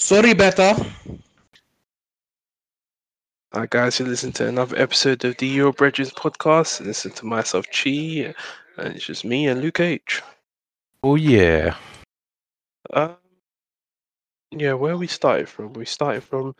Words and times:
Sorry, 0.00 0.32
Beta. 0.32 0.74
Hi 3.52 3.66
guys, 3.68 4.00
you 4.00 4.06
listen 4.06 4.32
to 4.32 4.48
another 4.48 4.76
episode 4.78 5.22
of 5.26 5.36
the 5.36 5.46
Euro 5.46 5.72
Bridges 5.72 6.10
podcast. 6.10 6.84
Listen 6.84 7.12
to 7.12 7.26
myself, 7.26 7.66
Chi, 7.70 8.34
and 8.78 8.94
it's 8.96 9.04
just 9.04 9.26
me 9.26 9.46
and 9.46 9.60
Luke 9.60 9.78
H. 9.78 10.22
Oh 11.04 11.16
yeah. 11.16 11.76
Um, 12.94 13.14
yeah, 14.50 14.72
where 14.72 14.96
we 14.96 15.06
started 15.06 15.50
from? 15.50 15.74
We 15.74 15.84
started 15.84 16.24
from 16.24 16.56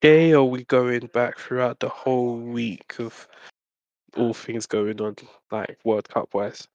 day, 0.00 0.34
or 0.34 0.50
we 0.50 0.64
going 0.64 1.06
back 1.14 1.38
throughout 1.38 1.78
the 1.78 1.88
whole 1.88 2.36
week 2.36 2.96
of 2.98 3.28
all 4.16 4.34
things 4.34 4.66
going 4.66 5.00
on, 5.00 5.14
like 5.52 5.78
World 5.84 6.08
Cup 6.08 6.34
wise. 6.34 6.66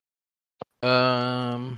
Um. 0.81 1.77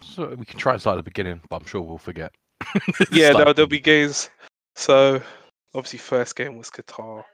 So 0.00 0.28
we 0.38 0.46
can 0.46 0.60
try 0.60 0.74
and 0.74 0.80
start 0.80 0.94
at 0.96 1.04
the 1.04 1.10
beginning, 1.10 1.40
but 1.50 1.56
I'm 1.56 1.66
sure 1.66 1.82
we'll 1.82 1.98
forget. 1.98 2.32
Yeah, 3.10 3.30
Start 3.30 3.38
there'll, 3.38 3.54
there'll 3.54 3.68
be 3.68 3.80
games. 3.80 4.30
So 4.76 5.20
obviously, 5.74 5.98
first 5.98 6.36
game 6.36 6.56
was 6.56 6.70
Qatar, 6.70 7.24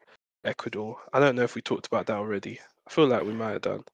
Ecuador. 0.44 0.96
I 1.12 1.20
don't 1.20 1.36
know 1.36 1.42
if 1.42 1.54
we 1.54 1.62
talked 1.62 1.86
about 1.86 2.06
that 2.06 2.16
already. 2.16 2.58
I 2.86 2.90
feel 2.90 3.06
like 3.06 3.24
we 3.24 3.32
might 3.32 3.52
have 3.52 3.62
done. 3.62 3.84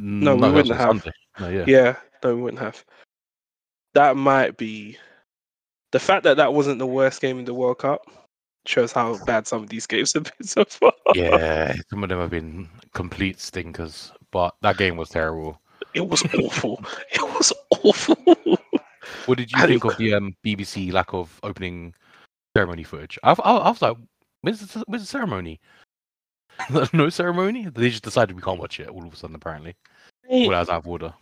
Mm, 0.00 0.22
no, 0.22 0.36
we 0.36 0.50
wouldn't 0.50 0.76
have. 0.76 1.06
No, 1.40 1.48
yeah. 1.48 1.64
Yeah, 1.66 1.96
no, 2.22 2.34
we 2.34 2.42
wouldn't 2.42 2.62
have. 2.62 2.84
That 3.94 4.16
might 4.16 4.56
be 4.56 4.98
the 5.92 5.98
fact 5.98 6.24
that 6.24 6.36
that 6.36 6.52
wasn't 6.52 6.78
the 6.78 6.86
worst 6.86 7.20
game 7.20 7.38
in 7.38 7.44
the 7.44 7.54
World 7.54 7.78
Cup 7.78 8.02
shows 8.66 8.92
how 8.92 9.22
bad 9.24 9.46
some 9.46 9.62
of 9.62 9.68
these 9.68 9.86
games 9.86 10.12
have 10.12 10.24
been 10.24 10.46
so 10.46 10.64
far. 10.64 10.92
Yeah, 11.14 11.74
some 11.90 12.02
of 12.02 12.08
them 12.08 12.18
have 12.20 12.30
been 12.30 12.68
complete 12.92 13.40
stinkers, 13.40 14.12
but 14.30 14.54
that 14.62 14.76
game 14.76 14.96
was 14.96 15.08
terrible. 15.08 15.60
It 15.94 16.06
was 16.06 16.22
awful. 16.34 16.84
It 17.12 17.22
was 17.22 17.52
awful. 17.70 18.16
What 19.26 19.38
did 19.38 19.52
you 19.52 19.60
think 19.66 19.84
of 19.84 19.96
the 19.96 20.14
um, 20.14 20.34
BBC 20.44 20.92
lack 20.92 21.12
of 21.12 21.38
opening 21.42 21.94
ceremony 22.56 22.84
footage? 22.84 23.18
I, 23.22 23.32
I, 23.32 23.56
I 23.56 23.70
was 23.70 23.82
like, 23.82 23.96
where's 24.40 24.60
the, 24.60 24.84
where's 24.86 25.02
the 25.02 25.08
ceremony? 25.08 25.60
no 26.92 27.08
ceremony? 27.08 27.68
They 27.68 27.90
just 27.90 28.04
decided 28.04 28.34
we 28.34 28.42
can't 28.42 28.60
watch 28.60 28.80
it 28.80 28.88
all 28.88 29.06
of 29.06 29.12
a 29.12 29.16
sudden, 29.16 29.36
apparently. 29.36 29.74
Well, 30.28 30.50
that 30.50 30.60
was 30.60 30.68
out 30.68 30.78
of 30.78 30.88
order. 30.88 31.12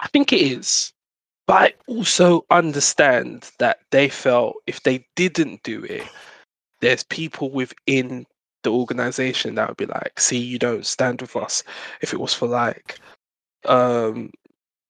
I 0.00 0.08
think 0.08 0.32
it 0.32 0.40
is. 0.40 0.92
But 1.46 1.54
I 1.54 1.74
also 1.86 2.44
understand 2.50 3.50
that 3.58 3.80
they 3.90 4.08
felt 4.08 4.56
if 4.66 4.82
they 4.82 5.04
didn't 5.16 5.62
do 5.64 5.84
it, 5.84 6.06
there's 6.80 7.02
people 7.04 7.50
within 7.50 8.26
the 8.62 8.72
organization 8.72 9.56
that 9.56 9.68
would 9.68 9.76
be 9.76 9.86
like, 9.86 10.18
see, 10.20 10.38
you 10.38 10.58
don't 10.58 10.86
stand 10.86 11.20
with 11.20 11.34
us. 11.36 11.64
If 12.00 12.12
it 12.12 12.20
was 12.20 12.34
for 12.34 12.46
like 12.46 12.98
um 13.66 14.30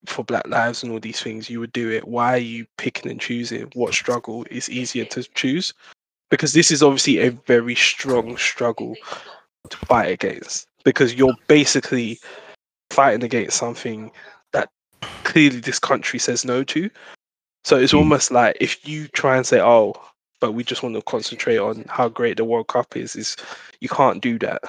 for 0.05 0.23
black 0.23 0.47
lives 0.47 0.83
and 0.83 0.91
all 0.91 0.99
these 0.99 1.21
things, 1.21 1.49
you 1.49 1.59
would 1.59 1.73
do 1.73 1.89
it. 1.89 2.07
Why 2.07 2.33
are 2.33 2.37
you 2.37 2.65
picking 2.77 3.11
and 3.11 3.19
choosing 3.19 3.69
what 3.73 3.93
struggle 3.93 4.45
is 4.51 4.69
easier 4.69 5.05
to 5.05 5.23
choose? 5.33 5.73
Because 6.29 6.53
this 6.53 6.71
is 6.71 6.83
obviously 6.83 7.19
a 7.19 7.31
very 7.31 7.75
strong 7.75 8.37
struggle 8.37 8.95
to 9.69 9.77
fight 9.77 10.11
against. 10.11 10.67
Because 10.83 11.13
you're 11.13 11.35
basically 11.47 12.19
fighting 12.89 13.23
against 13.23 13.57
something 13.57 14.11
that 14.51 14.69
clearly 15.23 15.59
this 15.59 15.79
country 15.79 16.19
says 16.19 16.45
no 16.45 16.63
to. 16.63 16.89
So 17.65 17.77
it's 17.77 17.93
almost 17.93 18.31
like 18.31 18.57
if 18.59 18.85
you 18.87 19.07
try 19.09 19.37
and 19.37 19.45
say, 19.45 19.61
"Oh, 19.61 19.93
but 20.41 20.51
we 20.51 20.63
just 20.63 20.83
want 20.83 20.95
to 20.95 21.01
concentrate 21.03 21.57
on 21.57 21.85
how 21.87 22.09
great 22.09 22.37
the 22.37 22.43
World 22.43 22.67
Cup 22.67 22.97
is," 22.97 23.15
is 23.15 23.37
you 23.79 23.87
can't 23.87 24.21
do 24.21 24.37
that. 24.39 24.61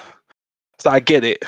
So 0.78 0.90
I 0.90 1.00
get 1.00 1.24
it. 1.24 1.44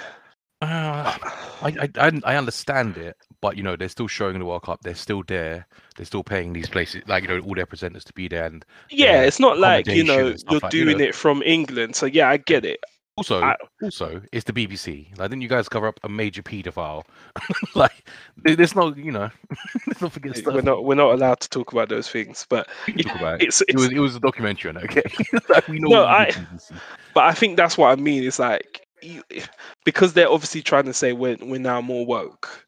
Uh, 0.60 1.16
I, 1.62 1.88
I 1.98 2.20
I 2.24 2.36
understand 2.36 2.96
it, 2.96 3.16
but 3.40 3.56
you 3.56 3.62
know 3.62 3.76
they're 3.76 3.88
still 3.88 4.08
showing 4.08 4.38
the 4.38 4.44
World 4.44 4.62
Cup. 4.62 4.80
They're 4.82 4.94
still 4.94 5.22
there. 5.26 5.66
They're 5.96 6.06
still 6.06 6.24
paying 6.24 6.52
these 6.52 6.68
places, 6.68 7.02
like 7.06 7.22
you 7.24 7.28
know, 7.28 7.38
all 7.40 7.54
their 7.54 7.66
presenters 7.66 8.04
to 8.04 8.12
be 8.12 8.28
there. 8.28 8.44
And 8.46 8.64
Yeah, 8.90 9.12
Yeah, 9.12 9.22
it's 9.22 9.40
not 9.40 9.58
like 9.58 9.86
you 9.86 10.04
know 10.04 10.18
you're 10.18 10.60
like- 10.60 10.72
you 10.72 10.84
doing 10.84 10.98
know. 10.98 11.04
it 11.04 11.14
from 11.14 11.42
England. 11.42 11.96
So 11.96 12.06
yeah, 12.06 12.28
I 12.30 12.36
get 12.38 12.64
it. 12.64 12.80
also, 13.18 13.40
I- 13.42 13.56
also, 13.82 14.20
it's 14.32 14.44
the 14.44 14.52
BBC. 14.52 15.08
Like, 15.18 15.30
didn't 15.30 15.40
you 15.40 15.48
guys 15.48 15.68
cover 15.70 15.86
up 15.86 15.98
a 16.04 16.08
major 16.08 16.42
paedophile? 16.42 17.04
like, 17.74 18.06
there's 18.36 18.76
no, 18.76 18.94
you 18.94 19.10
know, 19.12 19.30
not 20.02 20.12
forget 20.12 20.36
stuff. 20.36 20.52
We're 20.54 20.60
not 20.60 20.84
we're 20.84 20.94
not 20.96 21.12
allowed 21.14 21.40
to 21.40 21.48
talk 21.48 21.72
about 21.72 21.88
those 21.88 22.08
things, 22.10 22.46
but 22.50 22.68
We 22.86 22.92
can 22.92 23.04
talk 23.04 23.16
about 23.16 23.40
it. 23.42 23.46
it's, 23.48 23.62
It 23.68 23.74
was 23.76 23.90
it 23.90 23.98
was 23.98 24.16
a 24.16 24.20
documentary. 24.20 24.76
Okay, 24.76 25.02
like, 25.48 25.66
we 25.68 25.78
know. 25.78 25.88
No, 25.88 26.04
I- 26.04 26.28
you 26.28 26.76
but 27.14 27.24
I 27.24 27.32
think 27.32 27.56
that's 27.56 27.78
what 27.78 27.88
I 27.90 27.96
mean. 27.96 28.22
It's 28.24 28.38
like 28.38 28.86
you, 29.02 29.22
because 29.86 30.12
they're 30.12 30.30
obviously 30.30 30.60
trying 30.62 30.84
to 30.84 30.92
say 30.92 31.12
we're 31.14 31.38
we're 31.40 31.58
now 31.60 31.80
more 31.80 32.04
woke. 32.04 32.65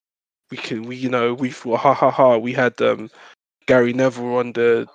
We 0.50 0.56
can 0.56 0.82
we 0.84 0.96
you 0.96 1.08
know 1.08 1.34
we 1.34 1.50
thought 1.50 1.80
ha 1.80 1.94
ha 1.94 2.10
ha 2.10 2.36
we 2.36 2.52
had 2.52 2.80
um 2.80 3.10
Gary 3.66 3.92
Neville 3.92 4.36
on 4.36 4.52
the 4.52 4.86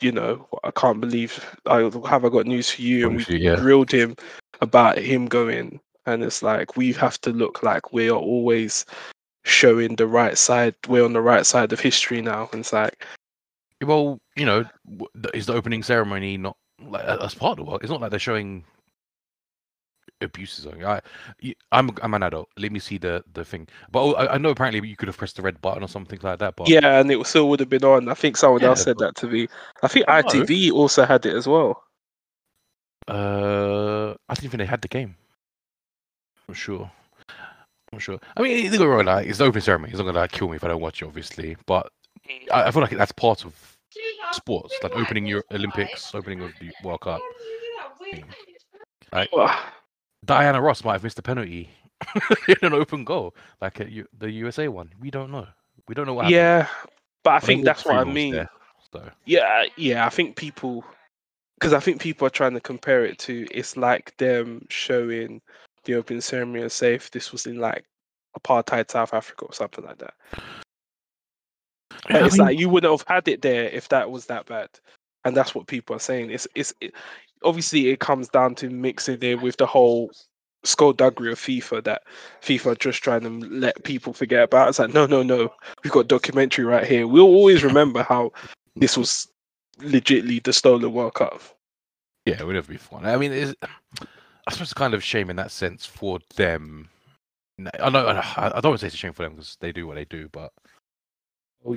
you 0.00 0.12
know 0.12 0.48
I 0.64 0.70
can't 0.70 1.00
believe 1.00 1.44
I 1.66 1.80
have 2.08 2.24
I 2.24 2.28
got 2.28 2.46
news 2.46 2.70
for 2.70 2.82
you 2.82 3.08
and 3.08 3.16
we 3.16 3.38
yeah. 3.38 3.56
grilled 3.56 3.90
him 3.90 4.16
about 4.60 4.98
him 4.98 5.26
going 5.26 5.80
and 6.06 6.22
it's 6.22 6.42
like 6.42 6.76
we 6.76 6.92
have 6.94 7.20
to 7.22 7.30
look 7.30 7.62
like 7.62 7.92
we 7.92 8.08
are 8.08 8.18
always 8.18 8.84
showing 9.44 9.96
the 9.96 10.06
right 10.06 10.36
side 10.36 10.74
we're 10.88 11.04
on 11.04 11.12
the 11.12 11.20
right 11.20 11.46
side 11.46 11.72
of 11.72 11.80
history 11.80 12.22
now 12.22 12.48
and 12.52 12.60
it's 12.60 12.72
like 12.72 13.04
Well, 13.82 14.20
you 14.36 14.44
know, 14.44 14.64
is 15.32 15.46
the 15.46 15.54
opening 15.54 15.82
ceremony 15.82 16.36
not 16.36 16.56
like 16.82 17.04
as 17.04 17.34
part 17.34 17.58
of 17.58 17.64
the 17.64 17.70
work? 17.70 17.82
It's 17.82 17.90
not 17.90 18.00
like 18.00 18.10
they're 18.10 18.18
showing 18.18 18.64
abuses. 20.22 20.66
on 20.66 20.84
I, 20.84 21.00
y- 21.42 21.54
I'm 21.72 21.90
I'm 22.02 22.14
an 22.14 22.22
adult. 22.22 22.48
Let 22.58 22.72
me 22.72 22.78
see 22.78 22.98
the 22.98 23.24
the 23.32 23.44
thing. 23.44 23.66
But 23.90 24.02
oh, 24.02 24.12
I, 24.14 24.34
I 24.34 24.38
know 24.38 24.50
apparently 24.50 24.86
you 24.88 24.96
could 24.96 25.08
have 25.08 25.16
pressed 25.18 25.36
the 25.36 25.42
red 25.42 25.60
button 25.60 25.82
or 25.82 25.88
something 25.88 26.18
like 26.22 26.38
that. 26.38 26.56
But 26.56 26.68
yeah 26.68 27.00
and 27.00 27.10
it 27.10 27.24
still 27.26 27.48
would 27.48 27.60
have 27.60 27.68
been 27.68 27.84
on 27.84 28.08
I 28.08 28.14
think 28.14 28.36
someone 28.36 28.62
else 28.62 28.82
said 28.84 28.96
but- 28.98 29.14
that 29.14 29.20
to 29.20 29.26
me 29.28 29.48
I 29.82 29.88
think 29.88 30.06
I 30.08 30.20
know. 30.22 30.28
ITV 30.28 30.72
also 30.72 31.04
had 31.04 31.24
it 31.26 31.34
as 31.34 31.46
well 31.46 31.82
Uh, 33.08 34.14
I 34.28 34.34
didn't 34.34 34.50
think 34.50 34.58
they 34.58 34.66
had 34.66 34.82
the 34.82 34.88
game. 34.88 35.16
I'm 36.48 36.54
sure. 36.54 36.90
I'm 37.92 37.98
sure. 37.98 38.18
I 38.36 38.42
mean, 38.42 38.66
it's 38.66 38.78
not 38.78 38.86
gonna 38.86 39.02
like 39.02 39.26
it's 39.26 39.38
the 39.38 39.44
open 39.44 39.60
ceremony. 39.60 39.90
It's 39.90 39.98
not 39.98 40.04
gonna 40.06 40.18
like 40.20 40.32
kill 40.32 40.48
me 40.48 40.56
if 40.56 40.64
I 40.64 40.68
don't 40.68 40.80
watch 40.80 41.02
it, 41.02 41.06
obviously. 41.06 41.56
But 41.66 41.90
I, 42.52 42.64
I 42.64 42.70
feel 42.70 42.82
like 42.82 42.90
that's 42.92 43.12
part 43.12 43.44
of 43.44 43.54
sports, 44.32 44.74
like 44.82 44.92
opening 44.94 45.26
your 45.26 45.42
Olympics, 45.52 46.14
opening 46.14 46.40
of 46.42 46.52
the 46.60 46.70
World 46.84 47.00
Cup. 47.00 47.20
Well, 49.32 49.58
Diana 50.24 50.60
Ross 50.60 50.84
might 50.84 50.92
have 50.94 51.04
missed 51.04 51.18
a 51.18 51.22
penalty 51.22 51.70
in 52.48 52.56
an 52.62 52.72
open 52.72 53.04
goal, 53.04 53.34
like 53.60 53.80
at 53.80 53.90
U- 53.90 54.08
the 54.18 54.30
USA 54.30 54.68
one. 54.68 54.90
We 55.00 55.10
don't 55.10 55.30
know. 55.30 55.46
We 55.88 55.94
don't 55.94 56.06
know 56.06 56.14
what 56.14 56.24
happened. 56.24 56.36
yeah 56.36 56.66
but 57.22 57.30
I 57.30 57.38
But 57.40 57.46
think 57.46 57.64
that's 57.64 57.84
what 57.84 57.96
I 57.96 58.04
mean 58.04 58.34
there, 58.34 58.50
so 58.92 59.02
Yeah, 59.26 59.64
yeah. 59.76 60.06
I 60.06 60.08
think 60.08 60.36
people, 60.36 60.84
because 61.58 61.72
I 61.74 61.80
think 61.80 62.00
people 62.00 62.26
are 62.26 62.30
trying 62.30 62.54
to 62.54 62.60
compare 62.60 63.04
it 63.04 63.18
to. 63.20 63.46
It's 63.50 63.76
like 63.76 64.16
them 64.16 64.66
showing 64.70 65.40
the 65.84 65.94
opening 65.94 66.20
ceremony 66.22 66.62
and 66.62 66.72
say 66.72 66.94
if 66.94 67.10
this 67.10 67.32
was 67.32 67.46
in 67.46 67.58
like 67.58 67.84
apartheid 68.38 68.90
South 68.90 69.12
Africa 69.12 69.44
or 69.46 69.52
something 69.52 69.84
like 69.84 69.98
that. 69.98 70.14
It's 72.08 72.36
mean- 72.36 72.46
like 72.46 72.58
you 72.58 72.68
wouldn't 72.68 72.90
have 72.92 73.06
had 73.06 73.28
it 73.28 73.42
there 73.42 73.64
if 73.68 73.88
that 73.88 74.10
was 74.10 74.26
that 74.26 74.46
bad, 74.46 74.68
and 75.24 75.36
that's 75.36 75.54
what 75.54 75.66
people 75.66 75.96
are 75.96 76.00
saying. 76.00 76.30
It's 76.30 76.46
it's 76.54 76.72
it, 76.80 76.94
obviously 77.42 77.88
it 77.88 78.00
comes 78.00 78.28
down 78.28 78.54
to 78.56 78.70
mixing 78.70 79.22
it 79.22 79.40
with 79.40 79.56
the 79.56 79.66
whole 79.66 80.10
skullduggery 80.62 81.32
of 81.32 81.38
FIFA 81.38 81.82
that 81.84 82.02
FIFA 82.42 82.66
are 82.66 82.74
just 82.74 83.02
trying 83.02 83.22
to 83.22 83.30
let 83.48 83.82
people 83.84 84.12
forget 84.12 84.42
about. 84.42 84.68
It's 84.68 84.78
like 84.78 84.92
no, 84.94 85.06
no, 85.06 85.22
no. 85.22 85.52
We've 85.82 85.92
got 85.92 86.08
documentary 86.08 86.64
right 86.64 86.86
here. 86.86 87.06
We'll 87.06 87.24
always 87.24 87.64
remember 87.64 88.02
how 88.02 88.32
this 88.76 88.96
was 88.96 89.28
legitly 89.78 90.42
the 90.42 90.52
stolen 90.52 90.92
World 90.92 91.14
Cup. 91.14 91.40
yeah, 92.26 92.40
it 92.40 92.46
would 92.46 92.56
have 92.56 92.68
been 92.68 92.78
fun. 92.78 93.06
I 93.06 93.16
mean, 93.16 93.32
it's, 93.32 93.54
I 93.62 94.52
suppose 94.52 94.68
it's 94.68 94.74
kind 94.74 94.94
of 94.94 95.00
a 95.00 95.02
shame 95.02 95.30
in 95.30 95.36
that 95.36 95.50
sense 95.50 95.86
for 95.86 96.18
them. 96.36 96.88
I 97.80 97.90
know. 97.90 98.06
I 98.36 98.48
don't 98.60 98.70
want 98.70 98.76
to 98.76 98.78
say 98.78 98.86
it's 98.86 98.94
a 98.94 98.98
shame 98.98 99.12
for 99.12 99.22
them 99.22 99.32
because 99.32 99.56
they 99.60 99.72
do 99.72 99.86
what 99.86 99.96
they 99.96 100.06
do, 100.06 100.28
but 100.32 100.52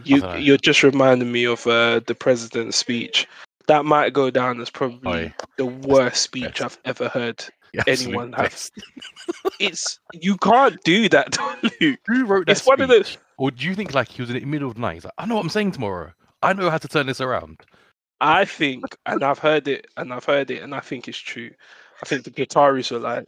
you 0.04 0.26
you're 0.38 0.58
just 0.58 0.84
reminding 0.84 1.32
me 1.32 1.46
of 1.46 1.66
uh, 1.68 2.00
the 2.06 2.16
president's 2.16 2.78
speech. 2.78 3.28
That 3.68 3.86
might 3.86 4.14
go 4.14 4.30
down 4.30 4.60
as 4.62 4.70
probably 4.70 5.24
yeah. 5.24 5.32
the 5.58 5.66
worst 5.66 6.22
speech. 6.22 6.62
I've 6.62 6.78
ever 6.86 7.08
heard. 7.10 7.44
Anyone 7.88 8.34
have- 8.34 8.70
It's 9.60 10.00
you 10.14 10.38
can't 10.38 10.82
do 10.84 11.10
that, 11.10 11.38
Luke. 11.82 12.00
Who 12.08 12.26
wrote 12.26 12.46
that 12.48 12.52
It's 12.58 12.66
one 12.68 12.82
of 12.82 12.90
those- 12.90 13.18
Or 13.38 13.52
do 13.52 13.66
you 13.66 13.74
think 13.76 13.94
like 13.94 14.10
he 14.10 14.22
was 14.22 14.30
in 14.30 14.36
the 14.38 14.46
middle 14.46 14.68
of 14.70 14.76
the 14.76 14.82
night? 14.82 14.96
He's 14.96 15.06
like, 15.06 15.14
I 15.18 15.26
know 15.26 15.36
what 15.36 15.44
I'm 15.44 15.50
saying 15.50 15.72
tomorrow. 15.72 16.12
I 16.42 16.54
know 16.54 16.70
how 16.70 16.78
to 16.78 16.88
turn 16.88 17.08
this 17.08 17.22
around. 17.22 17.62
I 18.22 18.46
think, 18.46 18.84
and 19.06 19.24
I've 19.24 19.40
heard 19.40 19.68
it, 19.68 19.88
and 19.98 20.14
I've 20.14 20.26
heard 20.26 20.52
it, 20.52 20.62
and 20.62 20.76
I 20.76 20.80
think 20.82 21.08
it's 21.08 21.18
true. 21.18 21.52
I 22.02 22.06
think 22.06 22.24
the 22.26 22.32
Qataris 22.32 22.92
are 22.92 23.00
like, 23.00 23.26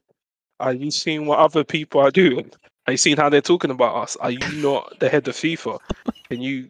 "Are 0.60 0.74
you 0.74 0.92
seeing 0.92 1.26
what 1.26 1.40
other 1.40 1.64
people 1.64 2.02
are 2.02 2.12
doing? 2.12 2.52
Are 2.88 2.92
you 2.94 2.98
seeing 2.98 3.18
how 3.18 3.30
they're 3.30 3.42
talking 3.42 3.72
about 3.72 3.96
us? 3.96 4.16
Are 4.18 4.31
you 4.31 4.40
not 4.62 5.00
the 5.00 5.10
head 5.10 5.28
of 5.28 5.36
FIFA? 5.36 5.80
Can 6.30 6.42
you 6.42 6.70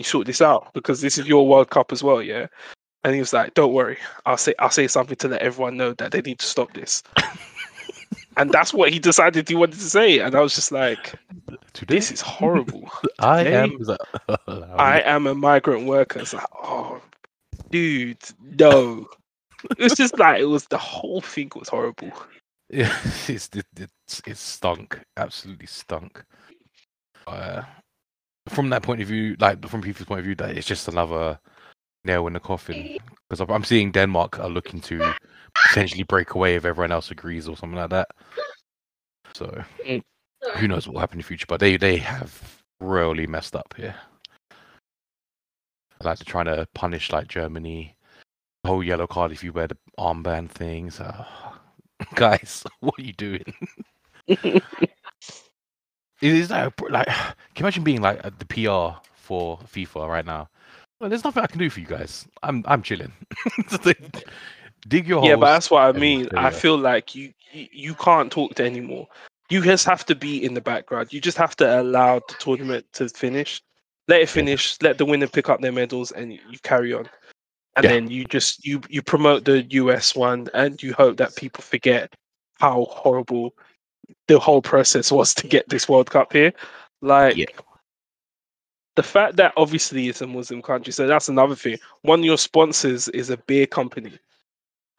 you 0.00 0.04
sort 0.04 0.26
this 0.26 0.40
out? 0.42 0.72
Because 0.74 1.00
this 1.00 1.18
is 1.18 1.26
your 1.26 1.46
World 1.46 1.70
Cup 1.70 1.92
as 1.92 2.02
well, 2.02 2.22
yeah." 2.22 2.46
And 3.04 3.14
he 3.14 3.20
was 3.20 3.32
like, 3.32 3.54
"Don't 3.54 3.72
worry, 3.72 3.98
I'll 4.26 4.36
say 4.36 4.54
I'll 4.58 4.70
say 4.70 4.86
something 4.88 5.16
to 5.16 5.28
let 5.28 5.42
everyone 5.42 5.76
know 5.76 5.92
that 5.94 6.12
they 6.12 6.20
need 6.22 6.38
to 6.40 6.46
stop 6.46 6.72
this." 6.74 7.02
and 8.36 8.50
that's 8.50 8.72
what 8.72 8.92
he 8.92 8.98
decided 8.98 9.48
he 9.48 9.54
wanted 9.54 9.78
to 9.80 9.90
say. 9.90 10.18
And 10.20 10.34
I 10.34 10.40
was 10.40 10.54
just 10.54 10.72
like, 10.72 11.14
Today, 11.72 11.94
this 11.96 12.10
is 12.12 12.20
horrible. 12.20 12.90
I 13.18 13.44
today- 13.44 13.56
am. 13.62 13.76
is 13.80 13.90
I 14.48 15.00
am 15.04 15.26
a 15.26 15.34
migrant 15.34 15.86
worker. 15.86 16.20
It's 16.20 16.32
like, 16.34 16.46
oh, 16.62 17.00
dude, 17.70 18.18
no. 18.40 19.06
It 19.70 19.78
was 19.78 19.94
just 19.94 20.18
like 20.18 20.40
it 20.40 20.46
was 20.46 20.66
the 20.66 20.78
whole 20.78 21.20
thing 21.20 21.50
was 21.54 21.68
horrible. 21.68 22.10
Yeah, 22.68 22.96
it's 23.28 23.48
it, 23.54 23.66
it's 23.76 24.22
it 24.26 24.36
stunk. 24.36 24.98
Absolutely 25.16 25.66
stunk. 25.66 26.24
Uh, 27.26 27.62
from 28.48 28.70
that 28.70 28.82
point 28.82 29.00
of 29.00 29.08
view, 29.08 29.36
like 29.38 29.66
from 29.68 29.82
people's 29.82 30.06
point 30.06 30.20
of 30.20 30.24
view, 30.24 30.34
that 30.36 30.56
it's 30.56 30.66
just 30.66 30.88
another 30.88 31.38
nail 32.04 32.26
in 32.26 32.32
the 32.32 32.40
coffin. 32.40 32.98
Because 33.28 33.48
I'm 33.48 33.64
seeing 33.64 33.92
Denmark 33.92 34.38
are 34.40 34.48
looking 34.48 34.80
to 34.82 35.00
potentially 35.68 36.02
break 36.02 36.34
away 36.34 36.56
if 36.56 36.64
everyone 36.64 36.92
else 36.92 37.10
agrees 37.10 37.48
or 37.48 37.56
something 37.56 37.78
like 37.78 37.90
that. 37.90 38.08
So 39.34 39.64
Mm. 39.86 40.02
who 40.56 40.68
knows 40.68 40.86
what 40.86 40.94
will 40.94 41.00
happen 41.00 41.14
in 41.14 41.22
the 41.22 41.26
future? 41.26 41.46
But 41.48 41.60
they 41.60 41.76
they 41.76 41.96
have 41.98 42.62
really 42.80 43.26
messed 43.26 43.56
up 43.56 43.74
here. 43.76 43.94
Like 46.02 46.18
they're 46.18 46.24
trying 46.24 46.46
to 46.46 46.66
punish 46.74 47.12
like 47.12 47.28
Germany, 47.28 47.96
the 48.64 48.68
whole 48.70 48.82
yellow 48.82 49.06
card 49.06 49.32
if 49.32 49.44
you 49.44 49.52
wear 49.52 49.68
the 49.68 49.76
armband 49.98 50.50
things. 50.50 51.00
Uh, 51.00 51.24
guys, 52.14 52.64
what 52.80 52.98
are 52.98 53.02
you 53.02 53.12
doing? 53.12 53.54
It 56.22 56.32
is 56.34 56.50
like, 56.50 56.80
like, 56.90 57.06
can 57.08 57.34
you 57.58 57.64
imagine 57.64 57.84
being 57.84 58.02
like 58.02 58.22
the 58.22 58.46
PR 58.46 59.00
for 59.14 59.58
FIFA 59.58 60.08
right 60.08 60.26
now? 60.26 60.48
Well, 61.00 61.10
there's 61.10 61.24
nothing 61.24 61.42
I 61.42 61.48
can 61.48 61.58
do 61.58 61.70
for 61.70 61.80
you 61.80 61.86
guys. 61.86 62.26
I'm 62.42 62.64
I'm 62.66 62.82
chilling. 62.82 63.12
Dig 64.88 65.08
your 65.08 65.20
yeah, 65.20 65.36
holes. 65.36 65.40
but 65.40 65.52
that's 65.52 65.70
what 65.70 65.82
I 65.82 65.92
mean. 65.92 66.28
I 66.36 66.50
feel 66.50 66.78
like 66.78 67.14
you, 67.14 67.32
you 67.52 67.94
can't 67.94 68.32
talk 68.32 68.54
to 68.56 68.64
anymore. 68.64 69.08
You 69.50 69.62
just 69.62 69.84
have 69.86 70.04
to 70.06 70.14
be 70.14 70.44
in 70.44 70.54
the 70.54 70.60
background. 70.60 71.12
You 71.12 71.20
just 71.20 71.38
have 71.38 71.56
to 71.56 71.80
allow 71.80 72.20
the 72.20 72.34
tournament 72.38 72.86
to 72.94 73.08
finish. 73.08 73.62
Let 74.08 74.22
it 74.22 74.28
finish. 74.28 74.76
Let 74.82 74.98
the 74.98 75.04
winner 75.06 75.28
pick 75.28 75.48
up 75.48 75.60
their 75.60 75.72
medals, 75.72 76.12
and 76.12 76.32
you, 76.32 76.40
you 76.50 76.58
carry 76.62 76.92
on. 76.92 77.08
And 77.76 77.84
Yeah. 77.84 77.90
then 77.90 78.10
you 78.10 78.24
just 78.24 78.64
you 78.66 78.80
you 78.88 79.02
promote 79.02 79.44
the 79.44 79.62
US 79.64 80.14
one, 80.14 80.48
and 80.54 80.82
you 80.82 80.92
hope 80.94 81.16
that 81.18 81.36
people 81.36 81.62
forget 81.62 82.12
how 82.60 82.86
horrible 82.90 83.54
the 84.28 84.38
whole 84.38 84.62
process 84.62 85.10
was 85.12 85.34
to 85.34 85.46
get 85.46 85.68
this 85.68 85.88
World 85.88 86.10
Cup 86.10 86.32
here. 86.32 86.52
Like 87.00 87.36
Yeah. 87.36 87.46
the 88.96 89.02
fact 89.02 89.36
that 89.36 89.52
obviously 89.56 90.08
it's 90.08 90.20
a 90.22 90.26
Muslim 90.26 90.62
country, 90.62 90.92
so 90.92 91.06
that's 91.06 91.28
another 91.28 91.54
thing. 91.54 91.78
One 92.02 92.20
of 92.20 92.24
your 92.24 92.38
sponsors 92.38 93.08
is 93.08 93.30
a 93.30 93.36
beer 93.36 93.66
company, 93.66 94.18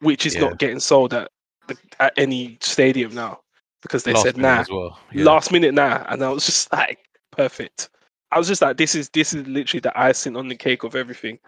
which 0.00 0.26
is 0.26 0.34
Yeah. 0.34 0.42
not 0.42 0.58
getting 0.58 0.80
sold 0.80 1.14
at 1.14 1.30
the, 1.68 1.76
at 2.00 2.12
any 2.16 2.58
stadium 2.60 3.14
now 3.14 3.40
because 3.82 4.02
they 4.02 4.12
Last 4.12 4.22
said 4.22 4.36
nah, 4.36 4.64
well. 4.70 4.98
Yeah. 5.12 5.24
last 5.24 5.52
minute 5.52 5.74
nah, 5.74 6.04
and 6.08 6.22
I 6.22 6.28
was 6.30 6.46
just 6.46 6.72
like 6.72 6.98
perfect. 7.30 7.88
I 8.32 8.38
was 8.38 8.48
just 8.48 8.62
like, 8.62 8.76
this 8.76 8.94
is 8.94 9.08
this 9.10 9.32
is 9.32 9.46
literally 9.46 9.80
the 9.80 9.98
icing 9.98 10.36
on 10.36 10.48
the 10.48 10.56
cake 10.56 10.82
of 10.82 10.96
everything. 10.96 11.38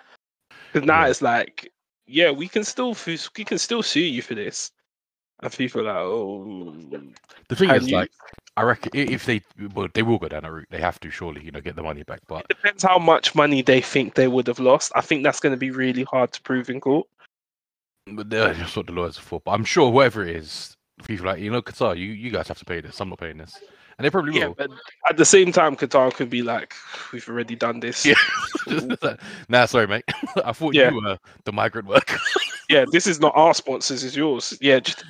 Because 0.72 0.86
now 0.86 1.04
it's 1.06 1.22
like, 1.22 1.72
yeah, 2.06 2.30
we 2.30 2.48
can 2.48 2.62
still 2.64 2.96
we 3.06 3.44
can 3.44 3.58
still 3.58 3.82
sue 3.82 4.00
you 4.00 4.22
for 4.22 4.34
this, 4.34 4.70
and 5.42 5.52
people 5.52 5.82
are 5.82 5.84
like, 5.84 5.96
oh, 5.96 6.74
the 7.48 7.56
thing 7.56 7.68
can 7.68 7.76
is, 7.78 7.88
you- 7.88 7.96
like, 7.96 8.10
I 8.56 8.62
reckon 8.62 8.90
if 8.94 9.26
they 9.26 9.42
well, 9.74 9.88
they 9.92 10.02
will 10.02 10.18
go 10.18 10.28
down 10.28 10.46
a 10.46 10.52
route. 10.52 10.68
They 10.70 10.80
have 10.80 10.98
to 11.00 11.10
surely, 11.10 11.44
you 11.44 11.50
know, 11.50 11.60
get 11.60 11.76
the 11.76 11.82
money 11.82 12.04
back. 12.04 12.20
But 12.26 12.46
it 12.48 12.56
depends 12.56 12.82
how 12.82 12.98
much 12.98 13.34
money 13.34 13.60
they 13.60 13.82
think 13.82 14.14
they 14.14 14.28
would 14.28 14.46
have 14.46 14.58
lost. 14.58 14.92
I 14.94 15.02
think 15.02 15.24
that's 15.24 15.40
going 15.40 15.52
to 15.52 15.58
be 15.58 15.70
really 15.70 16.04
hard 16.04 16.32
to 16.32 16.40
prove 16.42 16.70
in 16.70 16.80
court. 16.80 17.06
but 18.06 18.30
that's 18.30 18.74
what 18.76 18.86
the 18.86 18.92
lawyers 18.92 19.18
are 19.18 19.22
for. 19.22 19.40
But 19.44 19.50
I'm 19.52 19.64
sure 19.64 19.92
whoever 19.92 20.24
it 20.24 20.36
is, 20.36 20.74
people 21.04 21.26
like 21.26 21.40
you 21.40 21.50
know, 21.50 21.60
Qatar, 21.60 21.98
you 21.98 22.06
you 22.06 22.30
guys 22.30 22.48
have 22.48 22.58
to 22.58 22.64
pay 22.64 22.80
this. 22.80 22.98
I'm 22.98 23.10
not 23.10 23.18
paying 23.18 23.36
this, 23.36 23.58
and 23.98 24.04
they 24.04 24.10
probably 24.10 24.38
Yeah, 24.38 24.48
will. 24.48 24.54
but 24.54 24.70
at 25.08 25.16
the 25.16 25.24
same 25.24 25.52
time, 25.52 25.74
Qatar 25.76 26.12
could 26.12 26.28
be 26.30 26.42
like, 26.42 26.74
we've 27.12 27.28
already 27.28 27.56
done 27.56 27.80
this. 27.80 28.04
Yeah. 28.04 28.14
nah, 29.48 29.64
sorry, 29.66 29.86
mate. 29.86 30.04
I 30.44 30.52
thought 30.52 30.74
Yeah. 30.74 30.90
you 30.90 31.00
were 31.02 31.18
the 31.44 31.52
migrant 31.52 31.88
worker. 31.88 32.18
yeah, 32.68 32.84
this 32.92 33.06
is 33.06 33.20
not 33.20 33.32
our 33.36 33.54
sponsors, 33.54 34.04
it's 34.04 34.16
yours. 34.16 34.56
Yeah, 34.60 34.80
just, 34.80 35.04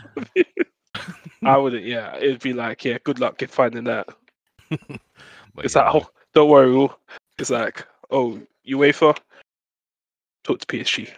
I 1.45 1.57
wouldn't. 1.57 1.85
Yeah, 1.85 2.17
it'd 2.17 2.41
be 2.43 2.53
like, 2.53 2.85
yeah, 2.85 2.99
good 3.05 3.19
luck 3.19 3.43
in 3.43 3.49
finding 3.49 3.85
that. 3.85 4.09
It's 4.71 5.75
yeah, 5.75 5.91
like, 5.91 5.95
oh, 6.05 6.11
don't 6.35 6.51
worry, 6.51 6.71
we'll, 6.73 6.99
it's 7.39 7.51
like, 7.51 7.87
oh, 8.11 8.39
UEFA, 8.69 9.17
talk 10.45 10.61
to 10.61 10.67
PSG. 10.67 11.11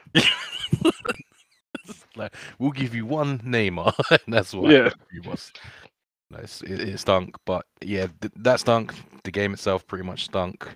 like, 2.17 2.35
we'll 2.59 2.71
give 2.71 2.95
you 2.95 3.05
one 3.07 3.39
Neymar, 3.41 3.93
and 4.11 4.35
that's 4.35 4.55
what 4.55 4.71
Yeah. 4.71 4.91
you 5.13 5.23
was. 5.29 5.53
Nice, 6.31 6.61
it, 6.63 6.81
it 6.81 6.99
stunk, 7.01 7.37
but 7.47 7.65
yeah, 7.83 8.07
th- 8.21 8.33
that 8.37 8.61
stunk. 8.61 8.95
The 9.25 9.31
game 9.31 9.55
itself 9.55 9.87
pretty 9.87 10.05
much 10.05 10.25
stunk. 10.25 10.69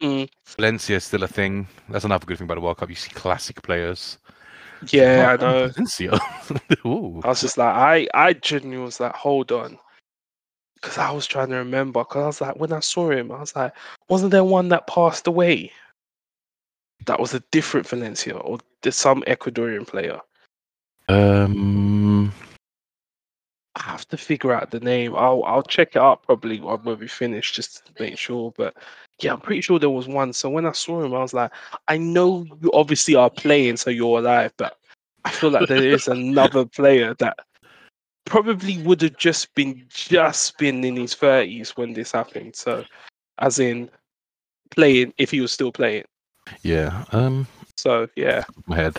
Mm. 0.00 0.28
Valencia 0.56 0.96
is 0.96 1.04
still 1.04 1.22
a 1.24 1.28
thing. 1.28 1.66
That's 1.88 2.04
another 2.04 2.24
good 2.26 2.38
thing 2.38 2.46
about 2.46 2.54
the 2.54 2.60
World 2.60 2.78
Cup. 2.78 2.88
You 2.88 2.94
see 2.94 3.10
classic 3.10 3.62
players. 3.62 4.18
Yeah, 4.90 5.28
I 5.30 5.34
Oh, 5.34 5.36
know. 5.36 5.68
Valencia. 5.68 6.18
Ooh. 6.86 7.20
I 7.24 7.28
was 7.28 7.40
just 7.40 7.58
like, 7.58 7.74
I, 7.74 8.08
I 8.14 8.32
genuinely 8.32 8.84
was 8.84 8.98
like, 9.00 9.14
hold 9.14 9.52
on. 9.52 9.78
Because 10.74 10.98
I 10.98 11.10
was 11.12 11.26
trying 11.26 11.50
to 11.50 11.56
remember. 11.56 12.00
Because 12.00 12.22
I 12.22 12.26
was 12.26 12.40
like, 12.40 12.56
when 12.56 12.72
I 12.72 12.80
saw 12.80 13.10
him, 13.10 13.30
I 13.30 13.38
was 13.40 13.54
like, 13.54 13.72
wasn't 14.08 14.32
there 14.32 14.44
one 14.44 14.68
that 14.70 14.88
passed 14.88 15.26
away? 15.26 15.70
That 17.06 17.20
was 17.20 17.34
a 17.34 17.40
different 17.52 17.88
Valencia 17.88 18.36
or 18.36 18.58
some 18.90 19.22
Ecuadorian 19.28 19.86
player. 19.86 20.20
Um, 21.08 22.32
I 23.76 23.82
have 23.82 24.06
to 24.08 24.16
figure 24.16 24.52
out 24.52 24.70
the 24.70 24.80
name. 24.80 25.14
I'll 25.16 25.42
I'll 25.44 25.62
check 25.62 25.90
it 25.96 26.02
up 26.02 26.26
probably 26.26 26.60
when 26.60 26.98
we 26.98 27.08
finish 27.08 27.52
just 27.52 27.86
to 27.86 28.02
make 28.02 28.18
sure. 28.18 28.52
But 28.56 28.74
yeah, 29.20 29.32
I'm 29.32 29.40
pretty 29.40 29.62
sure 29.62 29.78
there 29.78 29.88
was 29.90 30.08
one. 30.08 30.32
So 30.32 30.50
when 30.50 30.66
I 30.66 30.72
saw 30.72 31.02
him, 31.02 31.14
I 31.14 31.20
was 31.20 31.32
like, 31.32 31.52
I 31.88 31.96
know 31.98 32.44
you 32.60 32.70
obviously 32.72 33.14
are 33.14 33.30
playing, 33.30 33.76
so 33.78 33.90
you're 33.90 34.18
alive, 34.18 34.52
but 34.58 34.76
I 35.24 35.30
feel 35.30 35.50
like 35.50 35.68
there 35.68 35.84
is 35.84 36.06
another 36.08 36.64
player 36.66 37.14
that 37.18 37.38
probably 38.26 38.78
would 38.82 39.00
have 39.02 39.16
just 39.16 39.54
been 39.54 39.84
just 39.88 40.58
been 40.58 40.84
in 40.84 40.96
his 40.96 41.14
thirties 41.14 41.76
when 41.76 41.92
this 41.94 42.12
happened. 42.12 42.56
So 42.56 42.84
as 43.38 43.58
in 43.58 43.90
playing 44.70 45.14
if 45.18 45.30
he 45.30 45.40
was 45.40 45.52
still 45.52 45.72
playing. 45.72 46.04
yeah. 46.62 47.04
Um, 47.12 47.46
So 47.76 48.08
yeah. 48.16 48.44
my 48.66 48.76
head. 48.76 48.98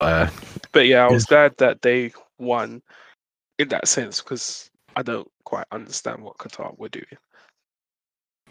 Uh, 0.00 0.28
But 0.72 0.86
yeah, 0.86 1.04
I 1.04 1.08
was 1.08 1.24
Yes. 1.24 1.26
glad 1.26 1.56
that 1.58 1.82
they 1.82 2.12
won 2.38 2.82
in 3.58 3.68
that 3.68 3.88
sense 3.88 4.20
because 4.20 4.70
I 4.96 5.02
don't 5.02 5.30
quite 5.44 5.66
understand 5.72 6.22
what 6.22 6.38
Qatar 6.38 6.76
were 6.78 6.88
doing. 6.88 7.04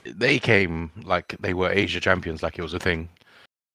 they 0.03 0.39
came 0.39 0.92
like 1.03 1.36
they 1.39 1.53
were 1.53 1.71
Asia 1.71 2.00
champions, 2.00 2.42
like 2.44 2.57
it 2.57 2.63
was 2.63 2.74
a 2.74 2.80
thing. 2.80 3.09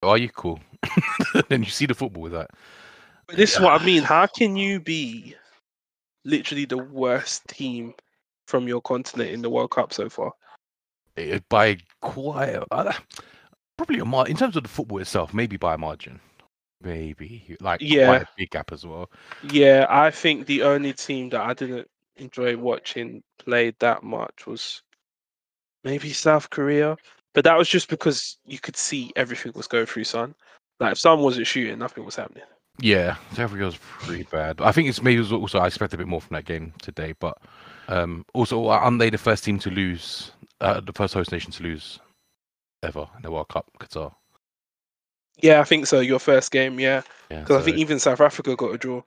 Are 0.03 0.19
you 0.19 0.29
cool? 0.29 0.61
then 1.49 1.63
you 1.63 1.71
see 1.71 1.87
the 1.87 1.95
football 1.95 2.23
with 2.23 2.33
that. 2.33 2.51
But 3.27 3.37
this 3.37 3.55
is 3.55 3.61
what 3.61 3.81
I 3.81 3.85
mean. 3.85 4.03
How 4.03 4.27
can 4.27 4.57
you 4.57 4.81
be 4.81 5.35
literally 6.25 6.65
the 6.65 6.79
worst 6.79 7.47
team 7.49 7.95
from 8.47 8.69
your 8.69 8.81
continent 8.81 9.31
in 9.31 9.43
the 9.43 9.51
World 9.51 9.71
Cup 9.71 9.93
so 9.93 10.09
far? 10.09 10.33
Eh, 11.17 11.41
by 11.49 11.79
quite 12.03 12.57
uh, 12.71 12.93
probably 13.77 13.99
a 13.99 14.05
mar- 14.05 14.29
in 14.29 14.37
terms 14.37 14.57
of 14.57 14.63
the 14.63 14.69
football 14.69 14.99
itself, 14.99 15.35
maybe 15.35 15.57
by 15.57 15.75
a 15.75 15.79
margin, 15.79 16.21
maybe 16.81 17.57
like 17.61 17.81
Yeah. 17.81 18.07
quite 18.07 18.23
a 18.23 18.29
big 18.37 18.51
gap 18.51 18.73
as 18.73 18.87
well. 18.87 19.11
Yeah, 19.43 19.87
I 19.89 20.11
think 20.11 20.47
the 20.47 20.63
only 20.63 20.93
team 20.93 21.31
that 21.31 21.41
I 21.41 21.55
didn't 21.55 21.89
enjoy 22.17 22.57
watching 22.57 23.23
play 23.39 23.73
that 23.81 24.03
much 24.03 24.47
was 24.47 24.83
maybe 25.85 26.13
South 26.13 26.51
Korea. 26.51 26.97
But 27.35 27.45
that 27.45 27.59
was 27.59 27.69
just 27.69 27.89
because 27.89 28.39
you 28.47 28.59
could 28.59 28.77
see 28.77 29.13
everything 29.15 29.53
was 29.55 29.67
going 29.67 29.87
through 29.87 30.05
Son. 30.05 30.35
Like 30.81 30.93
if 30.93 30.99
Son 30.99 31.21
wasn't 31.21 31.47
shooting, 31.47 31.79
nothing 31.79 32.05
was 32.05 32.17
happening. 32.17 32.45
Yeah, 32.81 33.17
South 33.31 33.41
Africa 33.41 33.65
was 33.65 33.77
pretty 33.77 34.25
bad. 34.25 34.61
I 34.61 34.73
think 34.73 34.89
it's 34.89 35.03
maybe 35.03 35.17
it 35.17 35.21
was 35.21 35.33
also 35.33 35.59
I 35.59 35.67
expect 35.67 35.95
a 35.95 35.99
bit 35.99 36.07
more 36.09 36.21
from 36.21 36.35
that 36.35 36.45
game 36.45 36.73
today, 36.81 37.15
but 37.19 37.39
um, 37.89 38.25
also 38.35 38.67
aren't 38.69 38.99
they 38.99 39.11
the 39.11 39.19
first 39.19 39.45
team 39.45 39.59
to 39.61 39.71
lose, 39.71 40.33
uh, 40.61 40.81
the 40.81 40.93
first 40.93 41.15
host 41.15 41.33
nation 41.33 41.53
to 41.53 41.63
lose 41.63 41.99
ever 42.83 43.09
in 43.17 43.23
the 43.23 43.31
World 43.31 43.49
Cup, 43.49 43.67
Qatar? 43.79 44.13
Yeah, 45.43 45.61
I 45.61 45.65
think 45.65 45.87
so. 45.87 46.01
Your 46.01 46.19
first 46.19 46.51
game, 46.51 46.81
yeah. 46.81 47.03
Yeah, 47.31 47.41
Because 47.41 47.61
I 47.61 47.65
think 47.65 47.77
even 47.79 47.99
South 47.99 48.21
Africa 48.21 48.57
got 48.57 48.75
a 48.75 48.79
draw. 48.79 49.03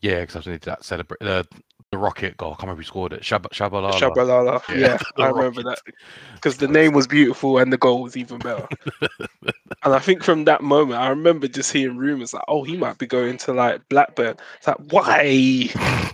yeah, 0.00 0.20
because 0.20 0.36
I 0.36 0.40
think 0.42 0.62
that 0.62 0.84
celebrate 0.84 1.20
the 1.20 1.46
the 1.90 1.96
rocket 1.96 2.36
goal. 2.36 2.50
I 2.50 2.52
can't 2.52 2.62
remember 2.64 2.82
who 2.82 2.86
scored 2.86 3.14
it. 3.14 3.22
Shab- 3.22 3.48
Tshabalala. 3.48 3.92
Tshabalala. 3.94 4.62
Yeah, 4.68 4.76
Yeah, 4.76 4.98
I 5.24 5.28
remember 5.28 5.62
Rocket. 5.62 5.80
that. 5.86 5.94
Because 6.34 6.58
the 6.58 6.68
name 6.68 6.92
was 6.92 7.06
beautiful 7.06 7.56
and 7.56 7.72
the 7.72 7.78
goal 7.78 8.02
was 8.02 8.14
even 8.14 8.38
better. 8.40 8.68
and 9.84 9.94
I 9.94 9.98
think 9.98 10.22
from 10.22 10.44
that 10.44 10.62
moment, 10.62 11.00
I 11.00 11.08
remember 11.08 11.48
just 11.48 11.72
hearing 11.72 11.96
rumors 11.96 12.34
like, 12.34 12.44
oh, 12.46 12.62
he 12.62 12.76
might 12.76 12.98
be 12.98 13.06
going 13.06 13.38
to 13.38 13.54
like 13.54 13.88
Blackburn. 13.88 14.36
It's 14.58 14.66
like, 14.66 14.76
why? 14.90 15.70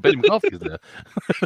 Benny 0.00 0.16
McCarthy's 0.16 0.58
there. 0.58 0.78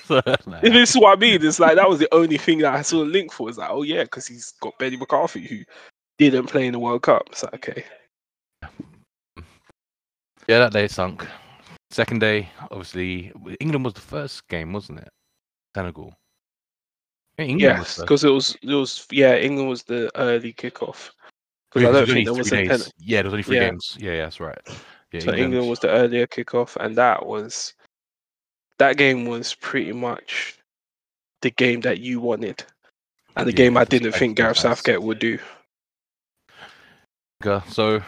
So, 0.04 0.20
nah. 0.46 0.60
this 0.60 0.90
is 0.90 0.96
what 1.00 1.16
I 1.16 1.20
mean. 1.20 1.44
It's 1.44 1.60
like 1.60 1.76
that 1.76 1.88
was 1.88 2.00
the 2.00 2.12
only 2.12 2.38
thing 2.38 2.58
that 2.58 2.74
I 2.74 2.82
saw 2.82 3.02
a 3.02 3.04
link 3.04 3.32
for. 3.32 3.48
It's 3.48 3.58
like, 3.58 3.70
oh, 3.70 3.82
yeah, 3.82 4.02
because 4.02 4.26
he's 4.26 4.52
got 4.60 4.76
Benny 4.78 4.96
McCarthy 4.96 5.46
who 5.46 5.58
didn't 6.18 6.46
play 6.46 6.66
in 6.66 6.72
the 6.72 6.78
World 6.78 7.02
Cup. 7.02 7.28
It's 7.30 7.42
like, 7.42 7.54
okay. 7.54 7.84
Yeah, 10.48 10.58
that 10.60 10.72
day 10.72 10.88
sunk. 10.88 11.26
Second 11.90 12.20
day, 12.20 12.48
obviously, 12.70 13.32
England 13.60 13.84
was 13.84 13.94
the 13.94 14.00
first 14.00 14.46
game, 14.48 14.72
wasn't 14.72 15.00
it? 15.00 15.08
Senegal. 15.74 16.14
Yeah, 17.38 17.44
England 17.46 17.78
was 17.78 17.88
Yes, 17.88 17.98
because 18.00 18.24
it 18.24 18.30
was 18.30 18.56
it 18.62 18.74
was 18.74 19.06
yeah, 19.10 19.36
England 19.36 19.68
was 19.68 19.82
the 19.84 20.10
early 20.16 20.52
kickoff. 20.52 21.10
Because 21.70 21.82
Yeah, 21.82 21.88
I 21.88 21.92
don't 21.92 22.06
think 22.06 22.24
there 22.24 22.34
was 22.34 22.52
a 22.52 22.66
pen. 22.66 22.80
Yeah, 22.98 23.22
there 23.22 23.24
was 23.24 23.34
only 23.34 23.42
three 23.42 23.56
Yeah. 23.56 23.68
games. 23.68 23.96
Yeah, 23.98 24.12
yeah, 24.12 24.24
that's 24.24 24.40
right. 24.40 24.58
Yeah, 25.12 25.20
So 25.20 25.34
England 25.34 25.68
was 25.68 25.78
the 25.78 25.88
earlier 25.90 26.26
kickoff, 26.26 26.76
and 26.76 26.96
that 26.96 27.24
was 27.24 27.74
that 28.78 28.96
game 28.96 29.26
was 29.26 29.54
pretty 29.54 29.92
much 29.92 30.58
the 31.42 31.50
game 31.50 31.80
that 31.82 32.00
you 32.00 32.20
wanted, 32.20 32.64
and 33.36 33.46
the 33.46 33.52
Yeah, 33.52 33.56
game 33.56 33.76
I 33.76 33.84
didn't 33.84 34.12
think 34.12 34.36
Gareth. 34.36 34.58
Southgate 34.58 35.02
would 35.02 35.18
do. 35.18 35.38
So 37.68 38.02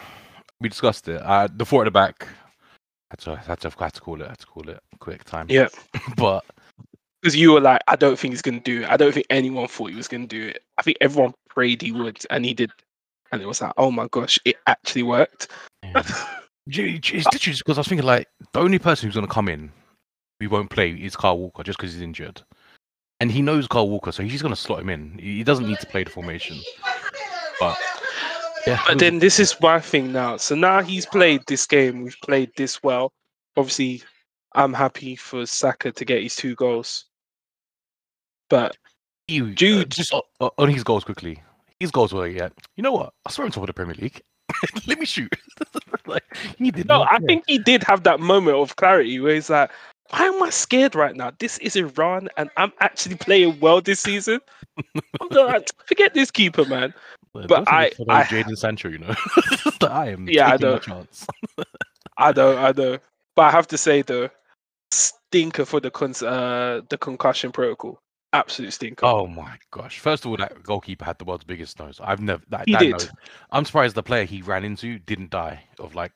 we 0.60 0.68
discussed 0.68 1.08
it. 1.08 1.20
Uh, 1.22 1.48
the 1.54 1.64
four 1.64 1.82
at 1.82 1.86
the 1.86 1.90
back. 1.90 2.26
To, 3.18 3.34
had 3.34 3.60
to, 3.60 3.70
had 3.70 3.92
to 3.94 4.00
call 4.00 4.22
it. 4.22 4.28
Had 4.28 4.38
to 4.38 4.46
call 4.46 4.68
it 4.68 4.80
quick 5.00 5.24
time. 5.24 5.46
Yeah, 5.48 5.68
but 6.16 6.44
because 7.20 7.34
you 7.34 7.52
were 7.52 7.60
like, 7.60 7.80
I 7.88 7.96
don't 7.96 8.18
think 8.18 8.32
he's 8.32 8.42
gonna 8.42 8.60
do 8.60 8.82
it. 8.82 8.88
I 8.88 8.96
don't 8.96 9.12
think 9.12 9.26
anyone 9.30 9.66
thought 9.66 9.90
he 9.90 9.96
was 9.96 10.08
gonna 10.08 10.26
do 10.26 10.48
it. 10.48 10.62
I 10.78 10.82
think 10.82 10.96
everyone 11.00 11.34
prayed 11.48 11.82
he 11.82 11.92
would, 11.92 12.24
and 12.30 12.44
he 12.44 12.54
did. 12.54 12.70
And 13.32 13.42
it 13.42 13.46
was 13.46 13.60
like, 13.60 13.72
oh 13.76 13.90
my 13.90 14.08
gosh, 14.10 14.38
it 14.44 14.56
actually 14.66 15.02
worked. 15.02 15.48
yeah. 15.82 16.02
It's 16.72 17.26
literally 17.32 17.56
because 17.56 17.78
I 17.78 17.80
was 17.80 17.88
thinking 17.88 18.06
like 18.06 18.28
the 18.52 18.60
only 18.60 18.78
person 18.78 19.08
who's 19.08 19.14
going 19.14 19.26
to 19.26 19.32
come 19.32 19.48
in 19.48 19.72
we 20.40 20.46
won't 20.46 20.70
play 20.70 20.92
is 20.92 21.16
Kyle 21.16 21.36
Walker 21.36 21.64
just 21.64 21.78
because 21.78 21.92
he's 21.92 22.02
injured, 22.02 22.42
and 23.18 23.32
he 23.32 23.42
knows 23.42 23.66
Kyle 23.66 23.88
Walker, 23.88 24.12
so 24.12 24.22
he's 24.22 24.42
going 24.42 24.54
to 24.54 24.60
slot 24.60 24.80
him 24.80 24.88
in. 24.88 25.18
He 25.18 25.42
doesn't 25.42 25.66
need 25.66 25.80
to 25.80 25.86
play 25.86 26.04
the 26.04 26.10
formation. 26.10 26.60
But 27.58 27.76
yeah, 28.66 28.80
But 28.86 28.98
then 28.98 29.18
this 29.18 29.38
is 29.38 29.58
my 29.60 29.80
thing 29.80 30.12
now. 30.12 30.36
So 30.36 30.54
now 30.54 30.82
he's 30.82 31.06
played 31.06 31.42
this 31.46 31.66
game. 31.66 32.02
We've 32.02 32.16
played 32.24 32.50
this 32.56 32.82
well. 32.82 33.12
Obviously, 33.56 34.02
I'm 34.54 34.72
happy 34.72 35.16
for 35.16 35.46
Saka 35.46 35.92
to 35.92 36.04
get 36.04 36.22
his 36.22 36.36
two 36.36 36.54
goals. 36.54 37.06
But 38.48 38.76
he, 39.26 39.40
uh, 39.40 39.84
just 39.84 40.12
o- 40.12 40.24
o- 40.40 40.52
on 40.58 40.70
his 40.70 40.82
goals 40.82 41.04
quickly. 41.04 41.42
His 41.78 41.90
goals 41.90 42.12
were 42.12 42.26
yeah. 42.26 42.48
You 42.76 42.82
know 42.82 42.92
what? 42.92 43.12
I 43.26 43.30
swear 43.30 43.46
on 43.46 43.52
top 43.52 43.62
of 43.62 43.68
the 43.68 43.72
Premier 43.72 43.94
League. 43.94 44.20
Let 44.86 44.98
me 44.98 45.06
shoot. 45.06 45.32
like 46.06 46.24
he 46.58 46.70
did. 46.70 46.88
no, 46.88 46.98
not 46.98 47.12
I 47.12 47.18
care. 47.18 47.26
think 47.26 47.44
he 47.46 47.58
did 47.58 47.82
have 47.84 48.02
that 48.02 48.20
moment 48.20 48.56
of 48.56 48.76
clarity 48.76 49.20
where 49.20 49.34
he's 49.34 49.48
like, 49.48 49.70
why 50.10 50.24
am 50.26 50.42
I 50.42 50.50
scared 50.50 50.94
right 50.96 51.14
now? 51.14 51.32
This 51.38 51.58
is 51.58 51.76
Iran 51.76 52.28
and 52.36 52.50
I'm 52.56 52.72
actually 52.80 53.14
playing 53.14 53.60
well 53.60 53.80
this 53.80 54.00
season. 54.00 54.40
I'm 55.20 55.28
like, 55.30 55.68
Forget 55.86 56.14
this 56.14 56.30
keeper, 56.30 56.64
man. 56.64 56.92
But 57.32 57.48
But 57.48 57.68
I- 57.68 57.92
I- 58.08 58.24
Jadon 58.24 58.56
Sancho, 58.56 58.88
you 58.88 58.98
know, 58.98 59.14
I 59.82 60.08
am 60.10 60.28
Yeah, 60.28 60.48
I 60.48 60.50
taking 60.56 60.66
my 60.66 60.72
know. 60.74 60.78
chance. 60.78 61.26
I 62.18 62.32
know, 62.32 62.56
I 62.58 62.72
know. 62.72 62.98
But 63.36 63.42
I 63.42 63.50
have 63.52 63.66
to 63.68 63.78
say 63.78 64.02
though, 64.02 64.28
stinker 64.92 65.64
for 65.64 65.80
the 65.80 65.90
cons- 65.90 66.22
uh, 66.22 66.80
the 66.88 66.98
concussion 66.98 67.52
protocol. 67.52 68.00
Absolute 68.32 68.72
stinker. 68.72 69.04
Oh 69.06 69.26
my 69.26 69.56
gosh! 69.72 69.98
First 69.98 70.24
of 70.24 70.30
all, 70.30 70.36
that 70.36 70.62
goalkeeper 70.62 71.04
had 71.04 71.18
the 71.18 71.24
world's 71.24 71.44
biggest 71.44 71.78
nose. 71.80 72.00
I've 72.02 72.20
never. 72.20 72.42
That, 72.50 72.62
He 72.66 72.72
that 72.74 72.80
did. 72.80 72.92
nose- 72.92 73.10
I'm 73.50 73.64
surprised 73.64 73.96
the 73.96 74.02
player 74.04 74.24
he 74.24 74.40
ran 74.42 74.64
into 74.64 74.98
didn't 75.00 75.30
die 75.30 75.64
of 75.80 75.94
like 75.96 76.12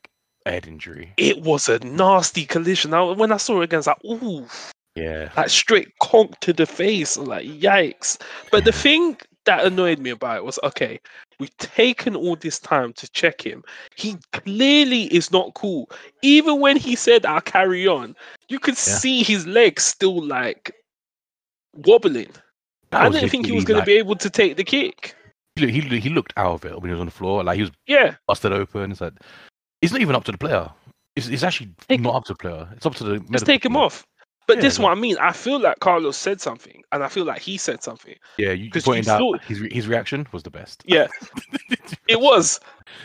a 0.47 0.52
head 0.52 0.66
injury. 0.68 1.12
It 1.16 1.40
was 1.42 1.68
a 1.68 1.78
nasty 1.80 2.44
collision. 2.44 2.94
I, 2.94 3.02
when 3.02 3.33
I 3.33 3.37
saw 3.38 3.61
it 3.61 3.64
again, 3.64 3.78
I 3.78 3.80
was 3.80 3.87
like, 3.88 4.04
ooh, 4.04 4.47
Yeah. 4.94 5.30
like 5.37 5.49
straight 5.49 5.88
conk 6.02 6.38
to 6.40 6.52
the 6.52 6.66
face. 6.66 7.16
I'm 7.16 7.25
like, 7.25 7.47
yikes. 7.47 8.21
But 8.52 8.64
the 8.64 8.71
thing 8.73 9.16
that 9.44 9.64
annoyed 9.64 9.98
me 9.98 10.10
about 10.10 10.36
it 10.38 10.44
was 10.44 10.58
okay, 10.62 11.00
we've 11.38 11.56
taken 11.58 12.14
all 12.16 12.36
this 12.36 12.58
time 12.58 12.92
to 12.94 13.10
check 13.10 13.40
him. 13.44 13.62
He 13.96 14.16
clearly 14.32 15.04
is 15.14 15.30
not 15.30 15.54
cool. 15.54 15.90
Even 16.22 16.60
when 16.60 16.76
he 16.76 16.96
said, 16.96 17.26
I'll 17.26 17.40
carry 17.40 17.86
on, 17.86 18.16
you 18.48 18.58
could 18.58 18.74
Yeah. 18.74 18.96
see 18.98 19.22
his 19.22 19.46
legs 19.46 19.84
still 19.84 20.22
like 20.22 20.72
wobbling. 21.74 22.30
I 22.92 23.08
didn't 23.08 23.30
think 23.30 23.46
he 23.46 23.52
was 23.52 23.64
going 23.64 23.78
like- 23.78 23.86
to 23.86 23.90
be 23.92 23.98
able 23.98 24.16
to 24.16 24.30
take 24.30 24.56
the 24.56 24.64
kick. 24.64 25.14
He, 25.56 25.70
he 25.70 26.00
he 26.00 26.08
looked 26.08 26.32
out 26.36 26.54
of 26.54 26.64
it 26.64 26.74
when 26.80 26.86
he 26.88 26.90
was 26.92 27.00
on 27.00 27.06
the 27.06 27.12
floor. 27.12 27.44
Like 27.44 27.56
he 27.56 27.62
was 27.62 27.70
Yeah, 27.86 28.16
busted 28.26 28.52
open. 28.52 28.90
It's 28.90 29.00
like 29.00 29.12
it's 29.82 29.92
not 29.92 30.00
even 30.00 30.16
up 30.16 30.24
to 30.24 30.32
the 30.32 30.38
player. 30.38 30.68
It's, 31.14 31.28
it's 31.28 31.44
actually 31.44 31.70
Take 31.88 32.00
not 32.00 32.16
up 32.16 32.24
to 32.24 32.32
the 32.32 32.38
player. 32.38 32.68
It's 32.72 32.84
up 32.86 32.94
to 32.96 33.04
the. 33.04 33.20
just 33.30 33.46
take 33.46 33.64
him 33.64 33.72
team. 33.74 33.76
off. 33.82 34.04
But 34.46 34.56
Yeah, 34.56 34.62
this 34.62 34.74
is 34.74 34.78
what 34.78 34.92
I 34.92 34.94
mean. 35.00 35.16
I 35.18 35.32
feel 35.32 35.58
like 35.58 35.80
Carlos 35.80 36.16
said 36.16 36.40
something, 36.40 36.82
and 36.92 37.02
I 37.02 37.08
feel 37.08 37.24
like 37.24 37.40
he 37.40 37.56
said 37.56 37.82
something. 37.82 38.14
Yeah, 38.36 38.52
you, 38.52 38.64
you 38.64 38.70
'Cause 38.70 38.86
you 38.86 38.92
pointed 38.92 39.08
out 39.08 39.18
saw- 39.18 39.38
his 39.38 39.58
his 39.72 39.86
reaction 39.88 40.26
was 40.32 40.42
the 40.42 40.50
best. 40.50 40.82
Yeah, 40.86 41.06
it 42.08 42.20
was 42.20 42.60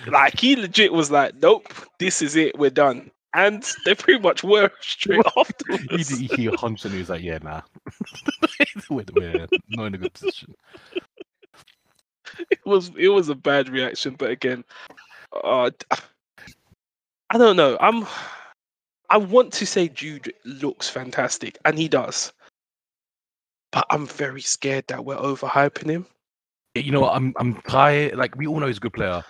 like 0.07 0.37
he 0.39 0.55
legit 0.55 0.91
was 0.91 1.09
like, 1.11 1.35
"Nope, 1.41 1.71
this 1.97 2.21
is 2.21 2.35
it. 2.35 2.57
We're 2.59 2.69
done." 2.69 3.09
And 3.35 3.63
they 3.85 3.93
pretty 3.95 4.19
much 4.19 4.43
were 4.43 4.69
straight 4.81 5.21
afterwards. 5.37 6.09
he, 6.09 6.25
he 6.27 6.45
hunched 6.47 6.83
and 6.85 6.93
he 6.93 6.99
was 6.99 7.09
like, 7.09 7.21
"Yeah, 7.23 7.37
nah, 7.43 7.61
we're, 8.89 9.05
we're 9.13 9.47
not 9.69 9.85
in 9.85 9.93
a 9.95 9.97
good 9.97 10.13
position." 10.13 10.53
It 12.51 12.59
was 12.65 12.91
it 12.97 13.07
was 13.09 13.29
a 13.29 13.35
bad 13.35 13.69
reaction, 13.69 14.15
but 14.17 14.29
again, 14.31 14.63
uh, 15.43 15.69
I 17.29 17.37
don't 17.37 17.55
know. 17.55 17.77
I'm 17.79 18.05
I 19.09 19.17
want 19.17 19.51
to 19.53 19.65
say 19.65 19.87
Jude 19.89 20.33
looks 20.45 20.89
fantastic, 20.89 21.57
and 21.65 21.77
he 21.77 21.87
does, 21.87 22.31
but 23.71 23.85
I'm 23.89 24.05
very 24.07 24.41
scared 24.41 24.85
that 24.87 25.03
we're 25.03 25.17
overhyping 25.17 25.89
him. 25.89 26.05
you 26.75 26.91
know? 26.91 27.09
I'm 27.09 27.33
I'm 27.37 27.55
tired. 27.63 28.15
Like 28.15 28.35
we 28.35 28.47
all 28.47 28.59
know 28.59 28.67
he's 28.67 28.77
a 28.77 28.81
good 28.81 28.93
player. 28.93 29.23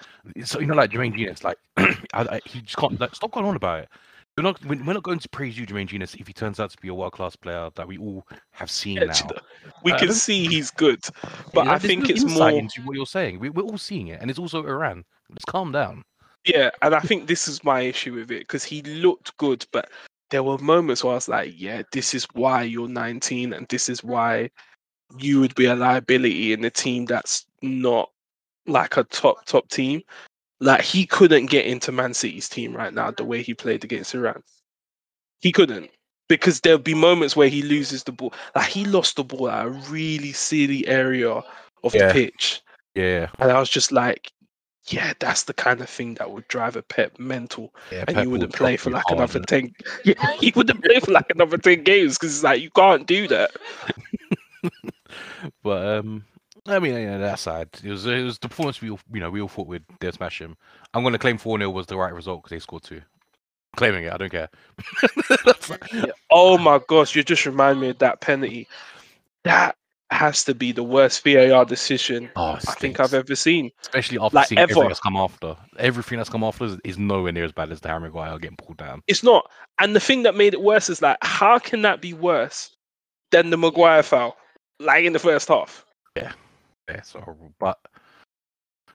So 0.44 0.60
you 0.60 0.68
know, 0.68 0.76
like 0.76 0.92
Jermaine 0.92 1.16
Jenas, 1.18 1.44
like 1.44 1.58
I, 1.78 1.96
I, 2.14 2.42
he 2.46 2.62
just 2.62 2.78
can't 2.78 3.00
like 3.00 3.16
stop 3.16 3.32
going 3.32 3.46
on 3.46 3.56
about 3.56 3.80
it. 3.84 3.90
We're 4.38 4.44
not 4.44 4.64
we're 4.66 4.94
not 4.94 5.04
going 5.04 5.20
to 5.20 5.30
praise 5.30 5.58
you, 5.58 5.66
Jermaine 5.66 5.88
Jenas, 5.88 6.16
if 6.16 6.28
he 6.28 6.34
turns 6.34 6.60
out 6.60 6.70
to 6.72 6.78
be 6.82 6.88
a 6.90 6.94
world 6.94 7.14
class 7.14 7.36
player 7.36 7.70
that 7.76 7.88
we 7.88 7.98
all 7.98 8.26
have 8.52 8.70
seen 8.72 8.96
now. 8.96 9.14
We 9.84 9.92
Uh, 9.94 10.00
can 10.00 10.14
see 10.14 10.46
he's 10.48 10.72
good, 10.72 11.00
but 11.54 11.66
Yeah, 11.66 11.74
I 11.74 11.80
think 11.80 12.04
no 12.04 12.10
it's 12.10 12.24
more. 12.26 12.50
into 12.50 12.82
what 12.84 12.96
you're 12.96 13.06
saying. 13.06 13.40
We, 13.40 13.50
we're 13.50 13.64
all 13.64 13.78
seeing 13.78 14.08
it, 14.10 14.22
and 14.22 14.30
it's 14.30 14.40
also 14.40 14.66
Iran. 14.66 15.04
Let's 15.30 15.46
calm 15.46 15.72
down. 15.72 16.04
Yeah, 16.46 16.70
and 16.82 16.96
I 16.96 17.00
think 17.02 17.28
this 17.28 17.48
is 17.48 17.64
my 17.64 17.82
issue 17.82 18.14
with 18.14 18.32
it 18.32 18.40
because 18.40 18.64
he 18.64 18.82
looked 18.82 19.36
good, 19.38 19.66
but 19.72 19.90
there 20.30 20.44
were 20.44 20.58
moments 20.58 21.04
where 21.04 21.12
I 21.14 21.16
was 21.16 21.28
like, 21.28 21.54
yeah, 21.56 21.84
this 21.92 22.14
is 22.14 22.26
why 22.34 22.64
you're 22.64 22.88
19 22.88 23.54
and 23.54 23.68
this 23.68 23.90
is 23.90 24.04
why 24.04 24.50
you 25.18 25.40
would 25.40 25.56
be 25.56 25.66
a 25.66 25.76
liability 25.76 26.54
in 26.54 26.64
a 26.64 26.70
team 26.70 27.06
that's 27.06 27.46
not 27.62 28.12
like 28.68 28.98
a 28.98 29.04
top, 29.06 29.46
top 29.46 29.68
team. 29.70 30.02
Like 30.60 30.82
he 30.82 31.06
couldn't 31.06 31.48
get 31.48 31.66
into 31.66 31.92
Man 31.92 32.14
City's 32.14 32.50
team 32.50 32.76
right 32.76 32.94
now 32.94 33.12
the 33.12 33.24
way 33.24 33.42
he 33.42 33.54
played 33.54 33.84
against 33.84 34.14
Iran. 34.14 34.44
He 35.42 35.52
couldn't 35.52 35.90
because 36.28 36.60
there'll 36.60 36.80
be 36.80 36.94
moments 36.94 37.36
where 37.36 37.48
he 37.48 37.62
loses 37.62 38.04
the 38.04 38.12
ball. 38.12 38.34
Like 38.56 38.68
he 38.70 38.86
lost 38.86 39.16
the 39.16 39.24
ball 39.24 39.50
at 39.50 39.66
a 39.66 39.70
really 39.70 40.32
silly 40.32 40.88
area 40.88 41.32
of 41.84 41.94
Yeah. 41.94 42.08
the 42.08 42.14
pitch. 42.14 42.62
Yeah, 42.96 43.30
And 43.40 43.52
I 43.52 43.60
was 43.60 43.70
just 43.70 43.92
like, 43.92 44.32
yeah, 44.88 45.14
that's 45.20 45.44
the 45.44 45.54
kind 45.54 45.82
of 45.82 45.90
thing 45.90 46.16
that 46.16 46.32
would 46.32 46.48
drive 46.48 46.76
a 46.76 46.82
Pep 46.82 47.20
mental. 47.20 47.74
yeah. 47.92 48.06
And 48.08 48.16
Pep 48.16 48.24
you 48.24 48.30
wouldn't 48.32 48.54
play 48.54 48.78
for 48.78 48.90
like 48.90 49.04
hard, 49.08 49.18
another? 49.20 49.40
10. 49.42 49.74
Yeah, 50.06 50.32
he 50.40 50.52
wouldn't 50.56 50.84
play 50.84 51.00
for 51.00 51.12
like 51.12 51.30
another 51.30 51.58
10 51.58 51.84
games 51.84 52.18
because 52.18 52.36
it's 52.36 52.44
like, 52.44 52.62
you 52.62 52.70
can't 52.72 53.06
do 53.08 53.28
that. 53.28 53.52
But 55.64 55.86
um, 56.00 56.26
I 56.68 56.80
mean, 56.80 56.94
yeah, 56.94 57.18
that 57.18 57.40
side. 57.40 57.70
It 57.84 57.90
was 57.90 58.06
it 58.06 58.24
was 58.24 58.38
the 58.40 58.50
performance 58.50 58.82
we 58.82 58.90
all 58.90 59.00
you 59.12 59.20
know 59.20 59.30
we 59.30 59.42
all 59.42 59.48
thought 59.48 59.68
we'd 59.68 59.84
they'd 60.00 60.14
smash 60.14 60.40
him. 60.42 60.58
I'm 60.94 61.02
going 61.04 61.14
to 61.14 61.18
claim 61.20 61.38
four 61.38 61.58
0 61.58 61.70
was 61.70 61.88
the 61.88 61.98
right 61.98 62.14
result 62.14 62.44
because 62.44 62.56
they 62.56 62.60
scored 62.60 62.84
two. 62.84 63.02
Claiming 63.78 64.04
it, 64.06 64.14
I 64.14 64.18
don't 64.18 64.32
care. 64.32 64.50
Like- 65.46 66.12
Oh 66.32 66.58
my 66.58 66.80
gosh, 66.88 67.16
you 67.16 67.24
just 67.24 67.46
remind 67.46 67.80
me 67.80 67.90
of 67.90 68.00
that 68.00 68.22
penalty. 68.22 68.68
That 69.44 69.76
has 70.12 70.44
to 70.44 70.56
be 70.56 70.72
the 70.72 70.84
worst 70.84 71.24
VAR 71.24 71.66
decision 71.66 72.30
oh, 72.36 72.58
I 72.68 72.74
think. 72.74 73.00
I've 73.00 73.14
ever 73.14 73.36
seen. 73.36 73.72
Especially 73.82 74.18
after 74.20 74.36
like, 74.36 74.48
seeing 74.48 74.60
everything 74.60 74.88
that's 74.88 75.00
come 75.00 75.16
after. 75.16 75.56
Everything 75.78 76.18
that's 76.18 76.30
come 76.30 76.44
after 76.44 76.66
is, 76.66 76.78
is 76.84 76.98
nowhere 76.98 77.32
near 77.32 77.46
as 77.46 77.52
bad 77.52 77.72
as 77.72 77.82
the 77.82 77.90
Harry 77.90 78.02
Maguire 78.02 78.38
getting 78.40 78.58
pulled 78.58 78.78
down. 78.78 79.02
It's 79.08 79.24
not. 79.24 79.50
And 79.80 79.96
the 79.96 80.00
thing 80.00 80.24
that 80.24 80.36
made 80.36 80.54
it 80.54 80.62
worse 80.62 80.90
is 80.90 81.02
like, 81.02 81.18
how 81.22 81.60
can 81.60 81.82
that 81.84 82.02
be 82.02 82.14
worse 82.14 82.76
than 83.32 83.50
the 83.50 83.58
Maguire 83.58 84.04
foul? 84.04 84.36
Like 84.80 85.06
in 85.06 85.14
the 85.14 85.20
first 85.20 85.48
half. 85.48 85.86
Yeah, 86.16 86.32
it's 86.88 87.12
horrible. 87.12 87.54
But 87.60 87.78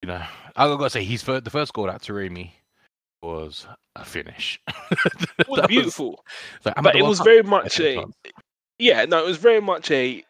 you 0.02 0.09
know, 0.09 0.23
I 0.56 0.66
gotta 0.66 0.90
say, 0.90 1.04
he's 1.04 1.23
the 1.23 1.42
first 1.50 1.73
goal 1.73 1.90
at 1.90 2.02
Taremi 2.02 2.50
was 3.25 3.66
a 3.97 4.04
finish. 4.04 4.61
It 5.38 5.49
was 5.49 5.66
beautiful. 5.66 6.25
but 6.62 6.94
it 6.94 7.02
was 7.02 7.21
very 7.21 7.42
much 7.42 7.80
a 7.80 8.04
yeah 8.78 9.04
no 9.04 9.25
it 9.25 9.26
was 9.26 9.37
very 9.37 9.61
much 9.61 9.90
a 9.90 10.25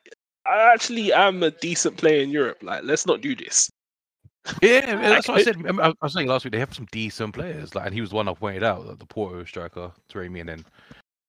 i 0.47 0.73
actually 0.73 1.13
am 1.13 1.43
a 1.43 1.51
decent 1.51 1.97
player 1.97 2.23
in 2.23 2.31
europe 2.31 2.59
like 2.63 2.83
let's 2.85 3.07
not 3.07 3.21
do 3.21 3.35
this 3.35 3.71
Yeah, 4.61 4.97
that's 4.97 5.27
what 5.27 5.39
I 5.39 5.43
said. 5.43 5.57
I 5.67 5.89
I 5.89 5.95
was 6.03 6.13
saying 6.13 6.29
last 6.29 6.45
week 6.45 6.53
they 6.53 6.59
have 6.59 6.75
some 6.75 6.87
decent 6.93 7.33
players, 7.33 7.75
like, 7.75 7.87
and 7.87 7.95
he 7.95 8.03
was 8.03 8.13
one 8.13 8.29
I 8.29 8.35
pointed 8.35 8.63
out, 8.63 8.87
like, 8.87 8.99
the 8.99 9.07
Porto 9.07 9.43
striker, 9.45 9.91
Taremi, 10.13 10.41
and 10.41 10.49
then 10.51 10.65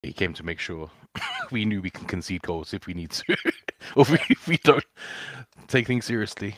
he 0.04 0.12
came 0.12 0.34
to 0.34 0.44
make 0.44 0.60
sure 0.60 0.90
we 1.52 1.64
knew 1.64 1.82
we 1.82 1.90
can 1.90 2.06
concede 2.08 2.42
goals 2.42 2.74
if 2.74 2.88
we 2.88 2.94
need 2.94 3.12
to, 3.12 3.24
or 3.96 4.02
if 4.02 4.12
we, 4.12 4.20
if 4.30 4.48
we 4.48 4.58
don't 4.58 4.84
take 5.68 5.88
things 5.88 6.04
seriously. 6.06 6.56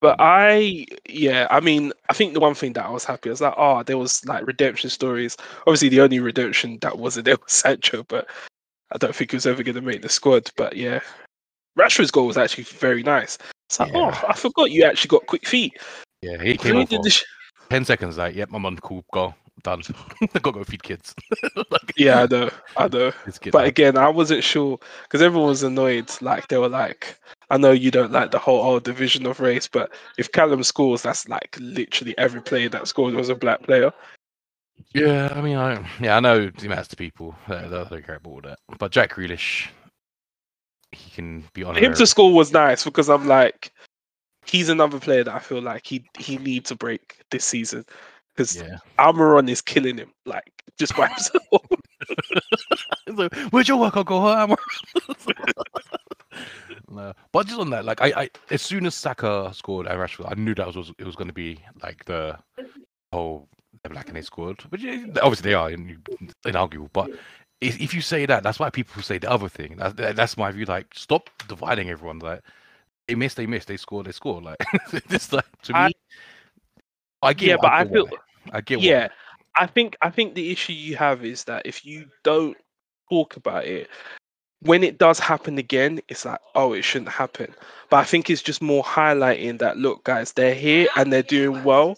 But 0.00 0.16
I, 0.18 0.84
yeah, 1.08 1.46
I 1.50 1.60
mean, 1.60 1.92
I 2.10 2.12
think 2.12 2.34
the 2.34 2.40
one 2.40 2.54
thing 2.54 2.74
that 2.74 2.84
I 2.84 2.90
was 2.90 3.04
happy 3.04 3.30
I 3.30 3.32
was 3.32 3.40
like, 3.40 3.54
oh, 3.56 3.62
ah, 3.62 3.82
there 3.82 3.96
was 3.96 4.24
like 4.26 4.46
redemption 4.46 4.90
stories. 4.90 5.36
Obviously, 5.66 5.88
the 5.88 6.02
only 6.02 6.18
redemption 6.20 6.78
that 6.82 6.98
wasn't 6.98 7.24
there 7.26 7.36
was 7.42 7.52
Sancho, 7.52 8.02
but 8.04 8.28
I 8.92 8.98
don't 8.98 9.14
think 9.14 9.30
he 9.30 9.36
was 9.36 9.46
ever 9.46 9.62
going 9.62 9.76
to 9.76 9.80
make 9.80 10.02
the 10.02 10.08
squad. 10.08 10.50
But 10.56 10.76
yeah, 10.76 11.00
Rashford's 11.76 12.10
goal 12.10 12.26
was 12.26 12.38
actually 12.38 12.64
very 12.64 13.02
nice. 13.02 13.38
It's 13.68 13.80
like, 13.80 13.92
Yeah. 13.92 14.10
oh, 14.22 14.26
I 14.28 14.34
forgot 14.34 14.70
you 14.70 14.84
actually 14.84 15.08
got 15.08 15.26
quick 15.26 15.46
feet. 15.46 15.76
Yeah, 16.22 16.42
he 16.42 16.56
came 16.56 16.72
Really 16.72 16.82
on 16.82 16.86
did 16.88 17.02
for 17.04 17.10
sh- 17.10 17.24
10 17.70 17.84
seconds, 17.84 18.16
like, 18.18 18.34
yep, 18.34 18.50
I'm 18.52 18.64
on, 18.66 18.76
cool, 18.78 19.04
go, 19.12 19.34
done. 19.62 19.82
I 20.22 20.38
gotta 20.38 20.58
go 20.58 20.64
feed 20.64 20.82
kids. 20.82 21.14
like, 21.56 21.92
yeah, 21.96 22.22
I 22.22 22.26
know, 22.26 22.50
I 22.76 22.88
know. 22.88 23.12
But 23.26 23.52
that. 23.52 23.64
again, 23.64 23.96
I 23.96 24.08
wasn't 24.08 24.44
sure 24.44 24.78
because 25.02 25.22
everyone 25.22 25.48
was 25.48 25.62
annoyed. 25.62 26.10
Like 26.20 26.48
they 26.48 26.58
were 26.58 26.68
like, 26.68 27.18
I 27.50 27.56
know 27.56 27.72
you 27.72 27.90
don't 27.90 28.12
like 28.12 28.30
the 28.30 28.38
whole 28.38 28.62
whole 28.62 28.80
division 28.80 29.26
of 29.26 29.40
race, 29.40 29.66
but 29.66 29.92
if 30.18 30.30
Callum 30.32 30.62
scores, 30.62 31.02
that's 31.02 31.28
like 31.28 31.56
literally 31.60 32.16
every 32.18 32.42
player 32.42 32.68
that 32.68 32.86
scored 32.88 33.14
was 33.14 33.28
a 33.28 33.34
black 33.34 33.62
player. 33.62 33.92
Yeah, 34.92 35.32
I 35.34 35.40
mean, 35.40 35.56
I 35.56 35.84
yeah, 36.00 36.16
I 36.16 36.20
know 36.20 36.50
he 36.60 36.68
matters 36.68 36.88
to 36.88 36.96
people. 36.96 37.34
They 37.48 37.68
don't 37.68 37.88
care 38.06 38.16
about 38.16 38.30
all 38.30 38.40
that. 38.42 38.58
But 38.78 38.92
Jack 38.92 39.14
Grealish, 39.14 39.68
he 40.94 41.10
can 41.10 41.44
be 41.52 41.64
on. 41.64 41.74
him 41.76 41.94
to 41.94 42.06
score 42.06 42.32
was 42.32 42.52
nice 42.52 42.84
because 42.84 43.08
I'm 43.08 43.26
like, 43.26 43.72
he's 44.46 44.68
another 44.68 44.98
player 44.98 45.24
that 45.24 45.34
I 45.34 45.38
feel 45.38 45.62
like 45.62 45.86
he 45.86 46.04
he 46.18 46.38
needs 46.38 46.70
a 46.70 46.76
break 46.76 47.22
this 47.30 47.44
season 47.44 47.84
because 48.34 48.56
Yeah. 48.56 48.78
Almiron 48.98 49.48
is 49.50 49.60
killing 49.62 49.98
him 49.98 50.12
like 50.26 50.52
just 50.78 50.96
by 50.96 51.08
himself. 51.08 51.42
Like, 53.06 53.34
Where'd 53.50 53.68
your 53.68 53.78
workout 53.78 54.06
go, 54.06 54.20
Hammer? 54.34 54.56
no, 56.90 57.12
but 57.32 57.46
just 57.46 57.60
on 57.60 57.70
that, 57.70 57.84
like 57.84 58.00
I, 58.00 58.22
I, 58.22 58.30
as 58.50 58.62
soon 58.62 58.86
as 58.86 58.94
Saka 58.94 59.50
scored 59.54 59.86
and 59.86 59.98
Rashford, 59.98 60.30
I 60.30 60.34
knew 60.34 60.54
that 60.54 60.66
was, 60.66 60.76
was 60.76 60.92
it 60.98 61.04
was 61.04 61.14
going 61.16 61.28
to 61.28 61.34
be 61.34 61.60
like 61.82 62.04
the 62.06 62.36
whole 63.12 63.48
they're 63.82 63.90
black 63.92 64.08
and 64.08 64.16
they 64.16 64.22
scored. 64.22 64.58
But 64.70 64.80
yeah, 64.80 64.92
eh, 64.92 65.20
obviously 65.22 65.50
they 65.50 65.54
are 65.54 65.70
in- 65.70 66.02
inarguable. 66.44 66.90
But 66.92 67.10
if, 67.64 67.80
if 67.80 67.94
you 67.94 68.00
say 68.00 68.26
that, 68.26 68.42
that's 68.42 68.58
why 68.58 68.70
people 68.70 69.02
say 69.02 69.18
the 69.18 69.30
other 69.30 69.48
thing. 69.48 69.76
That, 69.76 69.96
that- 69.96 70.16
that's 70.16 70.36
my 70.36 70.50
view. 70.52 70.64
Like, 70.66 70.86
stop 70.94 71.30
dividing 71.48 71.90
everyone. 71.90 72.18
Like, 72.18 72.42
they 73.08 73.14
missed, 73.14 73.36
they 73.36 73.46
missed, 73.46 73.68
they 73.68 73.76
scored, 73.76 74.06
they 74.06 74.12
scored. 74.12 74.44
Like, 74.44 74.58
this 75.08 75.32
like 75.32 75.44
to 75.62 75.76
I- 75.76 75.88
me. 75.88 75.92
I 77.22 77.32
get, 77.32 77.48
yeah, 77.48 77.56
but 77.60 77.72
I 77.72 77.84
get 77.84 77.92
feel 77.92 78.06
why. 78.06 78.18
I 78.52 78.60
get 78.60 78.78
why. 78.78 78.84
yeah, 78.84 79.08
I 79.56 79.66
think 79.66 79.96
I 80.02 80.10
think 80.10 80.34
the 80.34 80.50
issue 80.52 80.74
you 80.74 80.96
have 80.96 81.24
is 81.24 81.44
that 81.44 81.62
if 81.64 81.84
you 81.86 82.06
don't 82.22 82.56
talk 83.10 83.36
about 83.36 83.64
it, 83.64 83.88
when 84.60 84.84
it 84.84 84.98
does 84.98 85.18
happen 85.18 85.56
again, 85.58 86.00
it's 86.08 86.24
like, 86.26 86.40
oh, 86.54 86.74
it 86.74 86.82
shouldn't 86.82 87.10
happen. 87.10 87.54
But 87.88 87.96
I 87.98 88.04
think 88.04 88.28
it's 88.28 88.42
just 88.42 88.60
more 88.60 88.82
highlighting 88.84 89.58
that 89.60 89.78
look, 89.78 90.04
guys, 90.04 90.32
they're 90.32 90.54
here 90.54 90.88
and 90.96 91.12
they're 91.12 91.22
doing 91.22 91.64
well. 91.64 91.96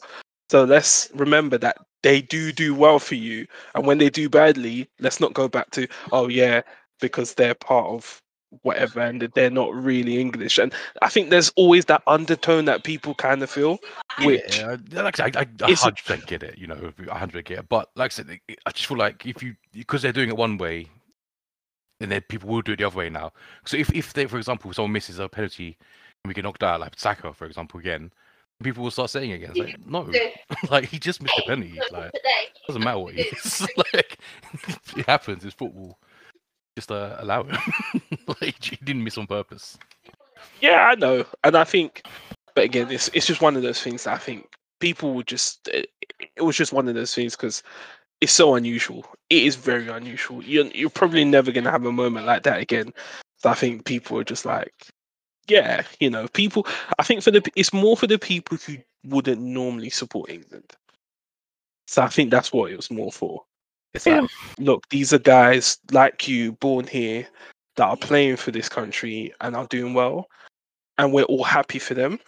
So 0.51 0.63
let's 0.65 1.09
remember 1.15 1.59
that 1.59 1.77
they 2.07 2.23
do 2.23 2.53
do 2.53 2.73
well 2.73 3.01
for 3.01 3.17
you, 3.17 3.49
and 3.75 3.85
when 3.85 3.99
they 3.99 4.09
do 4.09 4.29
badly, 4.29 4.89
let's 5.01 5.19
not 5.19 5.35
go 5.35 5.49
back 5.49 5.73
to 5.73 5.89
oh 6.13 6.29
yeah, 6.29 6.63
because 7.01 7.35
they're 7.35 7.55
part 7.57 7.87
of 7.87 8.23
whatever 8.63 9.01
and 9.01 9.23
they're 9.35 9.51
not 9.51 9.75
really 9.75 10.21
English. 10.21 10.57
And 10.59 10.73
I 11.03 11.09
think 11.09 11.31
there's 11.31 11.53
always 11.57 11.87
that 11.87 12.03
undertone 12.07 12.67
that 12.67 12.85
people 12.85 13.13
kind 13.17 13.43
of 13.43 13.51
feel, 13.51 13.81
which 14.23 14.41
Yeah, 14.53 14.77
like 14.93 15.19
I 15.19 15.25
said, 15.25 15.37
I, 15.37 15.41
I, 15.41 15.47
I 15.67 15.73
is 15.73 15.85
a- 15.85 15.91
100% 15.91 16.27
get 16.27 16.45
it, 16.45 16.57
you 16.57 16.69
know, 16.69 16.93
100 16.97 17.45
get 17.45 17.59
it. 17.59 17.69
But 17.69 17.91
like 17.97 18.13
I 18.13 18.15
said, 18.15 18.39
I 18.65 18.71
just 18.71 18.87
feel 18.87 18.99
like 18.99 19.27
if 19.27 19.43
you, 19.43 19.57
because 19.73 20.03
they're 20.03 20.13
doing 20.13 20.29
it 20.29 20.37
one 20.37 20.59
way, 20.59 20.87
and 22.01 22.13
then 22.13 22.23
people 22.29 22.49
will 22.49 22.63
do 22.63 22.73
it 22.73 22.79
the 22.79 22.85
other 22.85 22.97
way 22.97 23.11
now. 23.11 23.33
So 23.65 23.77
if, 23.77 23.93
if 23.93 24.13
they, 24.13 24.27
for 24.27 24.39
example, 24.39 24.73
someone 24.73 24.93
misses 24.93 25.19
a 25.19 25.29
penalty 25.29 25.77
and 26.25 26.29
we 26.29 26.35
get 26.35 26.45
knocked 26.45 26.63
out, 26.63 26.81
like 26.81 26.93
Saka, 26.97 27.33
for 27.33 27.47
example, 27.47 27.81
again, 27.81 28.13
people 28.63 28.83
will 28.85 28.91
start 28.91 29.11
saying 29.11 29.33
again. 29.33 29.53
It's 29.55 29.59
like, 29.59 29.87
no, 29.87 30.11
like 30.71 30.87
he 30.87 30.99
just 30.99 31.23
missed 31.23 31.39
a 31.39 31.43
penalty. 31.47 31.79
Like, 31.91 32.13
doesn't 32.67 32.83
matter 32.83 32.99
what 32.99 33.15
he 33.15 33.23
is. 33.23 33.61
like, 33.77 34.19
it 34.97 35.07
happens. 35.07 35.45
It's 35.45 35.55
football. 35.55 35.99
Just 36.77 36.91
uh, 36.91 37.17
allow 37.19 37.47
it. 37.49 37.59
like, 38.41 38.63
he 38.63 38.77
didn't 38.77 39.03
miss 39.03 39.19
on 39.19 39.27
purpose. 39.27 39.79
Yeah, 40.61 40.87
I 40.91 40.95
know, 40.95 41.25
and 41.45 41.57
I 41.57 41.65
think, 41.65 42.03
but 42.55 42.65
again, 42.65 42.91
it's 42.91 43.09
it's 43.15 43.27
just 43.27 43.41
one 43.41 43.57
of 43.57 43.63
those 43.63 43.81
things 43.81 44.05
that 44.05 44.15
I 44.15 44.19
think 44.19 44.49
people 44.81 45.15
would 45.15 45.27
just. 45.27 45.69
It, 45.69 45.91
it 46.37 46.43
was 46.43 46.57
just 46.57 46.73
one 46.73 46.89
of 46.89 46.95
those 46.95 47.15
things 47.15 47.37
because 47.37 47.63
it's 48.21 48.33
so 48.33 48.55
unusual. 48.55 49.05
It 49.31 49.45
is 49.45 49.57
very 49.57 49.89
unusual. 49.89 50.43
You're 50.43 50.67
you're 50.67 50.91
probably 50.91 51.25
never 51.25 51.53
gonna 51.53 51.71
have 51.71 51.85
a 51.85 51.93
moment 51.93 52.27
like 52.27 52.43
that 52.45 52.61
again. 52.61 52.93
So 53.39 53.51
I 53.51 53.55
think 53.55 53.85
people 53.85 54.19
are 54.19 54.25
just 54.25 54.47
like, 54.47 54.73
yeah, 55.49 55.83
you 56.01 56.11
know, 56.11 56.29
people. 56.29 56.67
I 56.99 57.03
think 57.03 57.23
for 57.23 57.31
the 57.31 57.43
it's 57.57 57.73
more 57.73 57.97
for 57.97 58.07
the 58.07 58.19
people 58.19 58.57
who 58.59 58.77
wouldn't 59.05 59.41
normally 59.41 59.91
support 59.91 60.31
England. 60.31 60.73
So 61.87 62.03
I 62.03 62.09
think 62.09 62.31
that's 62.31 62.53
what 62.53 62.71
it 62.73 62.77
was 62.77 62.91
more 62.91 63.13
for. 63.13 63.45
It's 63.95 64.07
like, 64.07 64.29
look, 64.59 64.89
these 64.91 65.13
are 65.13 65.19
guys 65.19 65.79
like 65.93 66.27
you, 66.29 66.53
born 66.53 66.87
here, 66.87 67.27
that 67.77 67.87
are 67.87 67.97
playing 67.97 68.37
for 68.37 68.51
this 68.51 68.69
country 68.69 69.33
and 69.41 69.55
are 69.57 69.67
doing 69.69 69.95
well, 69.95 70.27
and 70.99 71.13
we're 71.13 71.23
all 71.25 71.45
happy 71.45 71.79
for 71.79 71.95
them, 71.95 72.19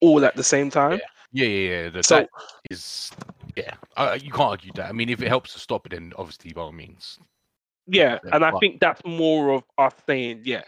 all 0.00 0.24
at 0.24 0.36
the 0.36 0.44
same 0.44 0.70
time. 0.70 1.00
Yeah, 1.32 1.46
yeah, 1.46 1.70
yeah. 1.84 1.88
The, 1.88 2.02
So 2.02 2.16
that 2.18 2.28
is, 2.70 3.10
yeah, 3.56 3.74
uh, 3.96 4.18
you 4.20 4.30
can't 4.30 4.50
argue 4.50 4.72
that. 4.74 4.88
I 4.88 4.92
mean, 4.92 5.08
if 5.08 5.22
it 5.22 5.28
helps 5.28 5.54
to 5.54 5.58
stop 5.58 5.86
it, 5.86 5.90
then 5.90 6.12
obviously 6.16 6.52
by 6.52 6.60
all 6.62 6.72
means. 6.72 7.18
yeah, 7.86 8.18
Yeah, 8.22 8.30
and 8.34 8.44
I 8.44 8.50
but- 8.50 8.60
think 8.60 8.80
that's 8.80 9.00
more 9.04 9.50
of 9.54 9.64
us 9.78 9.94
saying, 10.06 10.42
yeah, 10.44 10.62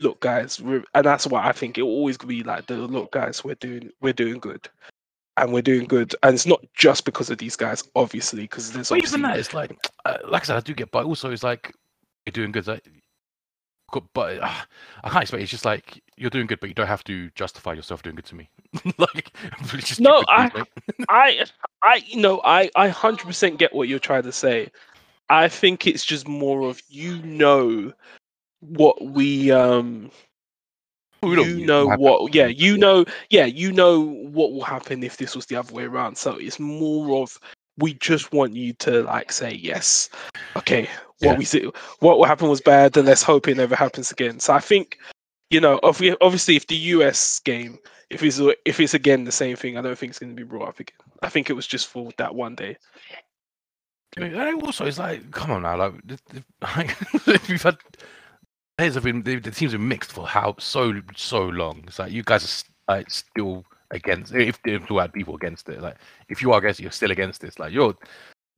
look, 0.00 0.20
guys, 0.20 0.58
and 0.60 0.84
that's 0.94 1.26
why 1.26 1.46
I 1.46 1.52
think 1.52 1.78
it 1.78 1.82
will 1.82 1.90
always 1.90 2.18
be 2.18 2.42
like 2.42 2.66
the 2.66 2.76
look, 2.76 3.12
guys, 3.12 3.44
we're 3.44 3.54
doing 3.56 3.90
we're 4.00 4.12
doing 4.12 4.38
good, 4.38 4.68
and 5.36 5.52
we're 5.52 5.62
doing 5.62 5.86
good, 5.86 6.14
and 6.22 6.34
it's 6.34 6.46
not 6.46 6.64
just 6.74 7.04
because 7.04 7.30
of 7.30 7.38
these 7.38 7.56
guys, 7.56 7.84
obviously, 7.96 8.42
because 8.42 8.72
there's 8.72 8.90
But 8.90 9.04
even 9.04 9.22
that, 9.22 9.38
it's 9.38 9.54
like, 9.54 9.76
uh, 10.04 10.18
like 10.28 10.42
I 10.42 10.46
said, 10.46 10.56
I 10.56 10.60
do 10.60 10.74
get, 10.74 10.90
but 10.90 11.04
also 11.04 11.30
it's 11.30 11.42
like 11.42 11.74
you're 12.26 12.32
doing 12.32 12.52
good. 12.52 12.66
Like, 12.66 12.86
but 14.12 14.38
uh, 14.38 14.52
I 15.04 15.08
can't 15.10 15.22
explain. 15.22 15.42
It's 15.42 15.50
just 15.50 15.64
like 15.64 16.02
you're 16.16 16.30
doing 16.30 16.46
good, 16.46 16.60
but 16.60 16.68
you 16.68 16.74
don't 16.74 16.86
have 16.86 17.04
to 17.04 17.30
justify 17.34 17.74
yourself 17.74 18.02
doing 18.02 18.16
good 18.16 18.24
to 18.26 18.34
me. 18.34 18.48
like, 18.98 19.32
No, 20.00 20.22
I-. 20.28 20.64
I 21.08 21.44
I 21.82 22.02
you 22.06 22.20
know 22.20 22.40
I 22.44 22.70
I 22.76 22.88
hundred 22.88 23.26
percent 23.26 23.58
get 23.58 23.74
what 23.74 23.88
you're 23.88 23.98
trying 23.98 24.24
to 24.24 24.32
say. 24.32 24.70
I 25.30 25.48
think 25.48 25.86
it's 25.86 26.04
just 26.04 26.28
more 26.28 26.68
of 26.68 26.82
you 26.88 27.22
know 27.22 27.92
what 28.68 29.02
we 29.04 29.50
um 29.50 30.10
We 31.22 31.36
don't 31.36 31.58
you 31.58 31.66
know 31.66 31.88
what 31.88 32.34
yeah 32.34 32.46
you 32.46 32.76
know 32.76 33.04
yeah 33.30 33.44
you 33.46 33.72
know 33.72 34.00
what 34.00 34.52
will 34.52 34.64
happen 34.64 35.02
if 35.02 35.16
this 35.16 35.34
was 35.34 35.46
the 35.46 35.56
other 35.56 35.72
way 35.72 35.84
around. 35.84 36.16
So 36.16 36.36
it's 36.36 36.58
more 36.60 37.22
of 37.22 37.38
we 37.78 37.94
just 37.94 38.32
want 38.32 38.54
you 38.54 38.72
to 38.74 39.02
like 39.02 39.32
say 39.32 39.52
yes. 39.52 40.08
Okay 40.56 40.88
what 41.20 41.32
Yeah. 41.32 41.38
we 41.38 41.44
see 41.44 41.70
what 42.00 42.18
will 42.18 42.24
happen 42.26 42.48
was 42.48 42.60
bad 42.60 42.96
and 42.96 43.06
let's 43.06 43.22
hope 43.22 43.48
it 43.48 43.56
never 43.56 43.76
happens 43.76 44.10
again. 44.10 44.38
So 44.40 44.52
i 44.52 44.60
think 44.60 44.98
you 45.50 45.60
know 45.60 45.80
obviously 45.82 46.56
if 46.56 46.66
the 46.66 46.76
us 46.76 47.40
game 47.40 47.78
if 48.10 48.22
it's 48.22 48.40
if 48.64 48.80
it's 48.80 48.94
again 48.94 49.24
the 49.24 49.32
same 49.32 49.56
thing 49.56 49.76
i 49.76 49.82
don't 49.82 49.96
think 49.98 50.10
it's 50.10 50.18
going 50.18 50.34
to 50.34 50.36
be 50.36 50.48
brought 50.48 50.68
up 50.68 50.80
again. 50.80 50.98
I 51.22 51.28
think 51.28 51.48
it 51.50 51.54
was 51.54 51.66
just 51.66 51.88
for 51.88 52.10
that 52.18 52.34
one 52.34 52.54
day. 52.54 52.76
I 54.16 54.20
mean, 54.20 54.62
also, 54.62 54.86
it's 54.86 54.98
like, 54.98 55.30
come 55.32 55.50
on 55.50 55.62
now, 55.62 55.76
like, 55.76 55.94
like 56.76 56.96
we've 57.48 57.62
had 57.62 57.78
players 58.76 58.94
have 58.94 59.04
been 59.04 59.22
the 59.22 59.36
the 59.36 59.50
teams 59.50 59.72
have 59.72 59.80
been 59.80 59.88
mixed 59.88 60.12
for 60.12 60.26
how 60.26 60.54
so 60.58 61.00
so 61.16 61.44
long. 61.46 61.84
It's 61.86 61.98
like 61.98 62.12
you 62.12 62.22
guys 62.22 62.66
are 62.88 62.96
like 62.96 63.10
still 63.10 63.64
against 63.90 64.34
if 64.34 64.60
there 64.62 64.78
had 64.78 65.12
people 65.12 65.34
against 65.36 65.68
it. 65.68 65.80
Like 65.80 65.96
if 66.28 66.42
you 66.42 66.52
are 66.52 66.58
against 66.58 66.80
it, 66.80 66.84
you're 66.84 66.92
still 66.92 67.10
against 67.12 67.40
this. 67.40 67.58
Like 67.58 67.72
you're 67.72 67.94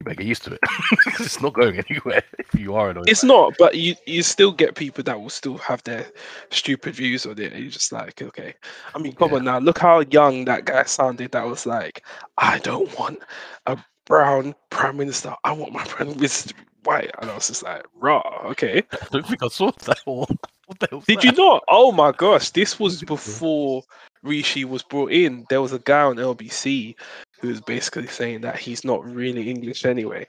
you 0.00 0.05
better 0.05 0.16
get 0.16 0.26
used 0.26 0.44
to 0.44 0.55
it. 0.55 0.61
it's 1.20 1.40
not 1.40 1.55
going 1.55 1.83
anywhere 1.88 2.22
if 2.38 2.55
you 2.55 2.74
are 2.74 2.90
annoyed. 2.90 3.09
it's 3.09 3.24
not 3.24 3.55
but 3.59 3.76
you 3.76 3.94
you 4.07 4.22
still 4.22 4.52
get 4.52 4.74
people 4.74 5.02
that 5.02 5.18
will 5.18 5.31
still 5.31 5.57
have 5.57 5.83
their 5.85 6.07
stupid 6.50 6.94
views 6.94 7.24
on 7.26 7.38
it 7.38 7.52
you're 7.55 7.70
just 7.70 7.92
like 7.92 8.20
okay 8.20 8.52
i 8.94 8.98
mean 8.98 9.12
come 9.14 9.31
Yeah. 9.31 9.37
on 9.37 9.44
now 9.44 9.59
look 9.59 9.79
how 9.79 10.00
young 10.11 10.44
that 10.44 10.66
guy 10.66 10.83
sounded 10.85 11.33
that 11.33 11.46
was 11.46 11.64
like 11.64 12.05
i 12.37 12.59
don't 12.59 12.96
want 12.98 13.18
a 13.66 13.79
brown 14.07 14.55
prime 14.68 14.98
minister 14.98 15.35
i 15.44 15.52
want 15.52 15.72
my 15.72 15.85
prime 15.85 16.09
minister 16.09 16.50
to 16.50 16.55
white 16.87 17.11
and 17.20 17.31
i 17.31 17.35
was 17.35 17.49
just 17.49 17.62
like 17.62 17.85
raw 17.94 18.22
okay. 18.44 18.83
I 18.92 19.07
don't 19.11 19.27
think 19.27 19.42
I 19.42 19.49
saw 19.49 19.70
that. 19.70 20.01
Or, 20.07 20.27
what 20.66 20.79
the 20.81 20.88
hell? 20.90 21.03
did 21.07 21.22
you 21.25 21.33
not 21.33 21.62
oh 21.68 21.92
my 21.92 22.12
gosh 22.12 22.51
this 22.51 22.79
was 22.79 23.03
before 23.03 23.83
rishi 24.22 24.64
was 24.64 24.83
brought 24.83 25.12
in 25.12 25.44
there 25.51 25.61
was 25.61 25.72
a 25.72 25.79
guy 25.81 26.03
on 26.03 26.16
lbc 26.16 26.94
who 27.40 27.49
was 27.49 27.61
basically 27.61 28.07
saying 28.07 28.40
that 28.40 28.59
he's 28.59 28.85
not 28.85 29.05
really 29.05 29.51
english 29.51 29.85
anyway 29.85 30.27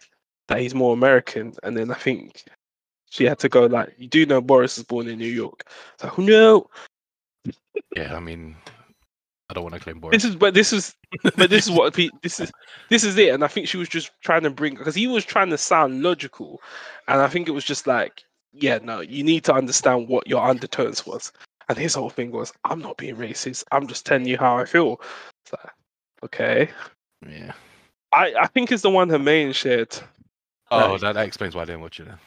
that 0.48 0.60
he's 0.60 0.76
more 0.76 0.93
american 0.93 1.54
and 1.63 1.78
then 1.78 1.89
i 1.91 1.96
think 1.96 2.43
she 3.10 3.24
had 3.24 3.39
to 3.39 3.50
go 3.50 3.65
like, 3.65 3.93
you 3.98 4.08
do 4.08 4.26
know 4.26 4.41
Boris 4.41 4.78
was 4.78 4.86
born 4.86 5.08
in 5.08 5.17
New 5.17 5.32
York. 5.32 5.63
It's 5.93 6.04
like, 6.04 6.17
no, 6.17 6.70
Yeah, 7.96 8.15
I 8.15 8.20
mean, 8.20 8.56
I 9.50 9.54
don't 9.54 9.64
want 9.64 9.76
to 9.76 9.80
claim 9.82 10.00
Boris. 10.00 10.22
this 10.22 10.30
is 10.30 10.36
but 10.36 10.54
this 10.54 10.74
is 10.74 10.96
but 11.24 11.50
this 11.50 11.68
is 11.68 11.72
what 11.78 11.94
this 12.22 12.40
is 12.40 12.52
this 12.90 13.04
is 13.04 13.18
it. 13.18 13.34
And 13.34 13.44
I 13.44 13.48
think 13.48 13.68
she 13.68 13.78
was 13.78 13.90
just 13.90 14.12
trying 14.22 14.44
to 14.44 14.50
bring 14.50 14.76
because 14.76 14.96
he 14.96 15.08
was 15.08 15.24
trying 15.24 15.50
to 15.52 15.58
sound 15.58 16.04
logical, 16.04 16.62
and 17.08 17.22
I 17.22 17.28
think 17.28 17.48
it 17.48 17.52
was 17.52 17.64
just 17.66 17.88
like, 17.88 18.24
yeah, 18.54 18.80
no, 18.84 19.00
you 19.00 19.24
need 19.24 19.44
to 19.46 19.54
understand 19.54 20.10
what 20.10 20.28
your 20.28 20.46
undertones 20.46 21.06
was. 21.06 21.32
And 21.70 21.78
his 21.78 21.96
whole 21.96 22.10
thing 22.10 22.32
was, 22.32 22.54
I'm 22.64 22.80
not 22.80 22.98
being 22.98 23.16
racist. 23.18 23.66
I'm 23.74 23.88
just 23.88 24.06
telling 24.06 24.26
you 24.26 24.38
how 24.38 24.58
I 24.58 24.64
feel. 24.66 25.02
Like, 25.52 25.74
okay. 26.24 26.70
Yeah. 27.30 27.52
I, 28.14 28.34
I 28.40 28.48
think 28.48 28.72
it's 28.72 28.84
the 28.84 28.90
one 28.90 29.10
Hermaine 29.10 29.52
shared. 29.52 29.98
Oh, 30.72 30.92
Right. 30.92 31.02
that, 31.02 31.14
that 31.14 31.26
explains 31.28 31.56
why 31.56 31.64
I 31.64 31.66
didn't 31.66 31.82
watch 31.82 32.00
it. 32.00 32.06
Then. 32.06 32.18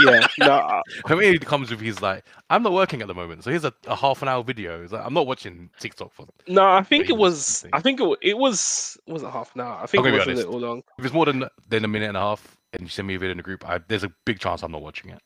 Yeah. 0.00 0.26
no, 0.38 0.50
I- 0.52 0.82
I 1.06 1.14
mean, 1.14 1.32
he 1.32 1.38
comes 1.38 1.70
with 1.70 1.80
he's 1.80 2.00
like, 2.00 2.24
I'm 2.50 2.62
not 2.62 2.72
working 2.72 3.02
at 3.02 3.08
the 3.08 3.14
moment, 3.14 3.44
so 3.44 3.50
here's 3.50 3.64
a, 3.64 3.72
a 3.86 3.96
half 3.96 4.22
an 4.22 4.28
hour 4.28 4.42
video. 4.42 4.80
He's 4.82 4.92
like, 4.92 5.04
I'm 5.04 5.14
not 5.14 5.26
watching 5.26 5.70
TikTok 5.78 6.12
for. 6.12 6.26
no, 6.48 6.64
I 6.66 6.82
think 6.82 7.08
it 7.08 7.16
was. 7.16 7.64
I 7.72 7.80
think 7.80 8.00
it, 8.00 8.18
it 8.22 8.38
was. 8.38 8.96
Was 9.06 9.22
a 9.22 9.30
half 9.30 9.54
an 9.54 9.62
hour? 9.62 9.80
I 9.82 9.86
think 9.86 10.06
it 10.06 10.12
was 10.12 10.26
a 10.26 10.30
little 10.32 10.58
long. 10.60 10.82
If 10.98 11.04
it's 11.04 11.14
more 11.14 11.26
than 11.26 11.44
than 11.68 11.84
a 11.84 11.88
minute 11.88 12.08
and 12.08 12.16
a 12.16 12.20
half, 12.20 12.56
and 12.72 12.82
you 12.82 12.88
send 12.88 13.08
me 13.08 13.14
a 13.14 13.18
video 13.18 13.32
in 13.32 13.36
the 13.38 13.42
group, 13.42 13.68
I, 13.68 13.78
there's 13.88 14.04
a 14.04 14.12
big 14.24 14.38
chance 14.38 14.62
I'm 14.62 14.72
not 14.72 14.82
watching 14.82 15.10
it. 15.10 15.20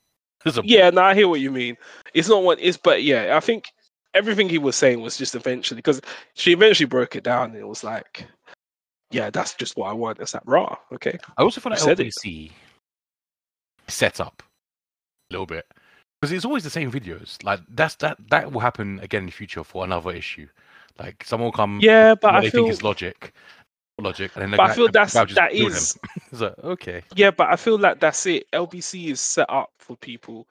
A, 0.46 0.62
Yeah, 0.64 0.90
no, 0.90 1.02
I 1.02 1.14
hear 1.14 1.28
what 1.28 1.40
you 1.40 1.50
mean. 1.50 1.76
It's 2.14 2.28
not 2.28 2.42
what 2.42 2.58
it's, 2.61 2.76
but 2.76 3.02
yeah, 3.02 3.37
I 3.37 3.40
think 3.40 3.64
everything 4.14 4.48
he 4.48 4.58
was 4.58 4.76
saying 4.76 5.00
was 5.00 5.16
just 5.18 5.34
eventually 5.34 5.78
because 5.78 6.00
she 6.34 6.52
eventually 6.52 6.87
broke 6.87 7.16
it 7.16 7.24
down 7.24 7.50
and 7.50 7.58
it 7.58 7.66
was 7.66 7.82
like, 7.84 8.24
yeah, 9.11 9.30
that's 9.30 9.54
just 9.54 9.76
what 9.76 9.88
I 9.88 9.92
want. 9.92 10.20
It's 10.20 10.34
like 10.34 10.42
raw, 10.46 10.76
okay. 10.92 11.18
I 11.37 11.42
also 11.42 11.61
You 11.68 11.76
said 11.76 12.00
it. 12.00 12.14
LBC 13.88 14.20
set 14.20 14.20
up 14.20 14.42
a 15.31 15.35
little 15.35 15.46
bit 15.46 15.66
because 16.20 16.33
it's 16.33 16.44
always 16.44 16.64
the 16.64 16.70
same 16.70 16.90
videos. 16.90 17.42
Like 17.44 17.61
that's 17.68 17.94
that 17.96 18.18
that 18.31 18.53
will 18.53 18.61
happen 18.61 19.01
again 19.01 19.20
in 19.20 19.27
the 19.27 19.33
future 19.33 19.64
for 19.64 19.85
another 19.85 20.11
issue. 20.12 20.48
Like 20.98 21.24
someone 21.24 21.46
will 21.46 21.53
come, 21.53 21.81
Yeah, 21.83 22.14
but 22.14 22.35
I 22.35 22.40
they 22.42 22.51
feel, 22.51 22.64
think 22.64 22.72
it's 22.74 22.83
logic, 22.83 23.33
logic, 23.98 24.31
and 24.35 24.42
then 24.42 24.51
the 24.51 24.57
but 24.57 24.70
I 24.70 24.74
feel 24.74 24.88
that's 24.88 25.14
guy 25.14 25.20
will 25.20 25.27
just 25.27 25.35
that 25.37 25.53
is 25.53 25.96
like, 26.40 26.59
okay, 26.64 27.03
yeah, 27.14 27.31
but 27.31 27.48
I 27.48 27.57
feel 27.57 27.79
like 27.79 28.01
that's 28.01 28.27
it. 28.27 28.51
LBC 28.53 29.11
is 29.12 29.20
set 29.20 29.48
up 29.48 29.70
for 29.79 29.96
people 29.96 30.46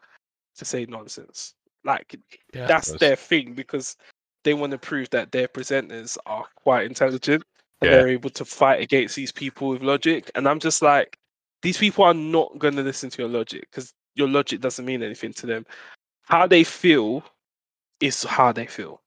to 0.57 0.65
say 0.65 0.85
nonsense. 0.85 1.53
Like 1.83 2.15
yeah, 2.53 2.67
that's 2.67 2.91
their 2.93 3.15
thing 3.15 3.53
because 3.53 3.97
they 4.43 4.53
want 4.53 4.71
to 4.71 4.77
prove 4.77 5.09
that 5.09 5.31
their 5.31 5.47
presenters 5.47 6.17
are 6.25 6.45
quite 6.55 6.85
intelligent 6.85 7.43
and 7.81 7.91
Yeah. 7.91 7.97
they're 7.97 8.07
able 8.07 8.29
to 8.29 8.45
fight 8.45 8.81
against 8.81 9.15
these 9.15 9.31
people 9.31 9.69
with 9.69 9.81
logic. 9.83 10.31
And 10.35 10.47
I'm 10.47 10.59
just 10.59 10.81
like, 10.81 11.17
these 11.61 11.77
people 11.77 12.03
are 12.03 12.13
not 12.13 12.57
going 12.59 12.75
to 12.75 12.83
listen 12.83 13.09
to 13.09 13.21
your 13.21 13.29
logic 13.29 13.67
because 13.71 13.93
your 14.15 14.27
logic 14.27 14.61
doesn't 14.61 14.85
mean 14.85 15.03
anything 15.03 15.33
to 15.33 15.45
them. 15.45 15.65
How 16.23 16.47
they 16.47 16.63
feel 16.63 17.23
is 17.99 18.23
how 18.23 18.51
they 18.51 18.65
feel. 18.65 19.01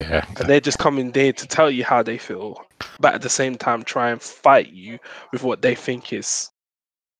yeah, 0.00 0.24
And 0.38 0.48
they're 0.48 0.60
just 0.60 0.78
coming 0.78 1.10
there 1.12 1.32
to 1.32 1.46
tell 1.46 1.70
you 1.70 1.84
how 1.84 2.02
they 2.02 2.18
feel, 2.18 2.64
but 2.98 3.14
at 3.14 3.22
the 3.22 3.28
same 3.30 3.54
time, 3.56 3.82
try 3.82 4.10
and 4.10 4.20
fight 4.20 4.70
you 4.70 4.98
with 5.32 5.42
what 5.42 5.62
they 5.62 5.74
think 5.74 6.12
is 6.12 6.50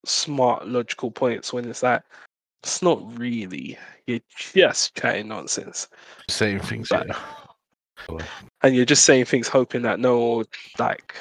smart, 0.05 0.67
logical 0.67 1.11
points 1.11 1.53
when 1.53 1.67
it's 1.69 1.83
like, 1.83 2.03
it's 2.63 2.83
not 2.83 3.19
really. 3.19 3.79
You're 4.07 4.21
just 4.37 4.95
chatting 4.97 5.29
nonsense. 5.29 5.89
Saying 6.29 6.61
things. 6.61 6.89
But- 6.91 7.07
Yeah. 7.09 8.27
and 8.63 8.75
you're 8.75 8.85
just 8.87 9.05
saying 9.05 9.27
things 9.27 9.47
hoping 9.49 9.83
that 9.83 10.01
no 10.01 10.19
one 10.19 10.37
would 10.39 10.49
like 10.79 11.15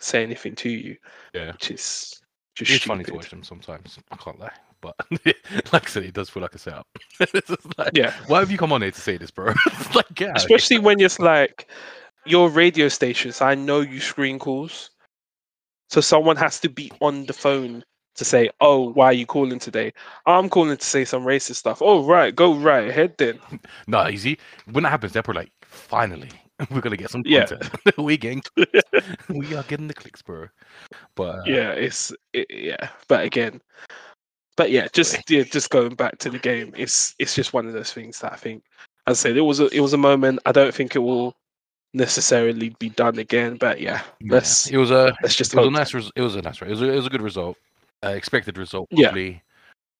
say 0.00 0.22
anything 0.22 0.54
to 0.56 0.70
you. 0.70 0.96
Yeah. 1.34 1.52
Which 1.52 1.70
is 1.70 2.20
just 2.54 2.70
It's 2.70 2.84
funny 2.84 3.04
to 3.04 3.14
watch 3.14 3.30
them 3.30 3.42
sometimes. 3.42 3.98
I 4.10 4.16
can't 4.16 4.38
lie, 4.38 4.52
but 4.80 4.94
like 5.72 5.86
I 5.86 5.88
said, 5.88 6.04
it 6.04 6.14
does 6.14 6.30
feel 6.30 6.42
like 6.42 6.54
a 6.54 6.58
setup. 6.58 6.86
Like, 7.78 7.92
Yeah. 7.94 8.12
Why 8.26 8.40
have 8.40 8.50
you 8.50 8.58
come 8.58 8.72
on 8.72 8.82
here 8.82 8.90
to 8.90 9.00
say 9.00 9.16
this, 9.16 9.30
bro? 9.30 9.52
Like, 9.94 10.12
get 10.14 10.30
out 10.30 10.42
of 10.42 10.48
here. 10.48 10.56
Especially 10.56 10.78
when 10.78 11.00
it's 11.00 11.18
like 11.18 11.68
your 12.24 12.48
radio 12.50 12.88
stations, 12.88 13.40
I 13.40 13.54
know 13.54 13.80
you 13.80 14.00
screen 14.00 14.38
calls. 14.38 14.90
So 15.90 16.00
someone 16.00 16.36
has 16.36 16.60
to 16.60 16.68
be 16.68 16.90
on 17.00 17.26
the 17.26 17.32
phone 17.32 17.84
to 18.16 18.24
say, 18.24 18.50
Oh, 18.60 18.90
why 18.92 19.06
are 19.06 19.12
you 19.12 19.26
calling 19.26 19.58
today? 19.58 19.92
I'm 20.26 20.48
calling 20.48 20.76
to 20.76 20.84
say 20.84 21.04
some 21.04 21.24
racist 21.24 21.56
stuff. 21.56 21.82
Oh 21.82 22.04
right, 22.04 22.34
go 22.34 22.54
right 22.54 22.88
ahead 22.88 23.14
then. 23.18 23.38
No, 23.86 24.08
easy. 24.08 24.38
When 24.70 24.84
that 24.84 24.90
happens, 24.90 25.12
they're 25.12 25.22
probably 25.22 25.42
like, 25.42 25.52
finally, 25.62 26.30
we're 26.70 26.80
gonna 26.80 26.96
get 26.96 27.10
some 27.10 27.22
Yeah. 27.26 27.46
content. 27.46 27.70
we 27.98 28.16
getting, 28.16 28.42
we 29.28 29.54
are 29.54 29.62
getting 29.64 29.88
the 29.88 29.94
clicks, 29.94 30.22
bro. 30.22 30.48
But 31.14 31.40
uh, 31.40 31.42
yeah, 31.46 31.70
it's 31.70 32.12
it, 32.32 32.46
yeah. 32.50 32.88
But 33.08 33.24
again, 33.24 33.60
but 34.56 34.70
yeah, 34.70 34.88
just 34.92 35.28
yeah, 35.30 35.42
just 35.42 35.70
going 35.70 35.94
back 35.94 36.18
to 36.18 36.30
the 36.30 36.38
game, 36.38 36.72
it's 36.76 37.14
it's 37.18 37.34
just 37.34 37.52
one 37.52 37.66
of 37.66 37.72
those 37.72 37.92
things 37.92 38.20
that 38.20 38.32
I 38.32 38.36
think, 38.36 38.62
as 39.06 39.18
I 39.18 39.28
said, 39.28 39.36
it 39.36 39.42
was 39.42 39.60
a 39.60 39.66
it 39.74 39.80
was 39.80 39.92
a 39.92 39.98
moment. 39.98 40.40
I 40.46 40.52
don't 40.52 40.74
think 40.74 40.94
it 40.94 41.00
will 41.00 41.36
necessarily 41.92 42.70
be 42.78 42.90
done 42.90 43.18
again. 43.18 43.56
But 43.56 43.80
yeah, 43.80 44.02
yeah, 44.20 44.32
let's 44.34 44.68
it 44.68 44.76
was 44.76 44.90
a, 44.90 45.16
let's 45.22 45.34
just 45.34 45.54
it 45.54 45.58
was 45.58 45.68
a 45.68 45.70
nice, 45.70 45.94
res- 45.94 46.12
it 46.14 46.22
was 46.22 46.36
a 46.36 46.42
nice, 46.42 46.60
it 46.60 46.68
was 46.68 46.82
a, 46.82 46.92
it 46.92 46.96
was 46.96 47.06
a 47.06 47.10
good 47.10 47.22
result, 47.22 47.56
uh, 48.04 48.08
expected 48.10 48.58
result. 48.58 48.88
Yeah. 48.90 49.12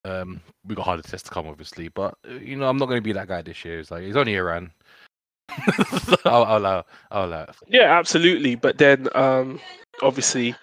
Um, 0.06 0.42
we 0.66 0.74
got 0.74 0.84
harder 0.84 1.02
tests 1.02 1.26
to 1.28 1.34
come, 1.34 1.46
obviously, 1.46 1.88
but 1.88 2.14
uh, 2.28 2.34
you 2.34 2.56
know, 2.56 2.68
I'm 2.68 2.76
not 2.76 2.86
going 2.86 2.98
to 2.98 3.02
be 3.02 3.12
that 3.12 3.26
guy 3.28 3.40
this 3.40 3.64
year. 3.64 3.80
It's 3.80 3.90
like 3.90 4.02
he's 4.02 4.16
only 4.16 4.34
Iran. 4.36 4.70
I'll, 6.24 6.44
I'll 6.44 6.59
allow, 6.59 6.85
I'll 7.11 7.26
allow. 7.26 7.46
Yeah, 7.66 7.98
absolutely. 7.98 8.54
But 8.54 8.78
then, 8.78 9.09
um, 9.14 9.61
obviously, 10.02 10.54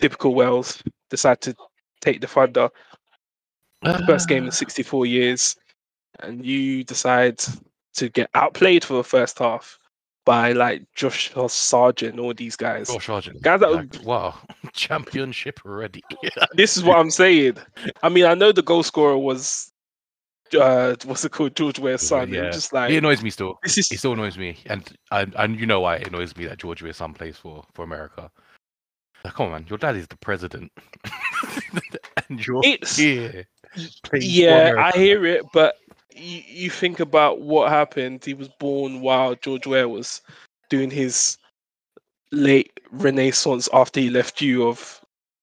typical 0.00 0.34
Wales 0.34 0.82
decide 1.10 1.40
to 1.42 1.54
take 2.00 2.20
the 2.20 2.26
thunder. 2.26 2.68
First 4.06 4.28
game 4.28 4.44
in 4.44 4.52
64 4.52 5.06
years, 5.06 5.56
and 6.20 6.46
you 6.46 6.84
decide 6.84 7.42
to 7.94 8.08
get 8.08 8.30
outplayed 8.34 8.84
for 8.84 8.94
the 8.94 9.04
first 9.04 9.40
half 9.40 9.76
by 10.24 10.52
like 10.52 10.84
Josh 10.94 11.32
Sargent, 11.48 12.18
all 12.18 12.32
these 12.32 12.56
guys. 12.56 12.88
Josh 12.88 13.06
Sargent. 13.06 13.42
Guys 13.42 13.60
that 13.60 13.72
like, 13.72 14.04
wow, 14.04 14.38
championship 14.72 15.60
already. 15.64 16.02
This 16.54 16.76
is 16.76 16.84
what 16.84 16.98
I'm 16.98 17.10
saying. 17.10 17.56
I 18.02 18.08
mean, 18.08 18.24
I 18.24 18.34
know 18.34 18.52
the 18.52 18.62
goal 18.62 18.84
scorer 18.84 19.18
was 19.18 19.71
uh, 20.54 20.94
what's 21.04 21.24
it 21.24 21.32
called, 21.32 21.56
George 21.56 21.78
Weah's 21.78 22.06
son. 22.06 22.28
Yeah. 22.32 22.50
Just 22.50 22.72
like 22.72 22.90
he 22.90 22.96
annoys 22.98 23.22
me 23.22 23.30
still. 23.30 23.58
this 23.62 23.78
is 23.78 23.90
It 23.90 23.98
still 23.98 24.12
annoys 24.12 24.36
me, 24.38 24.56
and 24.66 24.88
and, 25.10 25.34
and 25.36 25.58
you 25.60 25.66
know 25.66 25.80
why 25.80 25.96
it 25.96 26.08
annoys 26.08 26.36
me 26.36 26.46
that 26.46 26.58
George 26.58 26.82
Weah's 26.82 26.96
son 26.96 27.14
plays 27.14 27.36
for 27.36 27.64
for 27.74 27.84
America. 27.84 28.30
Like, 29.24 29.34
come 29.34 29.46
on, 29.46 29.52
man, 29.52 29.66
your 29.68 29.78
dad 29.78 29.96
is 29.96 30.08
the 30.08 30.16
president, 30.16 30.72
and 32.28 32.46
you're 32.46 32.60
It's- 32.64 32.96
here. 32.96 33.46
Yeah, 34.12 34.74
I 34.78 34.90
hear 34.96 35.24
it, 35.24 35.44
but 35.54 35.76
you, 36.14 36.42
you 36.46 36.70
think 36.70 37.00
about 37.00 37.40
what 37.40 37.70
happened. 37.70 38.24
He 38.24 38.34
was 38.34 38.48
born 38.48 39.00
while 39.00 39.34
George 39.36 39.66
Ware 39.66 39.88
was 39.88 40.20
doing 40.68 40.90
his 40.90 41.38
late 42.32 42.78
renaissance 42.90 43.68
after 43.72 44.00
he 44.00 44.10
left 44.10 44.40
you 44.40 44.66
of 44.68 45.00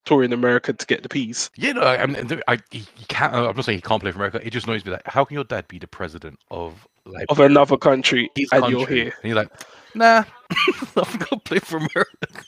touring 0.10 0.34
America 0.34 0.74
to 0.74 0.86
get 0.88 1.04
the 1.04 1.10
peas. 1.10 1.52
Yeah, 1.56 1.74
no, 1.74 1.82
I, 1.82 2.04
there- 2.08 2.41
I, 2.48 2.58
he, 2.72 2.84
can't. 3.08 3.34
I'm 3.34 3.56
not 3.56 3.63
saying 3.63 3.78
he 3.78 3.82
can't 3.82 4.02
play 4.02 4.12
for 4.12 4.17
America. 4.17 4.45
It 4.45 4.50
just 4.50 4.65
annoys 4.65 4.84
me 4.84 4.91
that 4.91 5.04
how 5.06 5.24
can 5.24 5.36
your 5.36 5.43
dad 5.43 5.67
be 5.67 5.78
the 5.78 5.88
president 5.88 6.39
of 6.50 6.88
like 7.06 7.26
Of 7.30 7.39
another 7.39 7.78
country, 7.78 8.30
and 8.36 8.50
country? 8.50 8.72
you're 8.72 8.88
here. 8.88 9.13
And 9.22 9.26
he's 9.26 9.36
like, 9.36 9.52
nah, 9.93 10.24
I'm 10.95 11.17
gonna 11.19 11.41
play 11.45 11.60
for 11.60 11.78
America. 11.78 12.28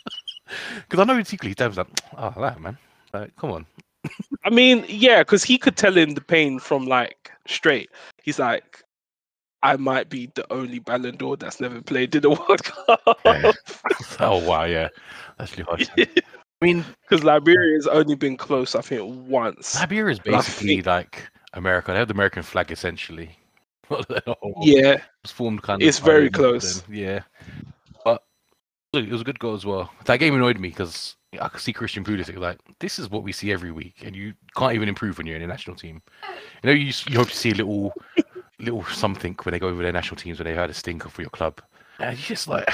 Because 0.76 1.00
I 1.00 1.06
know 1.06 1.18
in 1.18 1.24
secret 1.24 1.48
his 1.48 1.56
dad 1.56 1.68
was 1.68 1.78
like, 1.78 1.88
oh, 2.18 2.34
that 2.42 2.60
man, 2.60 2.78
like, 3.14 3.34
come 3.38 3.52
on. 3.52 3.66
I 4.44 4.50
mean, 4.50 4.84
yeah, 4.90 5.20
because 5.20 5.46
he 5.46 5.58
could 5.58 5.78
tell 5.78 5.96
him 5.96 6.14
the 6.14 6.20
pain 6.20 6.60
from 6.60 6.86
like 6.88 7.32
straight. 7.48 7.90
He's 8.22 8.38
like, 8.38 8.84
I 9.64 9.78
might 9.78 10.10
be 10.10 10.30
the 10.36 10.46
only 10.52 10.80
Ballon 10.80 11.16
d'Or 11.16 11.38
that's 11.38 11.62
never 11.62 11.82
played 11.82 12.14
in 12.16 12.24
the 12.24 12.30
World 12.32 12.64
Cup. 12.66 13.20
Yeah. 13.24 13.52
oh 14.20 14.46
wow, 14.46 14.66
yeah, 14.66 14.90
that's 15.38 15.58
really 15.58 15.86
hard. 15.96 16.24
I 16.62 16.66
mean, 16.66 16.86
Because 17.02 17.24
Liberia 17.24 17.76
has 17.76 17.88
only 17.88 18.16
been 18.16 18.38
close, 18.38 18.76
I 18.76 18.82
think, 18.82 19.02
once. 19.28 19.76
Liberia 19.80 20.12
is 20.12 20.20
basically 20.20 20.76
think- 20.76 20.86
like 20.86 21.28
America. 21.54 21.92
They 21.92 21.98
have 21.98 22.08
the 22.08 22.14
American 22.14 22.44
flag 22.44 22.72
essentially. 22.72 23.38
Yeah, 24.62 24.94
It 24.94 25.02
was 25.24 25.32
formed 25.32 25.64
kind 25.64 25.82
of. 25.82 25.88
It's 25.88 26.00
very 26.00 26.30
close. 26.30 26.82
then- 26.82 26.96
yeah, 26.96 27.20
but 28.06 28.24
it 28.94 29.10
was 29.10 29.22
a 29.22 29.24
good 29.26 29.40
goal 29.40 29.54
as 29.56 29.66
well. 29.66 29.92
That 30.06 30.18
game 30.18 30.34
annoyed 30.36 30.60
me 30.60 30.70
because 30.70 31.18
I 31.42 31.50
could 31.50 31.60
see 31.62 31.74
Christian 31.74 32.04
Pulisic 32.06 32.38
like 32.38 32.60
this 32.80 33.00
is 33.00 33.10
what 33.10 33.24
we 33.24 33.34
see 33.34 33.52
every 33.52 33.72
week, 33.72 33.96
and 34.06 34.16
you 34.16 34.34
can't 34.56 34.74
even 34.76 34.88
improve 34.88 35.18
when 35.18 35.28
you're 35.28 35.36
in 35.36 35.42
a 35.42 35.48
national 35.48 35.76
team. 35.76 36.02
You 36.64 36.68
know, 36.68 36.72
you 36.72 36.94
you 37.10 37.18
hope 37.18 37.30
to 37.30 37.36
see 37.36 37.52
a 37.52 37.56
little 37.56 37.94
little 38.60 38.86
something 38.86 39.36
when 39.44 39.52
they 39.52 39.60
go 39.60 39.68
over 39.68 39.84
their 39.84 39.92
national 39.92 40.18
teams 40.18 40.40
when 40.40 40.46
they 40.46 40.54
had 40.56 40.70
a 40.70 40.74
stinker 40.74 41.10
for 41.10 41.22
your 41.22 41.30
club. 41.32 41.60
And 42.00 42.16
he's 42.18 42.28
just 42.28 42.48
like, 42.48 42.70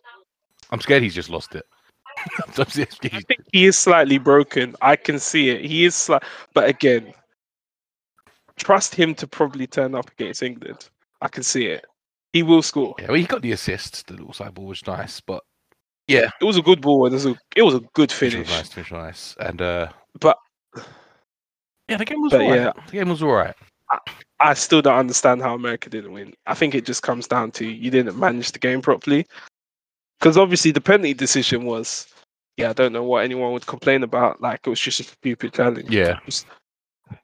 I'm 0.70 0.80
scared 0.80 1.02
he's 1.02 1.14
just 1.14 1.28
lost 1.30 1.54
it. 1.54 1.66
I 2.58 2.64
think 2.64 3.40
he 3.52 3.66
is 3.66 3.78
slightly 3.78 4.18
broken. 4.18 4.74
I 4.82 4.96
can 4.96 5.18
see 5.18 5.50
it. 5.50 5.64
He 5.64 5.84
is 5.84 5.94
slight, 5.94 6.22
but 6.54 6.68
again, 6.68 7.12
trust 8.56 8.94
him 8.94 9.14
to 9.16 9.26
probably 9.26 9.66
turn 9.66 9.94
up 9.94 10.10
against 10.12 10.42
England. 10.42 10.88
I 11.20 11.28
can 11.28 11.42
see 11.42 11.66
it. 11.66 11.84
He 12.32 12.42
will 12.42 12.62
score. 12.62 12.94
yeah, 12.98 13.06
well, 13.06 13.16
he 13.16 13.24
got 13.24 13.42
the 13.42 13.52
assist. 13.52 14.06
The 14.06 14.14
little 14.14 14.32
side 14.32 14.54
ball 14.54 14.66
was 14.66 14.86
nice, 14.86 15.20
but 15.20 15.42
yeah, 16.06 16.30
It 16.40 16.44
was 16.44 16.56
a 16.56 16.62
good 16.62 16.80
ball. 16.80 17.06
It 17.06 17.12
was 17.12 17.26
a, 17.26 17.36
it 17.56 17.62
was 17.62 17.74
a 17.74 17.80
good 17.94 18.12
finish 18.12 18.34
was 18.36 18.48
nice. 18.48 18.68
Finish 18.72 18.90
was 18.90 18.98
nice, 18.98 19.36
and 19.40 19.60
uh, 19.62 19.88
But 20.20 20.38
yeah, 21.88 21.96
the 21.96 22.04
game 22.04 22.20
was 22.22 22.32
alright. 22.32 22.54
yeah. 22.54 22.72
The 22.86 22.92
game 22.92 23.08
was 23.08 23.22
alright. 23.22 23.54
I 24.40 24.54
still 24.54 24.82
don't 24.82 24.98
understand 24.98 25.40
how 25.42 25.54
America 25.54 25.88
didn't 25.88 26.12
win. 26.12 26.34
I 26.46 26.54
think 26.54 26.74
it 26.74 26.84
just 26.84 27.02
comes 27.02 27.26
down 27.26 27.50
to 27.52 27.66
you 27.66 27.90
didn't 27.90 28.18
manage 28.18 28.52
the 28.52 28.58
game 28.58 28.82
properly. 28.82 29.26
Because 30.18 30.36
obviously 30.36 30.70
the 30.70 30.80
penalty 30.80 31.14
decision 31.14 31.64
was, 31.64 32.06
yeah, 32.58 32.70
I 32.70 32.72
don't 32.74 32.92
know 32.92 33.04
what 33.04 33.24
anyone 33.24 33.52
would 33.52 33.66
complain 33.66 34.02
about. 34.02 34.40
Like 34.40 34.66
it 34.66 34.70
was 34.70 34.80
just 34.80 35.00
a 35.00 35.04
stupid 35.04 35.54
challenge. 35.54 35.88
Yeah, 35.88 36.18
Just- 36.26 36.46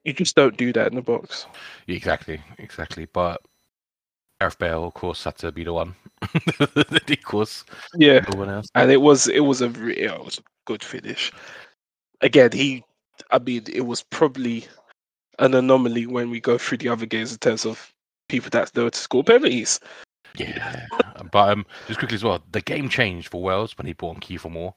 you 0.05 0.15
just 0.15 0.35
don't 0.35 0.57
do 0.57 0.73
that 0.73 0.87
in 0.89 0.95
the 0.95 1.03
box. 1.03 1.47
exactly, 1.89 2.41
exactly. 2.59 3.07
But 3.13 3.43
Gareth 4.41 4.59
Bale, 4.59 4.85
of 4.85 4.95
course, 4.95 5.23
had 5.25 5.37
to 5.39 5.53
be 5.53 5.65
the 5.65 5.73
one. 5.75 5.95
of 6.23 7.23
course, 7.25 7.65
Yeah, 7.95 8.25
no 8.33 8.39
one 8.39 8.49
else. 8.49 8.67
and 8.75 8.91
it 8.91 9.01
was 9.03 9.29
it 9.29 9.41
was 9.41 9.61
a 9.61 9.69
re- 9.71 9.97
it 9.97 10.25
was 10.25 10.39
a 10.39 10.43
good 10.67 10.83
finish. 10.83 11.31
Again, 12.23 12.51
he, 12.53 12.83
I 13.31 13.39
mean, 13.39 13.65
it 13.71 13.83
was 13.83 14.03
probably 14.03 14.65
an 15.41 15.53
anomaly 15.55 16.07
when 16.07 16.31
we 16.31 16.41
go 16.41 16.57
through 16.57 16.79
the 16.79 16.89
other 16.89 17.05
games 17.07 17.33
in 17.33 17.39
terms 17.39 17.67
of 17.67 17.93
people 18.29 18.49
that 18.51 18.75
know 18.75 18.89
to 18.89 18.99
score 18.99 19.25
penalties. 19.25 19.81
Yeah, 20.37 20.87
but 21.31 21.51
um, 21.51 21.67
just 21.87 21.99
quickly 21.99 22.15
as 22.15 22.25
well, 22.25 22.43
the 22.53 22.63
game 22.63 22.89
changed 22.89 23.29
for 23.29 23.43
Wales 23.43 23.77
when 23.77 23.87
he 23.87 23.93
brought 23.93 24.15
on 24.17 24.21
Kiefer 24.21 24.51
Moore. 24.51 24.75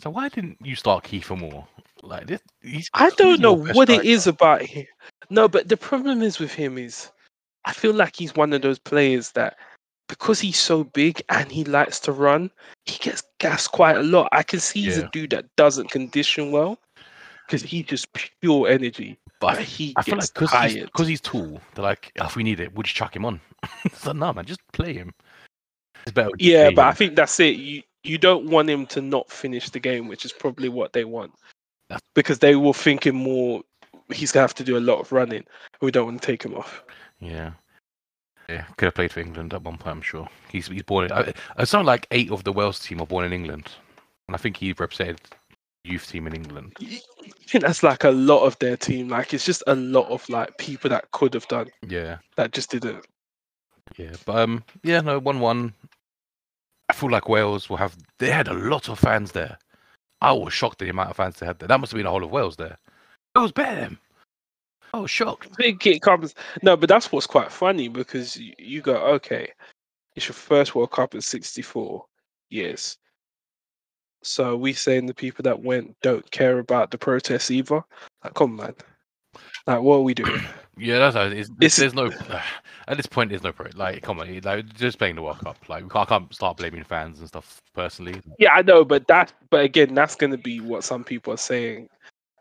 So 0.00 0.10
why 0.10 0.28
didn't 0.28 0.56
you 0.62 0.74
start 0.76 1.04
Kiefer 1.04 1.38
Moore? 1.38 1.66
Like 2.02 2.26
this, 2.26 2.40
I 2.94 3.10
don't 3.10 3.40
know 3.40 3.52
what 3.52 3.90
it 3.90 4.00
striker. 4.00 4.02
is 4.02 4.26
about 4.26 4.62
him. 4.62 4.86
No, 5.28 5.46
but 5.48 5.68
the 5.68 5.76
problem 5.76 6.22
is 6.22 6.38
with 6.38 6.52
him 6.54 6.78
is 6.78 7.10
I 7.66 7.72
feel 7.74 7.92
like 7.92 8.16
he's 8.16 8.34
one 8.34 8.52
of 8.54 8.62
those 8.62 8.78
players 8.78 9.32
that 9.32 9.58
because 10.08 10.40
he's 10.40 10.58
so 10.58 10.84
big 10.84 11.22
and 11.28 11.52
he 11.52 11.62
likes 11.64 12.00
to 12.00 12.12
run, 12.12 12.50
he 12.86 12.96
gets 12.98 13.22
gassed 13.38 13.72
quite 13.72 13.96
a 13.98 14.02
lot. 14.02 14.30
I 14.32 14.42
can 14.42 14.60
see 14.60 14.82
he's 14.82 14.96
Yeah. 14.96 15.04
a 15.04 15.10
dude 15.10 15.30
that 15.30 15.44
doesn't 15.56 15.90
condition 15.90 16.50
well 16.50 16.78
because 17.46 17.62
he's 17.62 17.84
just 17.84 18.06
pure 18.40 18.66
energy. 18.68 19.18
But 19.40 19.56
But 19.56 19.64
he 19.64 19.92
I 19.96 20.02
feel 20.02 20.16
like 20.16 20.32
because 20.32 20.72
he's. 20.72 20.86
'cause 20.94 21.06
he's 21.06 21.20
tall, 21.20 21.60
they're 21.74 21.84
like, 21.84 22.12
"Oh, 22.18 22.24
if 22.26 22.36
we 22.36 22.42
need 22.42 22.60
it, 22.60 22.72
we'll 22.74 22.82
just 22.84 22.96
chuck 22.96 23.14
him 23.14 23.26
on. 23.26 23.40
it's 23.84 24.06
like, 24.06 24.16
no, 24.16 24.32
man, 24.32 24.46
just 24.46 24.60
play 24.72 24.94
him. 24.94 25.12
It's 26.04 26.12
better. 26.12 26.30
Yeah, 26.38 26.70
but 26.70 26.86
I 26.86 26.92
think 26.92 27.14
that's 27.14 27.38
it. 27.40 27.56
You 27.56 27.82
you 28.04 28.18
don't 28.18 28.46
want 28.46 28.70
him 28.70 28.86
to 28.86 29.00
not 29.00 29.30
finish 29.30 29.70
the 29.70 29.80
game, 29.80 30.08
which 30.08 30.24
is 30.24 30.32
probably 30.32 30.68
what 30.68 30.92
they 30.92 31.04
want, 31.04 31.32
because 32.14 32.38
they 32.38 32.56
were 32.56 32.72
thinking 32.74 33.14
more. 33.14 33.62
He's 34.12 34.32
gonna 34.32 34.42
have 34.42 34.54
to 34.54 34.64
do 34.64 34.76
a 34.76 34.80
lot 34.80 35.00
of 35.00 35.12
running. 35.12 35.44
We 35.80 35.90
don't 35.90 36.06
want 36.06 36.20
to 36.22 36.26
take 36.26 36.44
him 36.44 36.54
off. 36.54 36.82
yeah, 37.20 37.52
yeah, 38.48 38.62
could 38.76 38.86
have 38.86 38.94
played 38.94 39.12
for 39.12 39.20
England 39.20 39.54
at 39.54 39.62
one 39.62 39.78
point. 39.78 39.96
I'm 39.96 40.02
sure 40.02 40.28
he's 40.50 40.66
he's 40.68 40.82
born. 40.82 41.04
In, 41.06 41.12
I, 41.12 41.32
it 41.58 41.66
sounds 41.66 41.86
like 41.86 42.06
eight 42.10 42.30
of 42.30 42.44
the 42.44 42.52
Wales 42.52 42.80
team 42.80 43.00
are 43.00 43.06
born 43.06 43.24
in 43.24 43.32
England, 43.32 43.70
and 44.26 44.34
I 44.34 44.38
think 44.38 44.56
he 44.56 44.72
represented 44.72 45.20
youth 45.84 46.08
team 46.08 46.26
in 46.26 46.34
England. 46.34 46.74
I 46.80 47.00
think 47.46 47.64
that's 47.64 47.82
like 47.82 48.04
a 48.04 48.10
lot 48.10 48.44
of 48.44 48.58
their 48.58 48.76
team. 48.76 49.08
Like 49.08 49.32
it's 49.32 49.44
just 49.44 49.62
a 49.66 49.74
lot 49.76 50.08
of 50.10 50.28
like 50.28 50.56
people 50.58 50.90
that 50.90 51.10
could 51.12 51.34
have 51.34 51.48
done 51.48 51.68
Yeah, 51.88 52.18
that 52.36 52.52
just 52.52 52.70
didn't. 52.70 53.04
yeah, 53.96 54.12
but 54.26 54.36
um, 54.38 54.64
yeah, 54.82 55.00
no, 55.00 55.18
one 55.18 55.40
one. 55.40 55.72
I 56.90 56.92
feel 56.92 57.08
like 57.08 57.28
Wales 57.28 57.70
will 57.70 57.76
have. 57.76 57.96
They 58.18 58.32
had 58.32 58.48
a 58.48 58.52
lot 58.52 58.88
of 58.88 58.98
fans 58.98 59.30
there. 59.30 59.56
I 60.20 60.32
was 60.32 60.52
shocked 60.52 60.82
at 60.82 60.86
the 60.86 60.90
amount 60.90 61.10
of 61.10 61.16
fans 61.16 61.36
they 61.36 61.46
had 61.46 61.60
there. 61.60 61.68
That 61.68 61.78
must 61.78 61.92
have 61.92 61.96
been 61.98 62.04
the 62.04 62.10
whole 62.10 62.24
of 62.24 62.32
Wales 62.32 62.56
there. 62.56 62.78
Wales 63.36 63.52
beat 63.52 63.62
them. 63.62 63.96
I 64.92 64.98
was 64.98 65.10
shocked. 65.10 65.46
I 65.52 65.54
think 65.54 65.86
it 65.86 66.02
comes 66.02 66.34
no, 66.64 66.76
but 66.76 66.88
that's 66.88 67.12
what's 67.12 67.28
quite 67.28 67.52
funny 67.52 67.86
because 67.86 68.36
you, 68.36 68.54
you 68.58 68.82
go 68.82 68.96
okay, 69.14 69.52
it's 70.16 70.26
your 70.26 70.34
first 70.34 70.74
World 70.74 70.90
Cup 70.90 71.14
in 71.14 71.20
'64 71.20 72.04
years. 72.48 72.98
So 74.24 74.56
we 74.56 74.72
saying 74.72 75.06
the 75.06 75.14
people 75.14 75.44
that 75.44 75.62
went 75.62 75.94
don't 76.02 76.28
care 76.32 76.58
about 76.58 76.90
the 76.90 76.98
protests 76.98 77.52
either. 77.52 77.84
Like, 78.24 78.34
come 78.34 78.58
on, 78.58 78.66
man. 78.66 78.74
Like, 79.66 79.80
what 79.80 79.96
are 79.96 80.02
we 80.02 80.14
doing? 80.14 80.40
Yeah, 80.78 80.98
that's 81.10 81.16
it 81.16 81.38
is. 81.38 81.50
It's- 81.60 81.76
There's 81.76 81.92
no 81.92 82.06
at 82.88 82.96
this 82.96 83.04
point. 83.04 83.28
There's 83.28 83.42
no 83.42 83.52
pro. 83.52 83.66
Like, 83.74 84.02
come 84.02 84.18
on, 84.18 84.40
like 84.40 84.72
just 84.72 84.96
playing 84.96 85.16
the 85.16 85.22
World 85.22 85.40
Cup. 85.40 85.58
Like, 85.68 85.94
I 85.94 86.04
can't 86.06 86.34
start 86.34 86.56
blaming 86.56 86.84
fans 86.84 87.18
and 87.18 87.28
stuff 87.28 87.60
personally. 87.74 88.22
Yeah, 88.38 88.54
I 88.54 88.62
know, 88.62 88.82
but 88.86 89.06
that, 89.08 89.30
but 89.50 89.62
again, 89.62 89.92
that's 89.94 90.14
going 90.14 90.30
to 90.30 90.38
be 90.38 90.60
what 90.60 90.82
some 90.82 91.04
people 91.04 91.34
are 91.34 91.38
saying, 91.38 91.90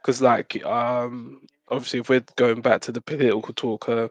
because 0.02 0.22
like, 0.22 0.64
um, 0.66 1.42
obviously, 1.68 2.00
if 2.00 2.08
we're 2.08 2.24
going 2.38 2.62
back 2.62 2.80
to 2.82 2.94
the 2.94 3.02
political 3.02 3.54
talk, 3.54 3.90
uh, 3.90 4.08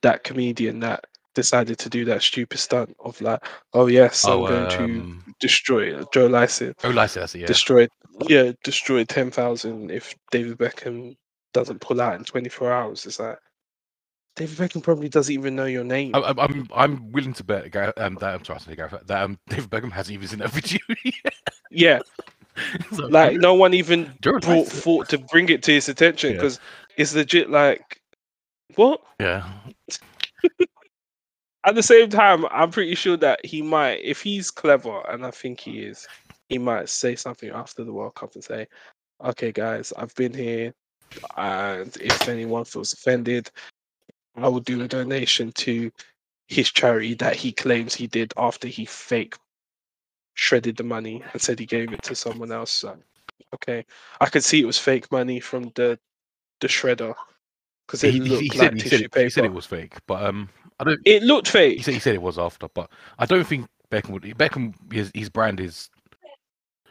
that 0.00 0.24
comedian 0.24 0.80
that 0.80 1.04
decided 1.34 1.78
to 1.80 1.90
do 1.90 2.06
that 2.06 2.22
stupid 2.22 2.58
stunt 2.58 2.96
of 3.00 3.20
like, 3.20 3.44
oh 3.74 3.86
yes, 3.86 4.24
I'm 4.24 4.40
going 4.40 4.70
to 4.70 4.84
um, 4.84 5.24
destroy 5.40 6.02
Joe 6.14 6.26
Lycett, 6.28 6.76
oh, 6.84 6.88
Lycett. 6.88 7.34
Yeah, 7.34 7.46
destroy, 7.46 7.86
yeah, 8.28 8.52
destroy 8.64 9.04
ten 9.04 9.30
thousand 9.30 9.90
if 9.90 10.14
David 10.30 10.56
Beckham 10.56 11.16
doesn't 11.56 11.80
pull 11.80 12.00
out 12.00 12.14
in 12.16 12.24
twenty 12.24 12.48
four 12.48 12.72
hours. 12.72 13.04
It's 13.06 13.18
like 13.18 13.38
David 14.36 14.58
Beckham 14.58 14.82
probably 14.82 15.08
doesn't 15.08 15.32
even 15.32 15.56
know 15.56 15.64
your 15.64 15.84
name. 15.84 16.14
I, 16.14 16.18
I- 16.18 16.44
I'm 16.44 16.68
I'm 16.74 17.12
willing 17.12 17.32
to 17.34 17.44
bet 17.44 17.74
um, 17.98 18.14
that 18.20 18.34
I'm 18.34 18.40
to 18.40 18.60
say 18.60 18.76
Gareth, 18.76 19.06
that 19.06 19.22
um, 19.22 19.38
David 19.48 19.70
Beckham 19.70 19.90
hasn't 19.92 20.14
even 20.14 20.28
seen 20.28 20.38
that 20.40 20.50
video. 20.50 20.78
yet. 21.04 21.32
yeah, 21.70 21.98
So, 22.92 23.06
like 23.06 23.38
no 23.38 23.54
one 23.54 23.72
even 23.74 24.12
brought 24.22 24.44
Lycett- 24.46 24.68
thought 24.68 25.08
to 25.08 25.18
bring 25.18 25.48
it 25.48 25.62
to 25.64 25.72
his 25.72 25.88
attention 25.88 26.30
Yeah. 26.30 26.36
because 26.36 26.60
it's 26.96 27.14
legit 27.14 27.50
like 27.50 28.00
what 28.74 29.00
Yeah, 29.20 29.48
at 31.64 31.74
the 31.74 31.82
same 31.82 32.08
time 32.10 32.44
i'm 32.50 32.70
pretty 32.70 32.94
sure 32.94 33.16
that 33.16 33.44
he 33.44 33.62
might 33.62 34.00
if 34.02 34.20
he's 34.22 34.50
clever 34.50 35.00
and 35.10 35.24
i 35.24 35.30
think 35.30 35.60
he 35.60 35.80
is 35.80 36.06
he 36.48 36.58
might 36.58 36.88
say 36.88 37.14
something 37.16 37.50
after 37.50 37.84
the 37.84 37.92
world 37.92 38.14
cup 38.14 38.34
and 38.34 38.44
say 38.44 38.66
okay 39.24 39.52
guys 39.52 39.92
i've 39.96 40.14
been 40.14 40.32
here 40.34 40.72
and 41.36 41.96
if 42.00 42.28
anyone 42.28 42.64
feels 42.64 42.92
offended 42.92 43.50
i 44.36 44.48
will 44.48 44.60
do 44.60 44.82
a 44.82 44.88
donation 44.88 45.52
to 45.52 45.90
his 46.48 46.70
charity 46.70 47.14
that 47.14 47.34
he 47.34 47.52
claims 47.52 47.94
he 47.94 48.06
did 48.06 48.32
after 48.36 48.68
he 48.68 48.84
fake 48.84 49.36
shredded 50.34 50.76
the 50.76 50.84
money 50.84 51.22
and 51.32 51.40
said 51.40 51.58
he 51.58 51.66
gave 51.66 51.92
it 51.92 52.02
to 52.02 52.14
someone 52.14 52.52
else 52.52 52.70
so, 52.70 52.96
okay 53.54 53.84
i 54.20 54.26
could 54.26 54.44
see 54.44 54.60
it 54.60 54.66
was 54.66 54.78
fake 54.78 55.10
money 55.10 55.40
from 55.40 55.72
the 55.74 55.98
the 56.60 56.68
shredder 56.68 57.14
because 57.86 58.02
it 58.04 58.12
he, 58.12 58.20
he, 58.20 58.28
looked 58.28 58.42
he 58.42 58.58
like 58.58 58.70
said 58.70 58.82
he 58.82 58.88
said, 58.88 59.00
it, 59.00 59.12
paper 59.12 59.24
he 59.24 59.30
said 59.30 59.44
it 59.44 59.52
was 59.52 59.66
fake, 59.66 59.94
but 60.06 60.22
um, 60.24 60.48
I 60.80 60.84
don't. 60.84 61.00
it 61.04 61.22
looked 61.22 61.48
fake 61.48 61.78
He 61.78 61.82
said 61.82 61.94
he 61.94 62.00
said 62.00 62.14
it 62.14 62.22
was 62.22 62.38
after, 62.38 62.68
but 62.68 62.90
I 63.18 63.26
don't 63.26 63.46
think 63.46 63.66
Beckham 63.90 64.10
would. 64.10 64.22
Beckham 64.22 64.74
his 64.92 65.10
his 65.14 65.28
brand 65.28 65.60
is 65.60 65.88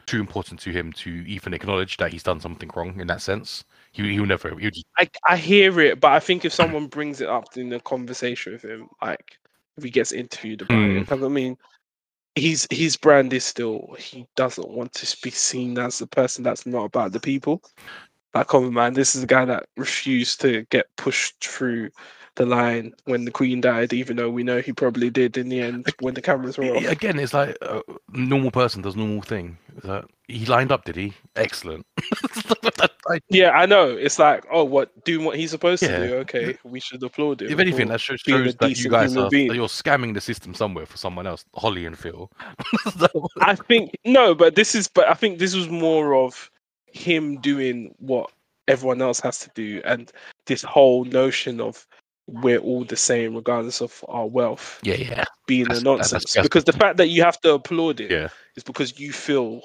too 0.06 0.20
important 0.20 0.60
to 0.60 0.70
him 0.70 0.92
to 0.92 1.10
even 1.10 1.52
acknowledge 1.52 1.96
that 1.96 2.12
he's 2.12 2.22
done 2.22 2.40
something 2.40 2.70
wrong 2.74 3.00
in 3.00 3.06
that 3.08 3.20
sense. 3.20 3.64
He 3.96 4.12
he'll 4.12 4.26
never. 4.26 4.50
Just, 4.60 4.84
I, 4.98 5.08
I 5.28 5.36
hear 5.36 5.80
it, 5.80 6.00
but 6.00 6.12
I 6.12 6.20
think 6.20 6.44
if 6.44 6.52
someone 6.52 6.86
brings 6.88 7.20
it 7.22 7.28
up 7.28 7.56
in 7.56 7.72
a 7.72 7.80
conversation 7.80 8.52
with 8.52 8.62
him, 8.64 8.88
like 9.02 9.38
if 9.78 9.84
he 9.84 9.90
gets 9.90 10.12
interviewed 10.12 10.62
about 10.62 10.90
Mm. 10.90 11.00
it, 11.00 11.06
'cause 11.06 11.22
I 11.22 11.28
mean, 11.28 11.56
his 12.36 12.66
his 12.70 12.96
brand 12.96 13.32
is 13.34 13.44
still 13.44 13.94
he 13.98 14.26
doesn't 14.36 14.68
want 14.70 14.92
to 14.94 15.16
be 15.22 15.30
seen 15.30 15.78
as 15.78 15.98
the 15.98 16.06
person 16.08 16.44
that's 16.44 16.66
not 16.66 16.84
about 16.86 17.12
the 17.12 17.20
people. 17.20 17.62
Like, 18.34 18.48
come 18.48 18.66
on, 18.66 18.74
man, 18.74 18.94
this 18.94 19.14
is 19.16 19.24
a 19.24 19.26
guy 19.28 19.44
that 19.46 19.66
refused 19.76 20.40
to 20.42 20.64
get 20.70 20.86
pushed 20.96 21.44
through 21.44 21.90
the 22.36 22.46
line 22.46 22.94
when 23.04 23.24
the 23.24 23.30
Queen 23.30 23.60
died, 23.60 23.92
even 23.92 24.16
though 24.16 24.30
we 24.30 24.42
know 24.42 24.60
he 24.60 24.72
probably 24.72 25.10
did 25.10 25.36
in 25.36 25.48
the 25.48 25.60
end 25.60 25.92
when 26.00 26.14
the 26.14 26.22
cameras 26.22 26.56
were 26.58 26.64
off. 26.76 26.84
Again, 26.84 27.18
it's 27.18 27.34
like 27.34 27.56
a 27.62 27.82
normal 28.12 28.50
person 28.50 28.82
does 28.82 28.94
normal 28.96 29.22
thing. 29.22 29.58
Like, 29.82 30.04
he 30.28 30.46
lined 30.46 30.70
up, 30.72 30.84
did 30.84 30.96
he? 30.96 31.12
Excellent. 31.34 31.84
Yeah, 33.28 33.50
I 33.50 33.66
know. 33.66 33.90
It's 33.90 34.18
like, 34.18 34.44
oh, 34.50 34.64
what 34.64 35.04
doing 35.04 35.24
what 35.24 35.36
he's 35.36 35.50
supposed 35.52 35.82
Yeah. 35.82 35.98
to 35.98 36.08
do? 36.08 36.14
Okay, 36.16 36.58
we 36.64 36.80
should 36.80 37.02
applaud 37.02 37.42
him. 37.42 37.50
if 37.50 37.58
anything, 37.58 37.88
that 37.88 38.00
shows, 38.00 38.20
shows 38.20 38.56
that 38.56 38.76
you 38.78 38.90
guys 38.90 39.16
are 39.16 39.30
being. 39.30 39.48
that 39.48 39.54
you're 39.54 39.68
scamming 39.68 40.14
the 40.14 40.20
system 40.20 40.54
somewhere 40.54 40.86
for 40.86 40.96
someone 40.96 41.26
else, 41.26 41.44
Holly 41.54 41.86
and 41.86 41.96
Phil. 41.96 42.30
I 43.40 43.54
think 43.54 43.92
no, 44.04 44.34
but 44.34 44.56
this 44.56 44.74
is 44.74 44.88
but 44.88 45.08
I 45.08 45.14
think 45.14 45.38
this 45.38 45.54
was 45.54 45.68
more 45.68 46.14
of 46.16 46.50
him 46.86 47.40
doing 47.40 47.94
what 47.98 48.30
everyone 48.68 49.00
else 49.00 49.20
has 49.20 49.38
to 49.38 49.50
do 49.54 49.80
and 49.84 50.10
this 50.46 50.62
whole 50.62 51.04
notion 51.04 51.60
of 51.60 51.86
we're 52.26 52.58
all 52.58 52.84
the 52.84 52.96
same 52.96 53.34
regardless 53.36 53.80
of 53.80 54.04
our 54.08 54.26
wealth 54.26 54.80
yeah, 54.82 54.96
yeah, 54.96 55.24
being 55.46 55.64
That's- 55.64 55.80
a 55.80 55.84
nonsense. 55.84 56.36
because 56.42 56.64
the 56.64 56.72
fact 56.72 56.96
that 56.96 57.08
you 57.08 57.22
have 57.22 57.40
to 57.42 57.54
applaud 57.54 58.00
it 58.00 58.10
is 58.10 58.10
yeah. 58.10 58.28
is 58.56 58.64
because 58.64 58.98
you 58.98 59.12
feel 59.12 59.60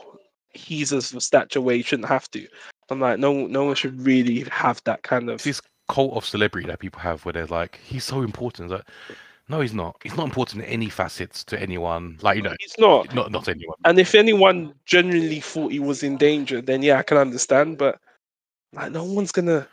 he's 0.53 0.91
of 0.91 1.13
a 1.15 1.21
stature 1.21 1.61
where 1.61 1.75
you 1.75 1.83
shouldn't 1.83 2.09
have 2.09 2.29
to. 2.31 2.47
I'm 2.89 2.99
like, 2.99 3.19
no 3.19 3.47
no 3.47 3.63
one 3.65 3.75
should 3.75 3.99
really 4.01 4.41
have 4.51 4.81
that 4.83 5.01
kind 5.03 5.29
of 5.29 5.35
It's 5.35 5.43
this 5.45 5.61
cult 5.87 6.13
of 6.13 6.25
celebrity 6.25 6.67
that 6.67 6.79
people 6.79 6.99
have 7.01 7.23
where 7.25 7.33
they're 7.33 7.45
like, 7.45 7.79
he's 7.83 8.03
so 8.03 8.21
important. 8.21 8.71
It's 8.71 8.79
like, 8.79 9.17
no, 9.47 9.59
he's 9.61 9.73
not. 9.73 9.97
He's 10.03 10.15
not 10.15 10.25
important 10.25 10.63
in 10.63 10.69
any 10.69 10.89
facets 10.89 11.43
to 11.45 11.59
anyone. 11.59 12.17
Like 12.21 12.37
you 12.37 12.43
know, 12.43 12.55
he's 12.59 12.75
not. 12.77 13.13
not 13.13 13.31
not 13.31 13.47
anyone. 13.47 13.75
And 13.85 13.99
if 13.99 14.15
anyone 14.15 14.73
genuinely 14.85 15.39
thought 15.39 15.71
he 15.71 15.79
was 15.79 16.03
in 16.03 16.17
danger, 16.17 16.61
then 16.61 16.83
yeah, 16.83 16.99
I 16.99 17.03
can 17.03 17.17
understand. 17.17 17.77
But 17.77 17.99
like, 18.73 18.91
no 18.91 19.03
one's 19.03 19.31
gonna 19.31 19.67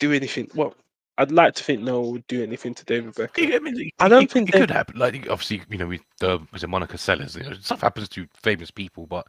do 0.00 0.12
anything. 0.12 0.50
Well, 0.54 0.74
I'd 1.18 1.30
like 1.30 1.54
to 1.56 1.62
think 1.64 1.82
no 1.82 2.00
one 2.00 2.12
would 2.12 2.26
do 2.26 2.42
anything 2.42 2.74
to 2.74 2.84
David 2.84 3.14
Beckham. 3.14 3.54
I 3.54 3.58
mean, 3.58 3.90
I 3.98 4.08
don't 4.08 4.24
it- 4.24 4.30
think 4.30 4.48
it 4.48 4.52
they- 4.52 4.60
could 4.60 4.70
happen. 4.70 4.98
Like 4.98 5.28
obviously, 5.28 5.62
you 5.68 5.78
know, 5.78 5.86
with 5.88 6.00
the 6.20 6.40
was 6.52 6.64
it 6.64 6.68
Monica 6.68 6.96
Seles, 6.96 7.36
you 7.36 7.48
know, 7.48 7.54
stuff 7.56 7.82
happens 7.82 8.08
to 8.10 8.26
famous 8.34 8.70
people, 8.70 9.06
but 9.06 9.26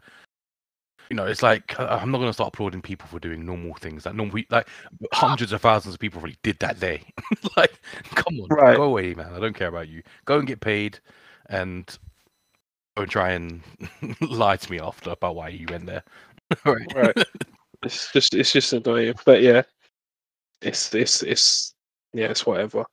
you 1.10 1.18
know, 1.18 1.26
it's 1.26 1.44
like 1.44 1.78
I'm 1.80 2.12
not 2.12 2.20
going 2.20 2.30
to 2.30 2.34
start 2.34 2.54
applauding 2.54 2.82
people 2.82 3.08
for 3.10 3.20
doing 3.20 3.46
normal 3.46 3.74
things. 3.76 4.06
Like 4.06 4.16
normal, 4.16 4.42
like 4.50 4.68
hundreds 5.12 5.52
of 5.52 5.62
thousands 5.62 5.94
of 5.96 6.00
people 6.00 6.22
really 6.22 6.38
did 6.44 6.58
that 6.60 6.80
day. 6.80 7.04
like, 7.58 7.74
come 8.16 8.40
on, 8.40 8.48
Right. 8.50 8.78
go 8.78 8.84
away, 8.84 9.14
man. 9.14 9.34
I 9.34 9.40
don't 9.40 9.54
care 9.56 9.68
about 9.68 9.90
you. 9.90 10.02
Go 10.26 10.40
and 10.40 10.48
get 10.48 10.62
paid, 10.62 11.00
and 11.48 11.86
go 12.96 13.04
and 13.04 13.12
try 13.12 13.32
and 13.32 13.62
lie 14.22 14.56
to 14.56 14.72
me 14.72 14.80
after 14.80 15.10
about 15.12 15.36
why 15.36 15.50
you 15.50 15.68
went 15.70 15.86
there. 15.86 16.04
right. 16.66 16.94
Right. 16.96 17.18
it's 17.84 18.12
just 18.14 18.34
it's 18.34 18.54
just 18.54 18.72
annoying. 18.72 19.16
But 19.26 19.42
yeah, 19.42 19.64
it's 20.62 20.96
it's 20.96 21.22
it's 21.22 21.73
yeah, 22.14 22.28
it's 22.28 22.46
whatever. 22.46 22.86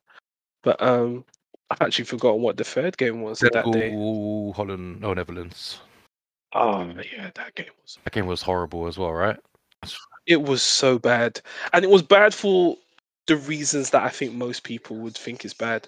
But 0.63 0.81
um, 0.81 1.25
I've 1.69 1.81
actually 1.81 2.05
forgotten 2.05 2.41
what 2.41 2.57
the 2.57 2.63
third 2.63 2.97
game 2.97 3.21
was 3.21 3.39
that 3.39 3.53
day. 3.53 3.61
Senegal, 3.63 4.53
Holland, 4.53 5.01
no 5.01 5.13
Netherlands. 5.13 5.79
Oh 6.53 6.83
yeah, 7.15 7.31
that 7.35 7.55
game 7.55 7.71
was. 7.81 7.97
That 8.03 8.13
game 8.13 8.27
was 8.27 8.41
horrible 8.41 8.87
as 8.87 8.97
well, 8.97 9.13
right? 9.13 9.37
It 10.27 10.41
was 10.41 10.61
so 10.61 10.99
bad, 10.99 11.39
and 11.73 11.83
it 11.83 11.89
was 11.89 12.01
bad 12.01 12.33
for 12.33 12.77
the 13.27 13.37
reasons 13.37 13.91
that 13.91 14.03
I 14.03 14.09
think 14.09 14.33
most 14.33 14.63
people 14.63 14.97
would 14.97 15.15
think 15.15 15.45
is 15.45 15.53
bad. 15.53 15.87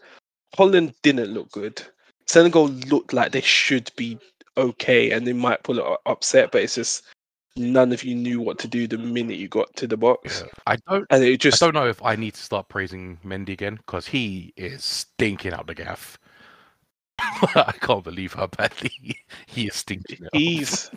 Holland 0.55 0.93
didn't 1.01 1.33
look 1.33 1.51
good. 1.51 1.81
Senegal 2.27 2.67
looked 2.67 3.13
like 3.13 3.31
they 3.31 3.41
should 3.41 3.91
be 3.95 4.17
okay, 4.57 5.11
and 5.11 5.27
they 5.27 5.33
might 5.33 5.63
pull 5.63 5.79
it 5.79 5.99
upset, 6.05 6.51
but 6.51 6.63
it's 6.63 6.75
just 6.75 7.03
none 7.55 7.91
of 7.91 8.03
you 8.03 8.15
knew 8.15 8.41
what 8.41 8.57
to 8.59 8.67
do 8.67 8.87
the 8.87 8.97
minute 8.97 9.37
you 9.37 9.47
got 9.47 9.73
to 9.75 9.87
the 9.87 9.97
box, 9.97 10.43
I 10.67 10.75
don't. 10.89 11.05
and 11.09 11.23
it 11.23 11.39
just 11.39 11.61
I 11.61 11.67
don't 11.67 11.75
know 11.75 11.87
if 11.87 12.01
I 12.03 12.15
need 12.15 12.33
to 12.35 12.41
start 12.41 12.69
praising 12.69 13.19
Mendy 13.25 13.49
again 13.49 13.75
because 13.77 14.07
he 14.07 14.53
is 14.57 14.83
stinking 14.83 15.53
out 15.53 15.67
the 15.67 15.75
gaff. 15.75 16.17
I 17.19 17.73
can't 17.79 18.03
believe 18.03 18.33
how 18.33 18.47
badly 18.47 18.91
he 19.45 19.67
is 19.67 19.75
stinking. 19.75 20.27
he's. 20.33 20.89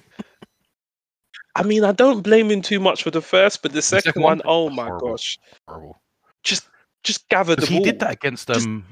I 1.55 1.63
mean, 1.63 1.85
I 1.85 1.93
don't 1.93 2.21
blame 2.23 2.51
him 2.51 2.61
too 2.61 2.81
much 2.81 3.03
for 3.03 3.11
the 3.11 3.23
first, 3.23 3.63
but 3.63 3.73
the 3.73 3.81
second, 3.83 4.03
second 4.11 4.23
one, 4.23 4.43
oh 4.45 4.69
my 4.69 4.85
Horrible. 4.87 5.11
gosh, 5.13 5.39
horrible. 5.67 6.01
just 6.43 6.69
just 7.03 7.29
gather 7.29 7.55
the 7.57 7.63
ball. 7.67 7.79
he 7.79 7.81
did 7.85 7.99
that 8.01 8.13
against 8.13 8.49
Just- 8.49 8.67
um 8.67 8.85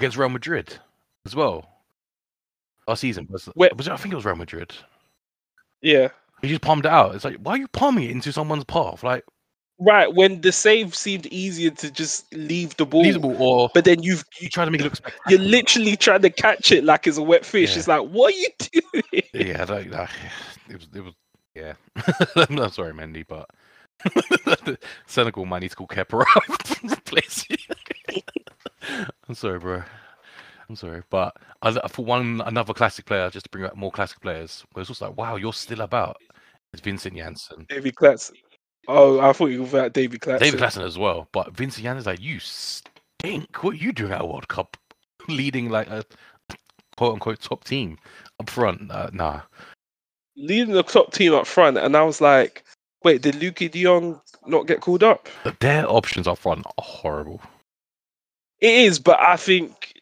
against 0.00 0.16
Real 0.16 0.28
Madrid 0.28 0.76
as 1.26 1.36
well. 1.36 1.68
Last 2.88 3.00
season 3.00 3.28
was, 3.30 3.44
Where- 3.54 3.70
was 3.76 3.86
it, 3.86 3.92
I 3.92 3.96
think 3.96 4.12
it 4.12 4.16
was 4.16 4.24
Real 4.24 4.34
Madrid. 4.34 4.72
Yeah, 5.80 6.08
He 6.42 6.48
just 6.48 6.60
palmed 6.60 6.84
it 6.84 6.92
out. 6.92 7.14
It's 7.14 7.24
like, 7.24 7.36
why 7.36 7.52
are 7.52 7.58
you 7.58 7.68
palming 7.68 8.04
it 8.04 8.10
into 8.10 8.32
someone's 8.32 8.64
path? 8.64 9.02
Like, 9.04 9.24
right. 9.78 10.12
When 10.12 10.40
the 10.40 10.50
save 10.50 10.94
seemed 10.94 11.26
easier 11.26 11.70
to 11.70 11.90
just 11.90 12.32
leave 12.34 12.76
the 12.76 12.84
ball, 12.84 13.02
leave 13.02 13.14
the 13.14 13.20
ball, 13.20 13.36
or 13.38 13.70
but 13.72 13.84
then 13.84 14.02
you've 14.02 14.24
you 14.40 14.48
try 14.48 14.64
to 14.64 14.70
make 14.70 14.80
it 14.80 14.84
look 14.84 15.12
you're 15.28 15.38
literally 15.38 15.96
trying 15.96 16.22
to 16.22 16.30
catch 16.30 16.72
it 16.72 16.84
like 16.84 17.06
it's 17.06 17.16
a 17.16 17.22
wet 17.22 17.46
fish. 17.46 17.72
Yeah. 17.72 17.78
It's 17.78 17.88
like, 17.88 18.08
what 18.08 18.34
are 18.34 18.36
you 18.36 18.48
doing? 18.58 19.22
Yeah, 19.32 19.64
that, 19.64 19.90
that, 19.90 20.10
it 20.68 20.76
was. 20.76 20.88
It 20.94 21.00
was. 21.00 21.14
Yeah, 21.54 21.74
I'm 22.36 22.70
sorry, 22.70 22.94
Mendy, 22.94 23.26
but 23.28 23.46
Senegal 25.06 25.44
might 25.44 25.60
need 25.60 25.70
to 25.70 25.76
call 25.76 25.86
Kepa 25.86 26.24
up 26.36 26.92
replace 26.92 27.46
you. 27.48 27.56
I'm 29.28 29.34
sorry, 29.34 29.58
bro. 29.58 29.82
I'm 30.68 30.76
sorry, 30.76 31.02
but 31.10 31.36
I, 31.60 31.86
for 31.88 32.04
one 32.04 32.40
another 32.46 32.72
classic 32.72 33.04
player, 33.04 33.28
just 33.30 33.44
to 33.44 33.50
bring 33.50 33.64
out 33.64 33.76
more 33.76 33.90
classic 33.90 34.20
players, 34.20 34.64
it's 34.76 34.88
also 34.88 35.08
like, 35.08 35.16
wow, 35.16 35.36
you're 35.36 35.52
still 35.52 35.82
about. 35.82 36.16
It's 36.72 36.82
Vincent 36.82 37.16
Janssen, 37.16 37.66
David 37.68 37.96
Claxton. 37.96 38.36
Oh, 38.88 39.20
I 39.20 39.32
thought 39.32 39.46
you 39.46 39.62
were 39.62 39.68
about 39.68 39.92
David 39.92 40.20
Claxton. 40.20 40.46
David 40.52 40.60
Klassen 40.60 40.84
as 40.84 40.98
well, 40.98 41.28
but 41.32 41.52
Vincent 41.52 41.84
Janssen's 41.84 42.06
like, 42.06 42.20
you 42.20 42.38
stink. 42.40 43.62
What 43.62 43.74
are 43.74 43.76
you 43.76 43.92
doing 43.92 44.12
at 44.12 44.22
a 44.22 44.26
World 44.26 44.48
Cup, 44.48 44.76
leading 45.28 45.68
like 45.68 45.88
a 45.88 46.04
quote 46.96 47.14
unquote 47.14 47.40
top 47.40 47.64
team 47.64 47.98
up 48.40 48.48
front? 48.48 48.90
Uh, 48.90 49.10
nah. 49.12 49.42
leading 50.36 50.74
the 50.74 50.82
top 50.82 51.12
team 51.12 51.34
up 51.34 51.46
front, 51.46 51.76
and 51.76 51.96
I 51.96 52.02
was 52.02 52.20
like, 52.20 52.64
wait, 53.04 53.22
did 53.22 53.34
Luuk 53.36 53.70
De 53.70 53.82
Jong 53.82 54.20
not 54.46 54.66
get 54.66 54.80
called 54.80 55.02
up? 55.02 55.28
But 55.44 55.60
Their 55.60 55.88
options 55.88 56.26
up 56.26 56.38
front 56.38 56.66
are 56.66 56.84
horrible. 56.84 57.40
It 58.60 58.72
is, 58.72 58.98
but 58.98 59.20
I 59.20 59.36
think 59.36 60.00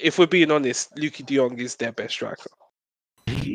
if 0.00 0.18
we're 0.18 0.26
being 0.26 0.50
honest, 0.50 0.94
Luuk 0.96 1.24
De 1.24 1.36
Jong 1.36 1.58
is 1.58 1.76
their 1.76 1.92
best 1.92 2.14
striker, 2.14 2.50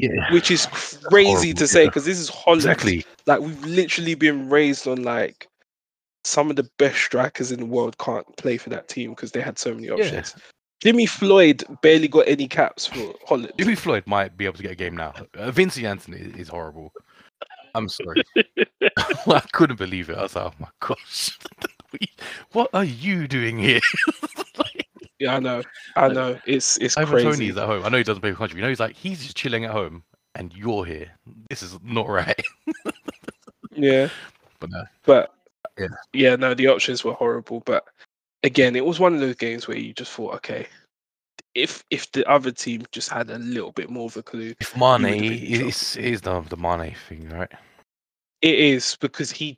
Yeah, 0.03 0.31
which 0.33 0.51
is 0.51 0.65
crazy 1.03 1.31
Horrible, 1.31 1.53
to 1.59 1.67
say 1.67 1.83
yeah. 1.83 1.89
because 1.89 2.05
this 2.05 2.19
is 2.19 2.29
Holland. 2.29 2.61
exactly. 2.61 3.05
Like 3.25 3.39
we've 3.39 3.65
literally 3.65 4.15
been 4.15 4.49
raised 4.49 4.87
on 4.87 5.03
like 5.03 5.47
some 6.23 6.49
of 6.49 6.55
the 6.55 6.67
best 6.77 6.97
strikers 6.97 7.51
in 7.51 7.59
the 7.59 7.65
world 7.65 7.97
can't 7.97 8.25
play 8.37 8.57
for 8.57 8.69
that 8.71 8.87
team 8.87 9.11
because 9.11 9.31
they 9.31 9.41
had 9.41 9.57
so 9.59 9.73
many 9.73 9.87
Yeah. 9.87 9.93
options. 9.93 10.35
Jimmy 10.81 11.05
Floyd 11.05 11.63
barely 11.81 12.07
got 12.07 12.27
any 12.27 12.47
caps 12.47 12.85
for 12.87 13.13
Holland. 13.27 13.51
Jimmy 13.57 13.75
Floyd 13.75 14.03
might 14.05 14.35
be 14.37 14.45
able 14.45 14.57
to 14.57 14.63
get 14.63 14.71
a 14.73 14.75
game 14.75 14.95
now. 14.95 15.13
Uh, 15.35 15.49
Vincent 15.51 15.83
Janssen 15.83 16.13
is, 16.13 16.35
is 16.35 16.47
horrible. 16.49 16.91
I'm 17.73 17.87
sorry. 17.89 18.21
I 19.27 19.39
couldn't 19.53 19.77
believe 19.77 20.09
it. 20.09 20.17
I 20.17 20.23
was 20.23 20.35
like, 20.35 20.45
oh 20.45 20.53
my 20.59 20.67
gosh. 20.79 21.37
What 22.51 22.69
are 22.73 22.83
you 22.83 23.25
doing 23.27 23.57
here? 23.57 23.79
like, 24.57 24.85
Yeah, 25.19 25.35
I 25.35 25.39
know. 25.39 25.61
I 25.95 26.07
know. 26.09 26.39
It's 26.45 26.77
it's 26.77 26.97
Ivan 26.97 27.11
crazy. 27.11 27.29
Toney's 27.29 27.57
at 27.57 27.67
home. 27.67 27.85
I 27.85 27.89
know 27.89 27.97
he 27.97 28.03
doesn't 28.03 28.21
play 28.21 28.31
for 28.31 28.37
country. 28.37 28.57
You 28.57 28.63
know, 28.63 28.69
he's 28.69 28.79
like, 28.79 28.95
he's 28.95 29.23
just 29.23 29.37
chilling 29.37 29.65
at 29.65 29.71
home 29.71 30.03
and 30.35 30.53
you're 30.53 30.85
here. 30.85 31.11
This 31.49 31.63
is 31.63 31.77
not 31.83 32.07
right. 32.07 32.39
Yeah. 33.77 34.07
But 34.59 34.69
no. 34.69 34.83
But 35.03 35.33
Yeah. 35.77 35.87
yeah, 36.13 36.35
no, 36.37 36.53
the 36.53 36.67
options 36.67 37.03
were 37.03 37.13
horrible. 37.13 37.61
But 37.65 37.83
again, 38.43 38.75
it 38.75 38.85
was 38.85 38.99
one 39.01 39.13
of 39.13 39.19
those 39.19 39.35
games 39.35 39.67
where 39.67 39.77
you 39.77 39.93
just 39.93 40.13
thought, 40.13 40.33
okay, 40.35 40.67
if 41.55 41.83
if 41.89 42.09
the 42.13 42.25
other 42.29 42.51
team 42.51 42.83
just 42.91 43.09
had 43.09 43.29
a 43.29 43.37
little 43.39 43.73
bit 43.73 43.89
more 43.89 44.05
of 44.05 44.15
a 44.15 44.23
clue, 44.23 44.53
If 44.61 44.77
Mane 44.77 45.33
is, 45.33 45.97
is 45.97 46.21
the, 46.21 46.39
the 46.41 46.55
Mane 46.57 46.95
thing, 47.09 47.29
right? 47.29 47.51
it 48.41 48.59
is 48.59 48.95
because 49.01 49.31
he, 49.31 49.57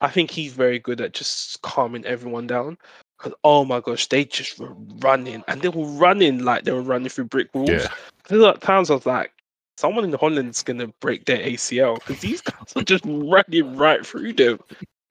I 0.00 0.10
think 0.10 0.30
he's 0.30 0.52
very 0.52 0.78
good 0.78 1.00
at 1.00 1.14
just 1.14 1.62
calming 1.62 2.04
everyone 2.04 2.46
down. 2.46 2.76
Because 3.18 3.32
oh 3.44 3.64
my 3.64 3.80
gosh, 3.80 4.06
they 4.08 4.24
just 4.24 4.58
were 4.58 4.74
running 5.00 5.42
and 5.48 5.62
they 5.62 5.68
were 5.68 5.86
running 5.86 6.44
like 6.44 6.64
they 6.64 6.72
were 6.72 6.82
running 6.82 7.08
through 7.08 7.24
brick 7.24 7.54
walls. 7.54 7.70
Yeah. 7.70 7.88
There's 8.28 8.42
like 8.42 8.60
times 8.60 8.90
I 8.90 8.94
was 8.94 9.06
like, 9.06 9.32
someone 9.78 10.04
in 10.04 10.12
Holland's 10.12 10.62
gonna 10.62 10.88
break 11.00 11.24
their 11.24 11.38
ACL 11.38 11.94
because 11.96 12.20
these 12.20 12.40
guys 12.42 12.72
are 12.74 12.82
just 12.82 13.04
running 13.06 13.76
right 13.76 14.04
through 14.04 14.34
them, 14.34 14.58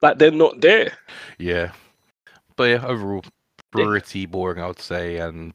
like 0.01 0.17
they're 0.19 0.31
not 0.31 0.61
there. 0.61 0.91
Yeah. 1.39 1.71
But 2.55 2.63
yeah, 2.65 2.85
overall, 2.85 3.23
Yeah. 3.75 3.85
pretty 3.85 4.25
boring, 4.27 4.61
I 4.61 4.67
would 4.67 4.79
say. 4.79 5.17
And 5.17 5.53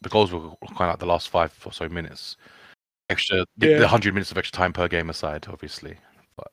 the 0.00 0.08
goals 0.08 0.30
were 0.32 0.40
kind 0.40 0.52
of 0.82 0.88
like 0.90 0.98
the 0.98 1.06
last 1.06 1.28
five 1.30 1.52
or 1.64 1.72
so 1.72 1.88
minutes. 1.88 2.36
Extra, 3.10 3.44
the, 3.56 3.68
Yeah. 3.68 3.78
the 3.78 3.84
100 3.84 4.12
minutes 4.14 4.30
of 4.30 4.38
extra 4.38 4.56
time 4.56 4.72
per 4.72 4.86
game 4.86 5.08
aside, 5.10 5.46
obviously. 5.48 5.96
But 6.36 6.48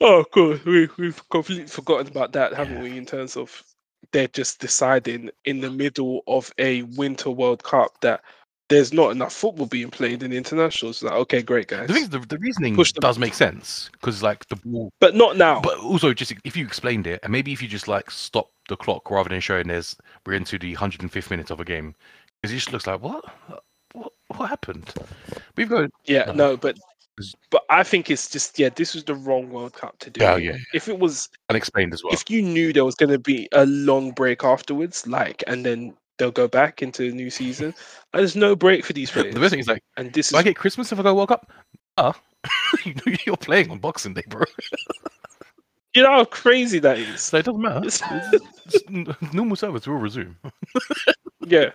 oh, 0.00 0.24
cool. 0.32 0.58
We 0.66 0.88
we've 0.98 1.28
completely 1.30 1.68
forgotten 1.68 2.08
about 2.08 2.32
that, 2.32 2.54
haven't 2.54 2.82
we? 2.82 2.98
In 2.98 3.06
terms 3.06 3.36
of 3.36 3.62
they're 4.12 4.28
just 4.28 4.60
deciding 4.60 5.30
in 5.44 5.60
the 5.60 5.70
middle 5.70 6.22
of 6.26 6.52
a 6.58 6.82
Winter 6.82 7.30
World 7.30 7.62
Cup 7.62 8.00
that 8.00 8.22
there's 8.68 8.92
not 8.92 9.10
enough 9.10 9.32
football 9.32 9.66
being 9.66 9.90
played 9.90 10.22
in 10.22 10.30
the 10.30 10.36
internationals. 10.36 11.02
Like, 11.02 11.14
okay, 11.14 11.42
great 11.42 11.68
guys, 11.68 11.86
The, 11.86 11.94
thing 11.94 12.02
is, 12.02 12.10
the, 12.10 12.18
the 12.18 12.38
reasoning 12.38 12.76
does 13.00 13.18
make 13.18 13.34
sense 13.34 13.90
because, 13.92 14.22
like, 14.22 14.46
the 14.48 14.56
ball. 14.56 14.90
but 15.00 15.14
not 15.14 15.36
now. 15.36 15.60
But 15.60 15.78
also, 15.78 16.12
just 16.12 16.34
if 16.44 16.56
you 16.56 16.64
explained 16.64 17.06
it, 17.06 17.20
and 17.22 17.30
maybe 17.30 17.52
if 17.52 17.62
you 17.62 17.68
just 17.68 17.88
like 17.88 18.10
stop 18.10 18.50
the 18.68 18.76
clock 18.76 19.10
rather 19.10 19.28
than 19.28 19.40
showing 19.40 19.68
there's 19.68 19.96
we're 20.24 20.34
into 20.34 20.58
the 20.58 20.74
105th 20.74 21.30
minute 21.30 21.50
of 21.50 21.60
a 21.60 21.64
game, 21.64 21.94
because 22.42 22.52
it 22.52 22.56
just 22.56 22.72
looks 22.72 22.86
like 22.86 23.00
what, 23.00 23.24
what, 23.92 24.12
what 24.28 24.48
happened? 24.48 24.92
We've 25.56 25.68
got 25.68 25.90
yeah, 26.04 26.24
no. 26.26 26.32
no, 26.32 26.56
but 26.56 26.76
but 27.50 27.62
I 27.70 27.82
think 27.82 28.10
it's 28.10 28.28
just 28.28 28.58
yeah, 28.58 28.68
this 28.68 28.94
was 28.94 29.04
the 29.04 29.14
wrong 29.14 29.50
World 29.50 29.72
Cup 29.72 29.98
to 30.00 30.10
do. 30.10 30.22
Yeah, 30.22 30.36
yeah. 30.36 30.56
If 30.74 30.88
it 30.88 30.98
was, 30.98 31.28
unexplained 31.48 31.94
as 31.94 32.04
well. 32.04 32.12
if 32.12 32.28
you 32.28 32.42
knew 32.42 32.72
there 32.72 32.84
was 32.84 32.94
going 32.94 33.10
to 33.10 33.18
be 33.18 33.48
a 33.52 33.66
long 33.66 34.12
break 34.12 34.44
afterwards, 34.44 35.06
like, 35.06 35.42
and 35.46 35.64
then 35.64 35.94
they'll 36.18 36.30
go 36.30 36.48
back 36.48 36.82
into 36.82 37.10
the 37.10 37.16
new 37.16 37.30
season, 37.30 37.74
there's 38.12 38.36
no 38.36 38.54
break 38.54 38.84
for 38.84 38.92
these 38.92 39.10
players. 39.10 39.34
the 39.34 39.40
best 39.40 39.50
thing 39.50 39.60
is 39.60 39.68
like, 39.68 39.82
and 39.96 40.12
this 40.12 40.30
do 40.30 40.36
I 40.36 40.42
get 40.42 40.56
Christmas 40.56 40.92
if 40.92 40.98
I 40.98 41.02
go 41.02 41.14
World 41.14 41.28
Cup? 41.28 41.50
Ah, 41.96 42.18
you 42.84 42.94
know 42.94 43.16
you're 43.24 43.36
playing 43.36 43.70
on 43.70 43.78
Boxing 43.78 44.14
Day, 44.14 44.24
bro. 44.28 44.44
you 45.94 46.02
know 46.02 46.10
how 46.10 46.24
crazy 46.24 46.78
that 46.80 46.98
is. 46.98 47.22
So 47.22 47.38
it 47.38 47.44
doesn't 47.46 47.60
matter. 47.60 47.86
It's- 47.86 48.02
normal 49.32 49.56
service 49.56 49.86
will 49.86 49.94
resume. 49.94 50.36
Yeah. 51.46 51.70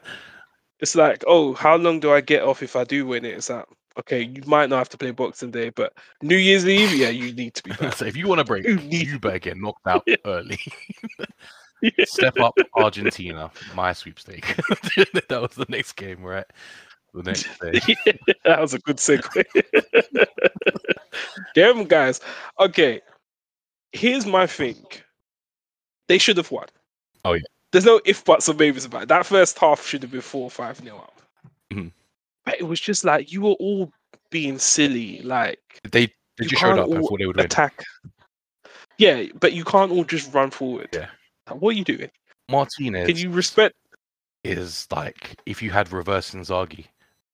It's 0.80 0.96
like, 0.96 1.24
oh, 1.28 1.54
how 1.54 1.78
long 1.78 2.00
do 2.00 2.12
I 2.12 2.22
get 2.22 2.44
off 2.44 2.64
if 2.64 2.76
I 2.76 2.84
do 2.84 3.06
win 3.06 3.24
it? 3.26 3.36
It's 3.36 3.50
like, 3.50 3.66
okay, 4.00 4.22
you 4.24 4.42
might 4.46 4.70
not 4.70 4.78
have 4.80 4.90
to 4.90 4.98
play 4.98 5.12
Boxing 5.12 5.52
Day, 5.52 5.70
but 5.70 5.94
New 6.22 6.38
Year's 6.38 6.66
Eve, 6.68 6.94
yeah, 6.94 7.10
you 7.10 7.34
need 7.34 7.54
to 7.56 7.64
be 7.64 7.72
back. 7.80 7.94
so 7.96 8.06
if 8.06 8.16
you 8.16 8.28
want 8.28 8.40
to 8.40 8.46
break, 8.46 8.66
You 8.66 8.76
need- 8.78 9.08
you 9.08 9.20
better 9.20 9.40
get 9.40 9.58
knocked 9.62 9.86
out 9.88 10.04
Yeah. 10.08 10.16
early. 10.26 10.60
Yeah. 11.84 12.06
Step 12.06 12.40
up 12.40 12.54
Argentina, 12.76 13.50
my 13.74 13.92
sweepstake. 13.92 14.46
that 15.30 15.40
was 15.42 15.56
the 15.56 15.66
next 15.68 15.94
game, 15.94 16.22
right? 16.22 16.46
The 17.16 17.24
next 17.24 17.48
day. 17.60 17.96
that 18.46 18.62
was 18.62 18.76
a 18.76 18.80
good 18.80 18.98
segue. 18.98 19.44
Damn, 21.56 21.86
guys. 21.86 22.22
Okay, 22.60 23.02
here's 23.94 24.28
my 24.28 24.46
thing. 24.46 24.86
They 26.08 26.20
should 26.20 26.38
have 26.38 26.52
won. 26.52 26.68
Oh, 27.26 27.34
yeah. 27.34 27.42
There's 27.72 27.86
no 27.86 28.00
if 28.06 28.24
buts 28.26 28.48
or 28.48 28.54
maybes 28.54 28.86
about 28.86 29.04
it. 29.04 29.08
That 29.10 29.26
first 29.26 29.58
half 29.58 29.84
should 29.86 30.04
have 30.04 30.12
been 30.12 30.22
four 30.22 30.44
or 30.44 30.52
five 30.52 30.84
nil 30.84 30.98
up. 30.98 31.20
Mhm. 31.74 31.92
But 32.46 32.60
it 32.60 32.64
was 32.64 32.80
just 32.80 33.04
like 33.04 33.32
you 33.32 33.42
were 33.42 33.52
all 33.60 33.92
being 34.30 34.58
silly. 34.60 35.22
Like 35.22 35.60
They 35.84 36.08
they 36.08 36.46
You 36.46 36.50
just 36.50 36.62
showed 36.62 36.80
up 36.80 36.90
and 36.90 37.04
thought 37.04 37.20
they 37.20 37.26
would 37.26 37.38
win. 37.38 37.46
attack. 37.46 37.84
Yeah, 38.98 39.26
but 39.40 39.54
you 39.54 39.64
can't 39.64 39.92
all 39.92 40.04
just 40.04 40.34
run 40.34 40.52
forward. 40.52 40.90
Yeah. 40.94 41.08
Like, 41.50 41.62
what 41.62 41.76
are 41.76 41.78
you 41.78 41.84
doing? 41.84 42.10
Martinez 42.50 43.08
Can 43.08 43.18
you 43.18 43.30
respect? 43.32 43.76
is 44.44 44.88
like 44.92 45.36
if 45.46 45.62
you 45.62 45.72
had 45.72 45.92
reverse 45.92 46.32
Inzaghi. 46.32 46.86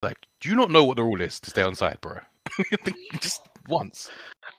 Like, 0.02 0.18
do 0.42 0.50
you 0.50 0.56
not 0.56 0.70
know 0.72 0.84
what 0.84 0.98
the 0.98 1.04
rule 1.04 1.22
is 1.22 1.40
to 1.40 1.50
stay 1.50 1.64
on 1.64 1.74
side, 1.76 1.98
bro? 2.02 2.20
just 3.20 3.42
once. 3.68 4.10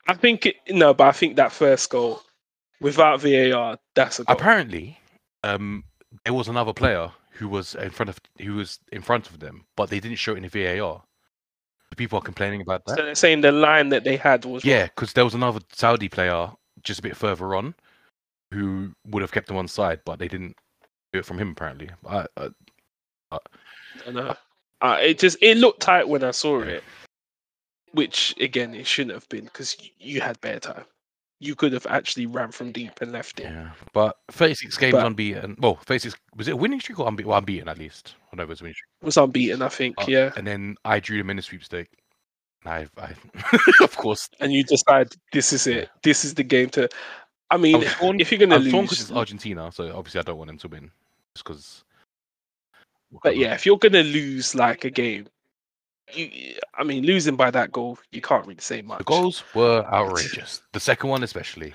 I 0.08 0.14
think 0.14 0.46
it, 0.46 0.56
no, 0.68 0.92
but 0.94 1.06
I 1.06 1.12
think 1.12 1.36
that 1.36 1.52
first 1.52 1.88
goal 1.90 2.22
without 2.80 3.20
VAR, 3.20 3.78
that's 3.94 4.18
a 4.18 4.24
goal. 4.24 4.36
Apparently, 4.36 4.98
um, 5.44 5.84
there 6.24 6.34
was 6.34 6.48
another 6.48 6.72
player 6.72 7.10
who 7.38 7.48
was 7.48 7.74
in 7.76 7.90
front 7.90 8.10
of 8.10 8.20
who 8.40 8.54
was 8.54 8.80
in 8.90 9.00
front 9.00 9.30
of 9.30 9.38
them, 9.38 9.64
but 9.76 9.90
they 9.90 10.00
didn't 10.00 10.18
show 10.18 10.32
it 10.32 10.44
in 10.44 10.48
the 10.48 10.78
VAR. 10.78 11.02
People 11.96 12.18
are 12.18 12.22
complaining 12.22 12.60
about 12.60 12.84
that. 12.84 12.96
So 12.96 13.04
they're 13.04 13.14
saying 13.14 13.40
the 13.40 13.50
line 13.50 13.88
that 13.88 14.04
they 14.04 14.16
had 14.16 14.44
was. 14.44 14.64
Yeah, 14.64 14.84
because 14.84 15.14
there 15.14 15.24
was 15.24 15.34
another 15.34 15.60
Saudi 15.72 16.08
player 16.08 16.50
just 16.82 17.00
a 17.00 17.02
bit 17.02 17.16
further 17.16 17.54
on 17.54 17.74
who 18.52 18.92
would 19.06 19.22
have 19.22 19.32
kept 19.32 19.48
them 19.48 19.56
on 19.56 19.68
side, 19.68 20.00
but 20.04 20.18
they 20.18 20.28
didn't 20.28 20.56
do 21.12 21.20
it 21.20 21.24
from 21.24 21.38
him 21.38 21.50
apparently. 21.50 21.90
I, 22.06 22.26
I, 22.36 23.38
I 24.06 24.10
know. 24.10 24.34
Uh, 24.80 24.98
it 25.00 25.18
just 25.18 25.38
it 25.40 25.56
looked 25.56 25.80
tight 25.80 26.08
when 26.08 26.22
I 26.22 26.30
saw 26.30 26.60
it, 26.60 26.84
which 27.92 28.34
again 28.40 28.74
it 28.74 28.86
shouldn't 28.86 29.14
have 29.14 29.28
been 29.28 29.44
because 29.44 29.76
you 29.98 30.20
had 30.20 30.40
better 30.40 30.60
time. 30.60 30.84
You 31.40 31.54
could 31.54 31.72
have 31.72 31.86
actually 31.88 32.26
ran 32.26 32.50
from 32.50 32.72
deep 32.72 33.00
and 33.00 33.12
left 33.12 33.38
it. 33.38 33.44
yeah, 33.44 33.70
but 33.92 34.18
36 34.32 34.76
games 34.76 34.92
But- 34.92 35.06
unbeaten. 35.06 35.56
Well, 35.60 35.76
36 35.84 36.16
was 36.34 36.48
it 36.48 36.52
a 36.52 36.56
winning 36.56 36.80
streak 36.80 36.98
or 36.98 37.06
unbeaten? 37.06 37.28
Well, 37.30 37.38
unbeaten 37.38 37.68
at 37.68 37.78
least. 37.78 38.14
I 38.32 38.36
know 38.36 38.42
it 38.42 38.48
was 38.48 38.60
a 38.60 38.64
winning 38.64 38.74
streak. 38.74 38.88
Was 39.02 39.16
unbeaten, 39.16 39.62
I 39.62 39.68
think. 39.68 39.94
Uh, 40.00 40.04
yeah, 40.08 40.32
And 40.36 40.46
then 40.46 40.74
I 40.84 40.98
drew 41.00 41.18
them 41.18 41.30
in 41.30 41.38
a 41.38 41.42
sweepstake. 41.42 41.90
I, 42.64 42.88
I 42.98 43.14
of 43.84 43.96
course, 43.96 44.28
and 44.40 44.52
you 44.52 44.64
decide 44.64 45.14
this 45.32 45.52
is 45.52 45.68
it. 45.68 45.90
This 46.02 46.24
is 46.24 46.34
the 46.34 46.42
game 46.42 46.70
to. 46.70 46.88
I 47.50 47.54
I 47.54 47.56
mean, 47.56 47.78
was 47.78 47.92
torn. 47.94 48.20
if 48.20 48.32
you're 48.32 48.40
gonna 48.40 48.56
I 48.56 48.70
torn 48.70 48.84
because 48.84 48.98
lose, 48.98 49.02
it's 49.02 49.12
Argentina, 49.12 49.70
so 49.72 49.96
obviously 49.96 50.18
I 50.18 50.24
don't 50.24 50.36
want 50.38 50.48
them 50.48 50.58
to 50.58 50.68
win, 50.68 50.90
just 51.36 51.44
because. 51.44 51.84
but 53.22 53.36
yeah, 53.36 53.54
if 53.54 53.64
you're 53.64 53.78
gonna 53.78 54.02
lose 54.02 54.54
like 54.56 54.84
a 54.84 54.90
game, 54.90 55.28
you, 56.12 56.54
I 56.74 56.84
mean, 56.84 57.04
losing 57.04 57.36
by 57.36 57.50
that 57.50 57.72
goal, 57.72 57.98
you 58.12 58.20
can't 58.20 58.46
really 58.46 58.60
say 58.60 58.82
much. 58.82 58.98
the 58.98 59.04
goals 59.04 59.42
were 59.54 59.84
outrageous. 59.92 60.62
The 60.72 60.80
second 60.80 61.10
one, 61.10 61.22
especially, 61.22 61.74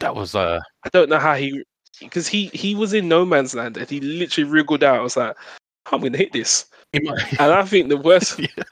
that 0.00 0.14
was 0.14 0.34
uh, 0.34 0.60
I 0.84 0.88
don't 0.90 1.08
know 1.08 1.18
how 1.18 1.34
he, 1.34 1.62
because 2.00 2.28
he 2.28 2.46
he 2.48 2.74
was 2.74 2.92
in 2.92 3.08
no 3.08 3.24
man's 3.24 3.54
land 3.54 3.76
and 3.76 3.88
he 3.88 4.00
literally 4.00 4.48
wriggled 4.48 4.84
out. 4.84 5.00
I 5.00 5.02
was 5.02 5.16
like, 5.16 5.36
I'm 5.90 6.00
gonna 6.00 6.18
hit 6.18 6.32
this, 6.32 6.66
and 6.92 7.08
I 7.40 7.64
think 7.64 7.88
the 7.88 7.96
worst. 7.96 8.38
Yeah. 8.38 8.64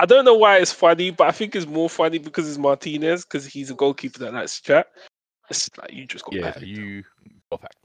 I 0.00 0.06
don't 0.06 0.24
know 0.24 0.34
why 0.34 0.58
it's 0.58 0.72
funny, 0.72 1.10
but 1.10 1.28
I 1.28 1.30
think 1.30 1.54
it's 1.54 1.66
more 1.66 1.88
funny 1.88 2.18
because 2.18 2.48
it's 2.48 2.58
Martinez 2.58 3.24
because 3.24 3.46
he's 3.46 3.70
a 3.70 3.74
goalkeeper 3.74 4.18
that 4.20 4.34
likes 4.34 4.60
to 4.60 4.62
chat. 4.64 4.86
It's 5.50 5.70
like 5.78 5.92
you 5.92 6.04
just 6.04 6.24
got 6.24 6.34
yeah, 6.34 6.50
back. 6.50 6.62
you 6.62 7.04
got 7.50 7.62
back. 7.62 7.76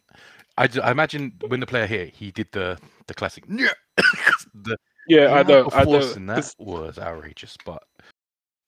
I, 0.57 0.67
I 0.81 0.91
imagine 0.91 1.33
when 1.47 1.59
the 1.59 1.67
player 1.67 1.85
hit, 1.85 2.15
he 2.15 2.31
did 2.31 2.47
the 2.51 2.79
the 3.07 3.13
classic. 3.13 3.43
"Yeah." 3.47 3.73
the 4.55 4.77
Yeah, 5.09 5.33
I 5.33 5.43
know. 5.43 5.67
I 5.73 5.83
know. 5.83 5.99
that 5.99 6.53
was 6.59 6.97
outrageous, 6.99 7.57
but 7.65 7.83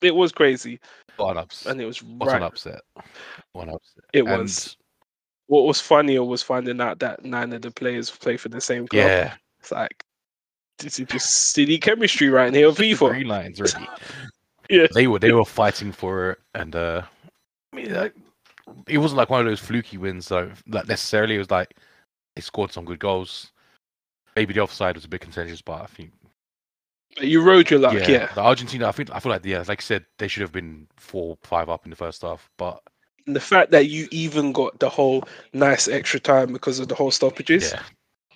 It 0.02 0.14
was 0.16 0.32
crazy, 0.32 0.80
one 1.18 1.38
upset. 1.38 1.72
and 1.72 1.82
it 1.82 1.86
was 1.86 2.02
Was 2.04 2.28
right. 2.28 2.38
an 2.38 2.44
upset. 2.44 2.82
Upset. 3.56 3.80
It 4.14 4.26
And 4.26 4.42
was. 4.44 4.76
What 5.48 5.66
was 5.66 5.82
funnier 5.82 6.24
was 6.24 6.42
finding 6.42 6.80
out 6.82 7.00
that 7.00 7.26
nine 7.26 7.52
of 7.54 7.62
the 7.62 7.72
players 7.72 8.10
play 8.10 8.38
for 8.38 8.48
the 8.50 8.62
same 8.62 8.88
club. 8.88 9.06
Yeah, 9.06 9.34
It's 9.60 9.72
like 9.72 10.04
this 10.80 10.98
is 10.98 11.08
just 11.08 11.30
silly 11.52 11.78
chemistry 11.78 12.30
right 12.30 12.54
here, 12.54 12.70
FIFA. 12.72 13.10
green 13.10 13.28
lines 13.28 13.60
already. 13.60 13.88
Yeah. 14.70 14.88
they 14.94 15.08
were 15.08 15.20
they 15.20 15.34
were 15.34 15.44
fighting 15.44 15.92
for 15.92 16.32
it, 16.32 16.40
and 16.56 16.74
uh, 16.76 17.02
I 17.74 17.76
mean, 17.76 17.94
like, 17.94 18.16
it 18.88 19.00
wasn't 19.00 19.18
like 19.18 19.30
one 19.30 19.42
of 19.42 19.46
those 19.46 19.60
fluky 19.60 19.98
wins, 19.98 20.30
though. 20.30 20.50
Like 20.68 20.88
necessarily, 20.88 21.36
it 21.36 21.40
was 21.40 21.52
like 21.52 21.76
they 22.36 22.42
scored 22.42 22.72
some 22.72 22.86
good 22.86 23.00
goals. 23.00 23.52
Maybe 24.38 24.54
the 24.54 24.62
offside 24.62 24.96
was 24.96 25.04
a 25.04 25.10
bit 25.10 25.20
contentious, 25.20 25.62
but 25.62 25.82
I 25.82 25.88
think 25.88 26.12
You 27.20 27.42
rode 27.42 27.70
your 27.70 27.80
luck, 27.80 27.94
yeah. 27.94 28.32
the 28.34 28.42
Argentina. 28.42 28.88
I 28.88 28.92
think 28.92 29.12
I 29.12 29.20
feel 29.20 29.32
like 29.32 29.46
yeah, 29.46 29.64
like 29.68 29.82
I 29.82 29.84
said, 29.84 30.06
they 30.18 30.28
should 30.28 30.42
have 30.42 30.52
been 30.52 30.88
four, 30.98 31.38
five 31.44 31.70
up 31.70 31.86
in 31.86 31.90
the 31.90 31.96
first 31.96 32.22
half, 32.22 32.50
but 32.58 32.82
And 33.28 33.36
the 33.36 33.42
fact 33.42 33.72
that 33.72 33.88
you 33.88 34.08
even 34.12 34.54
got 34.54 34.80
the 34.80 34.90
whole 34.90 35.24
nice 35.54 35.88
extra 35.88 36.20
time 36.20 36.54
because 36.54 36.80
of 36.80 36.88
the 36.88 36.96
whole 36.96 37.12
stoppages, 37.12 37.72
yeah, 37.72 37.84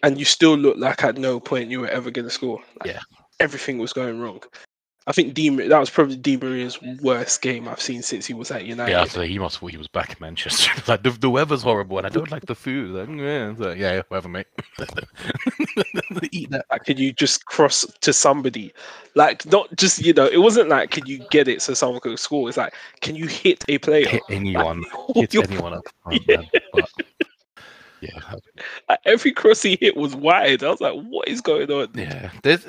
and 0.03 0.19
you 0.19 0.25
still 0.25 0.55
looked 0.57 0.79
like 0.79 1.03
at 1.03 1.17
no 1.17 1.39
point 1.39 1.71
you 1.71 1.79
were 1.79 1.87
ever 1.87 2.11
going 2.11 2.27
to 2.27 2.33
score. 2.33 2.59
Like, 2.81 2.93
Yeah. 2.93 2.99
everything 3.39 3.77
was 3.77 3.93
going 3.93 4.19
wrong. 4.19 4.41
I 5.07 5.11
think 5.11 5.35
Di, 5.35 5.51
Ma- 5.51 5.67
that 5.67 5.79
was 5.79 5.91
probably 5.91 6.15
Di 6.15 6.35
Maria's 6.35 6.81
worst 7.01 7.41
game 7.43 7.67
I've 7.67 7.79
seen 7.81 8.01
since 8.01 8.25
he 8.25 8.33
was 8.33 8.49
at 8.49 8.65
United. 8.65 8.91
yeah. 8.91 9.05
So 9.05 9.21
he 9.21 9.37
must 9.37 9.59
thought 9.59 9.69
he 9.69 9.77
was 9.77 9.87
back 9.87 10.09
in 10.09 10.17
Manchester. 10.19 10.71
like 10.87 11.03
the, 11.03 11.11
the 11.11 11.29
weather's 11.29 11.61
horrible, 11.61 11.99
and 11.99 12.07
I 12.07 12.09
don't 12.09 12.31
like 12.31 12.45
the 12.47 12.55
food. 12.55 12.89
Like, 12.91 13.09
yeah, 13.19 13.55
so, 13.55 13.71
yeah, 13.71 13.93
yeah, 13.93 14.01
whatever, 14.07 14.29
mate. 14.29 14.47
Eat 16.31 16.49
that. 16.49 16.65
Like, 16.71 16.85
could 16.85 16.97
you 16.97 17.13
just 17.13 17.45
cross 17.45 17.85
to 18.01 18.13
somebody? 18.13 18.73
Like, 19.13 19.45
not 19.45 19.75
just 19.75 20.03
you 20.03 20.11
know, 20.13 20.25
it 20.25 20.39
wasn't 20.39 20.69
like 20.69 20.89
can 20.89 21.05
you 21.05 21.19
get 21.29 21.47
it 21.47 21.61
so 21.61 21.73
someone 21.75 21.99
could 22.01 22.17
score. 22.17 22.49
It's 22.49 22.57
like, 22.57 22.73
can 23.01 23.15
you 23.15 23.27
hit 23.27 23.63
a 23.67 23.77
player? 23.77 24.07
Hit 24.07 24.23
anyone. 24.29 24.83
Like, 25.15 25.31
Hit 25.31 25.49
anyone 25.49 25.73
up 25.73 25.83
front, 26.03 26.27
man. 26.27 26.49
But, 26.73 26.89
yeah, 28.01 28.33
like, 28.89 28.99
every 29.05 29.31
cross 29.31 29.61
he 29.61 29.77
hit 29.79 29.95
was 29.95 30.15
wide. 30.15 30.63
I 30.63 30.69
was 30.69 30.81
like, 30.81 30.99
what 31.03 31.27
is 31.27 31.41
going 31.41 31.71
on? 31.71 31.89
Yeah, 31.93 32.31
there's, 32.43 32.65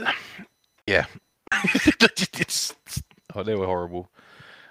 yeah. 0.86 1.06
It's, 1.52 2.74
oh, 3.34 3.42
they 3.42 3.54
were 3.54 3.66
horrible. 3.66 4.10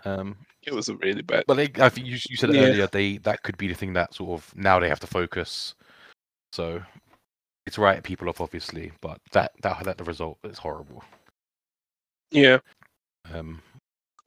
Um, 0.05 0.35
It 0.63 0.73
was 0.73 0.89
really 0.89 1.21
bad. 1.21 1.45
but 1.47 1.55
they, 1.55 1.69
I 1.81 1.89
think 1.89 2.07
you, 2.07 2.17
you 2.29 2.37
said 2.37 2.53
Yeah. 2.53 2.61
earlier. 2.61 2.87
They 2.87 3.17
that 3.19 3.43
could 3.43 3.57
be 3.57 3.67
the 3.67 3.73
thing 3.75 3.93
that 3.93 4.13
sort 4.13 4.39
of 4.39 4.55
now 4.55 4.79
they 4.79 4.89
have 4.89 4.99
to 5.01 5.07
focus. 5.07 5.75
So 6.53 6.81
it's 7.65 7.77
right 7.77 8.01
people 8.03 8.29
off, 8.29 8.41
obviously, 8.41 8.91
but 9.01 9.19
that 9.31 9.51
that 9.61 9.83
that 9.83 9.97
the 9.97 10.03
result 10.03 10.37
is 10.43 10.57
horrible. 10.59 11.03
Yeah, 12.31 12.57
Um, 13.33 13.61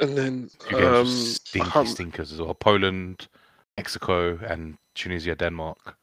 and 0.01 0.16
then 0.16 0.51
two 0.61 0.76
games 0.76 0.99
um, 0.99 1.07
stinky 1.07 1.70
um, 1.74 1.86
stinkers 1.86 2.32
as 2.32 2.40
well. 2.40 2.55
Poland, 2.55 3.28
Mexico, 3.76 4.38
and 4.38 4.76
Tunisia, 4.94 5.34
Denmark. 5.34 5.96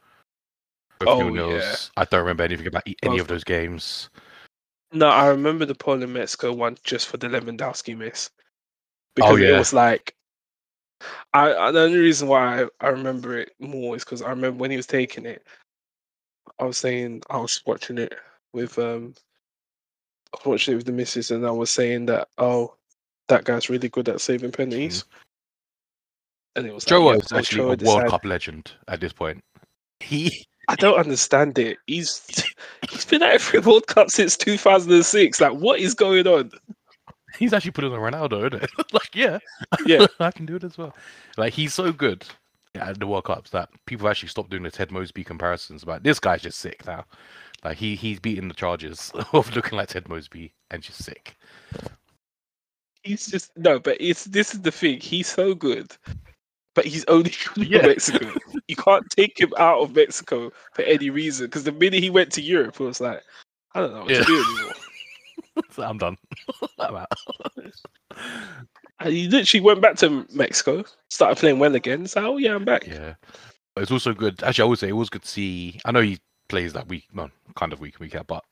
Both 1.00 1.10
Oh, 1.10 1.34
yeah. 1.34 1.76
I 1.98 2.06
don't 2.06 2.22
remember 2.22 2.44
anything 2.44 2.68
about 2.68 2.88
e- 2.88 2.96
any 3.04 3.14
Both- 3.16 3.22
of 3.22 3.28
those 3.28 3.44
games. 3.44 4.10
No, 4.96 5.10
I 5.10 5.28
remember 5.28 5.66
the 5.66 5.76
Poland 5.76 6.14
Mexico 6.14 6.54
one 6.54 6.78
just 6.84 7.08
for 7.08 7.18
the 7.18 7.28
Lewandowski 7.28 7.98
miss. 7.98 8.30
Oh, 8.32 9.36
Because 9.36 9.40
it 9.42 9.52
was 9.52 9.74
like 9.74 10.16
I, 11.34 11.54
I 11.54 11.72
the 11.72 11.82
only 11.82 12.00
reason 12.00 12.28
why 12.30 12.64
I, 12.64 12.68
I 12.80 12.88
remember 12.90 13.38
it 13.38 13.52
more 13.60 13.96
is 13.98 14.06
because 14.06 14.22
I 14.22 14.30
remember 14.30 14.58
when 14.58 14.72
he 14.72 14.78
was 14.78 14.88
taking 14.88 15.26
it, 15.26 15.46
I 16.60 16.64
was 16.64 16.78
saying 16.78 17.24
I 17.30 17.38
was 17.38 17.62
watching 17.66 17.98
it 17.98 18.16
with 18.54 18.80
um 18.80 19.14
I 20.34 20.38
was 20.38 20.46
watching 20.46 20.74
it 20.74 20.78
with 20.78 20.86
the 20.86 20.94
missus 20.94 21.30
and 21.32 21.46
I 21.46 21.52
was 21.52 21.70
saying 21.70 22.06
that 22.08 22.30
oh 22.38 22.74
that 23.28 23.44
guy's 23.44 23.70
really 23.70 23.90
good 23.90 24.08
at 24.08 24.22
saving 24.22 24.52
penalties. 24.54 25.04
And 26.56 26.66
it 26.66 26.74
was 26.74 26.86
Joe 26.86 27.08
like, 27.08 27.20
is 27.20 27.28
yeah, 27.32 27.38
actually 27.38 27.64
a 27.64 27.68
World 27.68 27.80
decided- 27.80 28.10
Cup 28.12 28.24
legend 28.24 28.72
at 28.88 29.02
this 29.02 29.12
point. 29.12 29.44
He 30.00 30.46
I 30.68 30.76
don't 30.76 30.98
understand 30.98 31.58
it. 31.60 31.78
He's 31.88 32.26
he's 32.90 33.06
been 33.06 33.24
at 33.24 33.34
every 33.34 33.60
World 33.60 33.88
Cup 33.88 34.10
since 34.10 34.38
2006. 34.38 35.42
Like, 35.42 35.54
what 35.54 35.80
is 35.80 35.94
going 35.94 36.28
on? 36.28 36.52
he's 37.38 37.54
actually 37.54 37.72
put 37.72 37.84
it 37.84 37.92
on 37.92 38.00
Ronaldo, 38.00 38.48
isn't 38.52 38.64
it? 38.64 38.72
like, 38.94 39.16
yeah, 39.16 39.40
Yeah. 39.86 40.06
I 40.20 40.32
can 40.32 40.46
do 40.46 40.56
it 40.56 40.64
as 40.64 40.78
well. 40.78 40.96
Like, 41.38 41.54
he's 41.54 41.74
so 41.74 41.92
good 41.92 42.26
at 42.76 43.00
the 43.00 43.08
World 43.08 43.26
Cups 43.26 43.52
that 43.52 43.70
people 43.86 44.08
actually 44.08 44.30
stopped 44.30 44.50
doing 44.50 44.64
the 44.64 44.72
Ted 44.72 44.92
Mosby 44.92 45.24
comparisons. 45.24 45.84
About 45.84 46.04
this 46.04 46.20
guy's 46.20 46.42
just 46.42 46.60
sick 46.60 46.86
now. 46.86 47.06
Like, 47.64 47.78
he 47.78 47.96
he's 47.96 48.20
beating 48.20 48.48
the 48.48 48.54
charges 48.54 49.12
of 49.34 49.54
looking 49.56 49.78
like 49.78 49.90
Ted 49.90 50.08
Mosby 50.08 50.54
and 50.72 50.82
just 50.82 51.04
sick. 51.04 51.36
He's 53.04 53.28
just 53.28 53.56
no, 53.58 53.80
but 53.80 53.98
it's 54.00 54.26
this 54.26 54.54
is 54.54 54.62
the 54.62 54.72
thing. 54.72 55.00
He's 55.00 55.28
so 55.28 55.54
good, 55.54 55.96
but 56.76 56.86
he's 56.86 57.04
only 57.06 57.32
good 57.56 57.68
Yeah. 57.68 57.82
for 57.82 57.88
Mexico. 57.88 58.32
you 58.68 58.76
can't 58.76 59.10
take 59.10 59.40
him 59.40 59.52
out 59.58 59.82
of 59.82 59.96
Mexico 59.96 60.52
for 60.74 60.84
any 60.84 61.10
reason 61.10 61.48
because 61.48 61.64
the 61.64 61.72
minute 61.72 62.04
he 62.04 62.10
went 62.12 62.32
to 62.34 62.42
Europe, 62.42 62.80
it 62.80 62.84
was 62.84 63.02
like, 63.02 63.24
I 63.74 63.80
don't 63.82 63.94
know 63.94 64.02
what 64.02 64.10
Yeah. 64.12 64.20
to 64.20 64.26
do 64.26 64.44
anymore. 64.44 64.74
So 65.72 65.84
I'm 65.90 65.98
done. 65.98 66.18
I'm 66.80 66.96
out. 66.98 67.12
And 69.00 69.14
he 69.14 69.28
literally 69.28 69.62
went 69.62 69.82
back 69.82 69.96
to 69.98 70.26
Mexico, 70.32 70.84
started 71.10 71.38
playing 71.40 71.60
well 71.60 71.76
again. 71.76 72.08
So, 72.08 72.26
oh 72.34 72.38
yeah, 72.38 72.56
I'm 72.56 72.64
back. 72.66 72.88
Yeah, 72.88 73.16
but 73.74 73.82
it's 73.82 73.92
also 73.92 74.14
good. 74.14 74.42
Actually, 74.44 74.64
I 74.64 74.68
would 74.68 74.80
say 74.80 74.90
it 74.90 74.94
was 74.94 75.10
good 75.10 75.24
to 75.24 75.28
see. 75.28 75.80
I 75.86 75.92
know 75.92 76.02
he 76.02 76.20
plays 76.48 76.72
that 76.74 76.88
week, 76.88 77.06
no, 77.14 77.30
kind 77.56 77.74
of 77.74 77.80
week 77.82 77.96
in 78.00 78.06
week 78.06 78.16
out, 78.16 78.28
but 78.28 78.44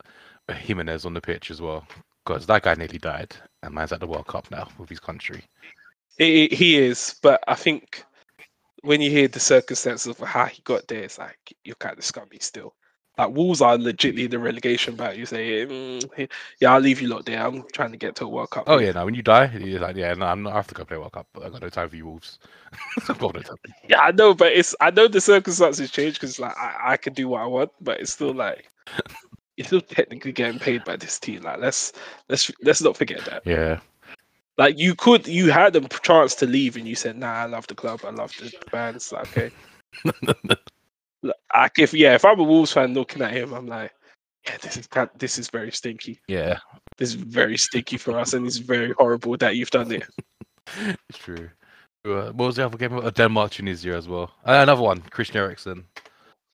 Jimenez 0.49 1.05
on 1.05 1.13
the 1.13 1.21
pitch 1.21 1.49
as 1.51 1.61
well 1.61 1.87
because 2.25 2.45
that 2.47 2.63
guy 2.63 2.73
nearly 2.75 2.97
died, 2.97 3.33
and 3.63 3.73
man's 3.73 3.91
at 3.93 3.99
the 4.01 4.07
World 4.07 4.27
Cup 4.27 4.49
now 4.51 4.67
with 4.77 4.89
his 4.89 4.99
country. 4.99 5.43
He 6.17 6.77
is, 6.77 7.15
but 7.23 7.41
I 7.47 7.55
think 7.55 8.03
when 8.83 9.01
you 9.01 9.09
hear 9.09 9.27
the 9.27 9.39
circumstances 9.39 10.07
of 10.07 10.19
how 10.19 10.45
he 10.45 10.61
got 10.63 10.87
there, 10.87 11.03
it's 11.03 11.17
like 11.17 11.55
you're 11.63 11.75
kind 11.75 11.97
of 11.97 12.03
scummy 12.03 12.37
still. 12.39 12.75
Like 13.17 13.29
Wolves 13.29 13.61
are 13.61 13.77
legitly 13.77 14.25
in 14.25 14.31
the 14.31 14.39
relegation 14.39 14.95
battle. 14.95 15.17
You 15.17 15.25
say, 15.25 15.65
mm, 15.65 16.29
yeah, 16.59 16.73
I'll 16.73 16.79
leave 16.79 16.99
you 16.99 17.07
lot 17.07 17.25
there. 17.25 17.45
I'm 17.45 17.63
trying 17.71 17.91
to 17.91 17.97
get 17.97 18.15
to 18.15 18.25
a 18.25 18.27
World 18.27 18.49
Cup. 18.49 18.63
Oh 18.67 18.79
yeah, 18.79 18.91
no, 18.91 19.05
when 19.05 19.13
you 19.13 19.21
die, 19.21 19.51
you're 19.55 19.79
like, 19.79 19.95
yeah, 19.95 20.13
no, 20.15 20.25
I'm 20.25 20.41
not. 20.43 20.53
I 20.53 20.55
have 20.57 20.67
to 20.67 20.73
go 20.73 20.83
play 20.83 20.97
World 20.97 21.11
Cup. 21.11 21.27
But 21.31 21.43
I 21.43 21.49
got 21.49 21.61
no 21.61 21.69
time 21.69 21.89
for 21.89 21.95
you, 21.95 22.07
Wolves. 22.07 22.39
I've 23.09 23.19
got 23.19 23.35
no 23.35 23.41
time. 23.41 23.55
yeah, 23.87 24.01
I 24.01 24.11
know, 24.11 24.33
but 24.33 24.51
it's 24.51 24.75
I 24.81 24.89
know 24.89 25.07
the 25.07 25.21
circumstances 25.21 25.91
change 25.91 26.15
because 26.15 26.39
like 26.39 26.57
I, 26.57 26.93
I 26.93 26.97
can 26.97 27.13
do 27.13 27.29
what 27.29 27.41
I 27.41 27.45
want, 27.45 27.71
but 27.81 27.99
it's 27.99 28.11
still 28.11 28.33
like 28.33 28.69
you're 29.57 29.67
still 29.67 29.81
technically 29.81 30.31
getting 30.31 30.59
paid 30.59 30.83
by 30.83 30.97
this 30.97 31.19
team. 31.19 31.43
Like 31.43 31.59
let's 31.59 31.93
let's 32.29 32.51
let's 32.63 32.81
not 32.81 32.97
forget 32.97 33.23
that. 33.25 33.43
Yeah, 33.45 33.79
Like 34.57 34.77
you 34.77 34.95
could, 34.95 35.27
you 35.27 35.51
had 35.51 35.75
a 35.75 35.81
chance 36.01 36.35
to 36.35 36.45
leave, 36.45 36.77
and 36.77 36.87
you 36.87 36.95
said, 36.95 37.17
"Nah, 37.17 37.33
I 37.33 37.45
love 37.45 37.65
the 37.67 37.75
club. 37.75 38.01
I 38.05 38.11
love 38.11 38.31
the 38.37 38.51
bands." 38.71 39.11
Like, 39.11 39.37
okay, 39.37 39.51
Like, 41.23 41.79
if 41.79 41.93
yeah, 41.93 42.15
if 42.15 42.25
I'm 42.25 42.39
a 42.39 42.43
Wolves 42.43 42.73
fan 42.73 42.93
looking 42.93 43.21
at 43.21 43.31
him, 43.31 43.53
I'm 43.53 43.67
like, 43.67 43.91
yeah, 44.45 44.57
this 44.61 44.77
is 44.77 44.89
this 45.17 45.39
is 45.39 45.49
very 45.49 45.71
stinky. 45.71 46.19
Yeah, 46.27 46.59
This 46.97 47.09
is 47.09 47.15
very 47.15 47.57
stinky 47.57 47.97
for 47.97 48.19
us, 48.19 48.33
and 48.33 48.45
it's 48.45 48.57
very 48.57 48.91
horrible 48.97 49.37
that 49.37 49.55
you've 49.55 49.71
done 49.71 49.91
it. 49.91 50.03
it's 51.09 51.17
true. 51.17 51.49
Uh, 52.05 52.31
what 52.33 52.47
was 52.47 52.55
the 52.57 52.65
other 52.65 52.77
game? 52.77 52.97
Uh, 52.97 53.09
Denmark, 53.09 53.51
Tunisia 53.51 53.95
as 53.95 54.09
well. 54.09 54.31
Uh, 54.45 54.59
another 54.61 54.81
one, 54.81 54.99
Christian 55.01 55.37
Eriksen. 55.37 55.85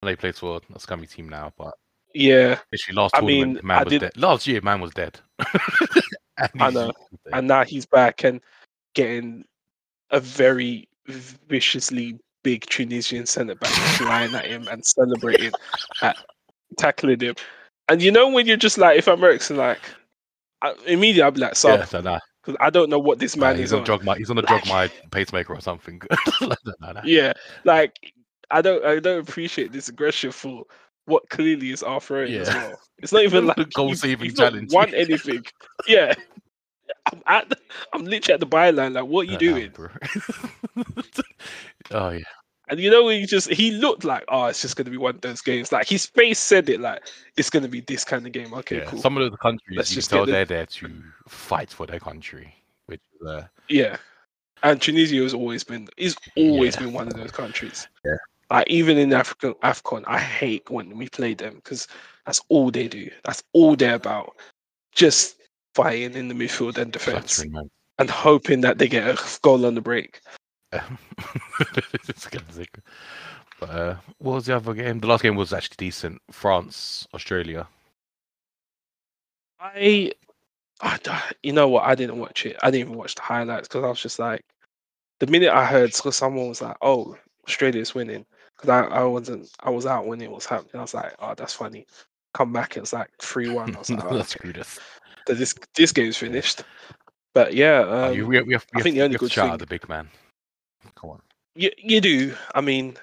They 0.04 0.16
played 0.16 0.36
for 0.36 0.62
a 0.74 0.80
scummy 0.80 1.08
team 1.08 1.28
now, 1.28 1.52
but 1.58 1.74
Yeah, 2.14 2.60
literally 2.72 2.96
last 2.96 3.16
I 3.16 3.20
tournament, 3.20 3.54
mean, 3.56 3.68
man 3.68 3.80
I 3.80 3.84
was 3.84 3.92
did- 3.92 4.02
dead. 4.02 4.18
Last 4.18 4.48
year, 4.48 4.62
man 4.62 4.82
was 4.82 4.92
dead. 4.94 5.20
And 6.38 6.62
I 6.62 6.70
know. 6.70 6.86
dead. 6.88 7.34
and 7.34 7.48
now 7.50 7.66
he's 7.66 7.86
back 7.86 8.24
and 8.24 8.40
getting 8.96 9.44
a 10.12 10.22
very 10.22 10.88
viciously 11.08 12.18
big 12.44 12.66
Tunisian 12.68 13.26
centre 13.26 13.56
back 13.56 13.70
flying 13.98 14.34
at 14.34 14.46
him 14.46 14.66
and 14.70 14.86
celebrating 14.86 15.52
at 16.02 16.16
tackling 16.78 17.20
him. 17.20 17.36
And 17.90 18.02
you 18.02 18.10
know 18.12 18.30
when 18.30 18.46
you're 18.48 18.56
just 18.56 18.78
like, 18.78 18.98
if 18.98 19.08
I'm 19.10 19.22
Eriksen, 19.22 19.58
like 19.58 19.80
I, 20.62 20.74
immediately 20.88 21.24
I'll 21.24 21.32
be 21.32 21.42
like, 21.42 21.50
yeah, 21.50 21.54
sub, 21.84 21.88
so 21.88 22.00
nah, 22.02 22.20
because 22.42 22.56
I 22.62 22.70
don't 22.70 22.90
know 22.90 23.00
what 23.00 23.20
this 23.20 23.36
nah, 23.36 23.48
man 23.48 23.58
he's 23.58 23.66
is 23.66 23.74
on 23.74 23.80
on. 23.80 23.86
drug 23.86 24.04
my 24.06 24.16
he's 24.18 24.30
on 24.30 24.38
a 24.38 24.42
drug 24.44 24.66
my 24.68 24.90
pacemaker 25.12 25.54
or 25.54 25.60
something. 25.62 26.02
Nah, 26.42 26.94
nah. 26.94 27.02
Yeah, 27.04 27.34
like 27.66 28.14
I 28.50 28.62
don't, 28.62 28.84
I 28.86 29.00
don't 29.00 29.20
appreciate 29.28 29.74
this 29.74 29.90
aggression 29.90 30.32
for 30.32 30.64
what 31.10 31.30
clearly 31.30 31.72
is 31.72 31.84
our 31.84 32.00
throwing 32.00 32.34
as 32.34 32.48
Yeah. 32.48 32.70
well. 32.70 32.80
It's 33.00 33.12
not 33.12 33.24
even 33.24 33.48
like 33.52 33.72
goal 33.74 33.96
saving 33.96 34.34
challenge. 34.36 34.72
Won 34.74 34.94
anything? 34.94 35.44
Yeah. 35.88 36.14
I'm 37.12 37.22
at, 37.28 37.50
the, 37.50 37.58
I'm 37.94 38.04
literally 38.06 38.34
at 38.34 38.40
the 38.40 38.48
byline. 38.48 38.94
Like, 38.94 39.06
what 39.06 39.22
are 39.28 39.32
you 39.32 39.34
nah, 39.34 39.38
doing? 39.38 39.74
oh 41.92 42.10
yeah, 42.10 42.20
And 42.68 42.80
you 42.80 42.90
know, 42.92 43.08
he 43.10 43.26
just 43.26 43.50
he 43.50 43.72
looked 43.72 44.04
like, 44.04 44.24
oh, 44.28 44.46
it's 44.46 44.62
just 44.62 44.76
gonna 44.76 44.90
be 44.90 44.98
one 44.98 45.16
of 45.16 45.22
those 45.22 45.42
games. 45.42 45.72
Like 45.72 45.88
his 45.88 46.06
face 46.06 46.40
said 46.40 46.70
it, 46.70 46.80
like 46.80 47.02
it's 47.38 47.50
gonna 47.50 47.68
be 47.68 47.82
this 47.82 48.04
kind 48.04 48.26
of 48.26 48.32
game. 48.32 48.54
Okay, 48.54 48.80
yeah. 48.80 48.86
cool. 48.86 49.00
Some 49.02 49.18
of 49.18 49.32
the 49.32 49.38
countries 49.38 49.78
Let's 49.78 49.92
you 49.92 49.96
just 49.96 50.10
tell 50.10 50.26
they're 50.26 50.46
there 50.46 50.66
to 50.66 51.04
fight 51.28 51.70
for 51.72 51.86
their 51.88 52.00
country, 52.00 52.54
which 52.88 53.02
uh, 53.28 53.44
Yeah. 53.70 53.98
And 54.62 54.82
Tunisia 54.82 55.16
has 55.24 55.34
always 55.34 55.64
been 55.64 55.88
is 55.98 56.16
always 56.36 56.76
Yeah. 56.76 56.82
been 56.82 56.94
one 56.94 57.08
of 57.08 57.14
those 57.14 57.32
countries. 57.32 57.88
Yeah. 58.06 58.18
Like 58.50 58.68
even 58.70 58.98
in 58.98 59.14
African 59.14 59.54
Afcon, 59.56 60.04
I 60.08 60.20
hate 60.20 60.70
when 60.70 60.98
we 60.98 61.08
play 61.10 61.34
them 61.34 61.56
because 61.56 61.88
that's 62.26 62.42
all 62.50 62.72
they 62.72 62.88
do. 62.88 63.10
That's 63.24 63.44
all 63.54 63.76
they're 63.76 63.96
about. 63.96 64.36
Just 64.94 65.36
fighting 65.76 66.16
in 66.16 66.28
the 66.28 66.34
midfield 66.34 66.78
and 66.78 66.92
defense 66.92 67.44
and 68.00 68.10
hoping 68.10 68.62
that 68.62 68.78
they 68.78 68.88
get 68.88 69.08
a 69.08 69.40
goal 69.42 69.66
on 69.66 69.76
the 69.76 69.82
break. 69.82 70.22
Sick. 72.16 72.80
But 73.60 73.70
uh, 73.70 73.96
what 74.20 74.36
was 74.36 74.46
the 74.46 74.56
other 74.56 74.74
game? 74.74 75.00
The 75.00 75.08
last 75.08 75.24
game 75.24 75.36
was 75.36 75.54
actually 75.54 75.76
decent. 75.78 76.22
France, 76.32 77.08
Australia. 77.14 77.68
I, 79.60 80.12
I, 80.82 80.98
you 81.44 81.52
know 81.52 81.68
what? 81.68 81.84
I 81.84 81.96
didn't 81.96 82.20
watch 82.20 82.46
it. 82.46 82.56
I 82.64 82.72
didn't 82.72 82.88
even 82.88 82.98
watch 82.98 83.16
the 83.16 83.22
highlights 83.22 83.68
because 83.68 83.84
I 83.84 83.90
was 83.90 84.02
just 84.02 84.20
like, 84.20 84.46
the 85.20 85.28
minute 85.28 85.50
I 85.50 85.66
heard, 85.66 85.94
so 85.94 86.12
someone 86.12 86.48
was 86.48 86.62
like, 86.62 86.78
"Oh, 86.82 87.18
Australia's 87.46 87.94
winning," 87.94 88.26
because 88.60 88.70
I, 88.70 88.82
I 88.88 89.04
wasn't, 89.04 89.50
I 89.62 89.70
was 89.70 89.86
out 89.86 90.06
when 90.06 90.22
it 90.22 90.30
was 90.32 90.46
happening. 90.46 90.76
I 90.76 90.82
was 90.82 90.94
like, 90.94 91.14
"Oh, 91.20 91.34
that's 91.36 91.54
funny." 91.54 91.86
Come 92.34 92.54
back, 92.54 92.78
it 92.78 92.82
was 92.82 92.94
like 92.94 93.10
three 93.20 93.50
one. 93.50 93.76
I 93.76 93.80
was 93.80 93.90
like, 93.90 94.04
oh, 94.12 94.18
That's 94.18 94.36
okay. 94.36 94.62
So 95.28 95.34
this 95.34 95.54
this 95.76 95.92
game's 95.92 96.18
finished. 96.18 96.64
But 97.34 97.54
yeah, 97.54 97.82
Uh, 97.82 98.08
um, 98.10 98.16
you, 98.16 98.28
we, 98.28 98.42
we 98.42 98.54
have, 98.54 98.66
I 98.76 98.82
think 98.82 98.96
the 98.96 99.02
only 99.04 99.14
have 99.14 99.22
to 99.22 99.26
good 99.28 99.32
thing- 99.34 99.58
the 99.58 99.66
big 99.66 99.88
man. 99.88 100.10
Come 100.96 101.12
on. 101.12 101.22
you 101.56 101.72
you 101.78 102.02
do. 102.02 102.36
I 102.56 102.62
mean, 102.62 102.98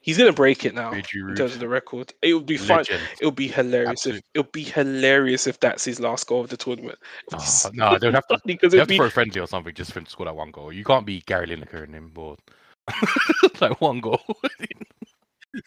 he's 0.00 0.18
gonna 0.18 0.32
break 0.32 0.64
it 0.64 0.74
now 0.74 0.92
in 0.92 1.02
terms 1.02 1.54
of 1.54 1.58
the 1.60 1.68
record. 1.68 2.12
It 2.22 2.34
would 2.34 2.46
be 2.46 2.56
fun. 2.56 2.84
It 2.88 3.24
would 3.24 3.36
be 3.36 3.48
hilarious 3.48 4.06
if 4.06 4.16
it 4.34 4.38
would 4.38 4.52
be 4.52 4.64
hilarious 4.64 5.46
if 5.46 5.58
that's 5.60 5.84
his 5.84 6.00
last 6.00 6.26
goal 6.26 6.42
of 6.42 6.50
the 6.50 6.56
tournament. 6.56 6.98
It 7.32 7.34
would 7.34 7.40
be 7.40 7.46
Oh, 7.64 7.70
no, 7.92 7.98
they'd 7.98 8.14
have 8.14 8.26
to, 8.28 8.40
because 8.44 8.72
they 8.72 8.78
have 8.78 8.88
to 8.88 8.92
be 8.92 8.96
throw 8.96 9.06
a 9.06 9.10
friendly 9.10 9.40
or 9.40 9.46
something 9.46 9.74
just 9.74 9.92
for 9.92 9.98
him 10.00 10.04
to 10.04 10.10
score 10.10 10.26
that 10.26 10.36
one 10.36 10.50
goal. 10.50 10.72
You 10.72 10.84
can't 10.84 11.06
be 11.06 11.22
Gary 11.26 11.46
Lineker 11.48 11.84
in 11.84 11.92
him 11.92 12.12
or 12.14 12.36
like 13.60 13.80
one 13.80 14.00
goal. 14.00 14.20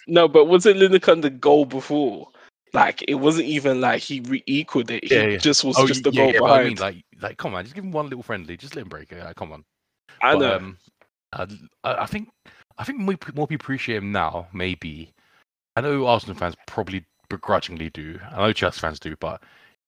No, 0.07 0.27
but 0.27 0.45
wasn't 0.45 0.77
Lineker 0.77 1.19
the 1.19 1.31
goal 1.31 1.65
before? 1.65 2.27
Like 2.73 3.03
it 3.07 3.15
wasn't 3.15 3.47
even 3.47 3.81
like 3.81 4.03
he 4.03 4.19
re 4.19 4.43
equaled 4.45 4.91
it. 4.91 5.03
He 5.05 5.15
Yeah, 5.15 5.25
yeah. 5.25 5.37
just 5.37 5.63
was 5.63 5.77
oh, 5.79 5.87
just 5.87 6.03
the 6.03 6.11
yeah, 6.11 6.25
goal 6.25 6.33
yeah, 6.33 6.39
behind. 6.39 6.61
I 6.61 6.67
mean, 6.67 6.77
like, 6.77 7.05
like, 7.21 7.37
come 7.37 7.55
on, 7.55 7.63
just 7.63 7.73
give 7.73 7.83
him 7.83 7.91
one 7.91 8.05
little 8.05 8.21
friendly. 8.21 8.55
Just 8.55 8.75
let 8.75 8.83
him 8.83 8.89
break 8.89 9.11
it. 9.11 9.23
Like, 9.23 9.35
come 9.35 9.51
on. 9.51 9.65
I 10.21 10.33
But, 10.33 10.39
know. 10.39 10.55
um, 10.57 10.77
I, 11.83 12.03
I 12.03 12.05
think 12.05 12.29
I 12.77 12.83
think 12.83 12.99
more, 12.99 13.15
more 13.33 13.47
people 13.47 13.65
appreciate 13.65 13.97
him 13.97 14.11
now. 14.11 14.47
Maybe 14.53 15.11
I 15.75 15.81
know 15.81 16.05
Arsenal 16.07 16.35
fans 16.35 16.55
probably 16.67 17.05
begrudgingly 17.29 17.89
do. 17.89 18.19
I 18.31 18.37
know 18.37 18.53
Chelsea 18.53 18.79
fans 18.79 18.99
do, 18.99 19.15
but 19.19 19.41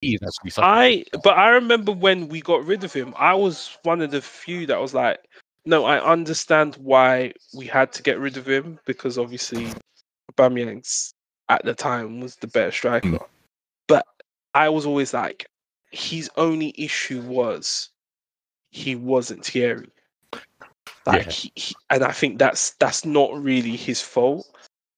actually 0.03 0.49
such. 0.49 0.63
I 0.63 1.03
but 1.23 1.37
I 1.37 1.49
remember 1.49 1.91
when 1.91 2.27
we 2.27 2.41
got 2.41 2.65
rid 2.65 2.83
of 2.83 2.93
him, 2.93 3.13
I 3.17 3.33
was 3.33 3.77
one 3.83 4.01
of 4.01 4.11
the 4.11 4.21
few 4.21 4.65
that 4.67 4.79
was 4.79 4.93
like, 4.93 5.19
no, 5.65 5.85
I 5.85 6.03
understand 6.03 6.75
why 6.75 7.33
we 7.53 7.65
had 7.67 7.91
to 7.93 8.03
get 8.03 8.19
rid 8.19 8.37
of 8.37 8.47
him 8.47 8.79
because 8.85 9.17
obviously 9.17 9.67
Aubameyang's 10.31 11.13
at 11.49 11.63
the 11.65 11.73
time 11.73 12.19
was 12.19 12.35
the 12.37 12.47
better 12.47 12.71
striker. 12.71 13.19
But 13.87 14.05
I 14.53 14.69
was 14.69 14.85
always 14.85 15.13
like, 15.13 15.47
his 15.91 16.29
only 16.37 16.73
issue 16.77 17.21
was 17.21 17.89
he 18.71 18.95
wasn't 18.95 19.45
Thierry. 19.45 19.89
Like, 21.05 21.25
Yeah. 21.25 21.31
he, 21.31 21.51
he- 21.55 21.75
and 21.89 22.03
I 22.03 22.11
think 22.11 22.39
that's 22.39 22.71
that's 22.75 23.05
not 23.05 23.33
really 23.41 23.75
his 23.75 24.01
fault. 24.01 24.47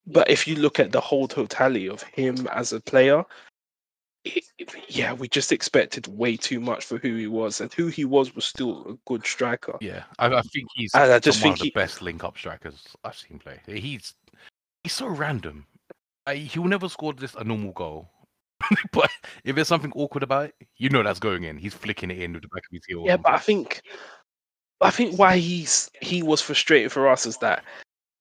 But 0.05 0.30
if 0.30 0.47
you 0.47 0.55
look 0.55 0.80
at 0.80 0.91
the 0.91 0.99
whole 1.01 1.28
totality 1.28 1.88
of 1.89 2.03
him 2.03 2.47
as 2.51 2.74
a 2.74 2.80
player, 2.82 3.24
it, 4.26 4.43
it- 4.57 4.69
yeah, 4.89 5.13
we 5.13 5.28
just 5.28 5.51
expected 5.51 6.07
way 6.07 6.38
too 6.38 6.59
much 6.59 6.86
for 6.86 6.97
who 6.97 7.15
he 7.15 7.28
was, 7.28 7.61
and 7.61 7.74
who 7.74 7.88
he 7.88 8.05
was 8.05 8.36
was 8.36 8.45
still 8.45 8.86
a 8.91 8.97
good 9.09 9.26
striker. 9.26 9.78
yeah, 9.82 10.03
I, 10.19 10.28
I 10.28 10.41
think 10.41 10.67
he's 10.76 10.93
And 10.93 11.11
I 11.11 11.19
just 11.19 11.39
one 11.39 11.43
think 11.43 11.55
of 11.55 11.59
the 11.59 11.65
he- 11.65 11.71
best 11.71 12.01
link-up 12.01 12.38
strikers 12.38 12.86
I've 13.03 13.17
seen 13.17 13.39
play. 13.39 13.59
He's 13.67 14.13
he's 14.84 14.93
so 14.93 15.07
random. 15.07 15.65
Like, 16.28 16.38
he'll 16.38 16.65
never 16.65 16.88
score 16.89 17.13
just 17.13 17.36
a 17.36 17.43
normal 17.43 17.71
goal. 17.74 18.09
but 18.93 19.09
if 19.43 19.55
there's 19.55 19.67
something 19.67 19.91
awkward 19.93 20.24
about 20.24 20.45
it, 20.45 20.55
you 20.78 20.89
know 20.89 21.03
that's 21.03 21.19
going 21.19 21.43
in. 21.43 21.57
He's 21.57 21.74
flicking 21.74 22.09
it 22.11 22.19
in 22.19 22.32
with 22.34 22.43
the 22.43 22.47
back 22.47 22.63
of 22.65 22.71
his 22.71 22.86
heel. 22.88 23.03
Yeah, 23.05 23.17
but 23.17 23.34
I 23.34 23.38
think 23.39 23.82
I 24.80 24.89
think 24.89 25.17
why 25.19 25.38
he's 25.38 25.89
he 26.01 26.24
was 26.24 26.39
frustrated 26.41 26.91
for 26.91 27.09
us 27.09 27.26
is 27.26 27.38
that 27.39 27.63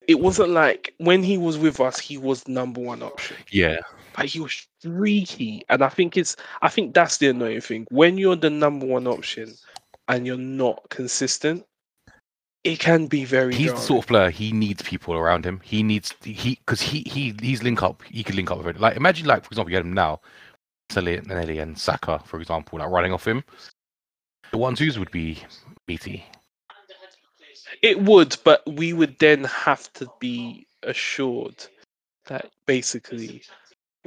it 0.08 0.18
wasn't 0.18 0.50
like 0.50 0.94
when 0.98 1.22
he 1.22 1.38
was 1.38 1.58
with 1.58 1.78
us, 1.80 1.98
he 2.00 2.18
was 2.18 2.48
number 2.48 2.80
one 2.80 3.02
option. 3.04 3.36
yeah, 3.52 3.78
Like 4.16 4.28
he 4.28 4.40
was 4.40 4.66
streaky, 4.78 5.64
and 5.68 5.82
I 5.82 5.88
think 5.88 6.16
it's 6.16 6.36
I 6.60 6.68
think 6.68 6.94
that's 6.94 7.18
the 7.18 7.28
annoying 7.28 7.60
thing 7.60 7.86
when 7.90 8.18
you're 8.18 8.36
the 8.36 8.50
number 8.50 8.86
one 8.86 9.06
option 9.06 9.54
and 10.08 10.26
you're 10.26 10.36
not 10.36 10.82
consistent. 10.90 11.64
It 12.64 12.78
can 12.78 13.08
be 13.08 13.24
very. 13.24 13.54
he's 13.54 13.72
the 13.72 13.78
sort 13.78 14.04
of 14.04 14.08
player 14.08 14.30
he 14.30 14.52
needs 14.52 14.82
people 14.82 15.14
around 15.14 15.44
him. 15.44 15.60
He 15.64 15.82
needs 15.82 16.14
he 16.22 16.56
because 16.64 16.80
he 16.80 17.00
he 17.00 17.34
he's 17.40 17.62
link 17.62 17.82
up. 17.82 18.02
He 18.04 18.22
can 18.22 18.36
link 18.36 18.50
up 18.50 18.58
with 18.58 18.68
it. 18.68 18.80
Like 18.80 18.96
imagine 18.96 19.26
like 19.26 19.44
for 19.44 19.48
example, 19.48 19.70
you 19.70 19.76
had 19.76 19.84
him 19.84 19.94
now, 19.94 20.20
Nelly 20.94 21.58
and 21.58 21.76
Saka, 21.76 22.20
for 22.24 22.40
example, 22.40 22.78
like 22.78 22.88
running 22.88 23.12
off 23.12 23.26
him. 23.26 23.42
The 24.52 24.58
one 24.58 24.76
twos 24.76 24.98
would 24.98 25.10
be 25.10 25.38
BT. 25.86 26.24
It 27.82 28.00
would, 28.02 28.36
but 28.44 28.62
we 28.66 28.92
would 28.92 29.18
then 29.18 29.44
have 29.44 29.92
to 29.94 30.06
be 30.20 30.66
assured 30.82 31.66
that 32.26 32.50
basically 32.66 33.42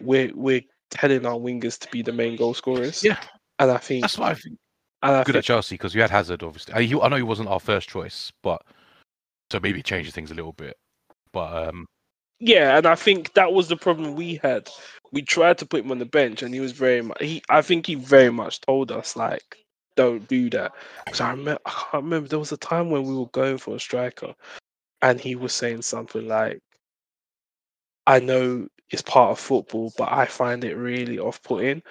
we're 0.02 0.32
we're 0.34 0.62
telling 0.91 1.26
our 1.26 1.36
wingers 1.36 1.80
to 1.80 1.89
be 1.89 2.02
the 2.02 2.12
main 2.12 2.36
goal 2.36 2.54
scorers. 2.54 3.04
Yeah. 3.04 3.20
and 3.60 3.72
I 3.72 3.78
think 3.78 4.02
That's 4.02 4.18
why 4.18 4.32
I 4.32 4.34
think 4.36 4.58
and 5.04 5.16
I 5.16 5.20
good 5.20 5.34
think, 5.34 5.38
at 5.38 5.43
Chelsea 5.43 5.76
because 5.76 5.93
you 5.93 6.02
had 6.02 6.10
Hazard 6.10 6.43
obviously. 6.43 6.74
I, 6.74 6.84
he, 6.84 7.00
I 7.00 7.08
know 7.08 7.16
he 7.16 7.24
wasn't 7.24 7.50
our 7.50 7.60
first 7.60 7.89
choice, 7.89 8.32
but 8.41 8.62
so 9.52 9.60
maybe 9.60 9.80
it 9.80 9.86
changes 9.86 10.14
things 10.14 10.32
a 10.32 10.36
little 10.36 10.54
bit. 10.54 10.78
But 11.32 11.68
um, 11.68 11.86
yeah, 12.39 12.78
and 12.78 12.86
I 12.86 12.96
think 12.96 13.34
that 13.34 13.54
was 13.54 13.68
the 13.68 13.78
problem 13.78 14.16
we 14.16 14.39
had. 14.43 14.70
We 15.12 15.22
tried 15.22 15.58
to 15.60 15.66
put 15.66 15.84
him 15.84 15.91
on 15.91 16.00
the 16.00 16.06
bench, 16.06 16.41
and 16.41 16.54
he 16.54 16.60
was 16.60 16.72
very 16.72 17.02
much. 17.02 17.22
He, 17.22 17.41
I 17.50 17.62
think 17.62 17.86
he 17.86 17.96
very 17.96 18.32
much 18.32 18.62
told 18.62 18.91
us 18.91 19.16
like, 19.16 19.58
"Don't 19.96 20.28
do 20.28 20.50
that." 20.52 20.74
Because 21.06 21.22
I 21.22 21.32
remember, 21.32 21.62
I 21.66 21.70
can't 21.72 22.04
remember. 22.04 22.28
There 22.28 22.39
was 22.39 22.52
a 22.52 22.58
time 22.58 22.89
when 22.89 23.04
we 23.04 23.16
were 23.16 23.28
going 23.28 23.58
for 23.58 23.76
a 23.76 23.80
striker, 23.80 24.34
and 25.02 25.20
he 25.20 25.36
was 25.36 25.54
saying 25.54 25.84
something 25.84 26.28
like, 26.28 26.60
"I 28.08 28.20
know 28.20 28.68
it's 28.91 29.01
part 29.01 29.32
of 29.32 29.39
football, 29.39 29.93
but 29.97 30.12
I 30.12 30.26
find 30.26 30.64
it 30.64 30.76
really 30.76 31.20
off-putting 31.20 31.82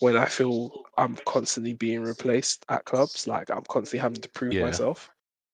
when 0.00 0.16
I 0.16 0.26
feel 0.26 0.70
I'm 0.96 1.16
constantly 1.26 1.74
being 1.74 2.02
replaced 2.02 2.64
at 2.68 2.84
clubs. 2.84 3.26
Like 3.26 3.50
I'm 3.50 3.64
constantly 3.68 4.00
having 4.00 4.20
to 4.20 4.28
prove 4.30 4.54
Yeah. 4.54 4.62
myself. 4.62 5.10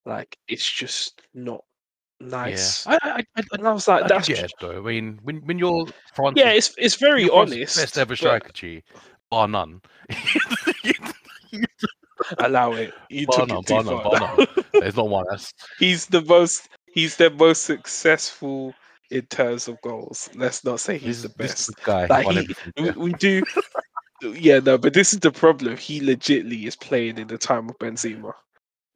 Like 0.07 0.37
it's 0.49 0.71
just 0.71 1.23
not 1.35 1.65
nice." 2.21 2.87
yeah, 2.87 2.99
I, 3.03 3.11
I, 3.11 3.25
I, 3.37 3.43
And 3.53 3.67
I 3.67 3.73
was 3.73 3.89
like, 3.89 4.05
I, 4.05 4.09
"That's 4.09 4.29
just 4.29 4.55
though. 4.61 4.79
I 4.79 4.81
mean, 4.81 5.21
when 5.23 5.39
when 5.47 5.59
you're 5.59 5.87
France, 6.15 6.39
yeah, 6.39 6.51
it's 6.51 6.75
it's 6.79 6.97
very 6.97 7.29
honest. 7.31 7.77
best 7.77 7.99
ever 7.99 8.11
but 8.11 8.19
striker, 8.19 8.53
G, 8.53 8.83
bar 9.31 9.49
none. 9.49 9.81
Allow 12.39 12.75
it. 12.75 12.95
You 13.09 13.27
bar 13.27 13.41
took 13.41 13.49
none, 13.49 13.59
it 13.59 13.67
too 13.67 13.75
bar 13.75 13.85
none, 13.85 14.03
bar 14.03 14.19
none. 14.19 14.47
There's 14.79 14.97
not 14.97 15.09
one. 15.09 15.25
That's 15.31 15.53
he's 15.79 16.07
the 16.07 16.23
most. 16.23 16.69
He's 16.93 17.17
the 17.17 17.31
most 17.31 17.65
successful 17.65 18.75
in 19.11 19.23
terms 19.27 19.69
of 19.69 19.81
goals. 19.83 20.29
Let's 20.35 20.65
not 20.65 20.81
say 20.81 20.99
he's 20.99 21.23
This, 21.23 21.33
the 21.33 21.37
best. 21.39 21.71
guy. 21.85 22.07
Like, 22.07 22.29
he- 22.77 22.83
We, 22.83 22.91
we 22.93 23.13
do, 23.15 23.43
yeah, 24.23 24.61
no, 24.61 24.79
but 24.79 24.93
this 24.95 25.13
is 25.13 25.21
the 25.21 25.33
problem. 25.33 25.77
He 25.77 26.01
legitly 26.01 26.67
is 26.67 26.77
playing 26.77 27.19
in 27.19 27.27
the 27.29 27.39
time 27.39 27.69
of 27.69 27.79
Benzema. 27.79 28.33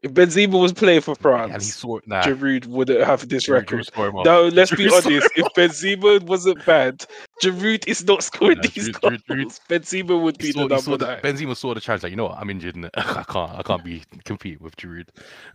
If 0.02 0.12
Benzema 0.12 0.60
was 0.60 0.74
playing 0.74 1.00
for 1.00 1.14
France, 1.14 1.50
and 1.54 1.62
he 1.62 1.70
saw 1.70 1.96
it. 1.96 2.06
Nah, 2.06 2.20
Giroud 2.22 2.66
wouldn't 2.66 3.00
have 3.06 3.26
this 3.26 3.46
Giroud- 3.46 3.70
record. 3.96 4.24
No, 4.26 4.48
let's 4.48 4.70
be 4.70 4.84
Giroud 4.84 4.90
saw 5.02 5.08
honest. 5.08 5.28
If 5.34 5.46
Benzema 5.56 6.22
wasn't 6.24 6.62
bad, 6.66 7.06
Giroud 7.42 7.88
is 7.88 8.04
not 8.04 8.22
scoring 8.22 8.58
No, 8.58 8.62
these 8.64 8.90
Giroud- 8.90 9.22
goals. 9.26 9.60
Benzema 9.70 10.20
would 10.22 10.36
be 10.36 10.52
saw, 10.52 10.68
the 10.68 10.74
he 10.76 10.90
number 10.90 10.98
the, 10.98 11.06
nine. 11.06 11.22
Benzema 11.22 11.56
saw 11.56 11.72
the 11.72 11.80
challenge. 11.80 12.02
Like, 12.02 12.10
you 12.10 12.16
know 12.16 12.24
what? 12.26 12.36
I'm 12.36 12.50
injured. 12.50 12.76
I 12.94 13.22
can't. 13.26 13.50
I 13.52 13.62
can't 13.62 13.82
be 13.82 14.02
compete 14.26 14.60
with 14.60 14.76
Giroud. 14.76 15.08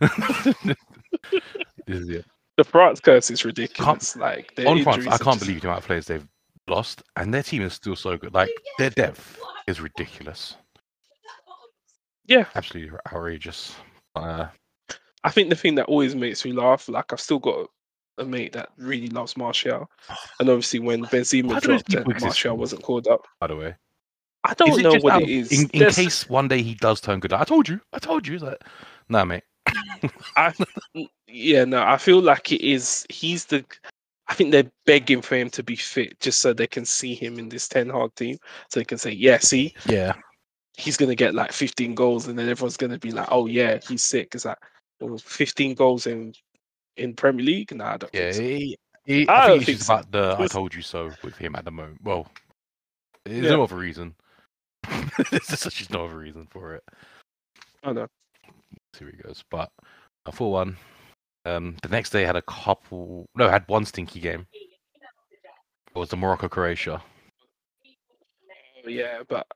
this 1.86 2.00
is 2.00 2.08
it. 2.08 2.24
The 2.60 2.64
France 2.64 3.00
curse 3.00 3.30
is 3.30 3.42
ridiculous. 3.46 4.16
Like 4.16 4.52
On 4.66 4.82
France, 4.82 5.06
I 5.06 5.16
can't 5.16 5.20
just- 5.24 5.40
believe 5.40 5.62
the 5.62 5.68
amount 5.68 5.80
of 5.80 5.86
players 5.86 6.04
they've 6.08 6.28
lost, 6.68 7.02
and 7.16 7.32
their 7.32 7.42
team 7.42 7.62
is 7.62 7.72
still 7.72 7.96
so 7.96 8.18
good. 8.18 8.34
Like 8.34 8.50
their 8.76 8.90
depth 8.90 9.40
is 9.66 9.80
ridiculous. 9.80 10.56
Yeah. 12.26 12.44
absolutely 12.54 12.98
outrageous. 13.10 13.74
Uh, 14.14 14.48
I 15.24 15.30
think 15.30 15.48
the 15.48 15.56
thing 15.56 15.76
that 15.76 15.86
always 15.86 16.14
makes 16.14 16.44
me 16.44 16.52
laugh, 16.52 16.86
like 16.86 17.14
I've 17.14 17.20
still 17.20 17.38
got 17.38 17.66
a 18.18 18.26
mate 18.26 18.52
that 18.52 18.68
really 18.76 19.08
loves 19.08 19.38
Martial, 19.38 19.88
and 20.38 20.50
obviously 20.50 20.80
when 20.80 21.06
Benzema 21.06 21.58
dropped 21.62 21.88
people 21.88 22.12
and? 22.12 22.20
Martial 22.20 22.58
wasn't 22.58 22.82
called 22.82 23.08
up, 23.08 23.26
by 23.40 23.46
the 23.46 23.56
way, 23.56 23.74
I 24.44 24.52
don't 24.52 24.82
know 24.82 24.92
just 24.92 25.02
what 25.04 25.14
out 25.14 25.22
it 25.22 25.24
of- 25.24 25.30
is. 25.30 25.50
In, 25.64 25.70
in 25.70 25.90
case 25.92 26.28
one 26.28 26.46
day 26.46 26.60
he 26.60 26.74
does 26.74 27.00
turn 27.00 27.20
good, 27.20 27.32
I 27.32 27.44
told 27.44 27.70
you. 27.70 27.80
I 27.94 27.98
told 27.98 28.26
you 28.26 28.38
that. 28.40 28.58
Nah, 29.08 29.24
mate. 29.24 29.44
I, 30.36 30.52
yeah, 31.30 31.64
no, 31.64 31.82
I 31.82 31.96
feel 31.96 32.20
like 32.20 32.52
it 32.52 32.60
is. 32.62 33.06
He's 33.08 33.44
the. 33.46 33.64
I 34.28 34.34
think 34.34 34.52
they're 34.52 34.70
begging 34.86 35.22
for 35.22 35.34
him 35.36 35.50
to 35.50 35.62
be 35.62 35.74
fit 35.74 36.18
just 36.20 36.40
so 36.40 36.52
they 36.52 36.66
can 36.68 36.84
see 36.84 37.14
him 37.14 37.38
in 37.38 37.48
this 37.48 37.66
Ten 37.66 37.88
Hag 37.90 38.14
team, 38.14 38.36
so 38.68 38.78
they 38.78 38.84
can 38.84 38.98
say, 38.98 39.10
"Yeah, 39.10 39.38
see, 39.38 39.74
Yeah, 39.86 40.12
he's 40.76 40.96
gonna 40.96 41.16
get 41.16 41.34
like 41.34 41.50
15 41.52 41.94
goals," 41.96 42.28
and 42.28 42.38
then 42.38 42.48
everyone's 42.48 42.76
gonna 42.76 42.98
be 42.98 43.10
like, 43.10 43.26
"Oh 43.32 43.46
yeah, 43.46 43.80
he's 43.88 44.04
sick." 44.04 44.34
It's 44.34 44.44
like, 44.44 44.58
well, 45.00 45.18
15 45.18 45.74
goals 45.74 46.06
in 46.06 46.32
in 46.96 47.14
Premier 47.14 47.44
League? 47.44 47.74
No, 47.74 47.84
I 47.86 47.96
don't. 47.96 48.14
yeah. 48.14 48.30
think 48.30 48.34
so. 48.36 48.42
He, 48.42 48.78
he, 49.04 49.28
I 49.28 49.44
I, 49.44 49.46
don't 49.48 49.58
think 49.58 49.68
it's 49.70 49.78
think 49.78 49.80
so. 49.86 49.94
about 49.94 50.12
the 50.12 50.36
"I 50.44 50.46
told 50.46 50.74
you 50.74 50.82
so" 50.82 51.10
with 51.24 51.36
him 51.36 51.56
at 51.56 51.64
the 51.64 51.70
moment. 51.72 51.98
Well, 52.04 52.30
there's 53.24 53.44
Yeah. 53.44 53.50
no 53.50 53.64
other 53.64 53.76
reason. 53.76 54.14
there's 55.30 55.46
just 55.48 55.70
just 55.76 55.90
no 55.90 56.04
other 56.06 56.18
reason 56.18 56.46
for 56.50 56.74
it. 56.76 56.84
I 57.82 57.92
know. 57.92 58.06
See 58.94 59.04
where 59.06 59.12
he 59.12 59.22
goes. 59.22 59.42
But 59.50 59.70
a 60.26 60.30
full 60.32 60.52
one. 60.52 60.76
Um, 61.44 61.76
the 61.82 61.88
next 61.88 62.10
day 62.10 62.22
had 62.24 62.36
a 62.36 62.42
couple. 62.42 63.28
No, 63.34 63.48
had 63.48 63.64
one 63.68 63.84
stinky 63.84 64.20
game. 64.20 64.46
It 64.52 65.98
was 65.98 66.10
the 66.10 66.16
Morocco 66.16 66.48
Croatia. 66.48 67.02
Yeah, 68.86 69.20
but 69.28 69.46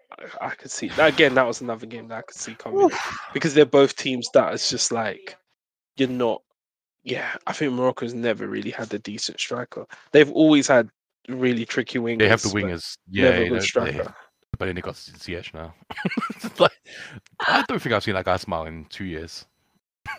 I, 0.40 0.46
I 0.48 0.50
could 0.54 0.70
see 0.70 0.90
again. 0.98 1.34
That 1.34 1.46
was 1.46 1.60
another 1.60 1.86
game 1.86 2.08
that 2.08 2.18
I 2.18 2.22
could 2.22 2.36
see 2.36 2.54
coming 2.54 2.90
because 3.32 3.54
they're 3.54 3.64
both 3.64 3.96
teams 3.96 4.28
that 4.34 4.52
it's 4.52 4.68
just 4.70 4.92
like 4.92 5.36
you're 5.96 6.08
not. 6.08 6.42
Yeah, 7.04 7.34
I 7.46 7.52
think 7.52 7.72
Morocco's 7.72 8.14
never 8.14 8.46
really 8.46 8.70
had 8.70 8.92
a 8.94 8.98
decent 8.98 9.38
striker. 9.38 9.86
They've 10.12 10.30
always 10.32 10.66
had 10.68 10.88
really 11.28 11.64
tricky 11.66 11.98
wingers. 11.98 12.18
They 12.18 12.28
have 12.28 12.42
the 12.42 12.48
wingers. 12.48 12.96
never 13.10 13.28
Yeah, 13.28 13.40
a 13.40 13.44
you 13.44 13.48
good 13.50 13.60
they- 13.60 13.64
striker. 13.64 14.14
but 14.58 14.66
then 14.66 14.74
they 14.74 14.80
got 14.80 14.94
Ziyech 14.94 15.52
now. 15.54 15.74
Like, 16.58 16.72
I 17.46 17.64
don't 17.68 17.80
think 17.80 17.94
I've 17.94 18.04
seen 18.04 18.14
that 18.14 18.24
guy 18.24 18.36
smile 18.36 18.66
in 18.66 18.84
two 18.86 19.04
years. 19.04 19.44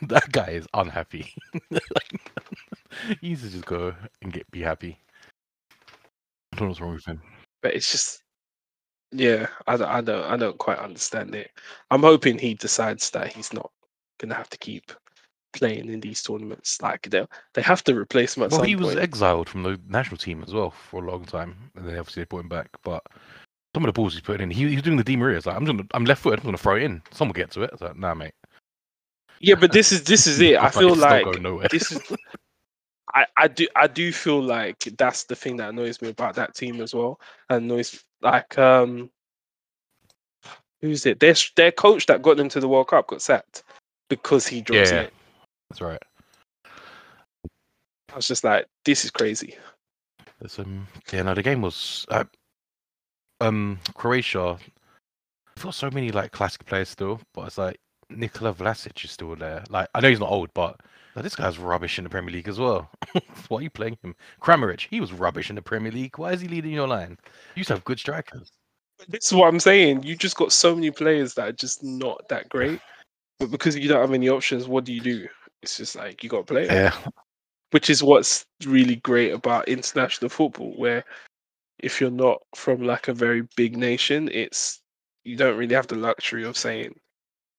that 0.08 0.32
guy 0.32 0.50
is 0.50 0.68
unhappy. 0.74 1.34
like, 1.72 2.32
he 3.22 3.30
needs 3.30 3.42
to 3.44 3.50
just 3.50 3.66
go 3.66 3.94
and 4.22 4.34
get 4.34 4.50
be 4.52 4.62
happy. 4.62 5.00
I 6.54 6.58
don't 6.58 6.62
know 6.62 6.68
what's 6.70 6.82
wrong 6.82 6.94
with 6.94 7.06
him. 7.06 7.22
But 7.62 7.74
it's 7.74 7.92
just, 7.92 8.24
yeah, 9.12 9.48
I 9.68 9.78
don't, 9.78 9.90
I 9.90 10.02
don't, 10.02 10.24
I 10.24 10.38
don't 10.38 10.58
quite 10.58 10.80
understand 10.80 11.36
it. 11.36 11.52
I'm 11.92 12.04
hoping 12.04 12.38
he 12.38 12.54
decides 12.54 13.10
that 13.12 13.34
he's 13.34 13.54
not 13.54 13.72
gonna 14.20 14.36
have 14.36 14.50
to 14.50 14.58
keep 14.58 14.92
playing 15.54 15.90
in 15.90 16.00
these 16.00 16.22
tournaments. 16.22 16.82
Like 16.82 17.10
they 17.10 17.26
they 17.54 17.62
have 17.62 17.84
to 17.86 17.96
replace 17.98 18.38
him 18.38 18.48
Well, 18.50 18.62
he 18.62 18.76
was 18.76 18.88
point. 18.90 19.00
exiled 19.00 19.50
from 19.50 19.64
the 19.64 19.80
national 19.88 20.18
team 20.18 20.44
as 20.46 20.54
well 20.54 20.72
for 20.72 21.04
a 21.04 21.10
long 21.10 21.26
time, 21.26 21.56
and 21.76 21.88
then 21.88 21.98
obviously 21.98 22.22
they 22.22 22.28
brought 22.28 22.42
him 22.42 22.50
back. 22.50 22.70
But 22.84 23.04
some 23.74 23.84
of 23.84 23.88
the 23.88 23.94
balls 23.94 24.14
he's 24.14 24.22
putting 24.22 24.44
in, 24.44 24.52
he, 24.52 24.70
he's 24.70 24.82
doing 24.82 24.98
the 24.98 25.04
Di 25.04 25.16
Maria. 25.16 25.38
It's 25.38 25.46
like 25.46 25.56
I'm 25.56 25.66
gonna, 25.66 25.84
I'm 25.94 26.06
left 26.06 26.22
footed. 26.22 26.40
I'm 26.40 26.46
gonna 26.46 26.58
throw 26.58 26.76
it 26.76 26.84
in. 26.84 27.02
Someone 27.12 27.34
get 27.34 27.52
to 27.52 27.64
it. 27.64 27.72
It's 27.74 27.82
like, 27.82 27.98
nah, 27.98 28.14
mate. 28.14 28.34
Yeah, 29.46 29.54
but 29.54 29.72
this 29.72 29.92
is 29.92 30.04
this 30.04 30.26
is 30.26 30.42
it. 30.42 30.58
I 30.58 30.70
feel 30.72 30.96
like 30.96 31.28
this 31.70 31.92
is 31.92 32.02
I, 33.14 33.28
I 33.38 33.48
do 33.48 33.68
I 33.76 33.86
do 33.86 34.12
feel 34.12 34.42
like 34.42 34.80
that's 34.98 35.26
the 35.26 35.36
thing 35.36 35.58
that 35.58 35.70
annoys 35.70 36.02
me 36.02 36.10
about 36.10 36.34
that 36.36 36.56
team 36.56 36.82
as 36.82 36.96
well. 36.96 37.20
And 37.52 37.66
annoys 37.70 38.04
like 38.24 38.58
um 38.58 39.12
who's 40.82 41.06
it? 41.06 41.20
Their 41.20 41.36
their 41.56 41.72
coach 41.72 42.08
that 42.08 42.24
got 42.24 42.38
them 42.38 42.50
to 42.50 42.60
the 42.60 42.68
World 42.68 42.88
Cup 42.88 43.06
got 43.06 43.22
sacked 43.22 43.62
because 44.10 44.48
he 44.48 44.62
drops 44.62 44.92
Yeah. 44.92 45.02
it. 45.02 45.14
That's 45.70 45.82
right. 45.82 46.02
I 48.12 48.16
was 48.16 48.28
just 48.28 48.44
like, 48.44 48.66
this 48.84 49.06
is 49.06 49.12
crazy. 49.12 49.56
There's, 50.40 50.58
um, 50.58 50.88
yeah, 51.14 51.22
no, 51.22 51.36
the 51.36 51.44
game 51.44 51.62
was 51.62 52.08
uh, 52.10 52.24
um 53.42 53.80
Croatia. 53.94 54.58
I've 55.56 55.64
got 55.64 55.76
so 55.76 55.92
many 55.92 56.12
like 56.12 56.32
classic 56.32 56.66
players 56.66 56.90
still, 56.90 57.22
but 57.36 57.46
it's 57.46 57.60
like 57.60 57.78
Nikola 58.10 58.54
Vlasic 58.54 59.04
is 59.04 59.12
still 59.12 59.36
there. 59.36 59.64
Like 59.70 59.88
I 59.94 60.00
know 60.00 60.10
he's 60.10 60.20
not 60.20 60.32
old, 60.32 60.54
but 60.54 60.80
like, 61.16 61.24
this 61.24 61.36
guy's 61.36 61.58
rubbish 61.58 61.98
in 61.98 62.04
the 62.04 62.10
Premier 62.10 62.32
League 62.32 62.48
as 62.48 62.60
well. 62.60 62.90
Why 63.48 63.60
are 63.60 63.62
you 63.62 63.70
playing 63.70 63.98
him? 64.04 64.16
Kramaric, 64.42 64.88
he 64.90 65.00
was 65.00 65.14
rubbish 65.14 65.50
in 65.50 65.56
the 65.56 65.62
Premier 65.62 65.92
League. 65.92 66.18
Why 66.18 66.34
is 66.34 66.42
he 66.42 66.48
leading 66.48 66.72
your 66.72 66.88
line? 66.88 67.18
You 67.56 67.62
used 67.62 67.70
to 67.70 67.76
have 67.76 67.86
good 67.86 68.00
strikers. 68.00 68.52
This 69.08 69.28
is 69.28 69.34
what 69.34 69.48
I'm 69.48 69.60
saying. 69.60 70.04
You 70.04 70.16
just 70.16 70.38
got 70.38 70.52
so 70.52 70.76
many 70.76 70.92
players 70.92 71.34
that 71.36 71.48
are 71.48 71.54
just 71.54 71.84
not 71.84 72.28
that 72.30 72.50
great. 72.50 72.80
But 73.38 73.52
because 73.52 73.76
you 73.76 73.90
don't 73.90 74.00
have 74.00 74.14
any 74.14 74.30
options, 74.30 74.66
what 74.66 74.86
do 74.86 74.94
you 74.94 75.02
do? 75.02 75.28
It's 75.62 75.76
just 75.76 75.98
like 75.98 76.24
you 76.24 76.30
got 76.30 76.48
to 76.48 76.54
play. 76.54 76.70
'em. 76.70 76.74
Yeah, 76.74 77.12
which 77.72 77.90
is 77.90 78.02
what's 78.02 78.46
really 78.66 78.96
great 78.98 79.32
about 79.32 79.68
international 79.68 80.30
football 80.30 80.72
where 80.78 81.04
if 81.80 82.00
you're 82.00 82.10
not 82.10 82.42
from 82.56 82.82
like 82.82 83.10
a 83.10 83.14
very 83.14 83.42
big 83.58 83.76
nation 83.76 84.30
it's 84.32 84.80
you 85.26 85.36
don't 85.36 85.58
really 85.58 85.76
have 85.76 85.88
the 85.88 85.96
luxury 85.96 86.46
of 86.46 86.56
saying 86.56 86.96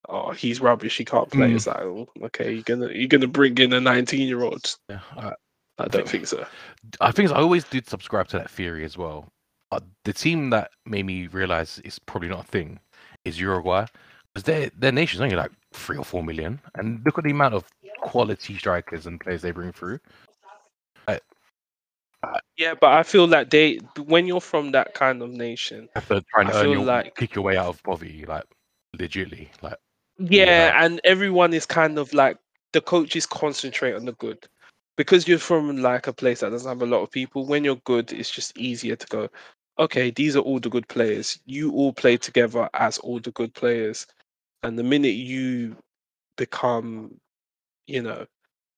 oh 0.08 0.30
he's 0.32 0.60
rubbish 0.60 0.96
he 0.96 1.04
can't 1.04 1.30
play 1.30 1.50
Mm. 1.50 1.56
it's 1.56 1.66
like 1.66 1.80
oh, 1.80 2.08
okay 2.24 2.52
you're 2.52 2.62
gonna 2.62 2.88
you're 2.92 3.08
gonna 3.08 3.26
bring 3.26 3.56
in 3.58 3.72
a 3.72 3.80
19 3.80 4.26
year 4.28 4.42
old 4.42 4.76
yeah. 4.88 5.00
I, 5.16 5.32
i 5.78 5.88
don't 5.88 6.08
think 6.08 6.26
so 6.26 6.46
I 7.00 7.10
think 7.12 7.30
I 7.30 7.36
always 7.36 7.64
did 7.64 7.88
subscribe 7.88 8.28
to 8.28 8.38
that 8.38 8.50
theory 8.50 8.84
as 8.84 8.96
well. 8.96 9.26
Uh, 9.72 9.80
the 10.04 10.12
team 10.12 10.50
that 10.50 10.70
made 10.84 11.04
me 11.04 11.26
realize 11.26 11.80
it's 11.84 11.98
probably 11.98 12.28
not 12.28 12.44
a 12.44 12.48
thing 12.48 12.78
is 13.24 13.40
Uruguay, 13.40 13.86
because 14.32 14.44
their 14.44 14.70
their 14.78 14.92
nation's 14.92 15.20
only 15.22 15.34
like 15.34 15.50
three 15.72 15.96
or 15.98 16.04
four 16.04 16.22
million, 16.22 16.60
and 16.76 17.02
look 17.04 17.18
at 17.18 17.24
the 17.24 17.30
amount 17.32 17.54
of 17.54 17.64
quality 18.00 18.56
strikers 18.56 19.06
and 19.06 19.20
players 19.20 19.42
they 19.42 19.50
bring 19.50 19.72
through. 19.72 19.98
yeah 22.56 22.74
but 22.80 22.92
i 22.92 23.02
feel 23.02 23.26
like 23.26 23.50
they 23.50 23.78
when 24.06 24.26
you're 24.26 24.40
from 24.40 24.72
that 24.72 24.94
kind 24.94 25.22
of 25.22 25.30
nation 25.30 25.88
have 25.94 26.08
to 26.08 26.24
earn 26.36 26.48
feel 26.50 26.72
your 26.72 26.84
like- 26.84 27.14
kick 27.16 27.34
your 27.34 27.44
way 27.44 27.56
out 27.56 27.68
of 27.68 27.82
poverty, 27.82 28.24
like 28.26 28.44
legitly, 28.98 29.48
like 29.62 29.76
Yeah, 30.18 30.72
Yeah. 30.72 30.84
and 30.84 31.00
everyone 31.04 31.52
is 31.54 31.66
kind 31.66 31.98
of 31.98 32.12
like 32.14 32.38
the 32.72 32.80
coaches 32.80 33.26
concentrate 33.26 33.94
on 33.94 34.04
the 34.06 34.12
good. 34.12 34.46
Because 34.96 35.28
you're 35.28 35.38
from 35.38 35.78
like 35.78 36.06
a 36.06 36.12
place 36.12 36.40
that 36.40 36.50
doesn't 36.50 36.68
have 36.68 36.82
a 36.82 36.86
lot 36.86 37.02
of 37.02 37.10
people, 37.10 37.46
when 37.46 37.64
you're 37.64 37.80
good, 37.84 38.12
it's 38.12 38.30
just 38.30 38.56
easier 38.58 38.96
to 38.96 39.06
go, 39.08 39.28
okay, 39.78 40.10
these 40.10 40.36
are 40.36 40.40
all 40.40 40.58
the 40.60 40.70
good 40.70 40.88
players. 40.88 41.38
You 41.46 41.72
all 41.72 41.92
play 41.92 42.16
together 42.16 42.68
as 42.74 42.98
all 42.98 43.20
the 43.20 43.30
good 43.32 43.54
players. 43.54 44.06
And 44.62 44.78
the 44.78 44.84
minute 44.84 45.14
you 45.14 45.76
become, 46.36 47.18
you 47.86 48.02
know, 48.02 48.26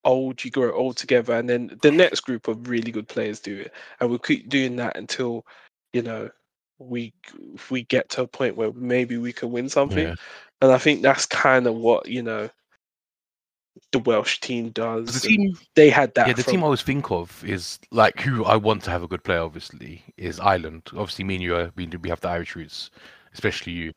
old, 0.04 0.44
you 0.44 0.50
grow 0.50 0.72
old 0.72 0.96
together, 0.96 1.34
and 1.34 1.48
then 1.48 1.78
the 1.82 1.90
next 1.92 2.20
group 2.20 2.48
of 2.48 2.68
really 2.68 2.90
good 2.92 3.08
players 3.08 3.40
do 3.40 3.60
it. 3.60 3.72
And 4.00 4.10
we 4.10 4.18
keep 4.18 4.48
doing 4.48 4.76
that 4.76 4.96
until, 4.96 5.44
you 5.92 6.02
know, 6.02 6.30
we 6.78 7.12
we 7.70 7.84
get 7.84 8.08
to 8.10 8.22
a 8.22 8.26
point 8.26 8.56
where 8.56 8.72
maybe 8.72 9.16
we 9.18 9.32
can 9.32 9.50
win 9.52 9.68
something. 9.68 10.08
yeah. 10.08 10.14
And 10.60 10.72
I 10.72 10.78
think 10.78 11.02
that's 11.02 11.26
kind 11.26 11.66
of 11.66 11.74
what, 11.74 12.08
you 12.08 12.22
know, 12.22 12.50
the 13.92 13.98
Welsh 14.00 14.40
team 14.40 14.70
does. 14.70 15.22
The 15.22 15.28
team, 15.28 15.58
they 15.74 15.90
had 15.90 16.14
that. 16.14 16.26
yeah, 16.26 16.32
the 16.34 16.42
from- 16.42 16.52
team 16.52 16.60
I 16.62 16.64
always 16.64 16.82
think 16.82 17.10
of 17.10 17.44
is 17.44 17.78
like 17.90 18.20
who 18.20 18.44
I 18.44 18.56
want 18.56 18.82
to 18.84 18.90
have 18.90 19.02
a 19.02 19.08
good 19.08 19.24
player. 19.24 19.40
Obviously, 19.40 20.02
is 20.16 20.40
Ireland. 20.40 20.82
Obviously, 20.92 21.24
me 21.24 21.36
and 21.36 21.42
you 21.42 21.56
are 21.56 21.70
we, 21.76 21.86
we 21.86 22.08
have 22.08 22.20
the 22.20 22.28
Irish 22.28 22.56
roots, 22.56 22.90
especially 23.32 23.72
you. 23.72 23.92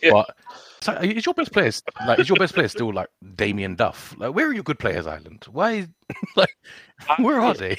Yeah. 0.00 0.12
But 0.12 0.36
it's 0.78 0.88
like, 0.88 0.98
uh, 0.98 1.06
is 1.06 1.26
your 1.26 1.34
best 1.34 1.52
player 1.52 1.72
like 2.06 2.18
is 2.18 2.28
your 2.28 2.38
best 2.38 2.54
player 2.54 2.68
still 2.68 2.92
like 2.92 3.08
Damien 3.34 3.74
Duff? 3.74 4.14
Like, 4.18 4.34
where 4.34 4.46
are 4.46 4.54
your 4.54 4.62
good 4.62 4.78
players, 4.78 5.06
Ireland? 5.06 5.46
Why? 5.50 5.86
like, 6.36 6.54
where 7.18 7.40
are 7.40 7.54
they? 7.54 7.78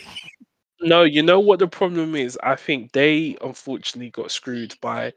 No, 0.81 1.03
you 1.03 1.23
know 1.23 1.39
what 1.39 1.59
the 1.59 1.67
problem 1.67 2.15
is? 2.15 2.37
I 2.43 2.55
think 2.55 2.91
they 2.91 3.37
unfortunately 3.41 4.11
got 4.11 4.31
screwed 4.31 4.75
by 4.81 5.13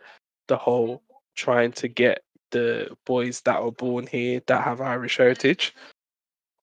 the 0.49 0.57
whole 0.57 1.03
trying 1.35 1.73
to 1.73 1.89
get 1.89 2.23
the 2.51 2.97
boys 3.07 3.41
that 3.43 3.57
are 3.61 3.73
born 3.73 4.07
here 4.07 4.41
that 4.47 4.65
have 4.65 4.81
Irish 4.81 5.17
heritage. 5.19 5.75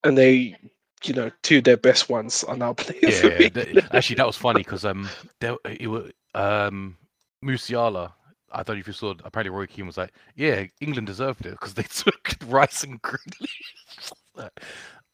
And 0.03 0.17
they 0.17 0.55
you 1.03 1.13
know, 1.13 1.29
two 1.43 1.59
of 1.59 1.63
their 1.63 1.77
best 1.77 2.09
ones 2.09 2.43
are 2.45 2.57
now 2.57 2.73
playing 2.77 3.01
for 3.11 3.27
Yeah, 3.27 3.49
me. 3.53 3.81
actually, 3.91 4.15
that 4.15 4.25
was 4.27 4.35
funny 4.35 4.61
because 4.63 4.85
um, 4.85 5.07
there 5.39 5.55
it 5.65 5.87
was 5.87 6.11
um, 6.33 6.97
Musiala. 7.43 8.11
I 8.51 8.63
don't 8.63 8.77
know 8.77 8.79
if 8.79 8.87
you 8.87 8.93
saw. 8.93 9.13
Apparently, 9.23 9.49
Roy 9.55 9.67
Keane 9.67 9.85
was 9.87 9.97
like, 9.97 10.13
"Yeah, 10.35 10.65
England 10.81 11.07
deserved 11.07 11.45
it 11.45 11.51
because 11.51 11.73
they 11.73 11.83
took 11.89 12.35
Rice 12.47 12.83
and 12.83 13.01
Grealish." 13.01 14.11
Like, 14.35 14.59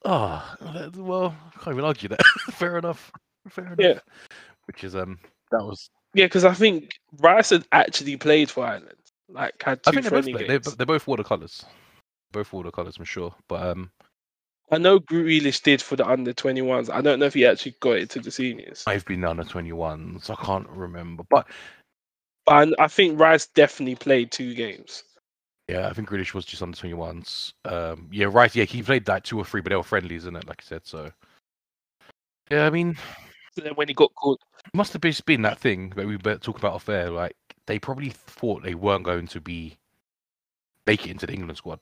oh, 0.03 0.55
that- 0.73 0.97
well, 0.97 1.33
can't 1.61 1.75
even 1.75 1.85
argue 1.85 2.09
that. 2.09 2.21
Fair 2.51 2.77
enough. 2.77 3.09
Fair 3.47 3.67
enough. 3.67 3.79
Yeah. 3.79 3.99
Which 4.65 4.83
is 4.83 4.95
um, 4.95 5.17
that 5.51 5.63
was. 5.63 5.89
Yeah, 6.13 6.25
because 6.25 6.43
I 6.43 6.53
think 6.53 6.91
Rice 7.19 7.51
had 7.51 7.65
actually 7.71 8.17
played 8.17 8.51
for 8.51 8.65
Ireland, 8.65 8.97
like 9.29 9.61
had 9.63 9.79
I 9.85 9.91
two 9.91 9.95
think 9.95 10.03
they 10.03 10.09
both 10.09 10.09
friendly 10.09 10.33
play- 10.33 10.47
they 10.47 10.59
games. 10.59 10.75
they're 10.75 10.85
both 10.85 11.07
watercolors. 11.07 11.65
Both 12.31 12.53
watercolors, 12.53 12.97
I'm 12.97 13.05
sure. 13.05 13.33
But 13.47 13.63
um, 13.63 13.91
I 14.71 14.77
know 14.77 14.99
Grealish 14.99 15.61
did 15.61 15.81
for 15.81 15.95
the 15.95 16.07
under 16.07 16.33
21s. 16.33 16.91
I 16.91 17.01
don't 17.01 17.19
know 17.19 17.25
if 17.25 17.35
he 17.35 17.45
actually 17.45 17.75
got 17.79 17.97
it 17.97 18.09
to 18.11 18.19
the 18.19 18.31
seniors. 18.31 18.83
I've 18.87 19.05
been 19.05 19.23
under 19.23 19.43
21s. 19.43 20.29
I 20.29 20.35
can't 20.35 20.67
remember, 20.69 21.23
but 21.29 21.47
But 22.45 22.69
I, 22.79 22.85
I 22.85 22.87
think 22.87 23.19
Rice 23.19 23.47
definitely 23.47 23.95
played 23.95 24.31
two 24.31 24.53
games. 24.55 25.03
Yeah, 25.69 25.87
I 25.87 25.93
think 25.93 26.09
Grealish 26.09 26.33
was 26.33 26.45
just 26.45 26.61
under 26.61 26.75
21s. 26.75 27.53
Um, 27.65 28.09
yeah, 28.11 28.27
right. 28.29 28.53
Yeah, 28.53 28.65
he 28.65 28.81
played 28.83 29.07
like 29.07 29.23
two 29.23 29.37
or 29.37 29.45
three, 29.45 29.61
but 29.61 29.69
they 29.69 29.75
were 29.75 29.83
friendlies, 29.83 30.23
isn't 30.23 30.35
it? 30.35 30.47
Like 30.47 30.61
I 30.61 30.67
said. 30.67 30.81
So, 30.85 31.11
yeah, 32.51 32.65
I 32.65 32.69
mean, 32.69 32.97
So 33.55 33.61
then 33.61 33.73
when 33.75 33.87
he 33.87 33.93
got 33.93 34.11
it 34.25 34.39
must 34.73 34.93
have 34.93 35.01
just 35.01 35.25
been 35.25 35.43
that 35.43 35.59
thing 35.59 35.93
that 35.95 36.07
we 36.07 36.17
talking 36.17 36.55
about 36.55 36.73
off 36.73 36.89
air. 36.89 37.11
Like, 37.11 37.35
they 37.67 37.79
probably 37.79 38.09
thought 38.09 38.63
they 38.63 38.75
weren't 38.75 39.03
going 39.03 39.27
to 39.27 39.41
be 39.41 39.77
make 40.85 41.05
it 41.05 41.11
into 41.11 41.25
the 41.25 41.33
England 41.33 41.57
squad. 41.57 41.79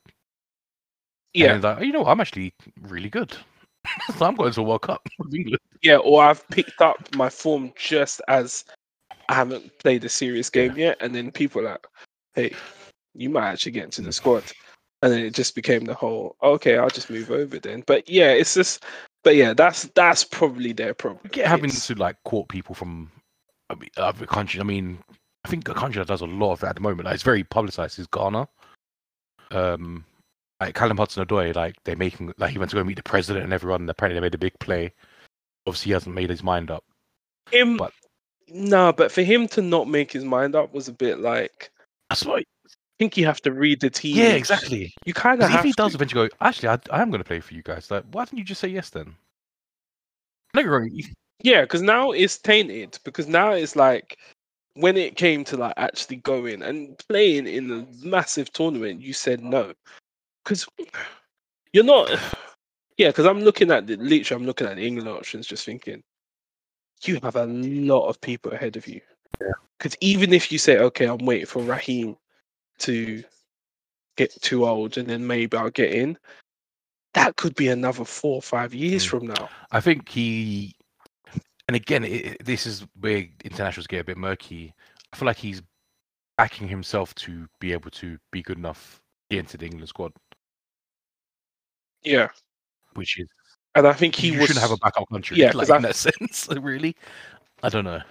Yeah, 1.34 1.58
like, 1.58 1.78
"Oh, 1.80 1.82
you 1.82 1.92
know, 1.94 2.02
what? 2.02 2.10
I'm 2.12 2.22
actually 2.22 2.54
really 2.82 3.10
good. 3.10 3.36
so 4.18 4.26
I'm 4.26 4.36
going 4.36 4.52
to 4.54 4.64
World 4.64 4.82
Cup 4.84 5.08
with 5.18 5.34
England. 5.34 5.60
yeah, 5.82 5.98
or 5.98 6.24
I've 6.24 6.48
picked 6.50 6.82
up 6.82 6.98
my 7.16 7.30
form 7.30 7.72
just 7.76 8.22
as 8.28 8.66
I 9.30 9.34
haven't 9.36 9.78
played 9.80 10.04
a 10.04 10.10
serious 10.10 10.50
game 10.50 10.76
yet, 10.78 10.98
and 11.00 11.16
then 11.16 11.32
people 11.32 11.62
are 11.62 11.72
like, 11.72 11.88
"Hey, 12.36 12.54
you 13.16 13.30
might 13.30 13.48
actually 13.50 13.72
get 13.72 13.86
into 13.86 14.02
the 14.02 14.10
Mm. 14.10 14.14
squad," 14.14 14.44
and 15.02 15.12
then 15.12 15.22
it 15.26 15.34
just 15.34 15.56
became 15.56 15.86
the 15.86 15.94
whole, 15.96 16.36
"Okay, 16.44 16.78
I'll 16.78 16.90
just 16.90 17.10
move 17.10 17.32
over 17.32 17.58
then." 17.60 17.84
But 17.88 18.08
yeah, 18.10 18.32
it's 18.32 18.54
just, 18.54 18.84
but 19.24 19.36
yeah, 19.36 19.54
that's 19.54 19.84
that's 19.96 20.24
probably 20.26 20.74
their 20.74 20.94
problem. 20.94 21.22
Get 21.32 21.48
having 21.48 21.66
It's- 21.66 21.88
to 21.88 21.96
like 21.96 22.22
court 22.26 22.50
people 22.50 22.76
from 22.76 23.10
other 23.96 24.26
countries. 24.28 24.60
I 24.60 24.66
mean, 24.66 25.00
I 25.44 25.50
think 25.50 25.68
a 25.68 25.74
country 25.74 26.00
that 26.00 26.08
does 26.08 26.22
a 26.22 26.26
lot 26.26 26.54
of 26.54 26.60
that 26.62 26.70
at 26.70 26.76
the 26.76 26.82
moment, 26.82 27.06
like, 27.06 27.16
it's 27.16 27.24
very 27.24 27.44
publicized, 27.44 27.98
is 28.00 28.08
Ghana. 28.08 28.48
Um, 29.52 30.06
like 30.60 30.76
Callum 30.76 30.98
Hudson-Odoi, 30.98 31.56
like 31.56 31.76
they're 31.84 31.96
making, 31.96 32.34
like 32.38 32.52
he 32.52 32.60
went 32.60 32.70
to 32.72 32.78
go 32.78 32.84
meet 32.84 32.98
the 32.98 33.04
president 33.04 33.44
and 33.44 33.54
everyone. 33.54 33.82
And 33.82 33.89
apparently, 33.89 34.20
they 34.20 34.24
made 34.26 34.36
a 34.36 34.38
big 34.38 34.58
play. 34.60 34.94
Obviously, 35.66 35.89
he 35.89 35.94
hasn't 35.94 36.16
made 36.16 36.30
his 36.30 36.44
mind 36.44 36.70
up. 36.72 36.84
him. 37.52 37.78
but- 37.78 37.94
No, 38.48 38.94
but 38.94 39.12
for 39.12 39.24
him 39.24 39.48
to 39.50 39.62
not 39.62 39.88
make 39.88 40.12
his 40.12 40.24
mind 40.24 40.56
up 40.56 40.74
was 40.74 40.88
a 40.88 40.94
bit 40.94 41.20
like. 41.20 41.72
That's 42.10 42.26
what. 42.26 42.44
I 42.44 42.74
think 43.00 43.18
you 43.18 43.26
have 43.26 43.42
to 43.42 43.52
read 43.52 43.82
the 43.82 43.89
team. 43.89 44.16
Yeah, 44.18 44.34
exactly. 44.34 44.94
You 45.06 45.14
kind 45.16 45.42
of 45.42 45.50
if 45.50 45.64
he 45.64 45.72
to. 45.72 45.76
does 45.76 45.96
eventually 45.96 46.28
go, 46.30 46.36
actually, 46.39 46.70
I, 46.70 46.78
I 46.92 47.02
am 47.02 47.10
going 47.10 47.20
to 47.24 47.28
play 47.28 47.39
for 47.39 47.56
you 47.56 47.64
guys. 47.64 47.89
Like, 47.89 48.04
why 48.12 48.26
didn't 48.26 48.38
you 48.38 48.44
just 48.44 48.62
say 48.62 48.68
yes 48.68 48.92
then? 48.92 49.16
No, 50.54 50.62
you're. 50.62 50.88
Yeah, 51.42 51.62
because 51.62 51.82
now 51.82 52.12
it's 52.12 52.38
tainted. 52.38 53.00
Because 53.04 53.28
now 53.28 53.54
it's 53.54 53.76
like 53.76 54.20
when 54.76 54.97
it 54.97 55.15
came 55.15 55.43
to 55.45 55.57
like 55.57 55.74
actually 55.78 56.17
going 56.17 56.61
and 56.61 56.97
playing 57.09 57.47
in 57.47 57.72
a 57.72 58.05
massive 58.05 58.51
tournament, 58.53 59.01
you 59.01 59.13
said 59.13 59.41
no. 59.41 59.74
Because 60.43 60.67
you're 61.74 61.84
not. 61.84 62.09
Yeah, 62.97 63.07
because 63.07 63.26
I'm 63.26 63.39
looking 63.39 63.72
at 63.72 63.88
the 63.88 63.95
literally, 63.95 64.39
I'm 64.39 64.45
looking 64.45 64.67
at 64.67 64.76
the 64.76 64.86
England 64.86 65.09
options, 65.09 65.47
just 65.47 65.65
thinking 65.65 66.03
you 67.03 67.19
have 67.24 67.36
a 67.36 67.45
lot 67.45 68.07
of 68.07 68.22
people 68.22 68.51
ahead 68.51 68.76
of 68.76 68.88
you. 68.88 69.01
Yeah. 69.39 69.51
Because 69.78 69.97
even 70.01 70.34
if 70.34 70.51
you 70.51 70.59
say, 70.59 70.78
okay, 70.78 71.07
I'm 71.07 71.26
waiting 71.26 71.47
for 71.47 71.63
Raheem 71.63 72.15
to 72.80 73.24
get 74.17 74.39
too 74.41 74.67
old 74.67 74.97
and 74.97 75.09
then 75.09 75.26
maybe 75.26 75.57
I'll 75.57 75.72
get 75.72 75.93
in, 75.93 76.17
that 77.13 77.36
could 77.38 77.55
be 77.55 77.69
another 77.69 78.05
four 78.05 78.36
or 78.36 78.41
five 78.41 78.74
years 78.74 79.03
Mm. 79.05 79.09
from 79.09 79.28
now. 79.28 79.49
I 79.72 79.82
think 79.82 80.07
he, 80.07 80.76
and 81.72 81.76
again, 81.78 82.03
it, 82.03 82.43
this 82.43 82.65
is 82.67 82.86
where 82.99 83.26
internationals 83.45 83.88
get 83.88 84.01
a 84.01 84.03
bit 84.03 84.17
murky. 84.17 84.74
I 85.13 85.15
feel 85.15 85.26
like 85.26 85.38
he's 85.38 85.61
backing 86.38 86.67
himself 86.67 87.15
to 87.15 87.47
be 87.61 87.72
able 87.72 87.89
to 87.91 88.17
be 88.34 88.41
good 88.41 88.57
enough 88.57 88.99
to 89.30 89.36
get 89.38 89.39
into 89.39 89.55
the 89.57 89.67
England 89.67 89.88
squad, 89.88 90.11
Yeah. 92.03 92.28
which 92.95 93.17
is 93.19 93.28
And 93.76 93.88
I 93.88 93.93
think 93.93 94.15
he 94.15 94.32
was 94.32 94.47
shouldn't 94.47 94.59
have 94.59 94.72
a 94.72 94.78
backup 94.78 95.07
country. 95.09 95.38
Yeah, 95.38 95.51
like, 95.53 95.69
I- 95.69 95.78
in 95.78 95.84
that 95.84 95.95
sense, 96.07 96.49
really. 96.59 96.93
I 97.63 97.69
don't 97.69 97.86
know. 97.86 98.01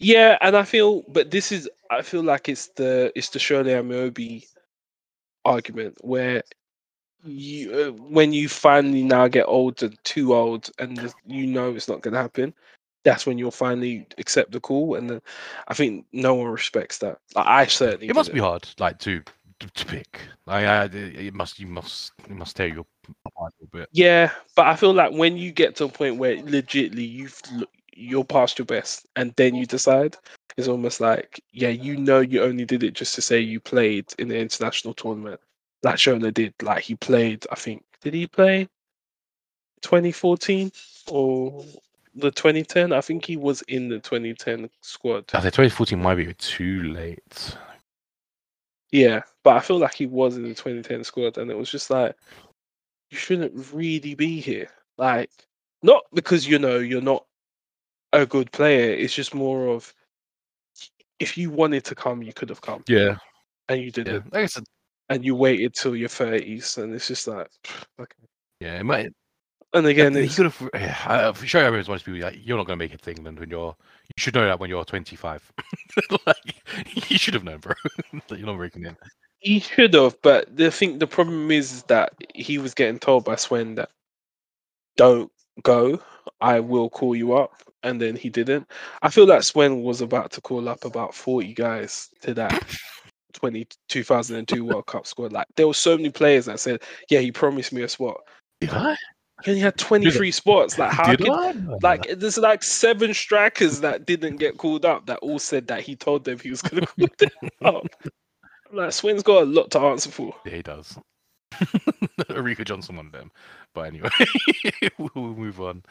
Yeah, 0.00 0.38
and 0.40 0.56
I 0.56 0.64
feel, 0.64 1.02
but 1.08 1.30
this 1.30 1.52
is, 1.52 1.70
I 1.88 2.02
feel 2.02 2.24
like 2.24 2.48
it's 2.48 2.66
the 2.74 3.12
it's 3.14 3.28
the 3.28 3.38
Shola 3.38 3.80
Ameobi 3.80 4.44
argument 5.44 5.96
where 6.00 6.42
you 7.24 7.72
uh, 7.72 7.90
when 8.02 8.32
you 8.32 8.48
finally 8.48 9.02
now 9.02 9.28
get 9.28 9.44
older, 9.46 9.90
too 10.04 10.34
old, 10.34 10.70
and 10.78 11.12
you 11.26 11.46
know 11.46 11.74
it's 11.74 11.88
not 11.88 12.02
going 12.02 12.14
to 12.14 12.20
happen. 12.20 12.54
That's 13.04 13.26
when 13.26 13.36
you'll 13.36 13.50
finally 13.50 14.06
accept 14.18 14.52
the 14.52 14.60
call, 14.60 14.94
and 14.94 15.10
then 15.10 15.22
I 15.68 15.74
think 15.74 16.06
no 16.12 16.34
one 16.34 16.48
respects 16.48 16.98
that. 16.98 17.18
Like, 17.34 17.46
I 17.46 17.66
certainly. 17.66 18.08
It 18.08 18.14
must 18.14 18.32
be 18.32 18.38
hard, 18.38 18.68
like 18.78 18.98
to 19.00 19.22
to, 19.62 19.70
to 19.72 19.86
pick. 19.86 20.20
Like, 20.46 20.66
I, 20.66 20.84
it 20.84 21.34
must, 21.34 21.58
you 21.58 21.66
must, 21.66 22.12
it 22.28 22.36
must 22.36 22.56
tear 22.56 22.68
your 22.68 22.84
apart 23.26 23.52
a 23.52 23.64
little 23.64 23.80
bit. 23.80 23.88
Yeah, 23.92 24.30
but 24.56 24.66
I 24.66 24.76
feel 24.76 24.92
like 24.92 25.12
when 25.12 25.36
you 25.36 25.52
get 25.52 25.76
to 25.76 25.84
a 25.84 25.88
point 25.88 26.16
where 26.16 26.36
legitly 26.36 27.08
you've 27.08 27.40
you're 27.94 28.24
past 28.24 28.58
your 28.58 28.66
best, 28.66 29.06
and 29.16 29.32
then 29.36 29.54
you 29.54 29.66
decide, 29.66 30.16
it's 30.56 30.68
almost 30.68 31.00
like 31.00 31.42
yeah, 31.52 31.68
you 31.68 31.96
know, 31.96 32.20
you 32.20 32.42
only 32.42 32.64
did 32.64 32.82
it 32.82 32.94
just 32.94 33.14
to 33.14 33.22
say 33.22 33.40
you 33.40 33.60
played 33.60 34.06
in 34.18 34.28
the 34.28 34.38
international 34.38 34.94
tournament, 34.94 35.40
like 35.82 35.96
Shola 35.96 36.32
did. 36.32 36.54
Like 36.62 36.82
he 36.82 36.94
played, 36.96 37.46
I 37.50 37.54
think, 37.54 37.84
did 38.00 38.14
he 38.14 38.26
play 38.26 38.68
2014 39.82 40.70
or 41.08 41.64
the 42.14 42.30
2010? 42.30 42.92
I 42.92 43.00
think 43.00 43.24
he 43.24 43.36
was 43.36 43.62
in 43.62 43.88
the 43.88 43.98
2010 43.98 44.68
squad. 44.80 45.24
I 45.34 45.40
think 45.40 45.54
2014 45.54 46.00
might 46.00 46.16
be 46.16 46.32
too 46.34 46.82
late. 46.84 47.56
Yeah, 48.90 49.22
but 49.42 49.56
I 49.56 49.60
feel 49.60 49.78
like 49.78 49.94
he 49.94 50.06
was 50.06 50.36
in 50.36 50.42
the 50.42 50.50
2010 50.50 51.04
squad, 51.04 51.38
and 51.38 51.50
it 51.50 51.56
was 51.56 51.70
just 51.70 51.90
like 51.90 52.14
you 53.10 53.18
shouldn't 53.18 53.72
really 53.72 54.14
be 54.14 54.40
here. 54.40 54.68
Like, 54.98 55.30
not 55.82 56.04
because 56.12 56.46
you 56.46 56.58
know 56.58 56.78
you're 56.78 57.00
not 57.00 57.24
a 58.12 58.26
good 58.26 58.52
player. 58.52 58.94
It's 58.94 59.14
just 59.14 59.34
more 59.34 59.68
of 59.68 59.92
if 61.18 61.38
you 61.38 61.50
wanted 61.50 61.84
to 61.84 61.94
come, 61.94 62.22
you 62.22 62.32
could 62.32 62.48
have 62.48 62.60
come, 62.60 62.84
Yeah, 62.86 63.16
and 63.68 63.80
you 63.80 63.90
didn't, 63.90 64.32
Like 64.32 64.42
I 64.42 64.46
said, 64.46 64.64
and 65.12 65.24
you 65.24 65.34
waited 65.34 65.74
till 65.74 65.94
your 65.94 66.08
30s, 66.08 66.82
and 66.82 66.94
it's 66.94 67.08
just 67.08 67.28
like, 67.28 67.48
okay. 68.00 68.16
yeah. 68.60 68.80
It 68.80 68.84
might, 68.84 69.12
And 69.74 69.86
again, 69.86 70.14
he 70.14 70.28
could 70.28 70.46
have. 70.46 70.70
Yeah, 70.74 71.32
for 71.32 71.46
sure, 71.46 71.62
everyone's 71.62 71.86
supposed 71.86 72.04
to 72.06 72.12
be 72.14 72.20
like, 72.20 72.38
you're 72.42 72.56
not 72.56 72.66
going 72.66 72.78
to 72.78 72.84
make 72.84 72.94
it 72.94 73.02
to 73.02 73.10
England 73.10 73.38
when 73.38 73.50
you're. 73.50 73.76
You 74.08 74.14
should 74.18 74.34
know 74.34 74.46
that 74.46 74.58
when 74.58 74.70
you're 74.70 74.84
25. 74.84 75.52
like, 76.26 77.10
you 77.10 77.18
should 77.18 77.34
have 77.34 77.44
known, 77.44 77.58
bro. 77.58 77.74
that 78.28 78.38
you're 78.38 78.46
not 78.46 78.56
breaking 78.56 78.86
in. 78.86 78.96
he 79.40 79.60
should 79.60 79.94
have, 79.94 80.20
but 80.22 80.54
the 80.56 80.70
thing, 80.70 80.98
the 80.98 81.06
problem 81.06 81.50
is, 81.50 81.82
that 81.84 82.14
he 82.34 82.58
was 82.58 82.74
getting 82.74 82.98
told 82.98 83.24
by 83.24 83.36
Sven 83.36 83.74
that 83.76 83.90
don't 84.96 85.30
go. 85.62 86.00
I 86.40 86.60
will 86.60 86.88
call 86.88 87.16
you 87.16 87.34
up, 87.34 87.62
and 87.82 88.00
then 88.00 88.16
he 88.16 88.30
didn't. 88.30 88.66
I 89.02 89.10
feel 89.10 89.26
like 89.26 89.42
Sven 89.42 89.82
was 89.82 90.00
about 90.00 90.30
to 90.32 90.40
call 90.40 90.68
up 90.68 90.84
about 90.84 91.14
forty 91.14 91.52
guys 91.52 92.08
to 92.22 92.32
that 92.34 92.62
20, 93.32 93.66
2002 93.88 94.64
World 94.64 94.86
Cup 94.86 95.06
squad. 95.06 95.32
Like 95.32 95.46
there 95.56 95.66
were 95.66 95.74
so 95.74 95.96
many 95.96 96.10
players 96.10 96.46
that 96.46 96.60
said, 96.60 96.82
"Yeah, 97.10 97.20
he 97.20 97.32
promised 97.32 97.72
me 97.72 97.82
a 97.82 97.88
spot." 97.88 98.20
Did 98.60 98.70
I? 98.70 98.96
He 99.44 99.58
had 99.58 99.76
twenty 99.76 100.10
three 100.10 100.30
spots. 100.30 100.78
Like 100.78 100.92
how 100.92 101.14
Did 101.14 101.28
I? 101.28 101.52
like 101.82 102.06
there's 102.18 102.38
like 102.38 102.62
seven 102.62 103.12
strikers 103.12 103.80
that 103.80 104.06
didn't 104.06 104.36
get 104.36 104.58
called 104.58 104.84
up 104.84 105.06
that 105.06 105.18
all 105.18 105.38
said 105.38 105.66
that 105.66 105.80
he 105.80 105.96
told 105.96 106.24
them 106.24 106.38
he 106.38 106.50
was 106.50 106.62
going 106.62 106.84
to 106.84 106.86
call 106.86 107.08
them 107.18 107.74
up. 107.76 107.86
Like 108.72 108.92
Sven's 108.92 109.22
got 109.22 109.42
a 109.42 109.46
lot 109.46 109.70
to 109.72 109.80
answer 109.80 110.10
for. 110.10 110.34
Yeah, 110.46 110.56
he 110.56 110.62
does. 110.62 110.98
Ulrika 112.30 112.64
Jonsson 112.64 112.96
one 112.96 113.06
of 113.06 113.12
them. 113.12 113.30
But 113.74 113.82
anyway, 113.82 114.10
we'll 114.98 115.34
move 115.34 115.60
on. 115.60 115.82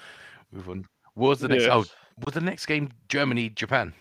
Move 0.51 0.69
on. 0.69 0.85
What 1.13 1.29
was 1.29 1.39
the 1.39 1.49
next? 1.49 1.65
Yeah. 1.65 1.75
Oh, 1.75 1.85
was 2.23 2.33
the 2.33 2.41
next 2.41 2.65
game 2.65 2.89
Germany 3.09 3.49
Japan? 3.49 3.93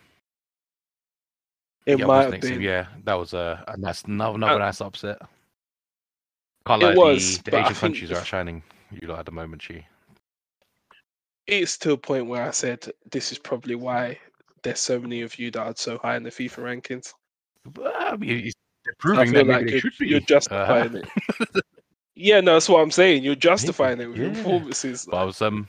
It 1.91 1.99
yeah, 1.99 2.07
might 2.07 2.33
have 2.33 2.41
been. 2.41 2.61
Yeah, 2.61 2.87
that 3.05 3.15
was 3.15 3.35
a, 3.35 3.65
a 3.67 3.77
nice, 3.77 4.03
another, 4.03 4.37
another 4.37 4.55
Uh, 4.55 4.59
nice 4.59 4.81
upset. 4.81 5.19
Can't 6.67 6.83
it 6.83 6.97
was, 6.97 7.39
the, 7.39 7.51
the 7.51 7.61
Asian 7.61 7.75
countries 7.75 8.11
are 8.11 8.19
outshining 8.19 8.63
you 8.93 9.09
lot 9.09 9.21
at 9.21 9.27
the 9.27 9.33
moment, 9.33 9.63
She. 9.63 9.85
It's 11.47 11.77
to 11.79 11.93
a 11.93 11.97
point 11.97 12.27
where 12.27 12.47
I 12.47 12.53
said 12.53 12.89
this 13.11 13.33
is 13.33 13.39
probably 13.39 13.75
why 13.75 14.19
there's 14.63 14.79
so 14.79 15.01
many 15.01 15.23
of 15.23 15.37
you 15.39 15.51
that 15.51 15.61
are 15.61 15.75
so 15.77 15.99
high 15.99 16.17
in 16.17 16.23
the 16.23 16.31
FIFA 16.31 16.59
rankings. 16.59 17.13
Well, 17.75 17.93
I 17.99 18.17
mean, 18.17 18.53
they're 18.85 18.95
proving 18.99 19.33
that 19.33 19.47
like 19.47 19.69
you're, 19.69 19.81
you're 20.01 20.21
Uh, 20.21 20.27
justifying 20.27 20.97
it. 20.97 21.65
Yeah, 22.15 22.43
no, 22.43 22.53
that's 22.53 22.69
what 22.69 22.83
I'm 22.83 22.91
saying. 22.91 23.25
You're 23.25 23.35
justifying 23.35 23.99
it 23.99 24.07
with 24.07 24.19
your 24.19 24.29
yeah. 24.29 24.35
performances. 24.35 25.07
But 25.11 25.17
I 25.17 25.25
was 25.25 25.41
um, 25.41 25.67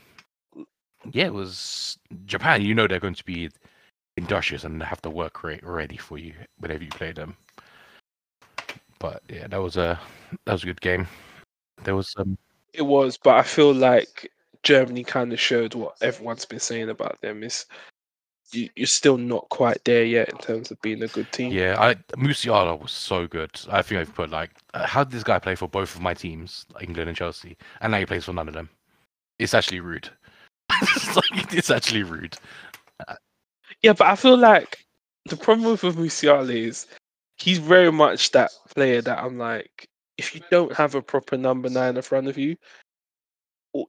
yeah, 1.10 1.24
it 1.24 1.32
was 1.32 1.98
Japan. 2.26 2.60
You 2.60 2.74
know 2.74 2.86
they're 2.86 3.00
going 3.00 3.14
to 3.14 3.24
be 3.24 3.48
industrious 4.16 4.64
and 4.64 4.82
have 4.82 5.00
the 5.02 5.10
work 5.10 5.42
rate 5.42 5.64
ready 5.64 5.96
for 5.96 6.18
you 6.18 6.34
whenever 6.58 6.84
you 6.84 6.90
play 6.90 7.12
them. 7.12 7.36
But 8.98 9.22
yeah, 9.28 9.46
that 9.48 9.60
was 9.60 9.76
a 9.76 9.98
that 10.44 10.52
was 10.52 10.62
a 10.62 10.66
good 10.66 10.80
game. 10.80 11.06
There 11.84 11.96
was 11.96 12.14
um, 12.16 12.38
It 12.72 12.82
was, 12.82 13.16
but 13.16 13.34
I 13.34 13.42
feel 13.42 13.72
like 13.72 14.30
Germany 14.62 15.02
kind 15.02 15.32
of 15.32 15.40
showed 15.40 15.74
what 15.74 15.96
everyone's 16.00 16.44
been 16.44 16.60
saying 16.60 16.88
about 16.88 17.20
them 17.20 17.42
is 17.42 17.66
you, 18.52 18.68
you're 18.76 18.86
still 18.86 19.16
not 19.16 19.48
quite 19.48 19.84
there 19.84 20.04
yet 20.04 20.28
in 20.28 20.38
terms 20.38 20.70
of 20.70 20.80
being 20.82 21.02
a 21.02 21.08
good 21.08 21.30
team. 21.32 21.52
yeah, 21.52 21.76
I 21.78 21.94
Musiala 22.16 22.80
was 22.80 22.92
so 22.92 23.26
good. 23.26 23.50
I 23.70 23.82
think 23.82 24.00
I've 24.00 24.14
put 24.14 24.30
like, 24.30 24.50
uh, 24.74 24.86
how 24.86 25.04
did 25.04 25.12
this 25.12 25.24
guy 25.24 25.38
play 25.38 25.54
for 25.54 25.68
both 25.68 25.94
of 25.94 26.00
my 26.00 26.14
teams, 26.14 26.66
England 26.80 27.08
and 27.08 27.16
Chelsea, 27.16 27.56
and 27.80 27.90
now 27.90 27.98
he 27.98 28.06
plays 28.06 28.24
for 28.24 28.32
none 28.32 28.48
of 28.48 28.54
them? 28.54 28.68
It's 29.38 29.54
actually 29.54 29.80
rude. 29.80 30.08
it's, 30.82 31.16
like, 31.16 31.52
it's 31.54 31.70
actually 31.70 32.04
rude. 32.04 32.36
Yeah, 33.82 33.92
but 33.94 34.06
I 34.06 34.16
feel 34.16 34.36
like 34.36 34.84
the 35.26 35.36
problem 35.36 35.70
with 35.70 35.82
Musiala 35.82 36.54
is 36.54 36.86
he's 37.36 37.58
very 37.58 37.90
much 37.90 38.30
that 38.32 38.50
player 38.74 39.02
that 39.02 39.18
I'm 39.18 39.38
like, 39.38 39.88
if 40.18 40.34
you 40.34 40.40
don't 40.50 40.72
have 40.74 40.94
a 40.94 41.02
proper 41.02 41.36
number 41.36 41.68
nine 41.68 41.96
in 41.96 42.02
front 42.02 42.28
of 42.28 42.38
you, 42.38 42.56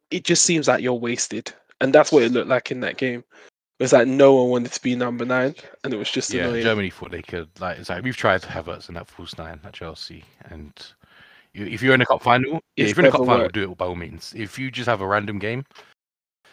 it 0.10 0.24
just 0.24 0.46
seems 0.46 0.68
like 0.68 0.82
you're 0.82 0.94
wasted. 0.94 1.54
And 1.82 1.94
that's 1.94 2.12
what 2.12 2.24
it 2.24 2.32
looked 2.32 2.50
like 2.50 2.72
in 2.72 2.80
that 2.82 2.98
game. 2.98 3.24
It 3.80 3.84
was 3.84 3.94
like 3.94 4.08
no 4.08 4.36
one 4.36 4.50
wanted 4.50 4.72
to 4.72 4.82
be 4.82 4.96
number 4.96 5.26
nine, 5.26 5.56
and 5.84 5.94
it 5.94 5.98
was 5.98 6.10
just 6.10 6.32
Yeah, 6.32 6.46
annoying. 6.46 6.64
Germany 6.64 6.90
thought 6.90 7.12
they 7.12 7.22
could 7.22 7.50
like. 7.60 7.80
It's 7.80 7.90
like 7.90 8.04
we've 8.04 8.16
tried 8.16 8.42
to 8.44 8.50
have 8.50 8.66
Havertz 8.66 8.88
in 8.88 8.96
that 8.96 9.08
false 9.08 9.38
nine 9.38 9.60
at 9.64 9.74
Chelsea, 9.74 10.24
and 10.46 10.72
you, 11.54 11.66
if 11.66 11.82
you're 11.82 11.94
in 11.96 12.02
a 12.02 12.06
cup 12.06 12.22
final, 12.22 12.62
yeah, 12.78 12.86
if 12.86 12.96
you're 12.96 13.06
in 13.06 13.10
a 13.10 13.12
cup 13.12 13.22
never 13.22 13.32
final, 13.32 13.44
worked. 13.44 13.56
do 13.56 13.72
it 13.72 13.78
by 13.78 13.86
all 13.86 13.96
means. 13.96 14.34
If 14.36 14.58
you 14.58 14.72
just 14.72 14.88
have 14.88 15.02
a 15.02 15.08
random 15.08 15.40
game, 15.40 15.66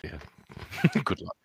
yeah, 0.03 0.19
good 1.05 1.21
luck. 1.21 1.37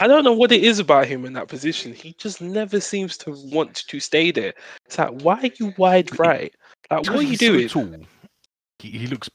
I 0.00 0.06
don't 0.06 0.24
know 0.24 0.32
what 0.32 0.50
it 0.50 0.64
is 0.64 0.78
about 0.78 1.06
him 1.06 1.26
in 1.26 1.34
that 1.34 1.48
position. 1.48 1.92
He 1.92 2.14
just 2.14 2.40
never 2.40 2.80
seems 2.80 3.18
to 3.18 3.32
want 3.52 3.86
to 3.86 4.00
stay 4.00 4.30
there. 4.30 4.54
It's 4.86 4.98
like, 4.98 5.20
why 5.20 5.40
are 5.40 5.50
you 5.58 5.74
wide 5.76 6.18
right? 6.18 6.54
Like, 6.90 7.06
what 7.06 7.16
are 7.16 7.22
you 7.22 7.36
He's 7.36 7.70
So 7.72 7.82
tall. 7.82 7.96
He, 8.78 8.90
he 8.90 9.06
looks 9.06 9.28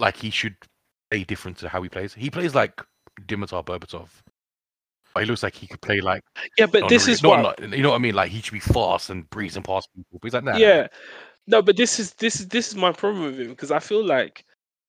like 0.00 0.16
he 0.16 0.30
should 0.30 0.56
play 1.10 1.22
different 1.22 1.56
to 1.58 1.68
how 1.68 1.80
he 1.82 1.88
plays. 1.88 2.12
He 2.14 2.30
plays 2.30 2.52
like 2.52 2.82
Dimitar 3.26 3.64
Berbatov. 3.64 4.08
He 5.16 5.24
looks 5.24 5.42
like 5.44 5.54
he 5.54 5.68
could 5.68 5.80
play 5.82 6.00
like 6.00 6.24
Yeah, 6.58 6.66
but 6.66 6.88
this 6.88 7.06
is 7.06 7.22
not, 7.22 7.42
what. 7.42 7.60
not- 7.60 7.76
you 7.76 7.82
know 7.82 7.90
what 7.90 7.96
I 7.96 8.00
mean. 8.00 8.14
Like 8.14 8.32
he 8.32 8.40
should 8.40 8.54
be 8.54 8.60
fast 8.60 9.10
and 9.10 9.30
breezing 9.30 9.62
past 9.62 9.88
people. 9.94 10.18
But 10.20 10.26
he's 10.26 10.34
like, 10.34 10.44
that. 10.46 10.52
nah, 10.54 10.58
Yeah, 10.58 10.88
no, 11.46 11.62
but 11.62 11.76
this 11.76 12.00
is 12.00 12.12
this 12.14 12.40
is 12.40 12.48
this 12.48 12.68
is 12.68 12.74
my 12.74 12.90
problem 12.90 13.24
with 13.26 13.38
him 13.38 13.50
because 13.50 13.70
I 13.70 13.78
feel 13.78 14.04
like 14.04 14.44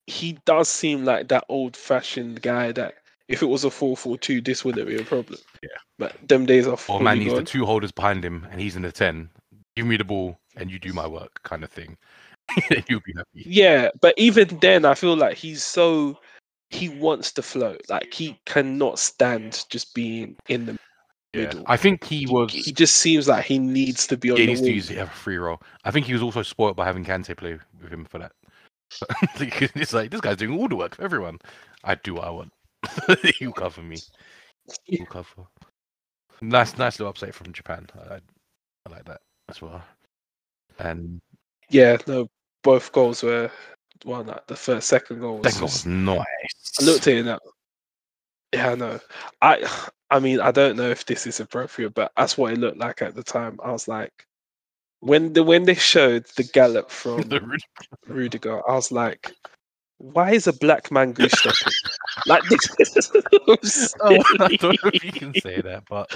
he 0.08 0.40
does 0.46 0.70
seem 0.70 1.06
like 1.06 1.28
that 1.28 1.46
old-fashioned 1.50 2.42
guy 2.42 2.72
that 2.74 2.96
if 3.28 3.42
it 3.42 3.48
was 3.48 3.64
a 3.64 3.70
four-four-two, 3.70 4.42
this 4.42 4.66
wouldn't 4.66 4.88
be 4.88 4.98
a 4.98 5.04
problem. 5.04 5.40
Yeah. 5.62 5.70
but 5.98 6.16
them 6.28 6.46
days 6.46 6.68
are 6.68 6.78
Or 6.90 7.00
man 7.00 7.20
needs 7.20 7.32
the 7.32 7.38
gone. 7.38 7.46
two 7.46 7.66
holders 7.66 7.92
behind 7.92 8.24
him, 8.24 8.48
and 8.52 8.60
he's 8.60 8.76
in 8.76 8.82
the 8.82 8.92
ten. 8.92 9.30
Give 9.76 9.86
me 9.86 9.98
the 9.98 10.04
ball, 10.04 10.38
and 10.56 10.70
you 10.70 10.80
do 10.80 10.94
my 10.94 11.08
work, 11.08 11.42
kind 11.44 11.64
of 11.64 11.72
thing. 11.72 11.98
You'll 12.88 13.00
be 13.06 13.14
happy. 13.16 13.44
Yeah, 13.46 13.90
but 14.02 14.14
even 14.18 14.48
then, 14.60 14.86
I 14.86 14.94
feel 14.94 15.16
like 15.16 15.38
he's 15.38 15.64
so 15.64 16.20
he 16.70 16.90
wants 16.90 17.32
to 17.34 17.42
float. 17.42 17.82
Like 17.90 18.14
he 18.14 18.40
cannot 18.46 19.00
stand 19.00 19.66
just 19.70 19.94
being 19.96 20.36
in 20.50 20.66
the 20.66 20.78
Yeah, 21.34 21.46
middle. 21.46 21.64
I 21.68 21.78
think 21.78 22.04
he 22.04 22.26
was. 22.28 22.52
He 22.52 22.72
just 22.72 22.98
seems 22.98 23.28
like 23.28 23.46
he 23.46 23.60
needs 23.60 24.08
to 24.08 24.18
be 24.18 24.32
on 24.32 24.38
he 24.38 24.44
the 24.44 24.48
needs 24.54 24.62
to 24.62 24.74
use 24.74 24.90
have 24.90 25.08
a 25.08 25.12
free 25.12 25.38
roll. 25.38 25.62
I 25.84 25.92
think 25.92 26.06
he 26.06 26.14
was 26.14 26.22
also 26.22 26.42
spoiled 26.42 26.76
by 26.76 26.86
having 26.86 27.06
Kante 27.06 27.38
play 27.38 27.58
with 27.82 27.92
him 27.94 28.06
for 28.06 28.20
that. 28.20 28.34
it's 29.76 29.94
like 29.94 30.12
this 30.12 30.22
guy's 30.22 30.38
doing 30.38 30.58
all 30.60 30.68
the 30.68 30.76
work 30.76 30.96
for 30.96 31.04
everyone. 31.04 31.40
I 31.84 31.96
do 31.96 32.16
what 32.16 32.26
I 32.26 32.30
want. 32.30 32.54
you 33.40 33.52
cover 33.54 33.82
me. 33.82 33.98
You 34.86 35.06
cover. 35.06 35.48
Nice, 36.42 36.78
nice 36.78 37.00
little 37.00 37.10
upset 37.10 37.34
from 37.34 37.54
Japan. 37.54 37.88
I, 38.10 38.16
I 38.16 38.90
like 38.90 39.06
that 39.06 39.22
as 39.50 39.62
well. 39.62 39.82
And 40.80 41.22
Yeah, 41.70 41.98
no, 42.08 42.28
both 42.64 42.92
goals 42.92 43.24
were 43.24 43.50
one. 44.04 44.28
Well, 44.28 44.44
the 44.48 44.56
first, 44.56 44.88
second 44.88 45.20
goal 45.20 45.40
was. 45.40 45.54
goal 45.54 45.64
was 45.64 45.86
nice. 45.86 46.26
I 46.82 46.84
looked 46.84 47.08
at 47.08 47.16
it 47.16 47.26
now. 47.26 47.40
Yeah, 48.54 48.72
I 48.72 48.76
know. 48.76 49.00
I, 49.42 49.88
I 50.10 50.20
mean, 50.20 50.40
I 50.40 50.52
don't 50.52 50.76
know 50.78 50.90
if 50.90 51.06
this 51.06 51.26
is 51.26 51.40
appropriate, 51.40 51.94
but 51.94 52.12
that's 52.16 52.38
what 52.38 52.54
it 52.54 52.60
looked 52.60 52.78
like 52.78 53.02
at 53.02 53.16
the 53.16 53.24
time. 53.24 53.60
I 53.64 53.72
was 53.72 53.88
like, 53.88 54.28
when 55.00 55.34
the 55.34 55.44
when 55.44 55.64
they 55.64 55.76
showed 55.76 56.26
the 56.38 56.44
gallop 56.44 56.90
from 56.92 57.30
Rudiger, 58.08 58.62
I 58.70 58.76
was 58.76 58.92
like, 58.92 59.32
why 60.12 60.32
is 60.32 60.48
a 60.48 60.54
black 60.54 60.92
man 60.92 61.14
goose 61.14 61.32
stepping? 61.40 61.74
like 62.28 62.44
this 62.50 62.70
is 62.80 63.06
so 63.06 63.98
Oh, 64.02 64.24
I 64.40 64.56
don't 64.58 64.84
know 64.84 64.92
if 64.94 65.04
you 65.04 65.12
can 65.14 65.34
say 65.42 65.62
that, 65.62 65.84
but 65.90 66.10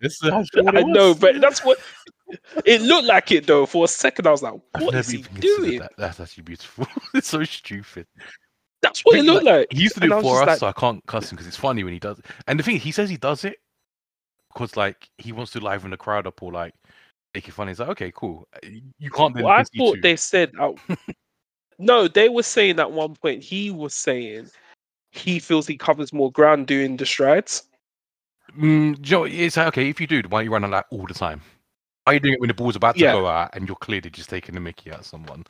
this 0.00 0.22
is 0.22 0.30
I 0.30 0.40
it 0.54 0.86
know, 0.86 1.14
but 1.14 1.40
that's 1.40 1.62
what 1.64 1.78
it 2.64 2.80
looked 2.80 3.06
like. 3.06 3.30
It 3.32 3.46
though. 3.46 3.66
For 3.66 3.84
a 3.84 3.88
second, 3.88 4.26
I 4.26 4.30
was 4.30 4.42
like, 4.42 4.54
I've 4.74 4.82
"What 4.82 4.94
never 4.94 5.00
is 5.00 5.10
he 5.10 5.22
doing?" 5.38 5.80
That. 5.80 5.92
That's 5.98 6.18
actually 6.18 6.44
beautiful. 6.44 6.86
it's 7.14 7.28
so 7.28 7.44
stupid. 7.44 8.06
That's 8.80 9.02
what 9.04 9.16
it 9.18 9.22
looked 9.24 9.44
like. 9.44 9.66
He 9.70 9.82
used 9.82 9.94
to 9.94 10.00
do 10.00 10.12
I 10.14 10.18
it 10.18 10.22
for 10.22 10.40
us, 10.42 10.46
like- 10.46 10.58
so 10.58 10.66
I 10.68 10.72
can't 10.72 11.04
cuss 11.06 11.30
him 11.30 11.36
because 11.36 11.46
it's 11.46 11.56
funny 11.56 11.84
when 11.84 11.92
he 11.92 11.98
does. 11.98 12.20
And 12.46 12.58
the 12.58 12.62
thing 12.62 12.76
is, 12.76 12.82
he 12.82 12.90
says 12.92 13.10
he 13.10 13.16
does 13.18 13.44
it 13.44 13.58
because 14.52 14.76
like 14.76 15.08
he 15.18 15.32
wants 15.32 15.52
to 15.52 15.60
liven 15.60 15.90
the 15.90 15.96
crowd 15.98 16.26
up 16.26 16.42
or 16.42 16.52
like 16.52 16.72
make 17.34 17.46
it 17.46 17.52
funny. 17.52 17.70
It's 17.72 17.80
like 17.80 17.90
okay, 17.90 18.12
cool. 18.14 18.48
You 18.98 19.10
can't. 19.10 19.34
Then 19.34 19.44
Well, 19.44 19.52
I 19.52 19.64
thought 19.76 19.96
two. 19.96 20.00
they 20.00 20.16
said. 20.16 20.52
Oh, 20.58 20.76
no, 21.78 22.08
they 22.08 22.28
were 22.28 22.42
saying 22.42 22.80
at 22.80 22.92
one 22.92 23.14
point. 23.14 23.42
He 23.42 23.70
was 23.70 23.94
saying 23.94 24.50
he 25.12 25.38
feels 25.38 25.66
he 25.66 25.76
covers 25.76 26.12
more 26.12 26.30
ground 26.32 26.66
doing 26.66 26.96
the 26.96 27.06
strides. 27.06 27.64
Mm, 28.56 29.10
know, 29.10 29.24
it's 29.24 29.56
like, 29.56 29.68
okay 29.68 29.88
if 29.88 30.00
you 30.00 30.06
do. 30.06 30.22
Why 30.28 30.40
are 30.40 30.42
you 30.44 30.50
running 30.50 30.70
that 30.70 30.86
all 30.90 31.06
the 31.06 31.14
time? 31.14 31.40
Why 32.04 32.12
are 32.12 32.14
you 32.14 32.20
doing 32.20 32.34
it 32.34 32.40
when 32.40 32.48
the 32.48 32.54
ball's 32.54 32.76
about 32.76 32.94
to 32.96 33.00
Yeah. 33.02 33.12
go 33.12 33.26
out 33.26 33.50
and 33.54 33.66
you're 33.66 33.76
clearly 33.76 34.10
just 34.10 34.30
taking 34.30 34.54
the 34.54 34.60
Mickey 34.60 34.92
out 34.92 35.00
of 35.00 35.06
someone? 35.06 35.44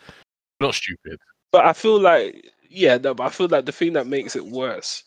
Not 0.60 0.74
stupid. 0.74 1.18
But 1.52 1.66
I 1.66 1.72
feel 1.72 2.00
like, 2.00 2.50
yeah, 2.68 2.96
no, 2.96 3.14
but 3.14 3.24
I 3.24 3.30
feel 3.30 3.48
like 3.48 3.66
the 3.66 3.72
thing 3.72 3.92
that 3.92 4.06
makes 4.06 4.34
it 4.36 4.44
worse 4.44 5.04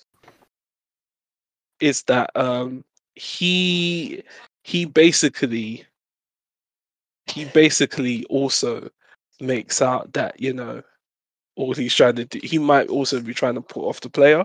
is 1.79 2.03
that 2.03 2.29
um 2.35 2.83
he 3.15 4.23
he 4.63 4.85
basically 4.85 5.85
he 7.27 7.45
basically 7.45 8.25
also 8.25 8.89
makes 9.39 9.81
out 9.81 10.11
that 10.13 10.39
you 10.39 10.53
know 10.53 10.81
all 11.55 11.73
he's 11.73 11.93
trying 11.93 12.15
to 12.15 12.25
do 12.25 12.39
he 12.43 12.57
might 12.57 12.87
also 12.89 13.19
be 13.19 13.33
trying 13.33 13.55
to 13.55 13.61
put 13.61 13.83
off 13.83 14.01
the 14.01 14.09
player 14.09 14.43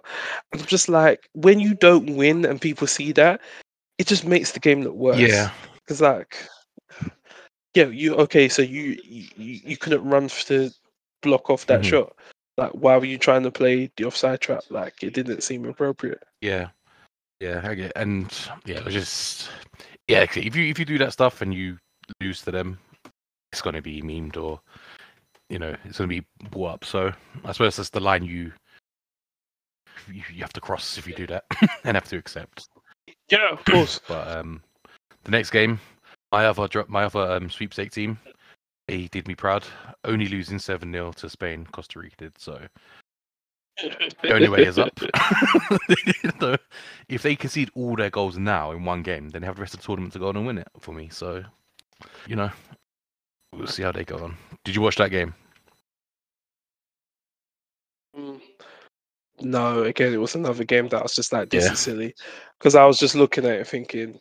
and 0.52 0.60
i'm 0.60 0.66
just 0.66 0.88
like 0.88 1.28
when 1.34 1.60
you 1.60 1.74
don't 1.74 2.16
win 2.16 2.44
and 2.44 2.60
people 2.60 2.86
see 2.86 3.12
that 3.12 3.40
it 3.98 4.06
just 4.06 4.24
makes 4.26 4.52
the 4.52 4.60
game 4.60 4.82
look 4.82 4.94
worse 4.94 5.18
Yeah. 5.20 5.50
because 5.74 6.00
like 6.00 6.36
yeah 7.74 7.86
you 7.86 8.14
okay 8.16 8.48
so 8.48 8.62
you 8.62 8.98
you, 9.04 9.26
you 9.36 9.76
couldn't 9.76 10.04
run 10.04 10.28
to 10.28 10.70
block 11.22 11.50
off 11.50 11.66
that 11.66 11.80
Mhm. 11.82 11.84
shot 11.84 12.16
like 12.56 12.70
why 12.72 12.96
were 12.96 13.04
you 13.04 13.18
trying 13.18 13.42
to 13.42 13.50
play 13.50 13.90
the 13.96 14.04
offside 14.04 14.40
trap 14.40 14.62
like 14.70 15.02
it 15.02 15.14
didn't 15.14 15.42
seem 15.42 15.64
appropriate 15.64 16.22
Yeah, 16.40 16.68
yeah, 17.40 17.60
I 17.64 17.74
get, 17.74 17.92
and 17.96 18.32
yeah, 18.64 18.76
it 18.78 18.84
was 18.84 18.94
just 18.94 19.50
yeah. 20.08 20.22
If 20.22 20.54
you 20.54 20.64
if 20.70 20.78
you 20.78 20.84
do 20.84 20.98
that 20.98 21.12
stuff 21.12 21.42
and 21.42 21.52
you 21.52 21.78
lose 22.20 22.42
to 22.42 22.50
them, 22.50 22.78
it's 23.52 23.62
gonna 23.62 23.82
be 23.82 24.02
memed 24.02 24.36
or 24.36 24.60
you 25.48 25.58
know 25.58 25.74
it's 25.84 25.98
gonna 25.98 26.08
be 26.08 26.24
brought 26.50 26.74
up. 26.74 26.84
So 26.84 27.12
I 27.44 27.52
suppose 27.52 27.76
that's 27.76 27.90
the 27.90 28.00
line 28.00 28.24
you 28.24 28.52
you, 30.08 30.22
you 30.32 30.40
have 30.42 30.52
to 30.52 30.60
cross 30.60 30.98
if 30.98 31.06
you 31.06 31.14
do 31.14 31.26
that 31.28 31.44
and 31.84 31.96
have 31.96 32.08
to 32.08 32.16
accept. 32.16 32.68
yeah 33.30 33.50
of 33.52 33.64
course 33.64 34.00
But 34.08 34.36
um, 34.36 34.62
the 35.24 35.30
next 35.30 35.50
game, 35.50 35.80
my 36.32 36.46
other 36.46 36.84
my 36.88 37.04
other 37.04 37.32
um, 37.32 37.50
sweepstake 37.50 37.92
team, 37.92 38.18
they 38.88 39.08
did 39.08 39.28
me 39.28 39.34
proud. 39.34 39.64
Only 40.04 40.28
losing 40.28 40.58
seven 40.58 40.92
0 40.92 41.12
to 41.12 41.28
Spain, 41.28 41.66
Costa 41.72 41.98
Rica 41.98 42.16
did 42.18 42.38
so. 42.38 42.60
The 44.22 44.32
only 44.32 44.48
way 44.48 44.64
is 44.64 44.78
up. 44.78 44.98
So, 46.40 46.56
if 47.08 47.22
they 47.22 47.36
concede 47.36 47.70
all 47.74 47.96
their 47.96 48.10
goals 48.10 48.38
now 48.38 48.72
in 48.72 48.84
one 48.84 49.02
game, 49.02 49.30
then 49.30 49.40
they 49.42 49.46
have 49.46 49.56
the 49.56 49.62
rest 49.62 49.74
of 49.74 49.80
the 49.80 49.86
tournament 49.86 50.12
to 50.14 50.18
go 50.18 50.28
on 50.28 50.36
and 50.36 50.46
win 50.46 50.58
it 50.58 50.68
for 50.78 50.92
me. 50.92 51.08
So, 51.10 51.42
you 52.26 52.36
know, 52.36 52.50
we'll 53.56 53.66
see 53.66 53.82
how 53.82 53.92
they 53.92 54.04
go 54.04 54.18
on. 54.18 54.36
Did 54.64 54.74
you 54.74 54.82
watch 54.82 54.96
that 54.96 55.10
game? 55.10 55.34
Mm. 58.16 58.40
No, 59.40 59.82
again, 59.84 60.12
it 60.12 60.18
was 60.18 60.34
another 60.34 60.64
game 60.64 60.88
that 60.88 60.98
I 60.98 61.02
was 61.02 61.14
just 61.14 61.32
like, 61.32 61.50
this 61.50 61.64
Yeah. 61.64 61.72
is 61.72 61.80
silly. 61.80 62.14
Because 62.58 62.74
I 62.74 62.84
was 62.84 62.98
just 62.98 63.14
looking 63.14 63.44
at 63.44 63.60
it 63.60 63.66
thinking, 63.66 64.20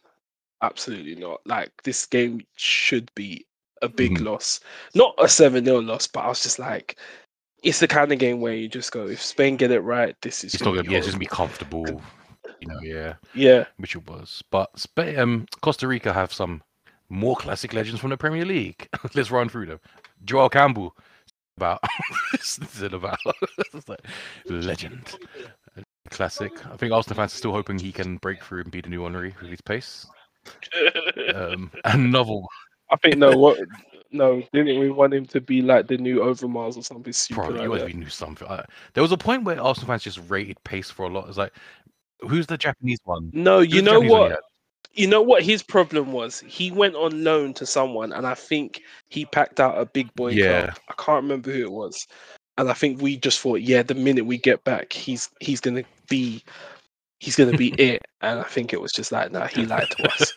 absolutely 0.61 1.15
not. 1.15 1.41
Like, 1.45 1.71
this 1.83 2.05
game 2.05 2.41
should 2.55 3.13
be 3.15 3.45
a 3.81 3.89
big 3.89 4.17
Mhm. 4.17 4.25
loss. 4.25 4.59
Not 4.95 5.13
a 5.19 5.27
7 5.27 5.65
0 5.65 5.79
loss, 5.81 6.07
but 6.07 6.21
I 6.21 6.27
was 6.29 6.41
just 6.43 6.59
like, 6.59 6.97
it's 7.63 7.79
the 7.79 7.87
kind 7.87 8.11
of 8.11 8.19
game 8.19 8.41
where 8.41 8.53
you 8.53 8.67
just 8.67 8.91
go, 8.91 9.07
if 9.07 9.21
Spain 9.21 9.55
get 9.57 9.71
it 9.71 9.81
right, 9.81 10.15
this 10.21 10.43
is 10.43 10.53
It's 10.53 10.63
not 10.63 10.71
gonna 10.71 10.77
gonna 10.77 10.83
be. 10.83 10.91
Yeah, 10.93 10.97
it's 10.97 11.07
just 11.07 11.15
gonna 11.15 11.19
be 11.19 11.25
comfortable. 11.27 12.01
You 12.59 12.67
know, 12.67 12.79
yeah, 12.81 13.15
Yeah. 13.33 13.65
which 13.77 13.95
it 13.95 14.07
was. 14.07 14.43
But 14.49 14.69
um, 15.17 15.45
Costa 15.61 15.87
Rica 15.87 16.13
have 16.13 16.33
some 16.33 16.61
more 17.09 17.35
classic 17.35 17.73
legends 17.73 17.99
from 18.01 18.09
the 18.09 18.17
Premier 18.17 18.45
League. 18.45 18.87
Let's 19.13 19.31
run 19.31 19.49
through 19.49 19.67
them. 19.67 19.79
Joel 20.25 20.49
Campbell, 20.49 20.95
about. 21.57 21.79
about. 22.91 23.19
like 23.87 24.05
legend, 24.47 25.15
classic. 26.09 26.51
I 26.65 26.77
think 26.77 26.91
Arsenal 26.91 27.17
fans 27.17 27.33
are 27.33 27.37
still 27.37 27.51
hoping 27.51 27.79
he 27.79 27.91
can 27.91 28.17
break 28.17 28.43
through 28.43 28.61
and 28.61 28.71
be 28.71 28.81
the 28.81 28.89
new 28.89 29.03
Henry 29.03 29.35
with 29.41 29.51
his 29.51 29.61
pace. 29.61 30.05
Um, 31.33 31.71
another 31.85 32.33
one. 32.33 32.47
I 32.91 32.97
think 32.97 33.17
no, 33.17 33.31
what 33.37 33.59
no, 34.13 34.43
didn't 34.53 34.79
we 34.79 34.91
want 34.91 35.13
him 35.13 35.25
to 35.27 35.41
be 35.41 35.61
like 35.61 35.87
the 35.87 35.97
new 35.97 36.19
Overmars 36.19 36.77
or 36.77 36.83
something 36.83 37.11
stupid 37.11 37.41
Bro, 37.41 37.49
like 37.49 37.61
you 37.63 37.73
always 37.73 37.95
knew 37.95 38.09
something. 38.09 38.47
I, 38.47 38.63
there 38.93 39.01
was 39.01 39.11
a 39.11 39.17
point 39.17 39.43
where 39.43 39.59
Arsenal 39.59 39.87
fans 39.87 40.03
just 40.03 40.19
rated 40.27 40.63
pace 40.63 40.89
for 40.89 41.05
a 41.05 41.09
lot. 41.09 41.27
It's 41.27 41.37
like, 41.37 41.53
who's 42.21 42.45
the 42.45 42.57
Japanese 42.57 42.99
one? 43.05 43.31
No, 43.33 43.59
Who's 43.59 43.73
you 43.73 43.81
know 43.81 43.99
what? 43.99 44.39
You 44.93 45.07
know 45.07 45.21
what 45.21 45.43
his 45.43 45.63
problem 45.63 46.11
was? 46.11 46.41
He 46.41 46.71
went 46.71 46.95
on 46.95 47.23
loan 47.23 47.53
to 47.55 47.65
someone, 47.65 48.13
and 48.13 48.27
I 48.27 48.35
think 48.35 48.81
he 49.09 49.25
packed 49.25 49.59
out 49.59 49.79
a 49.79 49.85
big 49.85 50.13
boy 50.13 50.33
Yeah. 50.33 50.67
club. 50.67 50.79
I 50.89 50.93
can't 50.93 51.23
remember 51.23 51.51
who 51.51 51.63
it 51.63 51.71
was, 51.71 52.07
and 52.57 52.69
I 52.69 52.73
think 52.73 53.01
we 53.01 53.17
just 53.17 53.39
thought, 53.39 53.61
yeah, 53.61 53.81
the 53.81 53.95
minute 53.95 54.25
we 54.25 54.37
get 54.37 54.63
back, 54.63 54.93
he's 54.93 55.29
he's 55.39 55.59
gonna 55.59 55.83
be 56.09 56.43
he's 57.19 57.35
gonna 57.35 57.57
be 57.57 57.69
it. 57.79 58.01
And 58.21 58.39
I 58.39 58.43
think 58.43 58.71
it 58.71 58.81
was 58.81 58.91
just 58.91 59.11
like, 59.11 59.31
nah, 59.31 59.47
he 59.47 59.65
lied 59.65 59.89
to 59.91 60.03
us. 60.03 60.33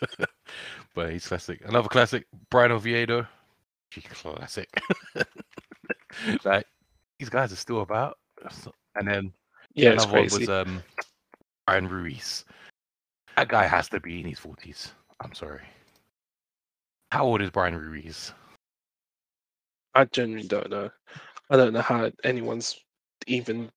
but 0.95 1.11
he's 1.11 1.27
classic. 1.27 1.61
Another 1.65 1.89
classic, 1.89 2.25
Bryan 2.49 2.71
Oviedo. 2.71 3.25
Classic. 4.21 4.69
like 6.43 6.65
these 7.19 7.29
guys 7.29 7.51
are 7.51 7.57
still 7.57 7.81
about. 7.81 8.17
And 8.95 9.07
then 9.07 9.33
Yeah, 9.73 9.91
another 9.91 10.13
one 10.13 10.29
was 10.29 10.49
um 10.49 10.83
Bryan 11.65 11.87
Ruiz. 11.87 12.45
That 13.37 13.49
guy 13.49 13.67
has 13.67 13.87
to 13.89 13.99
be 13.99 14.19
in 14.19 14.25
his 14.25 14.39
forties. 14.39 14.91
I'm 15.21 15.33
sorry. 15.35 15.61
How 17.11 17.23
old 17.23 17.41
is 17.41 17.51
Bryan 17.51 17.77
Ruiz? 17.77 18.33
I 19.93 20.05
genuinely 20.05 20.47
don't 20.47 20.71
know. 20.71 20.89
I 21.51 21.55
don't 21.55 21.71
know 21.71 21.81
how 21.81 22.11
anyone's 22.23 22.79
even 23.27 23.69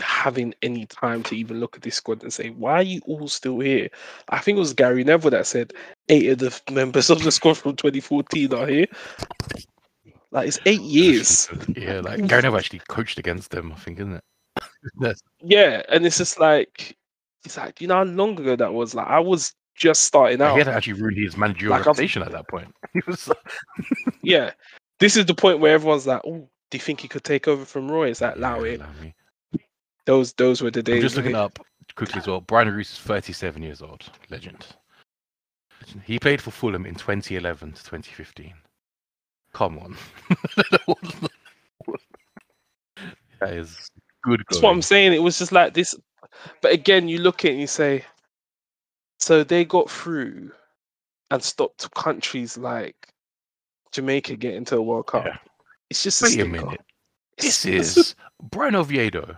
having 0.00 0.54
any 0.62 0.86
time 0.86 1.22
to 1.24 1.36
even 1.36 1.60
look 1.60 1.76
at 1.76 1.82
this 1.82 1.96
squad 1.96 2.22
and 2.22 2.32
say, 2.32 2.50
why 2.50 2.72
are 2.72 2.82
you 2.82 3.00
all 3.06 3.28
still 3.28 3.60
here? 3.60 3.88
I 4.30 4.38
think 4.38 4.56
it 4.56 4.60
was 4.60 4.72
Gary 4.72 5.04
Neville 5.04 5.30
that 5.30 5.46
said 5.46 5.74
eight 6.08 6.30
of 6.30 6.38
the 6.38 6.72
members 6.72 7.10
of 7.10 7.22
the 7.22 7.30
squad 7.30 7.58
from 7.58 7.76
2014 7.76 8.54
are 8.54 8.66
here. 8.66 8.86
Like 10.30 10.48
it's 10.48 10.58
eight 10.64 10.80
years. 10.80 11.48
yeah, 11.76 12.00
like 12.00 12.26
Gary 12.26 12.42
Neville 12.42 12.58
actually 12.58 12.80
coached 12.88 13.18
against 13.18 13.50
them, 13.50 13.72
I 13.72 13.76
think, 13.76 14.00
isn't 14.00 14.14
it? 14.14 14.24
Yeah, 15.40 15.82
and 15.88 16.04
it's 16.04 16.18
just 16.18 16.40
like 16.40 16.96
it's 17.44 17.56
like, 17.56 17.80
you 17.80 17.88
know 17.88 17.96
how 17.96 18.04
long 18.04 18.38
ago 18.38 18.56
that 18.56 18.72
was? 18.72 18.94
Like 18.94 19.08
I 19.08 19.18
was 19.20 19.54
just 19.74 20.04
starting 20.04 20.40
out. 20.40 20.52
he 20.52 20.58
had 20.58 20.68
actually 20.68 20.94
ruined 20.94 21.18
his 21.18 21.36
managerial 21.36 21.76
Like, 21.76 21.86
reputation 21.86 22.22
at 22.22 22.32
that 22.32 22.48
point. 22.48 22.68
He 22.92 23.00
was 23.06 23.30
Yeah. 24.22 24.50
This 24.98 25.16
is 25.16 25.26
the 25.26 25.34
point 25.34 25.58
where 25.58 25.74
everyone's 25.74 26.06
like, 26.06 26.20
oh, 26.26 26.48
do 26.70 26.76
you 26.76 26.80
think 26.80 27.00
he 27.00 27.08
could 27.08 27.24
take 27.24 27.48
over 27.48 27.64
from 27.64 27.90
Roy? 27.90 28.10
Is 28.10 28.18
that 28.20 28.38
Yeah. 28.38 28.86
Those 30.04 30.32
those 30.34 30.62
were 30.62 30.70
the 30.70 30.82
days. 30.82 30.96
I'm 30.96 31.02
just 31.02 31.16
looking 31.16 31.34
up 31.34 31.58
quickly 31.94 32.20
as 32.20 32.26
well. 32.26 32.40
Bryan 32.40 32.68
Ruiz 32.72 32.90
is 32.90 32.98
37 32.98 33.62
years 33.62 33.82
old. 33.82 34.10
Legend. 34.30 34.66
He 36.04 36.18
played 36.18 36.40
for 36.40 36.50
Fulham 36.50 36.86
in 36.86 36.94
2011 36.94 37.72
to 37.72 37.84
2015. 37.84 38.54
Come 39.52 39.78
on. 39.78 39.96
that 43.40 43.52
is 43.52 43.90
good. 44.22 44.42
That's 44.48 44.62
what. 44.62 44.70
I'm 44.70 44.82
saying. 44.82 45.12
It 45.12 45.22
was 45.22 45.38
just 45.38 45.52
like 45.52 45.74
this. 45.74 45.94
But 46.60 46.72
again, 46.72 47.08
you 47.08 47.18
look 47.18 47.44
at 47.44 47.48
it 47.48 47.52
and 47.52 47.60
you 47.60 47.66
say, 47.66 48.04
so 49.18 49.44
they 49.44 49.64
got 49.64 49.90
through 49.90 50.50
and 51.30 51.42
stopped 51.42 51.92
countries 51.94 52.56
like 52.58 52.96
Jamaica 53.92 54.36
getting 54.36 54.64
to 54.66 54.76
a 54.76 54.82
World 54.82 55.06
Cup. 55.06 55.24
Yeah. 55.26 55.36
It's 55.90 56.02
just 56.02 56.22
a, 56.22 56.24
Wait 56.24 56.28
a 56.30 56.32
stinker. 56.32 56.48
minute. 56.66 56.80
This 57.38 57.64
is 57.64 58.14
Bryan 58.50 58.74
Oviedo. 58.76 59.36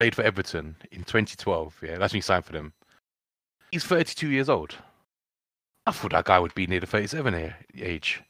Played 0.00 0.14
for 0.14 0.22
Everton 0.22 0.76
in 0.92 1.02
2012. 1.04 1.80
Yeah, 1.82 1.98
that's 1.98 2.12
when 2.12 2.18
he 2.18 2.22
signed 2.22 2.44
for 2.44 2.52
them. 2.52 2.72
He's 3.72 3.84
32 3.84 4.28
years 4.28 4.48
old. 4.48 4.74
I 5.86 5.90
thought 5.90 6.12
that 6.12 6.24
guy 6.26 6.38
would 6.38 6.54
be 6.54 6.66
near 6.66 6.80
the 6.80 6.86
37 6.86 7.34
a- 7.34 7.56
age. 7.76 8.22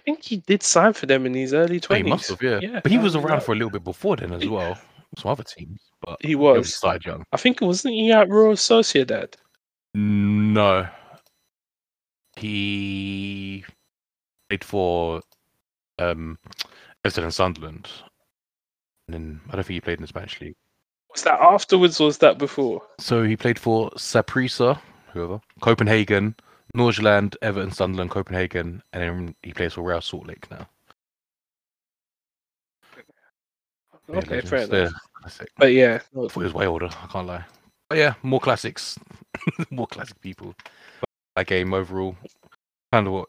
I 0.00 0.02
think 0.04 0.22
he 0.22 0.38
did 0.38 0.62
sign 0.62 0.92
for 0.92 1.06
them 1.06 1.26
in 1.26 1.34
his 1.34 1.52
early 1.52 1.80
Oh, 1.90 1.94
he 1.94 2.02
must 2.04 2.28
have, 2.30 2.40
yeah. 2.42 2.60
Yeah, 2.62 2.80
But 2.82 2.92
he 2.92 2.98
was 2.98 3.16
around 3.16 3.42
for 3.42 3.52
a 3.52 3.56
little 3.56 3.70
bit 3.70 3.84
before 3.84 4.16
then 4.16 4.32
as 4.32 4.46
well. 4.48 4.78
Some 5.18 5.30
other 5.30 5.44
teams, 5.44 5.80
but 6.02 6.16
He 6.20 6.28
he 6.28 6.34
was. 6.34 6.58
was 6.58 6.74
started 6.74 7.04
young. 7.04 7.24
I 7.32 7.36
think 7.36 7.62
it 7.62 7.66
wasn't 7.66 7.94
he 7.94 8.12
at 8.12 8.28
Royal 8.28 8.54
Sociedad. 8.54 9.34
No. 9.94 10.86
He 12.36 13.64
played 14.48 14.64
for 14.64 15.22
um, 15.98 16.38
Everton 17.04 17.24
and 17.24 17.34
Sunderland. 17.34 17.88
And 19.08 19.14
then 19.14 19.40
I 19.48 19.52
don't 19.56 19.64
think 19.64 19.76
he 19.76 19.80
played 19.80 19.98
in 19.98 20.02
the 20.02 20.08
Spanish 20.08 20.40
league. 20.40 20.56
Was 21.12 21.22
that 21.22 21.40
afterwards 21.40 22.00
or 22.00 22.06
was 22.06 22.18
that 22.18 22.38
before? 22.38 22.82
So 23.00 23.22
he 23.22 23.36
played 23.36 23.58
for 23.58 23.90
Saprissa, 23.92 24.78
whoever, 25.12 25.40
Copenhagen, 25.60 26.34
Nordsjælland, 26.76 27.36
Everton, 27.40 27.70
Sunderland, 27.70 28.10
Copenhagen, 28.10 28.82
and 28.92 29.02
then 29.02 29.34
he 29.42 29.54
plays 29.54 29.72
for 29.72 29.82
Real 29.82 30.02
Salt 30.02 30.26
Lake 30.26 30.50
now. 30.50 30.68
Okay, 34.08 34.40
fair 34.40 34.62
enough. 34.62 34.92
classic. 35.14 35.48
But 35.56 35.72
yeah, 35.72 35.96
I 35.96 36.14
thought 36.14 36.32
he 36.32 36.38
was 36.40 36.54
way 36.54 36.66
older. 36.66 36.86
I 36.86 37.06
can't 37.06 37.26
lie. 37.26 37.44
But 37.88 37.98
yeah, 37.98 38.14
more 38.22 38.40
classics, 38.40 38.98
more 39.70 39.86
classic 39.86 40.20
people. 40.20 40.54
That 41.34 41.46
game 41.46 41.74
overall, 41.74 42.16
kind 42.92 43.06
of 43.06 43.12
what 43.12 43.28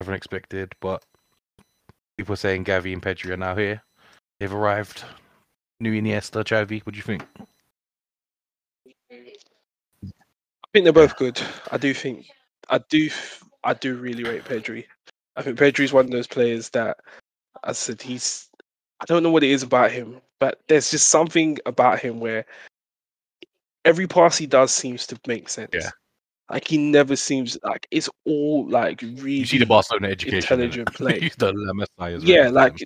everyone 0.00 0.16
expected. 0.16 0.74
But 0.80 1.02
people 2.16 2.34
are 2.34 2.36
saying 2.36 2.64
Gavi 2.64 2.92
and 2.92 3.02
Pedri 3.02 3.30
are 3.30 3.36
now 3.36 3.56
here. 3.56 3.82
They've 4.38 4.52
arrived. 4.52 5.04
New 5.80 5.92
Iniesta, 5.92 6.44
Xavi. 6.44 6.84
What 6.84 6.92
do 6.92 6.96
you 6.96 7.02
think? 7.02 7.24
I 9.10 10.70
think 10.72 10.84
they're 10.84 10.92
both 10.92 11.16
good. 11.16 11.40
I 11.70 11.78
do 11.78 11.94
think 11.94 12.26
I 12.68 12.78
do 12.78 13.08
I 13.64 13.74
do 13.74 13.96
really 13.96 14.24
rate 14.24 14.44
Pedri. 14.44 14.84
I 15.36 15.42
think 15.42 15.58
Pedri's 15.58 15.92
one 15.92 16.06
of 16.06 16.10
those 16.10 16.26
players 16.26 16.68
that 16.70 16.98
as 17.64 17.70
I 17.70 17.72
said 17.72 18.02
he's 18.02 18.47
I 19.00 19.04
don't 19.06 19.22
know 19.22 19.30
what 19.30 19.44
it 19.44 19.50
is 19.50 19.62
about 19.62 19.90
him, 19.90 20.20
but 20.40 20.60
there's 20.68 20.90
just 20.90 21.08
something 21.08 21.58
about 21.66 22.00
him 22.00 22.20
where 22.20 22.44
every 23.84 24.06
pass 24.06 24.36
he 24.36 24.46
does 24.46 24.72
seems 24.72 25.06
to 25.08 25.18
make 25.26 25.48
sense. 25.48 25.70
Yeah. 25.72 25.90
Like 26.50 26.66
he 26.66 26.78
never 26.78 27.14
seems 27.14 27.58
like 27.62 27.86
it's 27.90 28.08
all 28.24 28.66
like 28.68 29.02
really 29.02 29.32
You 29.32 29.46
see 29.46 29.58
the 29.58 29.66
Barcelona 29.66 30.08
education. 30.08 30.38
intelligent 30.38 30.92
play. 30.94 31.20
He's 31.20 31.36
the 31.36 31.52
Masia 31.52 32.16
as 32.16 32.24
well, 32.24 32.30
yeah, 32.30 32.48
like 32.48 32.82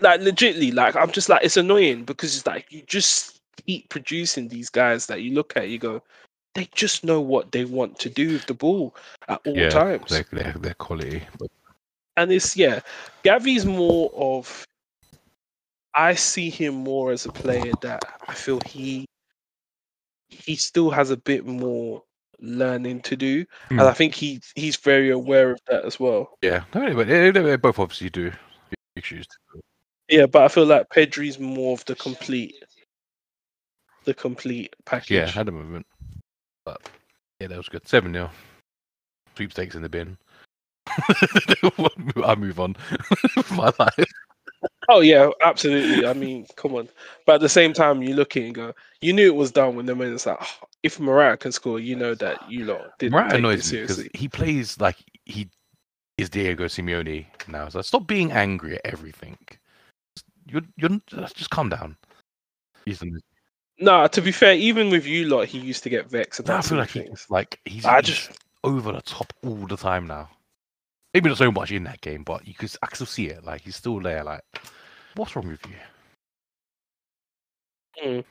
like 0.00 0.20
legitly, 0.20 0.72
like 0.72 0.94
I'm 0.94 1.10
just 1.10 1.28
like 1.28 1.44
it's 1.44 1.56
annoying 1.56 2.04
because 2.04 2.36
it's 2.36 2.46
like 2.46 2.70
you 2.70 2.82
just 2.86 3.40
keep 3.66 3.88
producing 3.88 4.48
these 4.48 4.70
guys 4.70 5.06
that 5.06 5.22
you 5.22 5.34
look 5.34 5.56
at, 5.56 5.68
you 5.68 5.78
go, 5.78 6.00
they 6.54 6.68
just 6.74 7.04
know 7.04 7.20
what 7.20 7.50
they 7.50 7.64
want 7.64 7.98
to 7.98 8.08
do 8.08 8.32
with 8.32 8.46
the 8.46 8.54
ball 8.54 8.94
at 9.28 9.40
all 9.44 9.56
yeah, 9.56 9.70
times. 9.70 10.10
Their, 10.10 10.24
their, 10.32 10.52
their 10.52 10.74
quality. 10.74 11.22
But 11.38 11.50
And 12.16 12.30
it's 12.30 12.56
yeah, 12.56 12.80
Gavi's 13.24 13.66
more 13.66 14.12
of 14.14 14.64
I 15.94 16.14
see 16.14 16.50
him 16.50 16.74
more 16.74 17.12
as 17.12 17.26
a 17.26 17.32
player 17.32 17.72
that 17.82 18.04
I 18.28 18.34
feel 18.34 18.60
he 18.66 19.06
he 20.28 20.56
still 20.56 20.90
has 20.90 21.10
a 21.10 21.16
bit 21.16 21.46
more 21.46 22.02
learning 22.40 23.00
to 23.02 23.16
do. 23.16 23.44
Hmm. 23.68 23.80
And 23.80 23.88
I 23.88 23.92
think 23.92 24.14
he 24.14 24.40
he's 24.54 24.76
very 24.76 25.10
aware 25.10 25.50
of 25.50 25.60
that 25.68 25.84
as 25.84 25.98
well. 25.98 26.38
yeah, 26.42 26.64
no, 26.74 26.94
but 26.94 27.08
they, 27.08 27.56
both 27.56 27.78
obviously 27.78 28.10
do. 28.10 28.32
Big 28.94 29.04
shoes 29.04 29.26
to 29.26 29.36
fill. 29.50 29.60
Yeah, 30.08 30.26
but 30.26 30.42
I 30.42 30.48
feel 30.48 30.64
like 30.64 30.88
Pedri's 30.90 31.38
more 31.38 31.74
of 31.74 31.84
the 31.84 31.94
complete 31.94 32.54
the 34.04 34.14
complete 34.14 34.74
package. 34.86 35.10
Yeah, 35.10 35.26
had 35.26 35.48
a 35.48 35.52
movement. 35.52 35.86
But 36.64 36.80
yeah, 37.40 37.48
that 37.48 37.56
was 37.56 37.68
good. 37.68 37.86
7 37.86 38.12
0. 38.12 38.30
Sweepstakes 39.36 39.74
in 39.74 39.82
the 39.82 39.88
bin. 39.88 40.16
I 40.88 42.34
move 42.36 42.58
on 42.58 42.74
my 43.52 43.72
life. 43.78 44.12
Oh 44.88 45.00
yeah, 45.00 45.30
absolutely. 45.42 46.06
I 46.06 46.14
mean, 46.14 46.46
come 46.56 46.74
on. 46.74 46.88
But 47.26 47.36
at 47.36 47.40
the 47.42 47.48
same 47.48 47.72
time, 47.74 48.02
you 48.02 48.14
look 48.14 48.36
at 48.36 48.42
it 48.42 48.46
and 48.46 48.54
go, 48.54 48.74
you 49.02 49.12
knew 49.12 49.26
it 49.26 49.36
was 49.36 49.52
done 49.52 49.76
when 49.76 49.86
the 49.86 49.94
man 49.94 50.14
it's 50.14 50.24
like, 50.24 50.38
"Oh, 50.40 50.66
if 50.82 50.98
Mariah 50.98 51.36
can 51.36 51.52
score, 51.52 51.78
you 51.78 51.94
know 51.94 52.14
that 52.14 52.50
you 52.50 52.64
lot 52.64 52.98
didn't 52.98 53.12
Morata 53.12 53.30
take 53.30 53.38
annoys 53.40 53.72
me 53.72 53.82
because 53.82 54.08
he 54.14 54.28
plays 54.28 54.80
like 54.80 54.96
he 55.26 55.48
is 56.16 56.28
Diego 56.28 56.64
Simeone 56.66 57.26
now. 57.46 57.68
So 57.68 57.80
stop 57.82 58.06
being 58.06 58.32
angry 58.32 58.74
at 58.74 58.80
everything. 58.84 59.38
You're, 60.46 60.62
you're 60.76 61.00
uh, 61.16 61.28
just 61.34 61.50
calm 61.50 61.68
down. 61.68 61.96
He's 62.84 63.02
No, 63.78 64.06
to 64.06 64.20
be 64.20 64.32
fair, 64.32 64.54
even 64.54 64.90
with 64.90 65.06
you 65.06 65.26
lot, 65.26 65.46
he 65.46 65.58
used 65.58 65.82
to 65.84 65.90
get 65.90 66.10
vexed 66.10 66.40
I 66.40 66.42
about 66.44 66.64
feel 66.64 66.68
some 66.68 66.78
like 66.78 66.90
things. 66.90 67.08
he's 67.08 67.30
like 67.30 67.60
he's, 67.64 67.84
I 67.84 68.00
he's 68.00 68.06
just 68.06 68.30
over 68.64 68.92
the 68.92 69.02
top 69.02 69.32
all 69.44 69.66
the 69.66 69.76
time 69.76 70.06
now. 70.06 70.28
Maybe 71.14 71.28
not 71.28 71.38
so 71.38 71.52
much 71.52 71.72
in 71.72 71.84
that 71.84 72.00
game, 72.00 72.22
but 72.22 72.46
you 72.46 72.54
could 72.54 72.74
I 72.82 72.86
can 72.86 72.96
still 72.96 73.06
see 73.06 73.26
it. 73.28 73.44
Like 73.44 73.62
he's 73.62 73.76
still 73.76 74.00
there. 74.00 74.24
Like, 74.24 74.42
what's 75.18 75.34
wrong 75.36 75.48
with 75.48 75.60
you? 75.66 75.74
Mm. 78.02 78.24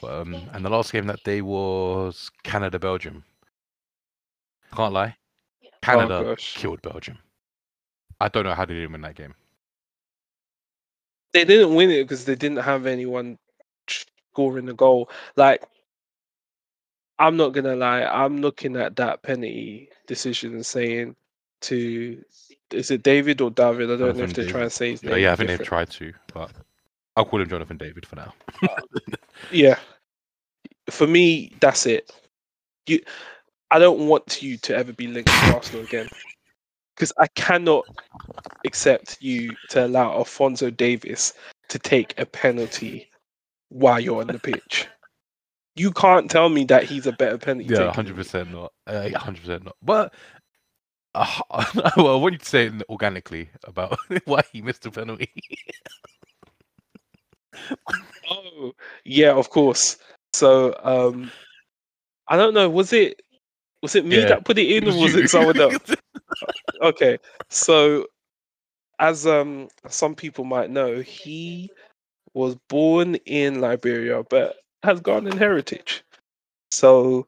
But, 0.00 0.20
um, 0.20 0.34
and 0.52 0.64
the 0.64 0.70
last 0.70 0.92
game 0.92 1.06
that 1.06 1.22
day 1.24 1.42
was 1.42 2.30
Canada 2.42 2.78
Belgium. 2.78 3.22
Can't 4.74 4.92
lie, 4.92 5.16
Canada 5.82 6.30
oh 6.30 6.36
killed 6.36 6.80
Belgium. 6.82 7.18
I 8.20 8.28
don't 8.28 8.44
know 8.44 8.54
how 8.54 8.64
they 8.64 8.74
didn't 8.74 8.92
win 8.92 9.00
that 9.02 9.16
game. 9.16 9.34
they 11.32 11.44
didn't 11.44 11.74
win 11.74 11.90
it 11.90 12.04
because 12.04 12.24
they 12.24 12.34
didn't 12.34 12.58
have 12.58 12.86
anyone 12.86 13.38
scoring 13.88 14.66
the 14.66 14.74
goal. 14.74 15.10
Like, 15.36 15.64
I'm 17.18 17.36
not 17.36 17.50
gonna 17.50 17.76
lie, 17.76 18.02
I'm 18.04 18.40
looking 18.40 18.76
at 18.76 18.96
that 18.96 19.22
penalty 19.22 19.90
decision 20.06 20.54
and 20.54 20.64
saying 20.64 21.16
to 21.62 22.22
is 22.72 22.90
it 22.90 23.02
David 23.02 23.40
or 23.40 23.50
David? 23.50 23.90
I 23.90 23.96
don't 23.96 24.00
know 24.00 24.08
if 24.08 24.16
Jonathan 24.16 24.44
they 24.44 24.50
try 24.50 24.62
and 24.62 24.72
say 24.72 24.90
his 24.92 25.02
Yeah, 25.02 25.10
name. 25.10 25.20
yeah, 25.20 25.32
I 25.32 25.36
think 25.36 25.48
they've 25.48 25.66
tried 25.66 25.90
to, 25.90 26.12
but 26.32 26.50
I'll 27.16 27.24
call 27.24 27.40
him 27.40 27.48
Jonathan 27.48 27.76
David 27.76 28.06
for 28.06 28.16
now. 28.16 28.32
Yeah. 29.52 29.78
For 30.90 31.06
me, 31.06 31.52
that's 31.60 31.86
it. 31.86 32.12
You, 32.86 33.00
I 33.70 33.78
don't 33.78 34.06
want 34.06 34.42
you 34.42 34.56
to 34.58 34.76
ever 34.76 34.92
be 34.92 35.06
linked 35.06 35.28
to 35.28 35.54
Arsenal 35.54 35.82
again, 35.84 36.08
because 36.94 37.12
I 37.18 37.26
cannot 37.28 37.86
accept 38.64 39.18
you 39.20 39.54
to 39.68 39.86
allow 39.86 40.12
Alphonso 40.12 40.70
Davies 40.70 41.34
to 41.68 41.78
take 41.78 42.18
a 42.18 42.26
penalty 42.26 43.08
while 43.68 44.00
you're 44.00 44.20
on 44.20 44.26
the 44.26 44.38
pitch. 44.38 44.88
You 45.76 45.92
can't 45.92 46.30
tell 46.30 46.48
me 46.48 46.64
that 46.64 46.84
he's 46.84 47.06
a 47.06 47.12
better 47.12 47.38
penalty 47.38 47.72
Yeah, 47.72 47.92
hundred 47.92 48.16
percent 48.16 48.52
not. 48.52 48.72
Uh, 48.86 49.08
hundred 49.18 49.40
percent 49.42 49.64
not. 49.64 49.76
But 49.82 50.12
uh, 51.14 51.40
well, 51.96 52.14
I 52.14 52.20
want 52.20 52.32
you 52.34 52.38
to 52.38 52.44
say 52.44 52.66
it 52.66 52.82
organically 52.88 53.50
about 53.64 53.98
why 54.24 54.42
he 54.52 54.62
missed 54.62 54.82
the 54.82 54.90
penalty. 54.90 55.30
Oh, 58.30 58.72
yeah, 59.04 59.32
of 59.32 59.50
course. 59.50 59.96
So, 60.32 60.74
um, 60.82 61.30
I 62.28 62.36
don't 62.36 62.54
know. 62.54 62.68
Was 62.70 62.92
it 62.92 63.20
was 63.82 63.94
it 63.96 64.04
me 64.06 64.24
Yeah, 64.24 64.26
that 64.26 64.44
put 64.44 64.58
it 64.58 64.70
in, 64.70 64.88
or 64.88 64.96
was 64.98 65.14
you. 65.14 65.22
it 65.22 65.28
someone 65.30 65.60
else? 65.60 65.96
okay 66.82 67.18
so 67.48 68.06
as 68.98 69.26
um 69.26 69.68
some 69.88 70.14
people 70.14 70.44
might 70.44 70.70
know 70.70 71.00
he 71.00 71.70
was 72.34 72.56
born 72.68 73.16
in 73.26 73.60
liberia 73.60 74.22
but 74.30 74.56
has 74.82 75.00
ghanaian 75.00 75.38
heritage 75.38 76.04
so 76.70 77.26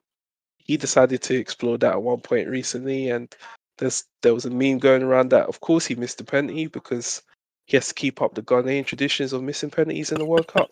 he 0.58 0.76
decided 0.76 1.20
to 1.22 1.34
explore 1.36 1.78
that 1.78 1.92
at 1.92 2.02
one 2.02 2.20
point 2.20 2.48
recently 2.48 3.10
and 3.10 3.34
there's 3.78 4.04
there 4.22 4.34
was 4.34 4.44
a 4.44 4.50
meme 4.50 4.78
going 4.78 5.02
around 5.02 5.30
that 5.30 5.46
of 5.48 5.60
course 5.60 5.86
he 5.86 5.94
missed 5.94 6.18
the 6.18 6.24
penalty 6.24 6.66
because 6.66 7.22
he 7.66 7.76
has 7.76 7.88
to 7.88 7.94
keep 7.94 8.20
up 8.20 8.34
the 8.34 8.42
ghanaian 8.42 8.84
traditions 8.84 9.32
of 9.32 9.42
missing 9.42 9.70
penalties 9.70 10.12
in 10.12 10.18
the 10.18 10.24
world 10.24 10.46
cup 10.46 10.70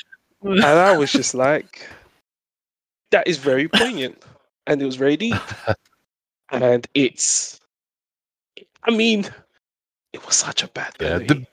and 0.42 0.64
i 0.64 0.96
was 0.96 1.12
just 1.12 1.34
like 1.34 1.88
that 3.10 3.26
is 3.26 3.36
very 3.38 3.68
poignant 3.68 4.22
and 4.66 4.80
it 4.80 4.84
was 4.86 4.96
very 4.96 5.16
deep 5.16 5.34
and 6.50 6.86
it's 6.94 7.60
i 8.84 8.90
mean 8.90 9.24
it 10.12 10.24
was 10.26 10.34
such 10.34 10.62
a 10.62 10.68
bad 10.68 10.94
Yeah, 11.00 11.18
the- 11.18 11.46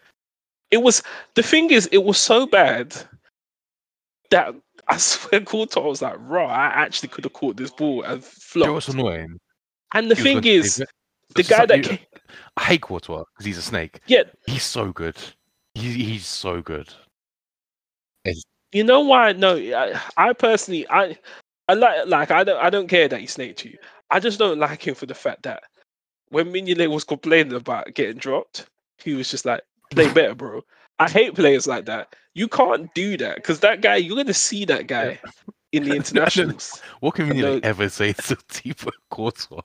it 0.72 0.78
was 0.82 1.04
the 1.36 1.44
thing 1.44 1.70
is 1.72 1.88
it 1.92 2.04
was 2.04 2.18
so 2.18 2.46
bad 2.48 2.96
that 4.32 4.56
i 4.88 4.98
swear 5.12 5.42
Courtois 5.42 5.82
was 5.88 6.02
like 6.02 6.16
raw 6.20 6.48
i 6.48 6.66
actually 6.68 7.10
could 7.10 7.24
have 7.26 7.34
caught 7.34 7.58
this 7.58 7.72
ball 7.72 8.02
and 8.04 8.24
flopped. 8.24 8.46
flopped 8.46 8.74
what's 8.74 8.88
annoying? 8.90 9.40
And 9.94 10.10
the 10.10 10.16
thing 10.16 10.44
is 10.46 10.78
the 11.36 11.44
guy 11.44 11.44
just 11.44 11.68
that 11.68 11.70
like 11.70 11.84
you- 11.84 11.98
came, 11.98 12.00
I 12.58 12.64
hate 12.64 12.82
Courtois 12.82 13.24
because 13.34 13.46
he's 13.46 13.58
a 13.58 13.62
snake. 13.62 14.00
yeah. 14.08 14.24
He's 14.48 14.64
so 14.64 14.92
good. 14.92 15.18
He, 15.74 15.92
he's 15.92 16.26
so 16.26 16.62
good. 16.62 16.88
you 18.72 18.84
know 18.84 19.02
why? 19.02 19.34
No 19.34 19.56
I, 19.58 20.00
I 20.18 20.34
personally 20.34 20.88
i 20.90 21.18
i 21.68 21.74
like 21.74 22.08
like 22.08 22.32
i 22.32 22.44
don't 22.44 22.64
i 22.64 22.70
don't 22.70 22.88
care 22.88 23.08
that 23.08 23.20
he 23.20 23.28
snaked 23.28 23.66
you. 23.66 23.78
I 24.12 24.20
just 24.20 24.40
don't 24.40 24.60
like 24.60 24.86
him 24.86 24.96
for 24.96 25.06
the 25.06 25.16
fact 25.16 25.44
that 25.44 25.64
when 26.30 26.52
Mignolet 26.52 26.90
was 26.90 27.04
complaining 27.04 27.54
about 27.54 27.94
getting 27.94 28.18
dropped 28.18 28.68
he 28.98 29.14
was 29.14 29.30
just 29.30 29.46
like 29.46 29.62
play 29.92 30.12
better 30.14 30.36
bro. 30.36 30.62
I 31.00 31.10
hate 31.10 31.36
players 31.36 31.68
like 31.68 31.86
that. 31.86 32.16
You 32.34 32.48
can't 32.48 32.94
do 32.94 33.18
that 33.18 33.36
because 33.36 33.60
that 33.60 33.82
guy 33.82 33.98
you're 33.98 34.16
gonna 34.18 34.34
see 34.34 34.66
that 34.66 34.88
guy 34.88 35.20
in 35.78 35.84
the 35.84 35.96
internationals 36.02 36.82
What 37.00 37.16
can 37.16 37.36
you 37.36 37.60
ever 37.64 37.90
say 37.90 38.14
to 38.14 38.36
Thibaut 38.36 38.94
Courtois? 39.10 39.62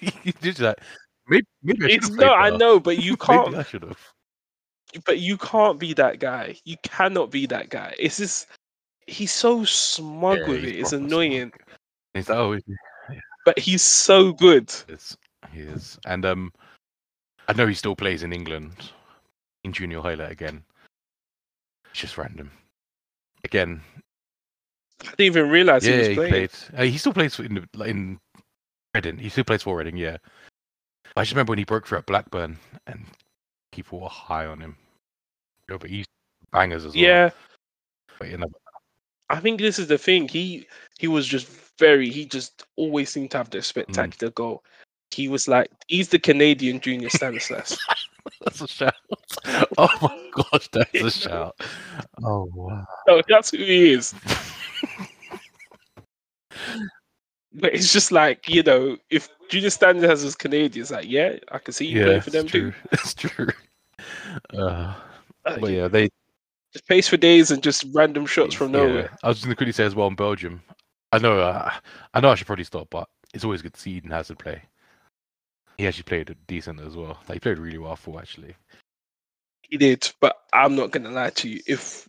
He's 0.00 0.34
just 0.40 0.60
like 0.60 0.78
maybe, 1.28 1.46
maybe 1.62 1.84
I 1.86 1.88
it's 1.88 2.10
no 2.10 2.32
i 2.32 2.50
know 2.50 2.80
but 2.80 3.02
you 3.02 3.16
can't 3.28 3.54
I 3.54 3.62
should 3.62 3.82
have. 3.82 3.98
but 5.04 5.18
you 5.18 5.36
can't 5.36 5.78
be 5.78 5.92
that 5.94 6.18
guy 6.18 6.56
you 6.64 6.76
cannot 6.82 7.30
be 7.30 7.46
that 7.46 7.68
guy 7.68 7.94
it's 7.98 8.18
just 8.18 8.46
he's 9.06 9.32
so 9.32 9.64
smug 9.64 10.46
with 10.48 10.64
it 10.64 10.76
it's 10.76 10.92
annoying 10.92 11.52
He's 12.14 12.30
oh, 12.30 12.58
but 13.44 13.58
he's 13.58 13.82
so 13.82 14.32
good 14.32 14.74
is. 14.88 15.16
He 15.52 15.60
is. 15.60 15.98
And 16.06 16.24
um, 16.24 16.52
I 17.46 17.52
know 17.52 17.66
he 17.66 17.74
still 17.74 17.96
plays 17.96 18.22
in 18.22 18.32
England 18.32 18.90
in 19.64 19.72
Junior 19.72 20.00
Hoilett 20.00 20.30
again. 20.30 20.64
It's 21.90 22.00
just 22.00 22.18
random. 22.18 22.50
Again, 23.44 23.80
i 25.02 25.10
didn't 25.10 25.20
even 25.20 25.48
realize 25.50 25.86
yeah, 25.86 25.92
he 25.92 25.98
was 25.98 26.08
he 26.08 26.14
playing 26.14 26.30
played. 26.32 26.50
Uh, 26.76 26.82
he 26.82 26.98
still 26.98 27.12
plays 27.12 27.38
in 27.38 27.68
in 27.84 28.20
Reading. 28.94 29.18
He 29.18 29.28
still 29.28 29.44
plays 29.44 29.62
for 29.62 29.76
Reading. 29.76 29.96
Yeah. 29.96 30.16
I 31.16 31.22
just 31.22 31.32
remember 31.32 31.50
when 31.52 31.58
he 31.58 31.64
broke 31.64 31.86
through 31.86 31.98
at 31.98 32.06
Blackburn 32.06 32.58
and 32.86 33.04
people 33.72 34.00
were 34.00 34.08
high 34.08 34.46
on 34.46 34.60
him. 34.60 34.76
Yeah, 35.70 35.76
but 35.80 35.90
he's 35.90 36.06
bangers 36.52 36.84
as 36.84 36.94
well. 36.94 37.02
yeah 37.04 37.30
But, 38.18 38.30
you 38.30 38.38
know, 38.38 38.50
I 39.30 39.40
think 39.40 39.60
this 39.60 39.78
is 39.78 39.88
the 39.88 39.98
thing. 39.98 40.26
He 40.28 40.66
he 40.98 41.06
was 41.06 41.26
just 41.26 41.48
very. 41.78 42.08
He 42.10 42.24
just 42.24 42.64
always 42.76 43.10
seemed 43.10 43.30
to 43.32 43.38
have 43.38 43.48
Mm. 43.48 43.52
the 43.52 43.62
spectacular 43.62 44.30
goal. 44.32 44.64
He 45.10 45.28
was 45.28 45.48
like 45.48 45.70
he's 45.86 46.08
the 46.08 46.18
Canadian 46.18 46.80
Junior 46.80 47.10
Stanislas. 47.10 47.78
That's 48.44 48.60
a 48.60 48.68
shout. 48.68 48.94
Oh 49.78 49.88
my 50.02 50.30
gosh, 50.50 50.68
that's 50.72 50.94
a 51.02 51.10
shout. 51.10 51.54
Oh 52.24 52.48
wow. 52.54 52.84
no, 53.06 53.22
that's 53.28 53.50
who 53.50 53.58
he 53.58 53.92
is. 53.92 54.14
But 57.54 57.74
it's 57.74 57.92
just 57.92 58.12
like 58.12 58.48
you 58.48 58.62
know, 58.62 58.96
if 59.10 59.28
Junior 59.48 59.70
Stanislas 59.70 60.22
was 60.24 60.34
Canadian, 60.34 60.82
it's 60.82 60.90
like 60.90 61.08
yeah, 61.08 61.36
I 61.50 61.58
can 61.58 61.72
see 61.72 61.86
you 61.86 61.98
Yeah, 61.98 62.04
playing 62.04 62.20
for 62.20 62.30
them 62.30 62.44
it's 62.44 62.52
too. 62.52 62.70
true. 62.72 62.72
It's 62.92 63.14
true. 63.14 63.48
Uh, 64.54 64.94
Uh, 65.44 65.58
but 65.60 65.70
yeah, 65.70 65.88
they 65.88 66.08
just 66.72 66.86
pace 66.86 67.08
for 67.08 67.16
days 67.16 67.50
and 67.50 67.62
just 67.62 67.84
random 67.94 68.26
shots 68.26 68.54
from 68.54 68.72
yeah. 68.72 68.80
nowhere. 68.80 69.10
I 69.22 69.28
was 69.28 69.38
just 69.38 69.46
gonna 69.46 69.56
quickly 69.56 69.72
say 69.72 69.84
as 69.84 69.94
well 69.94 70.08
in 70.08 70.14
Belgium. 70.14 70.62
I 71.12 71.18
know, 71.18 71.40
uh, 71.40 71.70
I 72.12 72.20
know, 72.20 72.28
I 72.30 72.34
should 72.34 72.46
probably 72.46 72.64
stop, 72.64 72.88
but 72.90 73.08
it's 73.32 73.44
always 73.44 73.62
good 73.62 73.72
to 73.74 73.80
see 73.80 73.92
Eden 73.92 74.10
Hazard 74.10 74.38
play. 74.38 74.62
He 75.78 75.86
actually 75.86 76.02
played 76.04 76.36
decent 76.46 76.80
as 76.80 76.96
well. 76.96 77.18
Like, 77.28 77.36
he 77.36 77.40
played 77.40 77.58
really 77.58 77.78
well 77.78 77.96
for 77.96 78.18
actually. 78.20 78.54
He 79.62 79.76
did, 79.76 80.10
but 80.20 80.36
I'm 80.52 80.74
not 80.74 80.90
gonna 80.90 81.10
lie 81.10 81.30
to 81.30 81.48
you. 81.48 81.60
If 81.66 82.08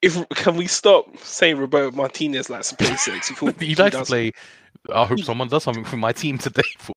if 0.00 0.28
can 0.30 0.56
we 0.56 0.66
stop 0.66 1.16
saying 1.18 1.58
Roberto 1.58 1.94
Martinez 1.94 2.48
likes 2.50 2.70
to 2.70 2.76
play 2.76 2.96
sexy 2.96 3.34
football? 3.36 3.66
he 3.66 3.74
likes 3.74 3.96
to 3.96 4.04
play. 4.04 4.32
I 4.92 5.04
hope 5.04 5.20
someone 5.20 5.48
does 5.48 5.62
something 5.64 5.84
for 5.84 5.96
my 5.96 6.12
team 6.12 6.38
today. 6.38 6.62
For, 6.78 6.92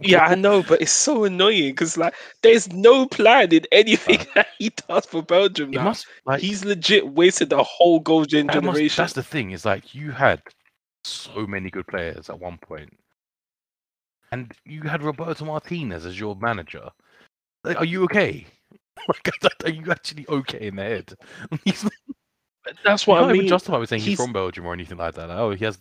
Yeah, 0.00 0.24
I 0.24 0.34
know, 0.34 0.62
but 0.64 0.80
it's 0.82 0.90
so 0.90 1.24
annoying 1.24 1.70
because 1.72 1.96
like 1.96 2.14
there's 2.42 2.72
no 2.72 3.06
plan 3.06 3.52
in 3.52 3.64
anything 3.70 4.26
that 4.34 4.48
he 4.58 4.70
does 4.88 5.06
for 5.06 5.22
Belgium 5.22 5.70
now. 5.70 5.84
must 5.84 6.06
like 6.26 6.40
He's 6.40 6.64
legit 6.64 7.06
wasted 7.08 7.50
the 7.50 7.62
whole 7.62 8.00
goal 8.00 8.24
gen 8.24 8.48
that 8.48 8.56
must- 8.64 8.74
generation. 8.76 9.02
that's 9.02 9.12
the 9.12 9.22
thing. 9.22 9.52
Is 9.52 9.64
like 9.64 9.94
you 9.94 10.10
had 10.10 10.42
so 11.04 11.46
many 11.46 11.70
good 11.70 11.86
players 11.86 12.28
at 12.28 12.40
one 12.40 12.58
point, 12.58 12.98
and 14.32 14.52
you 14.64 14.82
had 14.82 15.02
Roberto 15.02 15.44
Martinez 15.44 16.04
as 16.06 16.18
your 16.18 16.34
manager. 16.36 16.88
Like, 17.64 17.76
are 17.76 17.84
you 17.84 18.04
okay? 18.04 18.46
Like, 19.08 19.64
are 19.64 19.70
you 19.70 19.90
actually 19.90 20.26
okay 20.28 20.68
in 20.68 20.76
the 20.76 20.82
head? 20.82 21.14
That's 22.84 23.06
you 23.06 23.10
what 23.12 23.20
can't 23.20 23.30
I 23.30 23.32
mean. 23.32 23.48
justify 23.48 23.78
with 23.78 23.88
saying 23.88 24.00
he's, 24.00 24.10
he's- 24.10 24.20
from 24.20 24.32
Belgium 24.32 24.64
or 24.66 24.72
anything 24.74 24.98
like 24.98 25.14
that. 25.14 25.28
Like, 25.28 25.38
oh, 25.38 25.50
he 25.50 25.64
has. 25.64 25.78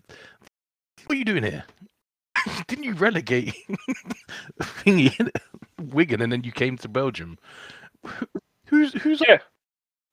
What 1.06 1.15
are 1.15 1.18
you 1.19 1.26
doing 1.26 1.44
here? 1.44 1.64
Didn't 2.68 2.86
you 2.86 2.94
relegate 2.94 3.53
thingy 4.60 5.30
Wigan 5.91 6.22
and 6.22 6.32
then 6.32 6.44
you 6.44 6.52
came 6.52 6.78
to 6.78 6.88
Belgium? 6.88 7.38
Who's 8.68 8.94
who's 8.94 9.22
Yeah. 9.28 9.38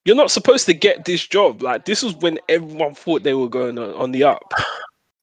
You're 0.05 0.17
not 0.17 0.31
supposed 0.31 0.67
to 0.67 0.75
get 0.75 1.05
this 1.07 1.27
job. 1.27 1.63
Like 1.63 1.85
this 1.87 2.03
was 2.03 2.15
when 2.17 2.39
everyone 2.49 2.95
thought 2.95 3.23
they 3.23 3.35
were 3.35 3.49
going 3.49 3.79
on, 3.79 3.95
on 3.95 4.11
the 4.13 4.25
up, 4.25 4.53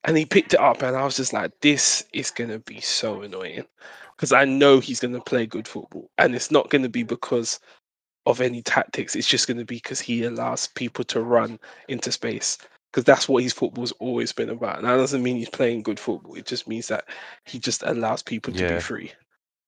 and 0.06 0.18
he 0.18 0.26
picked 0.26 0.53
it 0.53 0.60
up, 0.60 0.82
and 0.82 0.95
I 0.95 1.03
was 1.03 1.18
just 1.18 1.34
like, 1.34 1.52
"This 1.61 2.06
is 2.14 2.32
gonna 2.32 2.60
be 2.60 2.80
so 2.80 3.22
annoying," 3.22 3.65
because 4.15 4.32
I 4.32 4.45
know 4.45 4.80
he's 4.80 4.99
gonna 4.99 5.22
play 5.22 5.45
good 5.45 5.68
football, 5.68 6.10
and 6.18 6.36
it's 6.36 6.52
not 6.52 6.69
gonna 6.69 6.90
be 6.90 7.03
because 7.03 7.60
of 8.26 8.41
any 8.41 8.61
tactics. 8.61 9.15
It's 9.15 9.27
just 9.27 9.48
gonna 9.48 9.65
be 9.65 9.76
because 9.76 9.99
he 9.99 10.23
allows 10.23 10.68
people 10.68 11.03
to 11.06 11.22
run 11.22 11.60
into 11.88 12.11
space. 12.11 12.57
Because 12.91 13.03
that's 13.03 13.27
what 13.27 13.44
his 13.44 13.52
football's 13.52 13.91
always 13.94 14.32
been 14.32 14.49
about. 14.49 14.77
And 14.77 14.88
that 14.88 14.95
doesn't 14.95 15.22
mean 15.22 15.36
he's 15.36 15.49
playing 15.49 15.84
good 15.84 15.99
football. 15.99 16.36
It 16.36 16.45
just 16.45 16.65
means 16.65 16.88
that 16.88 17.03
he 17.44 17.60
just 17.60 17.84
allows 17.84 18.23
people 18.23 18.53
to 18.53 18.61
Yeah. 18.61 18.76
be 18.76 18.80
free, 18.80 19.11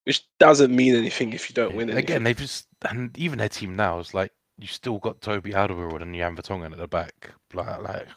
which 0.05 0.23
doesn't 0.39 0.73
mean 0.73 0.95
anything 0.95 1.33
if 1.33 1.49
you 1.49 1.53
don't 1.53 1.75
win 1.75 1.89
anything. 1.89 2.05
Again, 2.05 2.23
they've 2.23 2.37
just 2.37 2.67
and 2.89 3.15
even 3.17 3.39
their 3.39 3.49
team 3.49 3.75
now 3.75 3.99
is 3.99 4.13
like 4.13 4.31
you 4.59 4.67
still 4.67 4.97
got 4.99 5.21
Toby 5.21 5.51
Alderweireld 5.51 6.01
and 6.01 6.15
Jan 6.15 6.35
Vertonghen 6.35 6.71
at 6.71 6.77
the 6.77 6.87
back. 6.87 7.31
Like, 7.53 7.81
like 7.81 8.07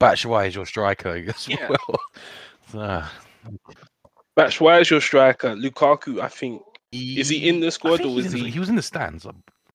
Batshuayi 0.00 0.48
is 0.48 0.54
your 0.54 0.66
striker 0.66 1.10
as 1.28 1.48
Yeah. 1.48 1.68
well. 1.68 2.00
So, 2.70 3.04
Match, 4.36 4.62
is 4.62 4.90
your 4.90 5.00
striker 5.00 5.54
Lukaku? 5.54 6.20
I 6.20 6.28
think 6.28 6.62
is 6.90 7.28
he 7.28 7.48
in 7.48 7.60
the 7.60 7.70
squad 7.70 8.00
or 8.00 8.14
was 8.14 8.26
in 8.26 8.32
the- 8.32 8.38
he? 8.38 8.50
He 8.50 8.58
was 8.58 8.70
in 8.70 8.76
the 8.76 8.82
stands. 8.82 9.26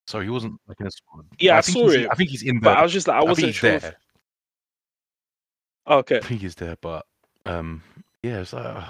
So 0.08 0.20
he 0.22 0.30
wasn't 0.30 0.60
like 0.68 0.80
in 0.80 0.88
a 0.88 0.92
squad. 0.92 1.26
Yeah, 1.38 1.58
I 1.58 1.62
think 1.62 1.78
saw 1.78 1.90
it, 1.90 2.08
I 2.10 2.16
think 2.16 2.30
he's 2.30 2.42
in 2.44 2.56
the. 2.56 2.62
But 2.62 2.78
I 2.78 2.82
was 2.82 2.94
just 2.94 3.08
like, 3.08 3.18
I 3.18 3.20
I 3.20 3.24
wasn't 3.24 3.48
he's 3.48 3.56
sure. 3.56 3.78
there. 3.78 3.90
If... 3.90 3.96
Okay. 5.92 6.18
I 6.18 6.22
think 6.22 6.42
he's 6.42 6.56
there, 6.56 6.78
but 6.82 7.06
um, 7.46 7.84
yeah, 8.24 8.40
it's 8.40 8.54
like 8.54 8.66
uh, 8.66 8.88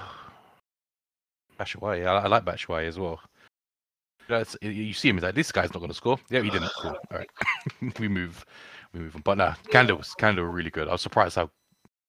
Batshuayi. 1.59 2.05
I, 2.07 2.19
I 2.19 2.27
like 2.27 2.45
Batshuayi 2.45 2.87
as 2.87 2.99
well. 2.99 3.19
You, 4.29 4.69
you- 4.69 4.93
see 4.93 5.09
him, 5.09 5.15
he's 5.17 5.23
like, 5.23 5.35
this 5.35 5.51
guy's 5.51 5.73
not 5.73 5.79
going 5.79 5.89
to 5.89 5.93
score. 5.95 6.17
Yeah, 6.29 6.41
he 6.41 6.49
didn't. 6.49 6.71
Cool. 6.81 6.91
All 7.11 7.17
right, 7.17 7.29
we 7.99 8.07
move, 8.07 8.45
we 8.93 8.99
move 8.99 9.15
on. 9.15 9.21
But 9.21 9.37
nah, 9.37 9.53
Canada 9.71 9.95
was 9.95 10.13
Canada 10.15 10.41
were 10.43 10.51
really 10.51 10.69
good. 10.69 10.87
I 10.87 10.91
was 10.93 11.01
surprised 11.01 11.35
how 11.35 11.49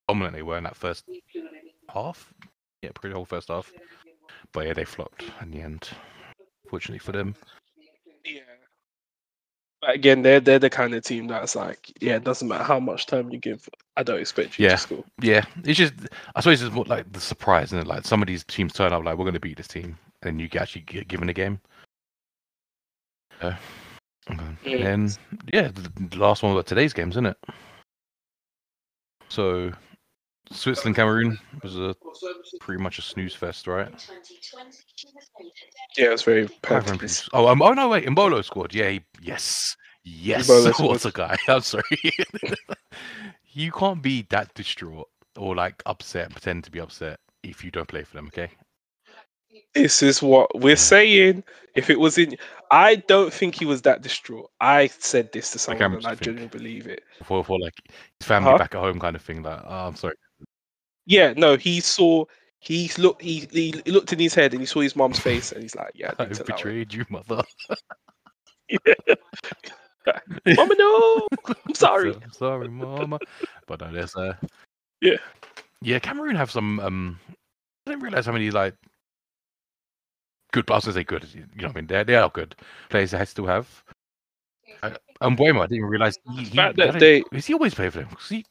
dominant 0.08 0.34
they 0.34 0.42
were 0.42 0.58
in 0.58 0.64
that 0.64 0.76
first 0.76 1.04
half. 1.92 2.32
Yeah, 2.82 2.90
pretty 2.94 3.14
whole 3.14 3.24
first 3.24 3.48
half. 3.48 3.70
But 4.52 4.66
yeah, 4.66 4.72
they 4.74 4.84
flopped 4.84 5.24
in 5.42 5.50
the 5.50 5.60
end. 5.60 5.88
Fortunately 6.68 6.98
for 6.98 7.12
them. 7.12 7.34
Yeah. 8.24 8.40
But 9.80 9.94
again, 9.94 10.22
they're 10.22 10.40
they're 10.40 10.58
the 10.58 10.70
kind 10.70 10.94
of 10.94 11.04
team 11.04 11.28
that's 11.28 11.54
like, 11.54 11.92
yeah, 12.00 12.16
it 12.16 12.24
doesn't 12.24 12.48
matter 12.48 12.64
how 12.64 12.80
much 12.80 13.06
time 13.06 13.30
you 13.30 13.38
give. 13.38 13.68
I 13.96 14.02
don't 14.02 14.18
expect 14.20 14.58
you 14.58 14.64
Yeah. 14.64 14.72
to 14.72 14.78
score. 14.78 15.04
Yeah, 15.22 15.44
it's 15.64 15.78
just 15.78 15.94
I 16.34 16.40
suppose 16.40 16.62
it's 16.62 16.74
more 16.74 16.84
like 16.84 17.12
the 17.12 17.20
surprise, 17.20 17.72
and 17.72 17.86
like 17.86 18.04
some 18.04 18.20
of 18.20 18.26
these 18.26 18.42
teams 18.44 18.72
turn 18.72 18.92
up 18.92 19.04
like 19.04 19.16
we're 19.16 19.24
going 19.24 19.34
to 19.34 19.40
beat 19.40 19.56
this 19.56 19.68
team, 19.68 19.96
and 20.22 20.40
you 20.40 20.48
actually 20.58 20.82
get 20.82 21.06
given 21.08 21.28
a 21.28 21.32
game. 21.32 21.60
Uh, 23.40 23.54
okay. 24.30 24.82
And 24.82 25.16
yeah, 25.52 25.68
the, 25.68 25.90
the 26.10 26.18
last 26.18 26.42
one 26.42 26.52
about 26.52 26.66
today's 26.66 26.92
games, 26.92 27.14
isn't 27.14 27.26
it? 27.26 27.36
So 29.28 29.72
Switzerland 30.50 30.96
Cameroon 30.96 31.38
was 31.62 31.76
a 31.76 31.94
pretty 32.60 32.82
much 32.82 32.98
a 32.98 33.02
snooze 33.02 33.34
fest, 33.34 33.66
right? 33.66 33.88
Yeah, 35.96 36.12
it's 36.12 36.22
very 36.22 36.46
Five 36.46 36.86
packed. 36.86 36.90
run 36.90 37.10
Oh, 37.32 37.48
um, 37.48 37.62
oh 37.62 37.72
no, 37.72 37.88
wait, 37.88 38.06
Embolo 38.06 38.44
scored. 38.44 38.74
Yeah, 38.74 38.90
he, 38.90 39.00
yes, 39.20 39.76
yes. 40.04 40.48
Embolo 40.48 40.72
what 40.88 41.04
a 41.04 41.10
guy! 41.10 41.36
I'm 41.48 41.60
sorry. 41.60 41.84
you 43.52 43.72
can't 43.72 44.02
be 44.02 44.26
that 44.30 44.54
distraught 44.54 45.08
or 45.36 45.54
like 45.54 45.82
upset, 45.86 46.26
and 46.26 46.32
pretend 46.32 46.64
to 46.64 46.70
be 46.70 46.80
upset 46.80 47.20
if 47.42 47.64
you 47.64 47.70
don't 47.70 47.88
play 47.88 48.04
for 48.04 48.16
them. 48.16 48.26
Okay. 48.28 48.50
This 49.74 50.02
is 50.02 50.22
what 50.22 50.50
we're 50.58 50.76
saying. 50.76 51.44
If 51.74 51.90
it 51.90 52.00
was 52.00 52.18
in, 52.18 52.36
I 52.70 52.96
don't 52.96 53.32
think 53.32 53.54
he 53.54 53.64
was 53.64 53.82
that 53.82 54.02
distraught. 54.02 54.50
I 54.60 54.88
said 54.88 55.30
this 55.32 55.52
to 55.52 55.58
someone, 55.58 55.78
Cameron's 55.78 56.04
and 56.06 56.12
I 56.12 56.16
genuinely 56.16 56.48
believe 56.58 56.86
it. 56.86 57.02
For 57.24 57.44
for 57.44 57.58
like 57.58 57.74
his 58.18 58.26
family 58.26 58.50
Huh? 58.50 58.58
back 58.58 58.74
at 58.74 58.80
home 58.80 58.98
kind 58.98 59.14
of 59.16 59.22
thing. 59.22 59.42
Like, 59.42 59.60
oh, 59.64 59.86
I'm 59.88 59.96
sorry. 59.96 60.14
Yeah, 61.06 61.34
no, 61.36 61.56
he 61.56 61.80
saw. 61.80 62.24
He 62.60 62.90
looked. 62.98 63.22
He, 63.22 63.48
he 63.52 63.72
looked 63.86 64.12
in 64.12 64.18
his 64.18 64.34
head 64.34 64.52
and 64.52 64.60
he 64.60 64.66
saw 64.66 64.80
his 64.80 64.96
mom's 64.96 65.18
face, 65.20 65.52
and 65.52 65.62
he's 65.62 65.76
like, 65.76 65.92
"Yeah, 65.94 66.12
I 66.18 66.22
I 66.24 66.26
did 66.26 66.34
tell 66.34 66.46
that 66.46 66.50
one." 66.50 66.56
betrayed 66.56 66.92
you, 66.92 67.04
mother. 67.08 67.42
yeah. 68.68 68.78
Mama, 70.56 70.74
no, 70.78 71.26
I'm 71.66 71.74
sorry. 71.74 72.14
I'm 72.14 72.32
sorry, 72.32 72.68
mama. 72.68 73.18
But 73.66 73.80
no, 73.80 73.92
there's 73.92 74.14
uh 74.16 74.34
Yeah. 75.00 75.16
yeah. 75.82 75.98
Cameroon 75.98 76.36
have 76.36 76.50
some. 76.50 76.80
um 76.80 77.18
I 77.86 77.90
didn't 77.90 78.02
realize 78.02 78.26
how 78.26 78.32
many 78.32 78.50
like 78.50 78.74
good. 80.52 80.70
I 80.70 80.74
was 80.74 80.84
gonna 80.84 80.94
say 80.94 81.04
good. 81.04 81.26
You 81.34 81.40
know, 81.56 81.68
what 81.68 81.70
I 81.70 81.74
mean, 81.74 81.86
they 81.86 82.04
they 82.04 82.14
are 82.16 82.28
good 82.30 82.54
players. 82.88 83.10
They 83.12 83.24
still 83.24 83.46
have. 83.46 83.84
Uh, 84.82 84.90
and 85.20 85.36
Mbeumo, 85.36 85.60
I 85.62 85.66
didn't 85.66 85.78
even 85.78 85.88
realize 85.88 86.16
he, 86.36 86.44
he, 86.44 86.56
fact 86.56 86.78
I 86.80 86.86
that 86.90 87.00
they- 87.00 87.24
is 87.32 87.46
he 87.46 87.54
always 87.54 87.74
play 87.74 87.90
for 87.90 87.98
them? 88.00 88.08
'Cause 88.10 88.28
he 88.28 88.44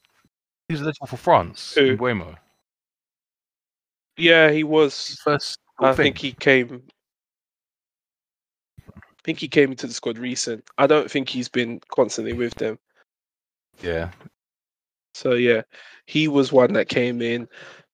he 0.68 0.74
was 0.74 0.82
eligible 0.82 1.08
for 1.08 1.18
France. 1.18 1.74
Who? 1.76 1.96
Mbeumo. 1.98 2.36
Yeah, 4.18 4.50
he 4.52 4.64
was. 4.64 5.20
First, 5.24 5.60
I 5.80 5.94
thing. 5.94 6.06
think 6.06 6.18
he 6.18 6.32
came. 6.34 6.84
I 8.88 8.92
think 9.24 9.40
he 9.40 9.48
came 9.48 9.72
into 9.72 9.88
the 9.88 9.94
squad 9.94 10.18
recent. 10.18 10.64
I 10.78 10.88
don't 10.88 11.10
think 11.12 11.30
he's 11.30 11.50
been 11.50 11.80
constantly 11.90 12.34
with 12.34 12.54
them. 12.56 12.80
yeah. 13.82 14.12
So 15.14 15.34
yeah, 15.34 15.64
he 16.06 16.28
was 16.28 16.52
one 16.52 16.74
that 16.74 16.90
came 16.90 17.22
in. 17.22 17.48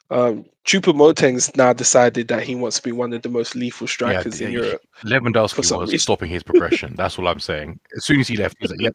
Um, 0.10 0.46
Choupo-Moting's 0.66 1.56
now 1.56 1.74
decided 1.74 2.28
that 2.28 2.44
he 2.44 2.56
wants 2.56 2.78
to 2.78 2.84
be 2.84 2.92
one 2.92 3.14
of 3.14 3.22
the 3.22 3.30
most 3.30 3.56
lethal 3.56 3.88
strikers 3.88 4.40
yeah, 4.40 4.48
in 4.48 4.54
yeah. 4.54 4.60
Europe. 4.60 4.82
Lewandowski 5.04 5.58
was 5.58 5.72
reason. 5.72 6.00
stopping 6.00 6.30
his 6.30 6.44
progression. 6.44 6.94
That's 6.96 7.18
all 7.18 7.28
I'm 7.28 7.40
saying. 7.40 7.80
As 7.98 8.06
soon 8.06 8.20
as 8.20 8.28
he 8.28 8.38
left, 8.38 8.56
he 8.60 8.68
was 8.68 8.72
like, 8.72 8.94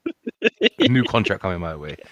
"Yep, 0.81 0.91
new 0.91 1.05
contract 1.05 1.43
coming 1.43 1.61
my 1.61 1.75
way." 1.77 1.97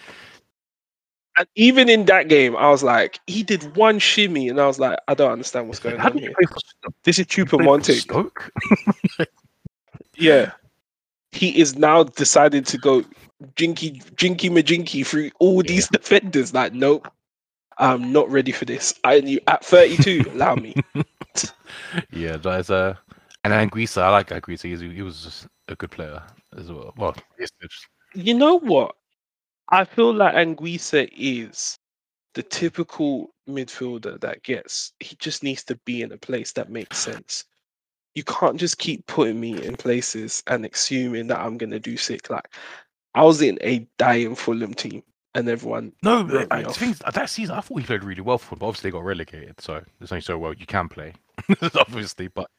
And 1.38 1.46
even 1.54 1.90
in 1.90 2.06
that 2.06 2.28
game, 2.28 2.56
I 2.56 2.70
was 2.70 2.82
like, 2.82 3.20
he 3.26 3.42
did 3.42 3.76
one 3.76 3.98
shimmy, 3.98 4.48
and 4.48 4.58
I 4.58 4.66
was 4.66 4.78
like, 4.78 4.98
I 5.06 5.12
don't 5.12 5.32
understand 5.32 5.68
what's 5.68 5.78
going 5.80 5.98
How 5.98 6.08
on 6.08 6.16
here. 6.16 6.32
This 7.04 7.18
is 7.18 7.26
Choupo 7.26 7.50
played 7.50 7.60
for 7.60 7.62
Moting. 7.62 7.96
Stoke? 7.96 8.50
Yeah. 10.16 10.52
He 11.32 11.58
is 11.60 11.76
now 11.76 12.04
decided 12.04 12.64
to 12.68 12.78
go 12.78 13.04
jinky 13.54 14.00
jinky 14.16 14.48
majinky 14.48 15.06
through 15.06 15.30
all 15.38 15.62
Yeah. 15.62 15.68
these 15.68 15.88
defenders. 15.92 16.54
Like, 16.54 16.72
nope. 16.72 17.06
I'm 17.78 18.12
not 18.12 18.30
ready 18.30 18.52
for 18.52 18.64
this. 18.64 18.94
I 19.04 19.16
you 19.16 19.40
at 19.46 19.64
32, 19.64 20.24
allow 20.32 20.54
me. 20.54 20.74
yeah, 22.12 22.36
there's 22.36 22.70
a 22.70 22.98
and 23.44 23.52
Anguissa. 23.52 24.02
I 24.02 24.10
like 24.10 24.30
Anguissa. 24.30 24.62
He's, 24.62 24.80
he 24.80 25.02
was 25.02 25.22
just 25.22 25.46
a 25.68 25.76
good 25.76 25.90
player 25.90 26.22
as 26.56 26.70
well. 26.72 26.92
Well, 26.96 27.14
You 28.14 28.34
know 28.34 28.58
what? 28.58 28.96
I 29.68 29.84
feel 29.84 30.12
like 30.14 30.34
Anguissa 30.34 31.08
is 31.16 31.78
the 32.34 32.42
typical 32.42 33.30
midfielder 33.48 34.20
that 34.20 34.42
gets 34.42 34.92
he 35.00 35.16
just 35.16 35.42
needs 35.42 35.64
to 35.64 35.76
be 35.84 36.02
in 36.02 36.12
a 36.12 36.18
place 36.18 36.52
that 36.52 36.70
makes 36.70 36.98
sense. 36.98 37.44
You 38.14 38.24
can't 38.24 38.58
just 38.58 38.78
keep 38.78 39.06
putting 39.06 39.38
me 39.38 39.64
in 39.64 39.76
places 39.76 40.42
and 40.46 40.64
assuming 40.64 41.26
that 41.28 41.40
I'm 41.40 41.56
gonna 41.58 41.78
do 41.78 41.96
sick. 41.96 42.30
Like 42.30 42.48
I 43.14 43.22
was 43.22 43.42
in 43.42 43.58
a 43.62 43.86
dying 43.98 44.34
Fulham 44.34 44.74
team 44.74 45.02
and 45.36 45.48
everyone 45.50 45.92
no. 46.02 46.24
wrote 46.24 46.48
I, 46.50 46.62
think 46.64 46.98
the 46.98 47.06
off. 47.06 47.14
that 47.14 47.28
season, 47.28 47.54
I 47.54 47.60
thought 47.60 47.78
he 47.78 47.86
played 47.86 48.02
really 48.02 48.22
well 48.22 48.38
for, 48.38 48.50
them, 48.50 48.60
but 48.60 48.66
obviously 48.68 48.90
they 48.90 48.92
got 48.92 49.04
relegated. 49.04 49.60
So 49.60 49.82
there's 49.98 50.10
only 50.10 50.22
so 50.22 50.38
well 50.38 50.54
you 50.54 50.64
can 50.64 50.88
play, 50.88 51.12
obviously. 51.74 52.28
But 52.28 52.50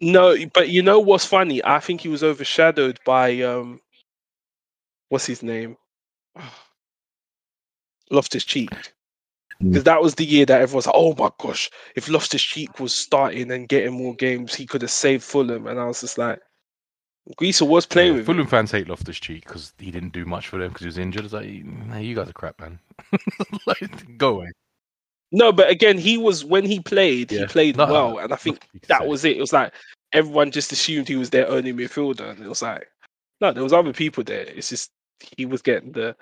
No, 0.00 0.36
but 0.52 0.68
you 0.68 0.82
know 0.82 1.00
what's 1.00 1.24
funny? 1.24 1.64
I 1.64 1.80
think 1.80 2.02
he 2.02 2.08
was 2.08 2.22
overshadowed 2.22 3.00
by 3.06 3.40
um 3.40 3.80
what's 5.08 5.26
his 5.26 5.42
name? 5.42 5.76
Loftus 8.10 8.44
Cheek. 8.44 8.70
Mm. 9.62 9.70
Because 9.70 9.84
that 9.84 10.02
was 10.02 10.16
the 10.16 10.26
year 10.26 10.44
that 10.44 10.60
everyone's 10.60 10.86
like, 10.86 10.94
oh 10.96 11.14
my 11.18 11.30
gosh, 11.38 11.70
if 11.96 12.10
Loftus 12.10 12.42
Cheek 12.42 12.78
was 12.80 12.94
starting 12.94 13.50
and 13.50 13.68
getting 13.68 13.94
more 13.94 14.14
games, 14.14 14.54
he 14.54 14.66
could 14.66 14.82
have 14.82 14.90
saved 14.90 15.24
Fulham. 15.24 15.66
And 15.66 15.80
I 15.80 15.86
was 15.86 16.02
just 16.02 16.18
like, 16.18 16.38
Greaser 17.36 17.64
was 17.64 17.86
playing 17.86 18.12
yeah, 18.12 18.16
with 18.18 18.26
Fulham 18.26 18.42
him. 18.42 18.46
fans 18.46 18.70
hate 18.70 18.88
Loftus 18.88 19.18
Cheek 19.18 19.46
because 19.46 19.72
he 19.78 19.90
didn't 19.90 20.12
do 20.12 20.26
much 20.26 20.48
for 20.48 20.58
them 20.58 20.68
because 20.68 20.82
he 20.82 20.86
was 20.86 20.98
injured. 20.98 21.24
It's 21.24 21.32
like, 21.32 21.48
nah, 21.64 21.96
you 21.96 22.14
guys 22.14 22.28
are 22.28 22.34
crap, 22.34 22.60
man. 22.60 22.78
like, 23.66 24.18
go 24.18 24.36
away. 24.36 24.52
No, 25.32 25.50
but 25.50 25.70
again, 25.70 25.98
he 25.98 26.18
was 26.18 26.44
when 26.44 26.64
he 26.64 26.80
played, 26.80 27.30
he 27.30 27.44
played 27.46 27.76
no, 27.76 27.86
well. 27.86 28.18
And 28.18 28.32
I 28.32 28.36
think 28.36 28.68
that 28.88 29.00
say. 29.00 29.08
was 29.08 29.24
it. 29.24 29.36
It 29.36 29.40
was 29.40 29.52
like 29.52 29.72
everyone 30.12 30.50
just 30.50 30.70
assumed 30.70 31.08
he 31.08 31.16
was 31.16 31.30
their 31.30 31.48
only 31.48 31.72
midfielder. 31.72 32.30
And 32.30 32.40
it 32.40 32.48
was 32.48 32.62
like, 32.62 32.88
no, 33.40 33.52
there 33.52 33.64
was 33.64 33.72
other 33.72 33.92
people 33.92 34.22
there. 34.22 34.42
It's 34.42 34.68
just 34.68 34.90
he 35.36 35.46
was 35.46 35.62
getting 35.62 35.92
the 35.92 36.14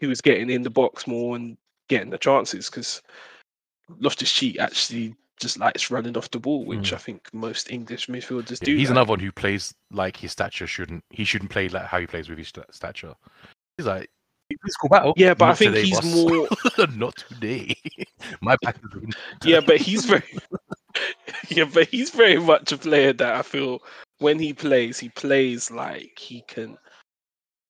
he 0.00 0.06
was 0.06 0.20
getting 0.20 0.50
in 0.50 0.62
the 0.62 0.70
box 0.70 1.06
more 1.06 1.36
and 1.36 1.56
getting 1.88 2.10
the 2.10 2.18
chances 2.18 2.70
because 2.70 3.02
Loftus 4.00 4.32
Cheek 4.32 4.58
actually 4.58 5.14
just 5.40 5.58
likes 5.58 5.90
running 5.90 6.16
off 6.16 6.30
the 6.30 6.38
ball, 6.38 6.64
which 6.64 6.90
Mm. 6.92 6.94
I 6.94 6.98
think 6.98 7.28
most 7.32 7.70
English 7.70 8.06
midfielders 8.08 8.60
Yeah, 8.60 8.66
do. 8.66 8.76
he's 8.76 8.88
like. 8.88 8.96
another 8.96 9.10
one 9.10 9.20
who 9.20 9.32
plays 9.32 9.74
like 9.90 10.16
his 10.16 10.32
stature 10.32 10.66
shouldn't. 10.66 11.04
He 11.10 11.24
shouldn't 11.24 11.50
play 11.50 11.68
like 11.68 11.84
how 11.86 11.98
he 12.00 12.06
plays 12.06 12.28
with 12.28 12.38
his 12.38 12.52
stature. 12.70 13.14
He's 13.76 13.86
like 13.86 14.10
physical 14.64 14.88
battle. 14.88 15.14
Yeah, 15.16 15.34
but 15.34 15.50
I 15.50 15.54
think 15.54 15.74
today, 15.74 15.86
he's 15.86 16.00
boss. 16.00 16.14
more 16.14 16.48
not 16.96 17.16
today. 17.28 17.74
My 18.40 18.56
back 18.62 18.76
is 18.92 19.14
yeah, 19.44 19.60
but 19.60 19.76
he's 19.78 20.04
very 20.04 20.22
yeah, 21.48 21.64
but 21.64 21.88
he's 21.88 22.10
very 22.10 22.38
much 22.38 22.72
a 22.72 22.76
player 22.78 23.12
that 23.12 23.34
I 23.36 23.42
feel 23.42 23.80
when 24.18 24.38
he 24.38 24.52
plays, 24.52 24.98
he 24.98 25.08
plays 25.08 25.70
like 25.70 26.18
he 26.18 26.42
can. 26.48 26.76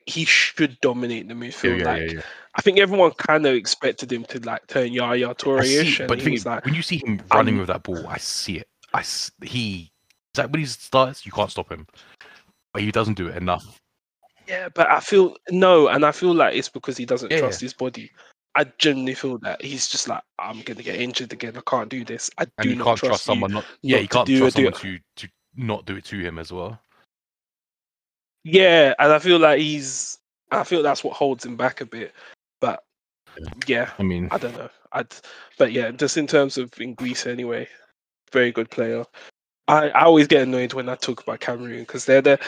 He 0.06 0.24
should 0.24 0.78
dominate 0.81 1.28
the 1.28 1.35
Yeah, 1.35 1.40
midfield. 1.40 1.78
yeah, 1.78 1.85
like 1.85 2.02
yeah, 2.02 2.12
yeah. 2.16 2.22
I 2.55 2.62
think 2.62 2.78
everyone 2.78 3.12
kind 3.12 3.47
of 3.47 3.55
expected 3.55 4.10
him 4.12 4.24
to 4.24 4.40
like 4.40 4.66
turn 4.66 4.93
Yaya 4.93 5.35
Toure-ish, 5.35 6.02
but 6.09 6.20
thing 6.20 6.40
like, 6.44 6.64
when 6.64 6.74
you 6.74 6.82
see 6.82 6.98
him 7.05 7.20
running 7.32 7.55
I'm- 7.55 7.59
with 7.59 7.68
that 7.68 7.82
ball, 7.85 8.06
I 8.09 8.18
see 8.18 8.59
it. 8.59 8.68
I 8.93 9.05
he 9.44 9.93
like 10.36 10.51
when 10.51 10.60
he 10.60 10.66
starts, 10.66 11.24
you 11.24 11.32
can't 11.32 11.51
stop 11.51 11.70
him, 11.70 11.86
but 12.72 12.82
he 12.82 12.90
doesn't 12.90 13.14
do 13.14 13.28
it 13.28 13.36
enough. 13.36 13.81
yeah, 14.48 14.68
but 14.74 14.90
I 14.90 15.01
feel 15.01 15.36
no, 15.51 15.89
and 15.89 16.05
I 16.05 16.12
feel 16.12 16.35
like 16.35 16.56
it's 16.56 16.68
because 16.68 16.97
he 16.97 17.05
doesn't 17.05 17.31
Yeah, 17.31 17.39
trust 17.39 17.60
his 17.60 17.74
body. 17.74 18.10
I 18.56 18.64
genuinely 18.78 19.14
feel 19.14 19.39
that 19.39 19.62
he's 19.62 19.86
just 19.86 20.09
like, 20.09 20.22
I'm 20.40 20.62
gonna 20.62 20.82
get 20.82 21.01
injured 21.01 21.32
again. 21.32 21.56
I 21.56 21.60
can't 21.70 21.89
do 21.89 22.05
this. 22.05 22.31
I 22.36 22.47
And 22.59 22.64
do 22.64 22.70
you 22.70 22.77
not 22.77 22.85
can't 22.86 22.98
trust, 22.98 23.10
trust 23.10 23.24
someone 23.27 23.52
not. 23.52 23.64
Yeah, 23.82 23.98
you 23.98 24.09
can't 24.09 24.27
do 24.27 24.39
trust 24.40 24.56
someone 24.56 24.72
to 24.72 24.98
to 25.16 25.28
not 25.55 25.85
do 25.85 25.97
it 25.97 26.05
to 26.06 26.18
him 26.18 26.39
as 26.39 26.52
well. 26.52 26.81
Yeah, 28.44 28.94
and 28.98 29.12
I 29.12 29.18
feel 29.18 29.38
like 29.38 29.60
he's. 29.60 30.18
I 30.50 30.64
feel 30.64 30.82
that's 30.82 31.04
what 31.04 31.14
holds 31.14 31.44
him 31.44 31.56
back 31.56 31.80
a 31.80 31.86
bit. 31.86 32.12
But 32.60 32.82
yeah, 33.66 33.90
I 33.98 34.02
mean, 34.02 34.28
I 34.30 34.38
don't 34.38 34.56
know. 34.56 34.70
I'd, 34.92 35.14
but 35.58 35.72
yeah, 35.72 35.90
just 35.92 36.16
in 36.16 36.26
terms 36.26 36.58
of 36.58 36.72
in 36.80 36.94
Greece 36.94 37.26
anyway, 37.26 37.68
very 38.32 38.50
good 38.50 38.70
player. 38.70 39.04
I, 39.68 39.90
I 39.90 40.02
always 40.02 40.26
get 40.26 40.42
annoyed 40.42 40.72
when 40.72 40.88
I 40.88 40.96
talk 40.96 41.22
about 41.22 41.40
Cameroon 41.40 41.80
because 41.80 42.04
they're 42.04 42.22
the 42.22 42.38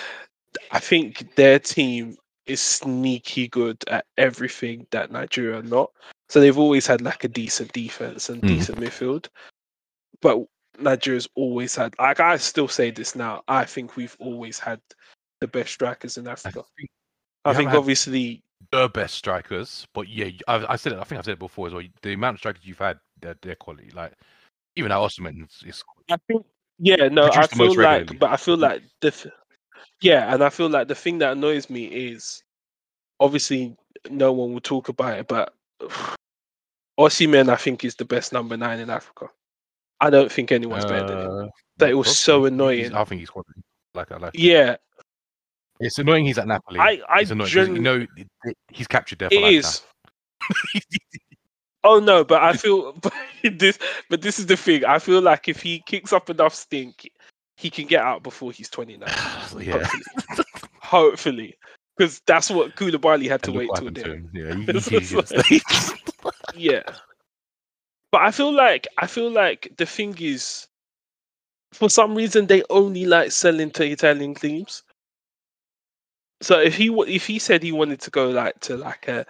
I 0.71 0.81
think 0.81 1.35
their 1.37 1.59
team 1.59 2.17
is 2.47 2.61
sneaky 2.61 3.49
good 3.49 3.83
at 3.89 4.07
everything 4.19 4.87
that 4.91 5.13
Nigeria 5.13 5.59
are 5.59 5.63
not. 5.63 5.93
So 6.29 6.41
they've 6.41 6.59
always 6.59 6.87
had 6.87 7.01
like 7.01 7.25
a 7.25 7.29
decent 7.29 7.73
defense 7.73 8.29
and 8.29 8.43
Mm. 8.43 8.49
decent 8.49 8.79
midfield. 8.79 9.29
But 10.21 10.45
Nigeria's 10.79 11.29
always 11.37 11.75
had 11.77 11.95
like 11.99 12.19
I 12.21 12.37
still 12.39 12.69
say 12.69 12.91
this 12.91 13.15
now. 13.15 13.43
I 13.47 13.65
think 13.65 13.97
we've 13.97 14.17
always 14.19 14.59
had 14.59 14.81
the 15.43 15.49
best 15.49 15.73
strikers 15.73 16.17
in 16.17 16.29
I 16.29 16.33
Africa. 16.33 16.63
think 16.77 16.91
I 17.45 17.53
think 17.53 17.71
obviously 17.71 18.43
the 18.71 18.89
best 18.89 19.15
strikers, 19.15 19.87
but 19.93 20.09
yeah, 20.09 20.31
I've, 20.47 20.65
I 20.69 20.77
said 20.77 20.93
it. 20.93 21.01
I 21.01 21.05
think 21.05 21.19
I've 21.19 21.25
said 21.25 21.33
it 21.33 21.39
before 21.41 21.67
as 21.67 21.75
well. 21.75 21.83
The 22.03 22.13
amount 22.13 22.37
of 22.37 22.39
strikers 22.39 22.65
you've 22.65 22.79
had, 22.79 23.01
their, 23.21 23.35
their 23.43 23.57
quality, 23.57 23.91
like 23.93 24.13
even 24.77 24.93
at 24.93 24.99
Osman, 24.99 25.49
is, 25.67 25.83
I 26.09 26.17
think 26.29 26.47
yeah, 26.79 27.09
no, 27.09 27.25
I 27.27 27.31
Produce 27.31 27.49
the 27.49 27.57
most 27.57 27.75
feel 27.75 27.83
like 27.85 28.19
but 28.21 28.31
I 28.31 28.37
feel 28.37 28.57
like 28.57 28.83
the 29.01 29.33
yeah, 30.01 30.33
and 30.33 30.45
I 30.45 30.49
feel 30.49 30.69
like 30.69 30.87
the 30.89 30.95
thing 30.95 31.19
that 31.19 31.33
annoys 31.33 31.69
me 31.69 31.85
is 31.87 32.43
obviously 33.19 33.77
no 34.09 34.33
one 34.33 34.53
will 34.53 34.61
talk 34.61 34.89
about 34.89 35.19
it, 35.19 35.27
but 35.27 35.53
Osimhen 37.01 37.49
I 37.49 37.57
think 37.57 37.85
is 37.85 37.97
the 37.97 38.05
best 38.05 38.33
number 38.33 38.57
nine 38.57 38.79
in 38.79 38.91
Africa. 38.91 39.29
I 40.01 40.11
don't 40.11 40.31
think 40.31 40.53
anyone's 40.53 40.85
better 40.85 41.07
than 41.07 41.19
him. 41.19 41.31
uh, 41.31 41.49
That 41.79 41.91
it 41.91 41.95
was 41.95 42.17
so 42.17 42.45
annoying. 42.45 42.95
I 42.95 43.05
think 43.05 43.21
he's 43.21 43.31
quality. 43.31 43.63
Like 43.95 44.11
I 44.13 44.17
like. 44.17 44.33
Yeah, 44.35 44.77
It's 45.83 45.99
annoying. 45.99 46.25
He's 46.25 46.39
at 46.39 46.47
Napoli. 46.47 46.79
I 46.79 47.01
I 47.09 47.21
it's 47.21 47.31
annoying. 47.31 47.51
'cause 47.51 47.69
You 47.69 47.79
know, 47.81 48.07
he's 48.71 48.87
captured 48.87 49.19
there 49.19 49.31
for 49.31 49.35
it 49.37 49.55
is. 49.55 49.83
Oh 51.85 51.99
no, 51.99 52.25
but 52.25 52.43
I 52.43 52.53
feel 52.53 52.93
but 53.03 53.13
this 53.43 53.79
but 54.09 54.23
this 54.23 54.39
is 54.39 54.47
the 54.47 54.57
thing. 54.57 54.85
I 54.85 54.99
feel 54.99 55.21
like 55.21 55.49
if 55.49 55.61
he 55.61 55.83
kicks 55.85 56.13
up 56.13 56.31
enough 56.31 56.55
stink, 56.55 57.11
he 57.57 57.71
can 57.71 57.87
get 57.87 58.03
out 58.03 58.23
before 58.23 58.53
he's 58.53 58.71
29. 58.71 59.09
yeah. 59.61 59.89
Hopefully. 60.81 61.57
Because 61.97 62.23
that's 62.27 62.51
what 62.51 62.75
Koulibaly 62.77 63.29
had 63.29 63.43
to 63.43 63.51
And 63.51 63.59
look 63.59 63.73
wait 63.73 63.79
till 63.81 63.93
to 63.93 64.01
then. 64.01 64.31
Yeah, 64.33 64.55
he, 64.81 64.99
he, 65.49 65.59
he 65.59 65.61
Yeah. 66.55 66.83
But 68.13 68.23
I 68.23 68.31
feel 68.31 68.53
like 68.53 68.87
I 68.99 69.07
feel 69.07 69.31
like 69.31 69.73
the 69.77 69.87
thing 69.87 70.15
is 70.21 70.69
for 71.73 71.89
some 71.89 72.15
reason 72.15 72.47
they 72.47 72.63
only 72.71 73.07
like 73.07 73.33
selling 73.33 73.71
to 73.73 73.85
Italian 73.85 74.35
teams. 74.35 74.85
So 76.43 76.59
if 76.61 76.75
he 76.77 76.89
if 77.09 77.27
he 77.27 77.39
said 77.39 77.63
he 77.63 77.73
wanted 77.73 78.01
to 78.01 78.11
go 78.11 78.29
like 78.31 78.59
to 78.61 78.77
like 78.77 79.09
a 79.09 79.25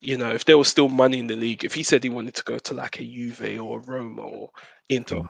you 0.00 0.18
know, 0.18 0.30
if 0.30 0.44
there 0.44 0.58
was 0.58 0.68
still 0.68 0.88
money 0.90 1.18
in 1.18 1.28
the 1.28 1.36
league, 1.36 1.64
if 1.64 1.72
he 1.74 1.82
said 1.82 2.04
he 2.04 2.10
wanted 2.10 2.34
to 2.34 2.42
go 2.44 2.58
to 2.58 2.74
like 2.74 3.00
a 3.00 3.04
Juve 3.04 3.58
or 3.60 3.80
Roma 3.80 4.22
or 4.22 4.50
Inter, 4.90 5.16
Mm. 5.20 5.28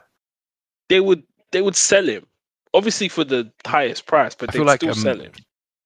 they 0.89 1.01
would 1.01 1.23
they 1.53 1.63
would 1.63 1.77
sell 1.77 2.07
him. 2.09 2.27
Obviously 2.73 3.09
for 3.09 3.23
the 3.23 3.53
highest 3.67 4.07
price, 4.07 4.35
but 4.35 4.51
they'd 4.53 4.59
like 4.63 4.81
still 4.81 4.91
um, 4.91 4.97
sell 4.97 5.21
him. 5.21 5.33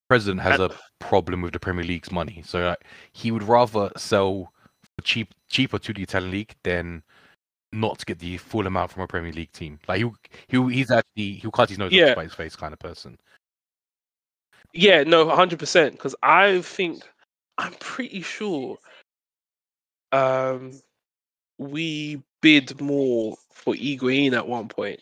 president 0.08 0.40
has 0.40 0.58
And- 0.58 0.72
a 0.72 0.76
problem 1.00 1.42
with 1.42 1.52
the 1.52 1.60
Premier 1.60 1.84
League's 1.84 2.10
money, 2.10 2.42
so 2.46 2.60
like, 2.60 2.82
he 3.12 3.30
would 3.30 3.42
rather 3.42 3.90
sell 3.96 4.52
cheap 5.04 5.34
cheaper 5.50 5.78
to 5.78 5.92
the 5.92 6.02
Italian 6.02 6.30
league 6.30 6.54
than 6.64 7.02
not 7.72 8.04
get 8.06 8.18
the 8.18 8.38
full 8.38 8.66
amount 8.66 8.90
from 8.90 9.02
a 9.02 9.06
Premier 9.06 9.32
League 9.32 9.52
team. 9.52 9.78
Like 9.86 10.00
he 10.00 10.10
he 10.48 10.72
he's 10.72 10.90
actually 10.90 11.32
he'll 11.34 11.50
cut 11.50 11.68
his 11.68 11.76
nose 11.78 11.92
Yeah. 11.92 12.10
off 12.10 12.16
by 12.16 12.24
his 12.24 12.34
face 12.34 12.56
kind 12.56 12.72
of 12.72 12.78
person. 12.78 13.18
Yeah, 14.72 15.02
no, 15.04 15.28
hundred 15.28 15.58
percent. 15.58 15.92
Because 15.92 16.14
I 16.22 16.60
think 16.62 17.02
I'm 17.58 17.74
pretty 17.74 18.22
sure 18.22 18.78
um 20.12 20.80
we 21.58 22.22
bid 22.40 22.80
more 22.80 23.36
for 23.52 23.74
Higuain 23.74 24.32
at 24.32 24.46
one 24.46 24.68
point, 24.68 25.00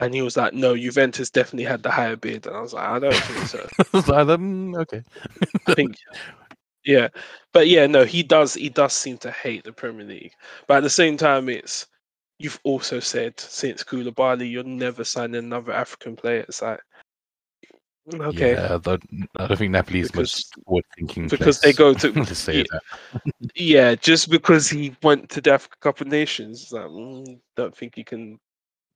and 0.00 0.14
he 0.14 0.22
was 0.22 0.36
like, 0.36 0.54
"No, 0.54 0.76
Juventus 0.76 1.30
definitely 1.30 1.64
had 1.64 1.82
the 1.82 1.90
higher 1.90 2.16
bid," 2.16 2.46
and 2.46 2.56
I 2.56 2.60
was 2.60 2.72
like, 2.74 2.88
"I 2.88 2.98
don't 2.98 3.14
think 3.14 3.46
so. 3.46 4.12
I 4.14 4.20
um, 4.20 4.74
okay. 4.76 5.02
I 5.66 5.74
think." 5.74 5.96
Yeah, 6.84 7.08
but 7.52 7.68
yeah, 7.68 7.86
no, 7.86 8.04
he 8.04 8.22
does. 8.22 8.54
He 8.54 8.68
does 8.68 8.92
seem 8.92 9.18
to 9.18 9.30
hate 9.30 9.64
the 9.64 9.72
Premier 9.72 10.06
League, 10.06 10.32
but 10.66 10.78
at 10.78 10.82
the 10.82 10.90
same 10.90 11.16
time, 11.16 11.48
it's 11.48 11.86
you've 12.38 12.58
also 12.64 12.98
said 13.00 13.38
since 13.38 13.84
Koulibaly, 13.84 14.50
you're 14.50 14.64
never 14.64 15.04
signing 15.04 15.36
another 15.36 15.72
African 15.72 16.16
player. 16.16 16.40
It's 16.48 16.60
like, 16.62 16.80
okay, 18.12 18.52
Yeah, 18.54 18.74
I 18.74 18.78
don't, 18.78 19.02
I 19.36 19.46
don't 19.46 19.56
think 19.56 19.72
Napoli 19.72 20.00
is 20.00 20.10
Because- 20.10 20.50
much 20.56 20.64
forward 20.64 20.84
thinking 20.96 21.28
because 21.28 21.60
they 21.60 21.72
go 21.72 21.94
to 21.94 22.12
Let's 22.14 22.38
say 22.38 22.64
yeah, 22.70 22.78
yeah, 23.54 23.94
just 23.94 24.30
because 24.30 24.68
he 24.68 24.96
went 25.02 25.28
to 25.30 25.40
the 25.40 25.52
Africa 25.52 25.76
Cup 25.80 26.00
of 26.00 26.06
Nations, 26.06 26.62
it's 26.62 26.72
like, 26.72 26.86
mm, 26.86 27.40
don't 27.56 27.76
think 27.76 27.96
you 27.96 28.04
can 28.04 28.38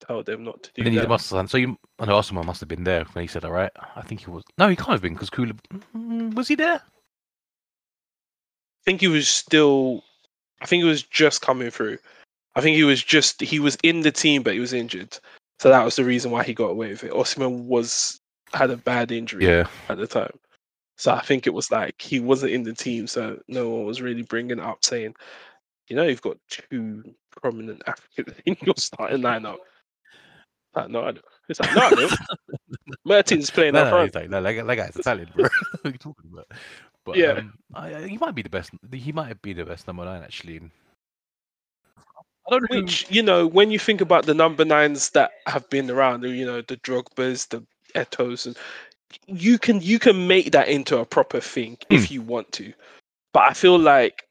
tell 0.07 0.23
them 0.23 0.45
not 0.45 0.63
to 0.63 0.71
do 0.73 0.83
And 0.83 0.87
then 0.87 0.93
he 0.93 0.99
that. 1.01 1.09
must 1.09 1.31
have. 1.31 1.51
So 1.51 1.59
you, 1.59 1.77
I 1.99 2.05
know 2.07 2.19
Osimhen 2.19 2.45
must 2.45 2.61
have 2.61 2.69
been 2.69 2.85
there 2.85 3.05
when 3.13 3.23
he 3.23 3.29
said, 3.29 3.45
"All 3.45 3.53
right." 3.53 3.71
I 3.95 4.03
think 4.03 4.21
he 4.21 4.31
was. 4.31 4.45
No, 4.59 4.69
he 4.69 4.77
can't 4.77 4.91
have 4.91 5.03
been 5.03 5.15
because 5.15 5.31
Kula 5.31 5.59
mm, 5.97 6.35
was 6.35 6.49
he 6.49 6.55
there? 6.55 6.75
I 6.77 6.81
think 8.85 9.01
he 9.01 9.09
was 9.09 9.29
still. 9.29 10.03
I 10.61 10.67
think 10.67 10.83
he 10.83 10.89
was 10.89 11.03
just 11.03 11.43
coming 11.43 11.71
through. 11.71 11.99
I 12.55 12.61
think 12.61 12.77
he 12.77 12.85
was 12.85 13.03
just 13.03 13.41
he 13.41 13.59
was 13.61 13.77
in 13.83 14.01
the 14.01 14.13
team, 14.13 14.43
but 14.43 14.55
he 14.55 14.61
was 14.61 14.73
injured, 14.73 15.19
so 15.59 15.69
that 15.69 15.85
was 15.85 15.97
the 15.97 16.05
reason 16.05 16.31
why 16.31 16.43
he 16.45 16.55
got 16.55 16.71
away 16.71 16.89
with 16.91 17.05
it. 17.05 17.13
Osimhen 17.13 17.65
was 17.65 18.21
had 18.53 18.71
a 18.71 18.77
bad 18.77 19.13
injury 19.13 19.45
Yeah, 19.47 19.67
at 19.89 19.99
the 19.99 20.07
time, 20.07 20.39
so 20.97 21.13
I 21.13 21.21
think 21.21 21.47
it 21.47 21.55
was 21.55 21.71
like 21.71 22.01
he 22.01 22.21
wasn't 22.21 22.53
in 22.53 22.63
the 22.63 22.73
team, 22.73 23.07
so 23.07 23.39
no 23.49 23.69
one 23.69 23.85
was 23.85 24.01
really 24.01 24.23
bringing 24.23 24.59
it 24.59 24.65
up, 24.65 24.85
saying, 24.85 25.15
you 25.89 25.97
know, 25.97 26.05
you've 26.05 26.23
got 26.23 26.39
two 26.49 27.03
prominent 27.31 27.83
Africans 27.87 28.37
in 28.47 28.57
your 28.63 28.75
starting 28.79 29.21
lineup. 29.21 29.59
Like, 30.75 30.91
no, 30.91 31.01
I 31.03 31.13
don't. 31.13 31.25
It's 31.49 31.61
like, 31.61 31.73
no, 31.73 31.83
I 31.83 31.95
don't. 31.95 32.13
Mertens 33.05 33.51
playing 33.51 33.75
no, 33.75 33.83
up 33.83 33.89
no, 33.91 33.91
front. 33.91 34.05
he's 34.05 34.15
like, 34.15 34.31
no, 34.31 34.43
that, 34.43 34.53
guy- 34.53 34.63
that 34.65 34.77
guy's 34.77 34.97
Italian, 34.97 35.29
bro. 35.35 35.45
what 35.71 35.85
are 35.85 35.91
you 35.91 35.99
talking 35.99 36.31
about? 36.33 36.47
But 37.05 37.19
Yeah. 37.19 37.33
um, 37.33 37.55
I, 37.75 37.95
I- 37.95 38.09
he 38.09 38.19
might 38.19 38.35
be 38.35 38.43
the 38.43 38.51
best. 38.51 38.71
He 38.93 39.13
might 39.13 39.41
be 39.43 39.53
the 39.53 39.65
best 39.65 39.87
number 39.87 40.05
nine 40.05 40.23
actually. 40.23 40.61
I 42.47 42.51
don't 42.51 42.63
know. 42.63 42.83
Which 42.83 43.11
you 43.11 43.23
know, 43.23 43.47
when 43.47 43.71
you 43.71 43.79
think 43.79 44.01
about 44.01 44.27
the 44.27 44.35
number 44.35 44.65
nines 44.65 45.11
that 45.11 45.31
have 45.47 45.69
been 45.71 45.91
around, 45.91 46.23
you 46.25 46.47
know, 46.47 46.63
the 46.63 46.77
Drogbas, 46.79 47.49
the 47.49 47.65
Etos, 47.97 48.47
and 48.47 48.57
you 49.27 49.59
can 49.59 49.81
you 49.81 49.99
can 49.99 50.27
make 50.27 50.53
that 50.53 50.69
into 50.69 50.99
a 50.99 51.05
proper 51.07 51.41
thing 51.41 51.79
Hmm. 51.89 51.97
if 51.97 52.11
you 52.11 52.23
want 52.23 52.51
to. 52.53 52.73
But 53.33 53.51
I 53.51 53.53
feel 53.55 53.79
like 53.79 54.23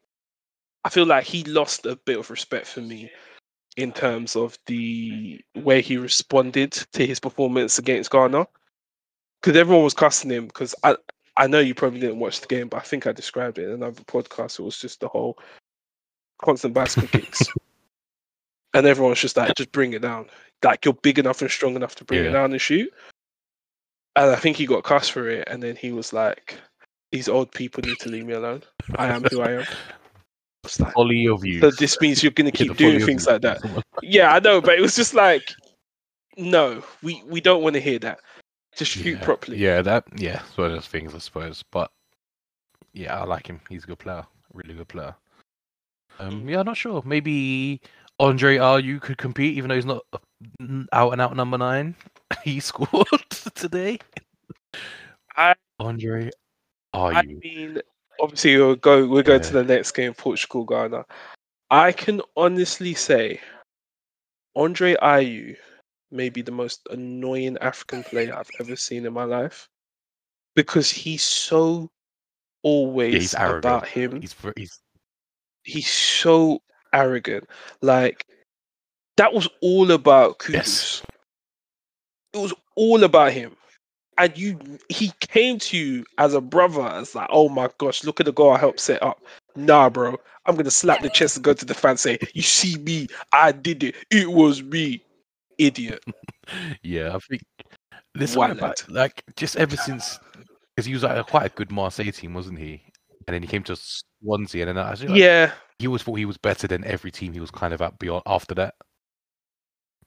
I 0.84 0.90
feel 0.90 1.06
like 1.06 1.26
he 1.26 1.44
lost 1.46 1.86
a 1.86 1.96
bit 1.96 2.20
of 2.20 2.30
respect 2.30 2.68
for 2.68 2.82
me 2.82 3.12
in 3.78 3.92
terms 3.92 4.36
of 4.36 4.58
the 4.68 5.42
way 5.56 5.82
he 5.82 5.98
responded 5.98 6.72
to 6.94 7.06
his 7.06 7.20
performance 7.20 7.78
against 7.80 8.12
Ghana. 8.12 8.48
Because 9.42 9.58
everyone 9.58 9.84
was 9.84 9.94
cussing 9.94 10.30
him. 10.32 10.48
Because 10.48 10.74
I 10.84 10.96
I 11.38 11.48
know 11.48 11.60
you 11.60 11.76
probably 11.76 12.00
didn't 12.00 12.20
watch 12.20 12.40
the 12.42 12.48
game, 12.48 12.70
but 12.70 12.78
I 12.78 12.82
think 12.82 13.06
I 13.08 13.12
described 13.12 13.58
it 13.58 13.66
in 13.66 13.72
another 13.72 14.02
podcast. 14.04 14.60
It 14.60 14.64
was 14.64 14.80
just 14.80 15.02
the 15.02 15.08
whole 15.10 15.38
constant 16.44 16.74
bicycle 16.74 17.08
kicks. 17.10 17.42
And 18.74 18.86
everyone's 18.86 19.22
just 19.22 19.38
like, 19.38 19.56
just 19.56 19.72
bring 19.72 19.94
it 19.94 20.02
down. 20.02 20.26
Like 20.62 20.84
you're 20.84 20.94
big 20.96 21.18
enough 21.18 21.42
and 21.42 21.50
strong 21.50 21.78
enough 21.78 21.96
to 21.96 22.04
bring 22.04 22.26
it 22.26 22.32
down 22.32 22.52
and 22.52 22.60
shoot. 22.60 22.92
And 24.16 24.32
I 24.32 24.36
think 24.36 24.58
he 24.58 24.66
got 24.66 24.84
cussed 24.84 25.12
for 25.12 25.30
it. 25.30 25.48
And 25.48 25.62
then 25.62 25.76
he 25.76 25.92
was 25.92 26.14
like, 26.14 26.58
these 27.12 27.28
old 27.28 27.52
people 27.52 27.84
need 27.86 28.00
to 28.00 28.10
leave 28.10 28.26
me 28.26 28.34
alone. 28.34 28.64
I 28.96 29.08
am 29.08 29.24
who 29.24 29.42
I 29.42 29.52
am. 29.52 29.66
Like, 30.80 30.94
Folly 30.94 31.28
of 31.28 31.46
you. 31.46 31.60
so 31.60 31.70
this 31.70 32.00
means 32.02 32.24
you're 32.24 32.32
going 32.32 32.50
to 32.50 32.58
keep 32.58 32.76
doing 32.76 33.00
things 33.06 33.28
like 33.28 33.42
that. 33.42 33.62
Yeah, 34.02 34.34
I 34.34 34.40
know, 34.40 34.62
but 34.62 34.78
it 34.78 34.82
was 34.82 34.96
just 34.96 35.14
like, 35.14 35.54
no, 36.38 36.84
we, 37.04 37.22
we 37.28 37.40
don't 37.40 37.62
want 37.62 37.76
to 37.76 37.80
hear 37.80 38.00
that. 38.00 38.20
Just 38.76 38.92
shoot 38.92 39.18
yeah. 39.20 39.24
properly. 39.24 39.58
Yeah, 39.58 39.82
that 39.82 40.06
yeah, 40.18 40.42
it's 40.46 40.58
one 40.58 40.68
of 40.68 40.74
those 40.74 40.88
things, 40.88 41.16
I 41.16 41.20
suppose. 41.20 41.64
But 41.72 41.92
yeah, 42.94 43.20
I 43.20 43.24
like 43.24 43.48
him. 43.48 43.62
He's 43.70 43.86
a 43.86 43.88
good 43.88 44.00
player, 44.00 44.26
really 44.54 44.74
good 44.74 44.90
player. 44.90 45.16
Um, 46.20 46.48
yeah, 46.48 46.60
I'm 46.60 46.66
not 46.66 46.78
sure. 46.78 47.02
Maybe 47.06 47.80
Andre 48.20 48.58
Ayew 48.58 49.02
could 49.02 49.18
compete, 49.18 49.56
even 49.56 49.70
though 49.70 49.76
he's 49.76 49.86
not 49.86 50.04
out 50.92 51.14
and 51.14 51.22
out 51.22 51.36
number 51.36 51.58
nine. 51.58 51.96
he 52.44 52.60
scored 52.60 53.08
today. 53.56 54.00
I- 55.36 55.56
Andre 55.80 56.30
I 56.94 57.22
Ayew. 57.24 57.44
mean, 57.44 57.82
obviously 58.22 58.56
we'll 58.58 58.76
go 58.76 59.06
we'll 59.08 59.24
go 59.24 59.38
to 59.38 59.54
the 59.54 59.64
next 59.64 59.92
game, 59.92 60.14
Portugal 60.14 60.64
Ghana. 60.64 61.06
I 61.70 61.92
can 61.92 62.22
honestly 62.38 62.94
say 62.94 63.42
Andre 64.56 64.96
Ayew 64.96 65.58
may 66.12 66.30
be 66.30 66.42
the 66.42 66.52
most 66.52 66.88
annoying 66.92 67.58
African 67.60 68.04
player 68.04 68.34
I've 68.34 68.50
ever 68.60 68.76
seen 68.78 69.06
in 69.06 69.12
my 69.14 69.26
life. 69.26 69.68
Because 70.56 70.90
he's 70.90 71.24
so 71.24 71.90
always 72.64 73.36
arrogant. 73.36 73.66
about 73.66 73.88
him. 73.88 74.22
He's 74.22 74.34
he's 74.56 74.80
he's 75.64 75.92
so 75.92 76.62
arrogant. 76.94 77.50
Like 77.82 78.26
that 79.18 79.34
was 79.34 79.50
all 79.62 79.92
about 79.92 80.40
Kudus. 80.40 80.54
Yes. 80.54 81.04
It 82.36 82.42
was 82.42 82.54
all 82.76 83.04
about 83.04 83.32
him. 83.32 83.56
And 84.18 84.38
you 84.38 84.60
he 84.90 85.12
came 85.22 85.60
to 85.60 85.78
you 85.78 86.06
as 86.18 86.34
a 86.34 86.42
brother. 86.42 86.90
It's 87.02 87.16
like, 87.16 87.30
oh 87.32 87.50
my 87.50 87.70
gosh, 87.78 88.04
look 88.04 88.20
at 88.20 88.26
the 88.26 88.34
goal 88.34 88.52
I 88.52 88.60
helped 88.60 88.80
set 88.80 89.02
up. 89.02 89.22
Nah, 89.56 89.90
bro. 89.90 90.18
I'm 90.46 90.56
gonna 90.56 90.72
slap 90.72 91.02
the 91.02 91.10
chest 91.10 91.38
and 91.38 91.44
go 91.44 91.54
to 91.54 91.66
the 91.66 91.74
fans 91.74 92.02
say, 92.02 92.20
You 92.34 92.42
see 92.42 92.78
me, 92.78 93.08
I 93.32 93.52
did 93.52 93.84
it. 93.84 93.96
It 94.12 94.32
was 94.32 94.62
me. 94.62 95.02
Idiot. 95.58 96.04
yeah. 96.84 97.16
I 97.16 97.20
think 97.20 97.42
this 98.14 98.36
one 98.36 98.52
about 98.52 98.84
like 98.90 99.24
just 99.36 99.56
ever 99.56 99.76
since 99.76 100.20
because 100.76 100.86
he 100.86 100.94
was 100.94 101.04
like 101.04 101.18
a, 101.18 101.24
quite 101.24 101.46
a 101.46 101.56
good 101.56 101.72
Marseille 101.72 102.12
team, 102.12 102.34
wasn't 102.34 102.60
he? 102.60 102.84
And 103.28 103.34
then 103.34 103.42
he 103.42 103.48
came 103.48 103.64
to 103.64 103.76
Swansea, 104.22 104.68
and 104.68 104.78
then 104.78 104.86
I 104.86 104.90
like, 104.90 105.10
Yeah, 105.10 105.52
he 105.80 105.88
always 105.88 106.04
thought 106.04 106.16
he 106.16 106.26
was 106.26 106.38
better 106.38 106.68
than 106.68 106.84
every 106.84 107.12
team 107.12 107.34
he 107.34 107.40
was 107.40 107.52
kind 107.52 107.74
of 107.74 107.82
at 107.82 107.98
beyond 107.98 108.24
after 108.26 108.54
that. 108.56 108.76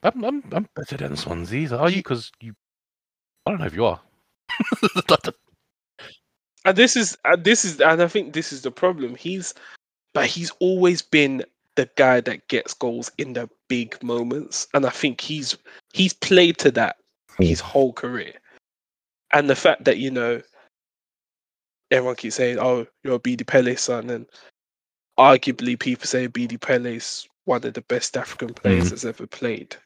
I'm 0.02 0.24
I'm, 0.24 0.44
I'm 0.52 0.68
better 0.74 0.96
than 0.96 1.16
Swansea. 1.16 1.76
Are 1.76 1.90
you? 1.90 1.96
Because 1.96 2.30
you, 2.40 2.54
I 3.46 3.50
don't 3.50 3.60
know 3.60 3.66
if 3.66 3.74
you 3.74 3.84
are. 3.84 4.00
and 6.64 6.76
this 6.76 6.96
is 6.96 7.16
and 7.24 7.44
this 7.44 7.64
is 7.64 7.80
and 7.80 8.02
I 8.02 8.08
think 8.08 8.32
this 8.32 8.52
is 8.52 8.62
the 8.62 8.70
problem. 8.70 9.14
He's 9.14 9.54
but 10.14 10.26
he's 10.26 10.50
always 10.60 11.02
been 11.02 11.44
the 11.74 11.88
guy 11.96 12.20
that 12.20 12.46
gets 12.48 12.74
goals 12.74 13.10
in 13.18 13.32
the 13.32 13.48
big 13.68 14.02
moments, 14.02 14.66
and 14.74 14.86
I 14.86 14.90
think 14.90 15.20
he's 15.20 15.56
he's 15.92 16.12
played 16.12 16.58
to 16.58 16.70
that 16.72 16.96
his 17.38 17.60
mm. 17.60 17.64
whole 17.64 17.92
career. 17.92 18.34
And 19.32 19.50
the 19.50 19.56
fact 19.56 19.84
that 19.84 19.98
you 19.98 20.10
know 20.10 20.42
everyone 21.90 22.16
keeps 22.16 22.36
saying, 22.36 22.58
"Oh, 22.60 22.86
you're 23.02 23.18
Abedi 23.18 23.46
Pele 23.46 23.76
son," 23.76 24.10
and 24.10 24.26
arguably 25.18 25.78
people 25.78 26.06
say 26.06 26.28
Abedi 26.28 26.60
Pele 26.60 26.96
is 26.96 27.26
one 27.44 27.64
of 27.64 27.74
the 27.74 27.82
best 27.82 28.16
African 28.16 28.54
players 28.54 28.86
mm. 28.86 28.90
that's 28.90 29.04
ever 29.04 29.26
played. 29.26 29.76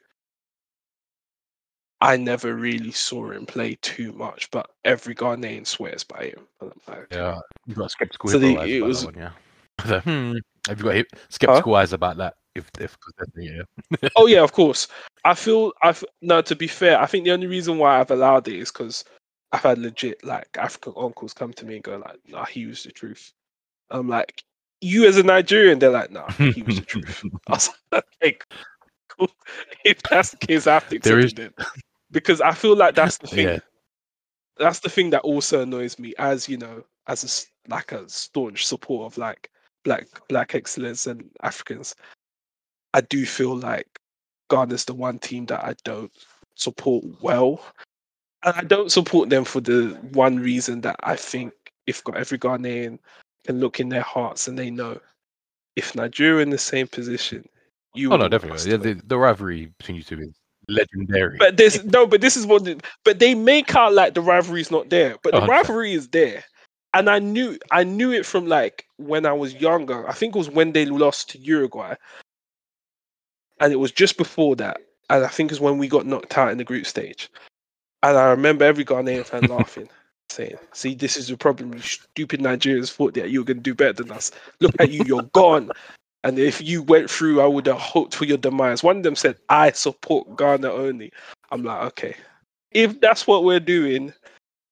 I 2.02 2.16
never 2.16 2.54
really 2.56 2.90
saw 2.90 3.30
him 3.30 3.46
play 3.46 3.76
too 3.80 4.12
much, 4.12 4.50
but 4.50 4.68
every 4.84 5.14
Ghanaian 5.14 5.64
swears 5.66 6.02
by 6.02 6.34
him. 6.34 6.46
Like, 6.88 7.06
yeah, 7.12 7.38
you 7.66 7.74
got 7.76 7.90
skeptical 7.92 8.28
So 8.28 8.38
the- 8.40 8.58
eyes 8.58 8.70
it 8.70 8.78
about 8.78 8.86
was- 8.88 9.00
that 9.02 9.14
one, 9.14 9.22
yeah. 9.22 9.86
So, 9.86 10.00
hmm, 10.04 10.32
have 10.68 10.78
you 10.80 10.84
got 10.84 11.06
skeptical 11.30 11.74
eyes 11.76 11.92
about 11.92 12.16
that? 12.18 12.34
If 12.54 12.68
if 12.78 12.98
yeah, 13.36 13.62
oh 14.16 14.26
yeah, 14.26 14.42
of 14.42 14.52
course. 14.52 14.88
I 15.24 15.32
feel 15.34 15.72
I 15.82 15.94
no. 16.20 16.42
To 16.42 16.54
be 16.54 16.66
fair, 16.66 17.00
I 17.00 17.06
think 17.06 17.24
the 17.24 17.30
only 17.32 17.46
reason 17.46 17.78
why 17.78 17.98
I've 17.98 18.10
allowed 18.10 18.46
it 18.48 18.56
is 18.58 18.70
because 18.70 19.04
I've 19.52 19.60
had 19.62 19.78
legit 19.78 20.22
like 20.24 20.48
African 20.58 20.92
uncles 20.96 21.32
come 21.32 21.52
to 21.54 21.64
me 21.64 21.76
and 21.76 21.84
go 21.84 21.96
like, 21.96 22.18
"Nah, 22.28 22.44
he 22.44 22.66
was 22.66 22.82
the 22.82 22.92
truth." 22.92 23.32
I'm 23.90 24.08
like, 24.08 24.44
"You 24.82 25.06
as 25.06 25.16
a 25.16 25.22
Nigerian?" 25.22 25.78
They're 25.78 25.90
like, 25.90 26.10
"Nah, 26.10 26.30
he 26.32 26.62
was 26.62 26.76
the 26.76 26.84
truth." 26.84 27.22
I 27.48 27.52
was 27.52 27.70
like, 27.90 28.04
"Okay, 28.22 28.38
cool. 29.08 29.30
If 29.84 30.02
that's 30.02 30.32
the 30.32 30.36
case, 30.36 30.66
I 30.66 30.74
have 30.74 30.88
to 30.90 30.98
There 30.98 31.20
accept 31.20 31.38
it 31.38 31.54
then." 31.56 31.66
Because 32.12 32.40
I 32.40 32.52
feel 32.52 32.76
like 32.76 32.94
that's 32.94 33.18
the 33.18 33.26
thing. 33.34 33.48
Yeah. 33.48 33.58
That's 34.58 34.80
the 34.80 34.90
thing 34.90 35.10
that 35.10 35.22
also 35.22 35.62
annoys 35.62 35.98
me, 35.98 36.14
as 36.18 36.48
you 36.48 36.58
know, 36.58 36.84
as 37.08 37.24
a 37.24 37.70
like 37.70 37.92
a 37.92 38.08
staunch 38.08 38.66
supporter 38.66 39.06
of 39.06 39.18
like 39.18 39.50
black 39.82 40.06
black 40.28 40.54
excellence 40.54 41.06
and 41.06 41.28
Africans. 41.42 41.94
I 42.94 43.00
do 43.00 43.24
feel 43.24 43.56
like 43.56 43.98
Ghana's 44.50 44.84
the 44.84 44.94
one 44.94 45.18
team 45.18 45.46
that 45.46 45.64
I 45.64 45.74
don't 45.84 46.12
support 46.54 47.04
well, 47.22 47.64
and 48.44 48.54
I 48.54 48.62
don't 48.62 48.92
support 48.92 49.30
them 49.30 49.44
for 49.44 49.60
the 49.60 49.98
one 50.12 50.36
reason 50.38 50.82
that 50.82 50.96
I 51.02 51.16
think 51.16 51.54
if 51.86 52.04
got 52.04 52.16
every 52.16 52.38
Ghanaian 52.38 52.98
can 53.46 53.58
look 53.58 53.80
in 53.80 53.88
their 53.88 54.02
hearts 54.02 54.46
and 54.46 54.58
they 54.58 54.70
know 54.70 55.00
if 55.74 55.94
Nigeria 55.94 56.42
in 56.42 56.50
the 56.50 56.58
same 56.58 56.86
position, 56.86 57.48
you 57.94 58.12
Oh 58.12 58.16
no, 58.16 58.28
definitely. 58.28 58.70
Yeah, 58.70 58.76
the, 58.76 58.92
the 58.92 59.16
rivalry 59.16 59.66
between 59.78 59.96
you 59.96 60.02
two 60.02 60.20
is 60.20 60.38
legendary. 60.72 61.38
But 61.38 61.56
this 61.56 61.82
no, 61.84 62.06
but 62.06 62.20
this 62.20 62.36
is 62.36 62.46
what. 62.46 62.64
the- 62.64 62.80
But 63.04 63.18
they 63.18 63.34
make 63.34 63.74
out 63.74 63.92
like 63.94 64.14
the 64.14 64.20
rivalry's 64.20 64.70
not 64.70 64.90
there, 64.90 65.16
but 65.22 65.34
the 65.34 65.40
100%. 65.40 65.48
rivalry 65.48 65.92
is 65.94 66.08
there, 66.08 66.44
and 66.94 67.08
I 67.10 67.18
knew, 67.18 67.58
I 67.70 67.84
knew 67.84 68.12
it 68.12 68.26
from 68.26 68.46
like 68.46 68.86
when 68.96 69.26
I 69.26 69.32
was 69.32 69.54
younger. 69.54 70.08
I 70.08 70.12
think 70.12 70.34
it 70.34 70.38
was 70.38 70.50
when 70.50 70.72
they 70.72 70.84
lost 70.86 71.30
to 71.30 71.38
Uruguay, 71.38 71.94
and 73.60 73.72
it 73.72 73.76
was 73.76 73.92
just 73.92 74.16
before 74.16 74.56
that, 74.56 74.78
and 75.10 75.24
I 75.24 75.28
think 75.28 75.50
it's 75.50 75.60
when 75.60 75.78
we 75.78 75.88
got 75.88 76.06
knocked 76.06 76.36
out 76.38 76.50
in 76.52 76.58
the 76.58 76.64
group 76.64 76.86
stage, 76.86 77.30
and 78.02 78.16
I 78.16 78.30
remember 78.30 78.64
every 78.64 78.84
Ghanaian 78.84 79.24
fan 79.24 79.46
laughing, 79.48 79.88
saying, 80.30 80.56
"See, 80.72 80.94
this 80.94 81.16
is 81.16 81.28
the 81.28 81.36
problem. 81.36 81.72
You 81.74 81.80
stupid 81.80 82.40
Nigerians 82.40 82.92
thought 82.92 83.14
that 83.14 83.30
you 83.30 83.40
were 83.40 83.44
gonna 83.46 83.60
do 83.60 83.74
better 83.74 83.92
than 84.04 84.10
us. 84.12 84.30
Look 84.60 84.74
at 84.80 84.90
you, 84.90 85.02
you're 85.06 85.22
gone." 85.32 85.70
And 86.24 86.38
if 86.38 86.60
you 86.60 86.82
went 86.82 87.10
through, 87.10 87.40
I 87.40 87.46
would 87.46 87.66
have 87.66 87.78
hoped 87.78 88.14
for 88.14 88.24
your 88.24 88.38
demise. 88.38 88.82
One 88.82 88.98
of 88.98 89.02
them 89.02 89.16
said, 89.16 89.36
I 89.48 89.72
support 89.72 90.36
Ghana 90.36 90.70
only. 90.70 91.12
I'm 91.50 91.64
like, 91.64 91.82
okay. 91.88 92.16
If 92.70 93.00
that's 93.00 93.26
what 93.26 93.44
we're 93.44 93.60
doing, 93.60 94.12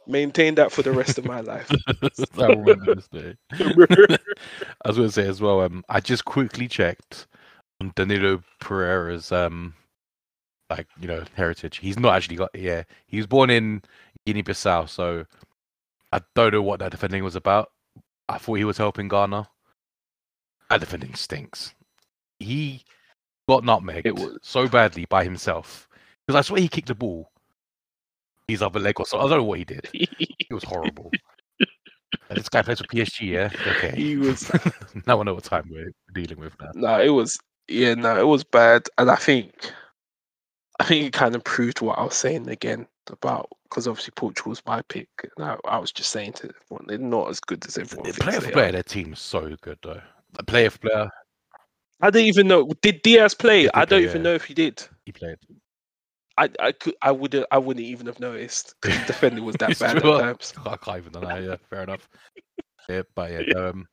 maintain 0.07 0.55
that 0.57 0.73
for 0.73 0.83
the 0.83 0.93
rest 0.93 1.19
of 1.19 1.25
my 1.25 1.41
life. 1.41 1.71
Remember 2.37 2.95
day. 3.13 3.37
I 3.53 4.89
was 4.89 4.97
going 4.97 5.09
to 5.09 5.13
say 5.13 5.27
as 5.27 5.41
well. 5.41 5.61
Um, 5.61 5.85
I 5.89 6.01
just 6.01 6.25
quickly 6.25 6.69
checked 6.69 7.27
on 7.81 7.93
Danilo 7.97 8.43
Pereira's 8.61 9.33
um, 9.33 9.75
like 10.69 10.87
you 11.01 11.09
know 11.09 11.25
heritage. 11.35 11.79
He's 11.79 11.99
not 11.99 12.15
actually 12.15 12.37
got. 12.37 12.51
Yeah, 12.55 12.85
he 13.07 13.17
was 13.17 13.27
born 13.27 13.51
in 13.51 13.83
Guinea-Bissau, 14.27 14.89
so 14.89 15.27
I 16.13 16.21
don't 16.35 16.53
know 16.53 16.63
what 16.63 16.81
that 16.81 16.93
defending 16.93 17.25
was 17.25 17.37
about. 17.37 17.71
I 18.29 18.39
thought 18.39 18.55
he 18.55 18.65
was 18.65 18.79
helping 18.79 19.09
Ghana. 19.09 19.49
Defending 20.79 21.15
stinks. 21.15 21.75
He 22.39 22.85
got 23.49 23.63
nutmegged 23.65 24.03
It 24.07 24.15
was- 24.15 24.39
so 24.43 24.69
badly 24.69 25.07
by 25.07 25.25
himself 25.25 25.89
because 26.27 26.39
I 26.39 26.43
swear 26.47 26.61
he 26.61 26.69
kicked 26.69 26.89
the 26.89 26.95
ball. 26.95 27.31
His 28.49 28.63
other 28.63 28.81
leg 28.81 28.99
or 28.99 29.07
so. 29.07 29.19
I 29.19 29.23
don't 29.23 29.39
know 29.39 29.45
what 29.45 29.59
he 29.59 29.65
did. 29.65 29.89
It 29.93 30.55
was 30.55 30.65
horrible. 30.65 31.13
And 32.29 32.39
this 32.39 32.49
guy 32.49 32.63
plays 32.63 32.79
for 32.81 32.87
PSG, 32.89 33.29
yeah. 33.29 33.51
Okay. 33.77 33.95
he 33.97 34.17
was 34.17 34.51
now 35.07 35.21
I 35.21 35.23
know 35.23 35.35
what 35.35 35.45
time 35.45 35.69
we're 35.71 35.93
dealing 36.13 36.41
with 36.41 36.55
now. 36.61 36.71
no, 36.75 37.01
it 37.01 37.11
was 37.11 37.39
yeah, 37.69 37.95
no, 37.95 38.19
it 38.19 38.27
was 38.27 38.43
bad. 38.43 38.83
And 38.99 39.09
I 39.11 39.15
think 39.17 39.53
I 40.81 40.85
think 40.85 41.05
it 41.07 41.13
kind 41.13 41.37
of 41.37 41.45
proved 41.45 41.81
what 41.83 41.99
I 41.99 42.03
was 42.05 42.15
saying 42.17 42.49
again 42.49 42.87
about 43.09 43.49
because 43.65 43.87
obviously 43.87 44.13
Portugal's 44.17 44.63
my 44.67 44.83
pick. 44.83 45.09
And 45.37 45.47
I, 45.47 45.57
I 45.65 45.79
was 45.79 45.93
just 45.93 46.11
saying 46.11 46.33
to 46.35 46.51
everyone, 46.63 46.87
they're 46.89 46.99
not 46.99 47.29
as 47.31 47.39
good 47.39 47.65
as 47.67 47.79
everyone. 47.79 48.07
The 48.09 48.13
thinks 48.15 48.39
player 48.39 48.53
for 48.67 48.73
their 48.73 48.83
team's 48.83 49.21
so 49.21 49.55
good 49.61 49.79
though. 49.83 50.03
The 50.35 50.45
player 50.45 50.71
for 50.71 50.79
player, 50.79 51.09
I 52.01 52.11
don't 52.11 52.23
even 52.25 52.49
know. 52.49 52.69
Did 52.83 53.03
Dias 53.03 53.35
play? 53.35 53.63
Did 53.63 53.71
I 53.75 53.81
don't 53.85 53.89
play, 54.01 54.05
even 54.05 54.17
yeah. 54.19 54.23
know 54.23 54.35
if 54.35 54.45
he 54.45 54.55
did. 54.55 54.83
he 55.05 55.13
played. 55.13 55.37
I 56.39 56.49
I 56.61 56.73
could 56.73 56.95
I 57.03 57.11
would 57.13 57.45
I 57.51 57.59
wouldn't 57.59 57.85
even 57.85 58.07
have 58.07 58.21
noticed 58.21 58.75
because 58.83 58.99
the 59.01 59.07
defending 59.07 59.45
was 59.45 59.57
that 59.57 59.79
bad 59.79 59.97
at 59.99 60.03
times. 60.03 60.55
I 60.67 60.77
can't 60.77 60.99
even 60.99 61.13
deny. 61.13 61.41
Yeah, 61.41 61.57
fair 61.69 61.83
enough. 61.83 62.09
Yeah, 62.89 63.03
but 63.15 63.31
yeah, 63.31 63.55
um, 63.59 63.87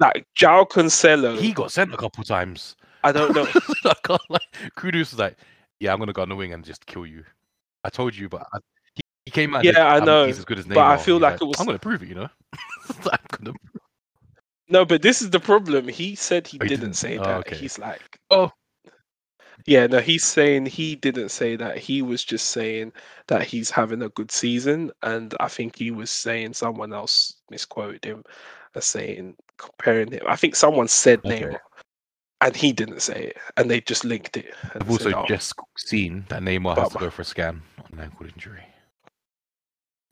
Like 0.00 0.26
João 0.38 0.68
Cancelo, 0.68 1.38
he 1.38 1.52
got 1.52 1.70
sent 1.70 1.94
a 1.94 1.96
couple 1.96 2.24
times. 2.24 2.74
I 3.04 3.12
don't 3.12 3.34
know. 3.34 3.46
I 3.84 3.94
can't 4.04 4.20
like. 4.28 4.42
Kudus 4.76 4.98
was 5.12 5.18
like, 5.18 5.36
"Yeah, 5.78 5.92
I'm 5.92 5.98
gonna 6.00 6.12
go 6.12 6.22
on 6.22 6.28
the 6.30 6.36
wing 6.36 6.52
and 6.52 6.64
just 6.64 6.84
kill 6.86 7.06
you." 7.06 7.22
I 7.84 7.90
told 7.90 8.16
you, 8.16 8.28
but 8.28 8.42
I, 8.52 8.58
he, 8.94 9.00
he 9.26 9.30
came 9.30 9.54
out. 9.54 9.62
Yeah, 9.64 9.86
I 9.86 9.94
"I'm- 9.96 10.04
know, 10.04 10.26
He's 10.26 10.38
as 10.38 10.44
good 10.44 10.58
as 10.58 10.64
Neymar. 10.66 10.74
but 10.74 10.84
I 10.86 10.96
feel 10.96 11.16
He's 11.16 11.22
like 11.22 11.40
it 11.40 11.44
was- 11.44 11.60
I'm 11.60 11.66
gonna 11.66 11.78
prove 11.78 12.02
it. 12.02 12.08
You 12.08 12.16
know. 12.16 12.28
I'm 13.12 13.18
gonna 13.30 13.52
No, 14.68 14.84
but 14.84 15.02
this 15.02 15.22
is 15.22 15.30
the 15.30 15.40
problem. 15.40 15.88
He 15.88 16.14
said 16.14 16.46
he 16.46 16.58
Oh, 16.60 16.64
he 16.64 16.68
didn't, 16.68 16.80
didn't? 16.80 16.96
say 16.96 17.16
Oh, 17.16 17.22
that. 17.22 17.38
okay. 17.40 17.56
He's 17.56 17.78
like, 17.78 18.18
Oh. 18.30 18.52
yeah, 19.66 19.86
no, 19.86 20.00
he's 20.00 20.24
saying 20.26 20.66
he 20.66 20.94
didn't 20.96 21.30
say 21.30 21.56
that. 21.56 21.78
He 21.78 22.02
was 22.02 22.24
just 22.24 22.50
saying 22.50 22.92
that 23.28 23.42
he's 23.42 23.70
having 23.70 24.02
a 24.02 24.08
good 24.10 24.30
season, 24.30 24.90
and 25.02 25.34
I 25.40 25.48
think 25.48 25.76
he 25.76 25.90
was 25.90 26.10
saying 26.10 26.54
someone 26.54 26.92
else 26.92 27.40
misquoted 27.50 28.04
him 28.04 28.24
as 28.74 28.84
saying 28.84 29.36
comparing 29.56 30.12
him. 30.12 30.20
I 30.28 30.36
think 30.36 30.54
someone 30.54 30.88
said 30.88 31.20
Okay. 31.24 31.44
Neymar, 31.44 31.58
and 32.42 32.54
he 32.56 32.72
didn't 32.72 33.00
say 33.00 33.32
it, 33.34 33.36
and 33.56 33.70
they 33.70 33.80
just 33.80 34.04
linked 34.04 34.36
it. 34.36 34.54
I've 34.74 34.88
also 34.90 35.04
said, 35.10 35.14
"Oh, 35.14 35.24
just 35.26 35.54
seen 35.76 36.24
that 36.28 36.42
Neymar 36.42 36.76
has 36.76 36.90
to 36.90 36.98
go 36.98 37.10
for 37.10 37.22
a 37.22 37.24
scan 37.24 37.62
on 37.78 37.98
an 37.98 38.04
ankle 38.04 38.26
injury. 38.26 38.64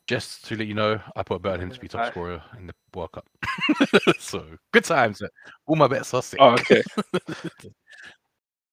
Just 0.07 0.45
to 0.47 0.57
let 0.57 0.67
you 0.69 0.75
know, 0.75 1.01
I 1.17 1.23
put 1.23 1.37
a 1.37 1.39
bet 1.41 1.55
on 1.55 1.61
him 1.61 1.71
to 1.71 1.81
be 1.81 1.89
top 1.89 2.13
scorer 2.13 2.41
in 2.59 2.69
the 2.69 2.75
World 2.95 3.13
Cup. 3.13 3.27
so 4.19 4.45
good 4.73 4.85
times. 4.85 5.21
All 5.67 5.75
my 5.75 5.89
bets 5.89 6.15
are 6.15 6.23
sick. 6.23 6.39
Oh, 6.41 6.51
okay. 6.51 6.83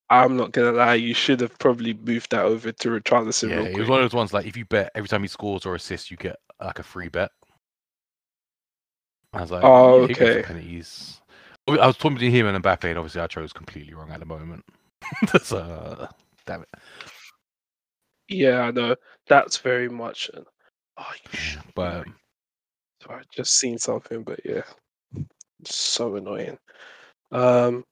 I'm 0.10 0.38
not 0.38 0.52
gonna 0.52 0.74
lie. 0.74 0.94
You 0.94 1.16
should 1.16 1.40
have 1.40 1.58
probably 1.58 1.96
moved 1.96 2.30
that 2.32 2.46
over 2.46 2.72
to 2.72 2.90
Richarlison 2.90 3.50
yeah, 3.50 3.62
it 3.62 3.80
was 3.80 3.90
one 3.90 4.00
of 4.00 4.12
those 4.12 4.16
ones 4.16 4.32
like 4.32 4.46
if 4.46 4.56
you 4.56 4.66
bet 4.66 4.92
every 4.94 5.08
time 5.08 5.24
he 5.24 5.28
scores 5.28 5.66
or 5.66 5.74
assists, 5.74 6.12
you 6.12 6.18
get 6.18 6.36
like 6.62 6.78
a 6.78 6.84
free 6.84 7.10
bet. 7.10 7.32
I 9.34 9.42
was 9.42 9.50
like, 9.50 9.64
Oh, 9.64 10.02
yeah, 10.02 10.08
he 10.08 10.14
goes 10.14 10.28
for 10.28 10.34
okay. 10.34 10.44
penalties. 10.44 11.20
I 11.68 11.88
was 11.88 11.98
talking 11.98 12.16
between 12.16 12.32
him 12.32 12.46
and 12.46 12.64
Mbappe, 12.64 12.84
and 12.84 12.98
obviously 12.98 13.22
I 13.22 13.28
chose 13.28 13.54
completely 13.54 13.94
wrong 13.94 14.12
at 14.12 14.20
the 14.20 14.26
moment. 14.26 14.66
so, 15.42 15.58
uh, 15.58 16.08
damn 16.46 16.62
it. 16.62 16.70
Yeah, 18.28 18.62
I 18.62 18.72
know. 18.72 18.96
That's 19.28 19.58
very 19.58 19.90
much. 19.90 20.30
Oh, 20.98 21.12
you 21.32 21.38
should. 21.38 21.62
But 21.76 22.06
Sorry, 23.04 23.20
I 23.20 23.24
just 23.36 23.58
seen 23.60 23.78
something, 23.78 24.24
but 24.24 24.40
yeah, 24.46 24.62
so 25.66 26.16
annoying. 26.16 26.58
Um, 27.32 27.84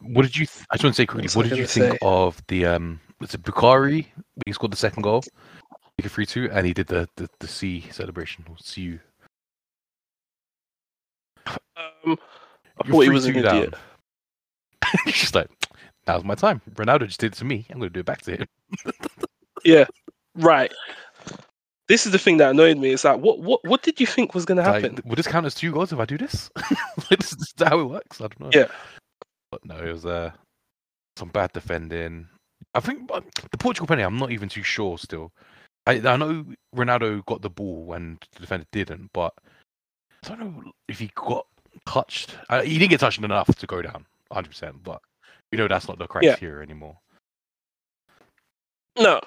What 0.00 0.22
did 0.22 0.36
you? 0.36 0.46
Th- 0.46 0.64
I 0.70 0.76
just 0.76 0.84
want 0.84 0.94
to 0.96 1.02
say 1.02 1.06
quickly. 1.06 1.28
What 1.34 1.48
did 1.48 1.58
you 1.58 1.66
think 1.66 1.92
say? 1.92 1.98
of 2.02 2.40
the 2.48 2.66
um? 2.66 3.00
Was 3.20 3.34
it 3.34 3.42
Bukari? 3.42 4.06
He 4.46 4.52
scored 4.52 4.72
the 4.72 4.76
second 4.76 5.02
goal, 5.02 5.22
make 5.98 6.06
it 6.06 6.10
three 6.10 6.26
two, 6.26 6.48
and 6.52 6.66
he 6.66 6.72
did 6.72 6.86
the 6.86 7.08
the, 7.16 7.28
the 7.40 7.48
C 7.48 7.84
celebration 7.90 8.44
or 8.48 8.56
CU. 8.56 8.98
um, 11.46 11.56
I 11.76 12.86
You're 12.86 12.94
thought 12.94 13.00
he 13.02 13.10
was 13.10 13.26
an 13.26 13.42
down. 13.42 13.56
idiot. 13.56 13.74
He's 15.04 15.14
just 15.14 15.34
like, 15.34 15.48
now's 16.06 16.24
my 16.24 16.34
time. 16.34 16.60
Ronaldo 16.74 17.06
just 17.06 17.20
did 17.20 17.32
it 17.32 17.36
to 17.38 17.44
me. 17.44 17.66
I'm 17.70 17.78
going 17.78 17.90
to 17.90 17.92
do 17.92 18.00
it 18.00 18.06
back 18.06 18.22
to 18.22 18.36
him. 18.36 18.46
Yeah, 19.64 19.86
right. 20.34 20.70
This 21.88 22.06
is 22.06 22.12
the 22.12 22.18
thing 22.18 22.38
that 22.38 22.50
annoyed 22.50 22.78
me. 22.78 22.90
It's 22.90 23.04
like, 23.04 23.20
what, 23.20 23.40
what, 23.40 23.62
what 23.64 23.82
did 23.82 24.00
you 24.00 24.06
think 24.06 24.34
was 24.34 24.44
going 24.44 24.56
to 24.58 24.62
Like, 24.64 24.82
happen? 24.82 25.00
would 25.04 25.18
this 25.18 25.26
count 25.26 25.46
as 25.46 25.54
two 25.54 25.72
goals 25.72 25.92
if 25.92 25.98
I 25.98 26.04
do 26.04 26.16
this? 26.18 26.50
like, 27.10 27.18
this 27.20 27.32
is 27.32 27.52
how 27.58 27.78
it 27.80 27.84
works. 27.84 28.20
I 28.20 28.28
don't 28.28 28.40
know. 28.40 28.50
Yeah. 28.52 28.68
But 29.50 29.64
no, 29.64 29.76
it 29.76 29.92
was 29.92 30.06
uh, 30.06 30.30
some 31.16 31.28
bad 31.28 31.52
defending. 31.52 32.26
I 32.74 32.80
think 32.80 33.10
uh, 33.12 33.20
the 33.50 33.58
Portugal 33.58 33.86
penalty. 33.86 34.04
I'm 34.04 34.16
not 34.18 34.32
even 34.32 34.48
too 34.48 34.62
sure 34.62 34.98
still. 34.98 35.30
I 35.86 35.96
I 35.96 36.16
know 36.16 36.44
Ronaldo 36.74 37.24
got 37.26 37.42
the 37.42 37.50
ball 37.50 37.84
when 37.84 38.18
the 38.34 38.40
defender 38.40 38.66
didn't, 38.72 39.10
but 39.12 39.34
I 40.24 40.28
don't 40.30 40.40
know 40.40 40.72
if 40.88 40.98
he 40.98 41.10
got 41.14 41.46
touched. 41.86 42.34
Uh, 42.48 42.62
he 42.62 42.78
didn't 42.78 42.90
get 42.90 43.00
touched 43.00 43.22
enough 43.22 43.54
to 43.54 43.66
go 43.66 43.82
down 43.82 44.06
100. 44.28 44.48
percent 44.48 44.82
But 44.82 45.00
you 45.52 45.58
know 45.58 45.68
that's 45.68 45.86
not 45.86 45.98
the 45.98 46.04
Yeah. 46.20 46.34
criteria 46.34 46.62
anymore. 46.62 46.96
No, 48.98 49.20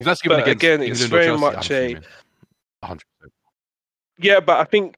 that's 0.00 0.22
given 0.22 0.38
But 0.40 0.48
again, 0.48 0.82
it's 0.82 1.02
England 1.02 1.24
very 1.24 1.36
much 1.36 1.70
a- 1.70 2.00
100%. 2.82 3.30
yeah, 4.18 4.40
but 4.40 4.60
I 4.60 4.64
think 4.64 4.96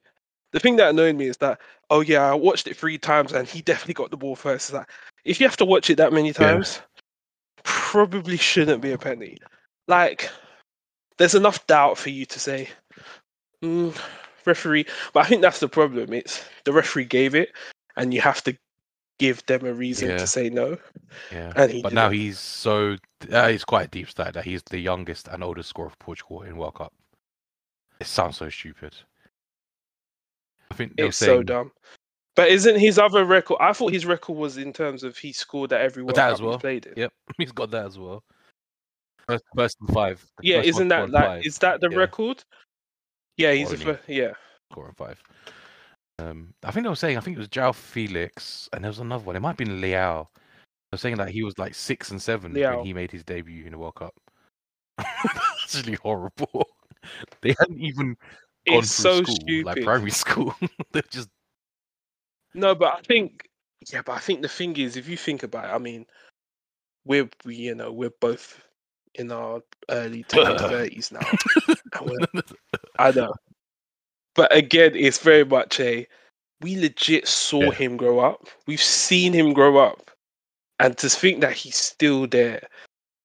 the 0.53 0.61
thing 0.61 0.77
that 0.77 0.91
annoyed 0.91 1.17
me 1.17 1.27
is 1.27 1.37
that, 1.39 1.61
oh 1.91 2.01
yeah, 2.01 2.31
I 2.31 2.35
watched 2.35 2.67
it 2.67 2.77
three 2.77 2.99
times 2.99 3.33
and 3.33 3.47
he 3.47 3.63
definitely 3.63 3.95
got 3.95 4.11
the 4.11 4.17
ball 4.17 4.37
first. 4.37 4.73
Like, 4.73 4.89
if 5.25 5.41
you 5.41 5.47
have 5.47 5.57
to 5.59 5.65
watch 5.65 5.91
it 5.91 5.97
that 5.97 6.13
many 6.13 6.33
times, 6.33 6.81
probably 7.63 8.37
shouldn't 8.37 8.83
be 8.83 8.93
a 8.93 8.99
penny. 8.99 9.37
Like, 9.89 10.31
there's 11.19 11.35
enough 11.35 11.67
doubt 11.67 11.99
for 11.99 12.11
you 12.11 12.27
to 12.27 12.39
say, 12.41 12.69
mm, 13.63 13.97
referee. 14.45 14.87
But 15.13 15.25
I 15.25 15.29
think 15.29 15.43
that's 15.43 15.61
the 15.61 15.69
problem. 15.69 16.13
It's 16.13 16.45
the 16.65 16.73
referee 16.73 17.05
gave 17.07 17.35
it, 17.35 17.51
and 17.97 18.13
you 18.15 18.21
have 18.21 18.43
to 18.45 18.57
give 19.19 19.45
them 19.47 19.65
a 19.67 19.73
reason 19.73 20.11
Yeah. 20.11 20.19
to 20.19 20.27
say 20.27 20.51
no. 20.51 20.79
Yeah. 21.33 21.53
And 21.57 21.71
he 21.73 21.83
But 21.83 21.93
now 21.93 22.09
didn't. 22.09 22.23
he's 22.23 22.39
so 22.39 22.97
uh, 23.33 23.49
he's 23.49 23.65
quite 23.65 23.87
a 23.87 23.91
deep 23.91 24.11
stat 24.11 24.35
that 24.35 24.45
he's 24.45 24.63
the 24.65 24.79
youngest 24.79 25.29
and 25.29 25.43
oldest 25.43 25.71
scorer 25.71 25.91
for 25.91 25.97
Portugal 25.97 26.43
in 26.43 26.57
World 26.57 26.75
Cup. 26.75 26.93
It 28.01 28.07
sounds 28.07 28.37
so 28.37 28.49
stupid. 28.51 28.95
I 30.71 30.75
think 30.75 30.93
It's 30.99 31.17
so 31.17 31.43
dumb. 31.43 31.73
But 32.35 32.49
isn't 32.51 32.79
his 32.79 32.99
other 32.99 33.25
record? 33.25 33.57
I 33.61 33.73
thought 33.73 33.93
his 33.93 34.05
record 34.05 34.37
was 34.37 34.59
in 34.59 34.73
terms 34.73 35.03
of 35.03 35.17
he 35.17 35.33
scored 35.33 35.73
at 35.73 35.81
every 35.81 36.03
World 36.03 36.17
that 36.17 36.27
Cup 36.29 36.35
as 36.35 36.43
well. 36.43 36.53
he's 36.53 36.61
played 36.61 36.87
in. 36.87 36.93
Yep, 36.97 37.13
he's 37.39 37.53
got 37.53 37.71
that 37.71 37.87
as 37.87 37.99
well. 37.99 38.23
First, 39.27 39.45
first 39.57 39.77
and 39.81 39.89
five. 39.95 40.25
Yeah, 40.43 40.59
first 40.59 40.69
isn't 40.69 40.89
that 40.89 41.11
like 41.11 41.25
five, 41.25 41.47
is 41.47 41.59
that 41.59 41.81
the 41.81 41.89
yeah. 41.91 41.97
record? 41.97 42.45
Yeah, 43.39 43.53
he's 43.53 43.73
a. 43.73 43.99
Yeah, 44.07 44.33
scoring 44.71 44.95
five? 44.97 45.23
Um, 46.19 46.55
I 46.65 46.71
think 46.71 46.85
they 46.85 46.89
were 46.89 46.97
saying 46.97 47.17
I 47.19 47.21
think 47.21 47.37
it 47.37 47.41
was 47.41 47.49
João 47.49 47.73
Félix, 47.73 48.69
and 48.73 48.83
there 48.83 48.91
was 48.91 48.99
another 49.01 49.25
one. 49.25 49.37
It 49.37 49.41
might 49.41 49.51
have 49.51 49.57
been 49.59 49.81
Leão. 49.81 50.27
They're 50.91 50.99
saying 50.99 51.17
that 51.17 51.29
he 51.31 51.43
was 51.43 51.59
like 51.59 51.75
six 51.75 52.11
and 52.11 52.21
seven 52.23 52.53
Leão. 52.55 52.77
when 52.79 52.87
he 52.87 52.93
made 52.95 53.11
his 53.11 53.25
debut 53.25 53.65
in 53.67 53.73
the 53.73 53.79
World 53.79 53.97
Cup. 53.97 54.15
That's 54.99 55.77
really 55.77 55.99
horrible. 56.03 56.69
They 57.41 57.55
hadn't 57.61 57.79
even 57.79 58.17
gone 58.67 58.79
it's 58.79 58.97
through 59.01 59.13
so 59.13 59.23
school, 59.23 59.35
stupid. 59.37 59.65
like 59.67 59.83
primary 59.85 60.11
school. 60.25 60.57
They're 60.91 61.03
just 61.09 61.29
No, 62.53 62.75
but 62.75 62.95
I 62.99 63.01
think 63.03 63.49
yeah, 63.93 64.03
but 64.05 64.13
I 64.13 64.19
think 64.19 64.43
the 64.43 64.49
thing 64.49 64.77
is, 64.77 64.97
if 64.97 65.09
you 65.09 65.17
think 65.17 65.45
about 65.45 65.67
it, 65.67 65.69
I 65.75 65.79
mean, 65.79 66.05
we're 67.05 67.29
we, 67.45 67.55
you 67.55 67.77
know 67.77 67.93
we're 67.93 68.11
both 68.21 68.61
in 69.15 69.31
our 69.31 69.61
early 69.89 70.25
to 70.25 70.37
mid 70.49 70.59
thirties 70.59 71.13
now. 71.13 71.21
we're- 72.03 72.27
I 72.99 73.13
know, 73.13 73.33
but 74.37 74.55
again, 74.55 74.93
it's 74.95 75.19
very 75.19 75.45
much 75.45 75.81
a 75.81 76.07
we 76.61 76.77
legit 76.77 77.27
saw 77.27 77.71
Yeah. 77.71 77.73
him 77.73 77.97
grow 77.97 78.21
up. 78.21 78.49
We've 78.67 78.83
seen 78.83 79.33
him 79.33 79.53
grow 79.53 79.79
up, 79.79 80.11
and 80.79 80.97
to 80.99 81.09
think 81.09 81.41
that 81.41 81.53
he's 81.53 81.77
still 81.77 82.27
there, 82.27 82.63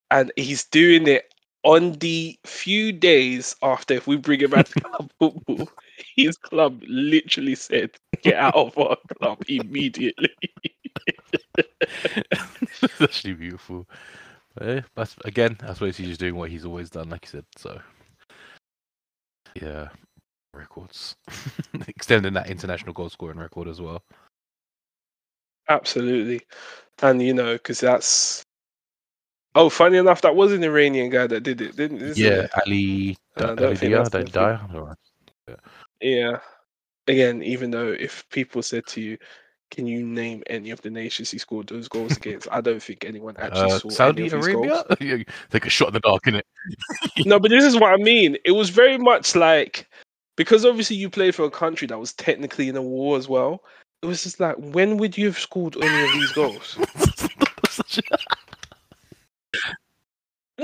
and 0.09 0.31
he's 0.35 0.63
doing 0.65 1.07
it 1.07 1.33
on 1.63 1.93
the 1.93 2.37
few 2.45 2.91
days 2.91 3.55
after 3.61 3.93
if 3.93 4.07
we 4.07 4.17
bring 4.17 4.41
him 4.41 4.51
back 4.51 4.65
to 4.67 4.81
club 4.81 5.11
football, 5.19 5.69
his 6.15 6.37
club 6.37 6.81
literally 6.87 7.55
said, 7.55 7.91
"Get 8.23 8.35
out 8.35 8.55
of 8.55 8.77
our 8.77 8.97
club 9.19 9.43
immediately." 9.47 10.29
it's 11.57 13.01
actually 13.01 13.33
beautiful. 13.33 13.87
But, 14.55 14.67
eh, 14.67 14.81
that's 14.95 15.15
again, 15.23 15.57
I 15.63 15.73
suppose 15.73 15.97
he's 15.97 16.07
just 16.07 16.19
doing 16.19 16.35
what 16.35 16.49
he's 16.49 16.65
always 16.65 16.89
done, 16.89 17.09
like 17.09 17.25
you 17.25 17.29
said. 17.29 17.45
So 17.55 17.79
yeah, 19.61 19.89
records 20.53 21.15
extending 21.87 22.33
that 22.33 22.49
international 22.49 22.93
goal 22.93 23.09
scoring 23.09 23.37
record 23.39 23.67
as 23.67 23.79
well. 23.81 24.03
Absolutely, 25.69 26.41
and 27.01 27.21
you 27.21 27.33
know, 27.33 27.53
because 27.53 27.79
that's. 27.79 28.43
Oh, 29.53 29.69
funny 29.69 29.97
enough, 29.97 30.21
that 30.21 30.35
was 30.35 30.53
an 30.53 30.63
Iranian 30.63 31.09
guy 31.09 31.27
that 31.27 31.41
did 31.43 31.59
it, 31.59 31.75
didn't? 31.75 32.15
yeah, 32.15 32.43
it? 32.43 32.51
Ali, 32.65 33.17
Uh, 33.35 33.43
I 33.43 33.47
Ali 33.63 33.75
think 33.75 33.93
Daei, 33.93 33.97
that's 33.97 34.09
Di- 34.09 34.23
the 34.23 34.29
Daei? 34.29 34.73
Alright. 34.73 34.97
Yeah. 36.01 36.39
Again, 37.07 37.43
even 37.43 37.69
though 37.69 37.91
if 37.91 38.23
people 38.29 38.61
said 38.63 38.85
to 38.87 39.01
you, 39.01 39.17
"Can 39.69 39.87
you 39.87 40.05
name 40.05 40.41
any 40.47 40.71
of 40.71 40.81
the 40.81 40.89
nations 40.89 41.31
he 41.31 41.37
scored 41.37 41.67
those 41.67 41.89
goals 41.89 42.15
against?" 42.17 42.47
I 42.49 42.61
don't 42.61 42.81
think 42.81 43.03
anyone 43.03 43.35
actually 43.37 43.71
Uh, 43.71 43.79
saw 43.79 43.89
Saudi 43.89 44.23
any 44.23 44.27
of 44.31 44.37
his 44.37 44.47
Arabia, 44.47 45.25
take 45.49 45.65
a 45.65 45.69
shot 45.69 45.89
in 45.89 45.93
the 45.95 45.99
dark, 45.99 46.23
innit? 46.23 46.43
No, 47.25 47.37
but 47.37 47.49
this 47.51 47.65
is 47.65 47.75
what 47.75 47.91
I 47.91 47.97
mean. 47.97 48.37
It 48.45 48.51
was 48.51 48.69
very 48.69 48.97
much 48.97 49.35
like 49.35 49.89
because 50.41 50.65
obviously 50.65 50.95
you 50.95 51.07
played 51.07 51.35
for 51.35 51.45
a 51.45 51.51
country 51.51 51.85
that 51.85 51.99
was 51.99 52.13
technically 52.13 52.67
in 52.67 52.75
a 52.75 52.81
war 52.81 53.15
as 53.15 53.29
well. 53.29 53.63
It 54.01 54.07
was 54.07 54.23
just 54.23 54.39
like, 54.39 54.55
when 54.57 54.97
would 54.97 55.15
you 55.15 55.27
have 55.27 55.37
scored 55.37 55.75
any 55.79 56.03
of 56.03 56.13
these 56.13 56.31
goals? 56.31 56.79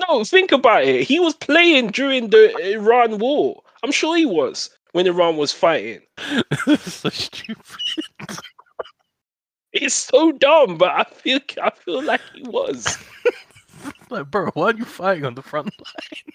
No, 0.08 0.24
think 0.24 0.52
about 0.52 0.84
it. 0.84 1.08
He 1.08 1.20
was 1.20 1.34
playing 1.34 1.88
during 1.88 2.30
the 2.30 2.56
Iran 2.72 3.18
war. 3.18 3.64
I'm 3.84 3.92
sure 3.92 4.16
he 4.16 4.28
was 4.28 4.70
when 4.92 5.08
Iran 5.08 5.38
was 5.38 5.52
fighting. 5.52 6.02
so 6.78 7.10
stupid. 7.10 7.58
It's 9.74 9.96
so 9.96 10.34
dumb, 10.34 10.78
but 10.78 10.90
I 10.90 11.04
feel 11.04 11.40
I 11.64 11.72
feel 11.72 12.04
like 12.04 12.22
he 12.36 12.44
was. 12.44 12.98
Like, 14.10 14.32
bro, 14.32 14.50
why 14.54 14.68
are 14.68 14.74
you 14.74 14.86
fighting 14.86 15.26
on 15.26 15.36
the 15.36 15.42
front 15.42 15.70
line? 15.80 16.34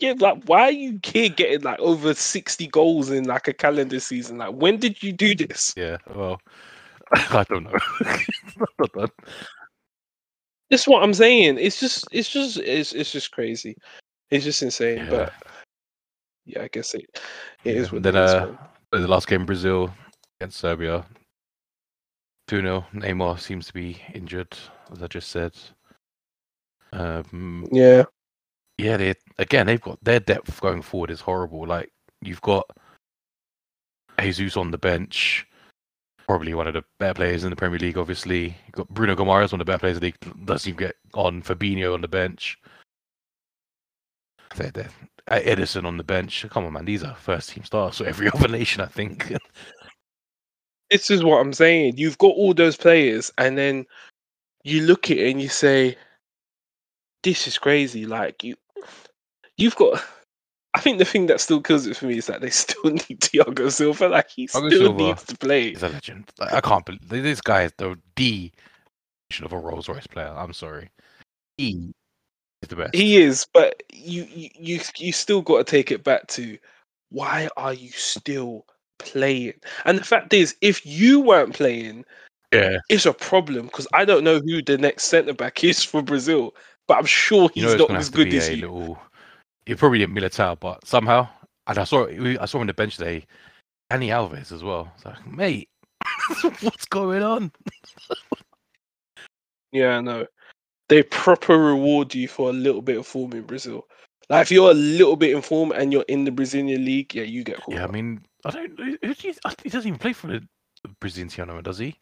Yeah, 0.00 0.14
like 0.18 0.42
why 0.46 0.62
are 0.62 0.70
you 0.70 0.98
kid 1.00 1.36
getting 1.36 1.60
like 1.60 1.78
over 1.78 2.14
60 2.14 2.66
goals 2.68 3.10
in 3.10 3.24
like 3.24 3.48
a 3.48 3.52
calendar 3.52 4.00
season? 4.00 4.38
Like 4.38 4.54
when 4.54 4.78
did 4.78 5.02
you 5.02 5.12
do 5.12 5.34
this? 5.34 5.74
Yeah, 5.76 5.98
well, 6.14 6.40
I 7.12 7.44
don't 7.48 7.64
know. 7.64 7.78
That's 10.70 10.86
what 10.86 11.02
I'm 11.02 11.14
saying. 11.14 11.58
It's 11.58 11.80
just 11.80 12.06
it's 12.12 12.30
just 12.30 12.56
it's 12.58 12.92
it's 12.92 13.12
just 13.12 13.30
crazy. 13.32 13.76
It's 14.30 14.44
just 14.44 14.62
insane. 14.62 14.98
Yeah. 14.98 15.10
But 15.10 15.32
yeah, 16.46 16.62
I 16.62 16.68
guess 16.68 16.94
it 16.94 17.04
it 17.64 17.76
is 17.76 17.92
what 17.92 18.02
Then, 18.02 18.16
uh, 18.16 18.56
the 18.92 19.06
last 19.06 19.26
game, 19.26 19.44
Brazil 19.44 19.92
against 20.40 20.58
Serbia. 20.58 21.04
2 22.48 22.62
0. 22.62 22.84
Neymar 22.94 23.38
seems 23.38 23.66
to 23.66 23.72
be 23.72 24.00
injured, 24.12 24.56
as 24.90 25.02
I 25.02 25.06
just 25.06 25.28
said. 25.28 25.52
Um, 26.92 27.68
Yeah. 27.70 28.04
Yeah, 28.80 28.96
they 28.96 29.14
again 29.38 29.66
they've 29.66 29.80
got 29.80 30.02
their 30.02 30.20
depth 30.20 30.60
going 30.60 30.82
forward 30.82 31.10
is 31.10 31.20
horrible. 31.20 31.66
Like 31.66 31.90
you've 32.22 32.40
got 32.42 32.66
Jesus 34.20 34.56
on 34.56 34.70
the 34.70 34.78
bench, 34.78 35.46
probably 36.26 36.54
one 36.54 36.66
of 36.66 36.74
the 36.74 36.84
better 36.98 37.14
players 37.14 37.44
in 37.44 37.50
the 37.50 37.56
Premier 37.56 37.78
League. 37.78 37.98
Obviously, 37.98 38.56
you've 38.66 38.72
got 38.72 38.88
Bruno 38.88 39.14
Guimarães, 39.14 39.52
one 39.52 39.60
of 39.60 39.66
the 39.66 39.72
better 39.72 39.78
players 39.78 39.96
in 39.96 40.00
the 40.00 40.06
league. 40.06 40.46
Doesn't 40.46 40.68
even 40.68 40.78
get 40.78 40.96
on. 41.14 41.42
Fabinho 41.42 41.94
on 41.94 42.00
the 42.00 42.08
bench. 42.08 42.58
They're, 44.56 44.70
they're, 44.70 44.90
uh, 45.28 45.40
Ederson 45.40 45.84
on 45.84 45.96
the 45.96 46.04
bench. 46.04 46.44
Come 46.50 46.64
on, 46.64 46.72
man, 46.72 46.84
these 46.84 47.02
are 47.02 47.14
first 47.14 47.50
team 47.50 47.64
stars. 47.64 47.96
So 47.96 48.04
every 48.04 48.30
other 48.34 48.48
nation, 48.48 48.80
I 48.80 48.86
think. 48.86 49.32
This 50.90 51.10
is 51.10 51.22
what 51.22 51.38
I'm 51.38 51.52
saying. 51.52 51.94
You've 51.98 52.18
got 52.18 52.34
all 52.34 52.54
those 52.54 52.76
players, 52.76 53.30
and 53.38 53.56
then 53.56 53.86
you 54.64 54.82
look 54.82 55.10
at 55.10 55.18
it 55.18 55.30
and 55.30 55.40
you 55.40 55.48
say, 55.48 55.96
"This 57.22 57.46
is 57.46 57.58
crazy." 57.58 58.06
Like 58.06 58.42
you, 58.42 58.56
you've 59.60 59.76
got. 59.76 60.02
I 60.72 60.80
think 60.80 60.98
the 60.98 61.04
thing 61.04 61.26
that 61.26 61.40
still 61.40 61.60
kills 61.60 61.86
it 61.86 61.96
for 61.96 62.06
me 62.06 62.18
is 62.18 62.26
that 62.26 62.40
they 62.40 62.50
still 62.50 62.90
need 62.90 63.20
Thiago 63.20 63.70
Silva. 63.70 64.08
Like 64.08 64.30
he 64.30 64.46
Thiago 64.46 64.68
still 64.68 64.70
Silva 64.70 65.02
needs 65.02 65.24
to 65.24 65.36
play. 65.36 65.70
He's 65.70 65.82
a 65.82 65.88
legend. 65.88 66.30
Like, 66.38 66.52
I 66.52 66.60
can't 66.60 66.84
believe 66.84 67.24
this 67.24 67.40
guy 67.40 67.62
is 67.64 67.72
the 67.76 67.98
D 68.14 68.52
of 69.42 69.52
a 69.52 69.58
Rolls 69.58 69.88
Royce 69.88 70.06
player. 70.06 70.34
I'm 70.36 70.52
sorry. 70.52 70.90
He 71.56 71.92
is 72.62 72.68
the 72.68 72.76
best. 72.76 72.94
He 72.94 73.18
is, 73.18 73.46
but 73.52 73.82
you, 73.92 74.26
you, 74.30 74.50
you, 74.58 74.80
you 74.96 75.12
still 75.12 75.42
got 75.42 75.58
to 75.58 75.64
take 75.64 75.90
it 75.90 76.02
back 76.02 76.26
to 76.28 76.58
why 77.10 77.48
are 77.56 77.74
you 77.74 77.90
still 77.90 78.66
playing? 78.98 79.54
And 79.84 79.98
the 79.98 80.04
fact 80.04 80.32
is, 80.32 80.56
if 80.60 80.84
you 80.84 81.20
weren't 81.20 81.54
playing, 81.54 82.04
yeah. 82.52 82.78
it's 82.88 83.06
a 83.06 83.12
problem 83.12 83.66
because 83.66 83.86
I 83.92 84.04
don't 84.04 84.24
know 84.24 84.40
who 84.40 84.62
the 84.62 84.78
next 84.78 85.04
centre 85.04 85.34
back 85.34 85.62
is 85.62 85.84
for 85.84 86.02
Brazil, 86.02 86.54
but 86.88 86.98
I'm 86.98 87.06
sure 87.06 87.50
You 87.54 87.66
he's 87.66 87.76
know, 87.76 87.86
not 87.86 87.96
as 87.96 88.10
good 88.10 88.32
as 88.34 88.48
you. 88.50 88.56
little. 88.56 88.98
He 89.66 89.74
probably 89.74 89.98
didn't 89.98 90.14
Militao, 90.16 90.58
but 90.58 90.86
somehow, 90.86 91.28
and 91.66 91.78
I 91.78 91.84
saw 91.84 92.06
I 92.08 92.46
saw 92.46 92.58
him 92.58 92.62
on 92.62 92.66
the 92.66 92.74
bench 92.74 92.96
today. 92.96 93.26
Dani 93.90 94.08
Alves 94.08 94.52
as 94.52 94.62
well. 94.62 94.90
It's 94.96 95.04
like, 95.04 95.26
mate, 95.26 95.68
what's 96.60 96.86
going 96.86 97.22
on? 97.22 97.52
Yeah, 99.72 99.98
I 99.98 100.00
know. 100.00 100.26
they 100.88 101.02
proper 101.02 101.56
reward 101.58 102.14
you 102.14 102.26
for 102.28 102.50
a 102.50 102.52
little 102.52 102.82
bit 102.82 102.98
of 102.98 103.06
form 103.06 103.32
in 103.32 103.42
Brazil. 103.42 103.86
Like 104.28 104.42
if 104.42 104.50
you're 104.52 104.70
a 104.70 104.74
little 104.74 105.16
bit 105.16 105.34
in 105.34 105.42
form 105.42 105.72
and 105.72 105.92
you're 105.92 106.04
in 106.08 106.24
the 106.24 106.30
Brazilian 106.30 106.84
league, 106.84 107.14
yeah, 107.14 107.24
you 107.24 107.42
get 107.44 107.60
called. 107.60 107.76
Yeah, 107.76 107.84
I 107.84 107.90
mean, 107.90 108.20
I 108.44 108.50
don't. 108.50 108.78
who- 108.78 108.96
do 108.98 109.28
you- 109.28 109.34
He 109.62 109.68
doesn't 109.70 109.88
even 109.88 109.98
play 109.98 110.12
for 110.12 110.28
the 110.28 110.46
Brazilian 111.00 111.28
tournament, 111.28 111.64
does 111.64 111.78
he? 111.78 111.96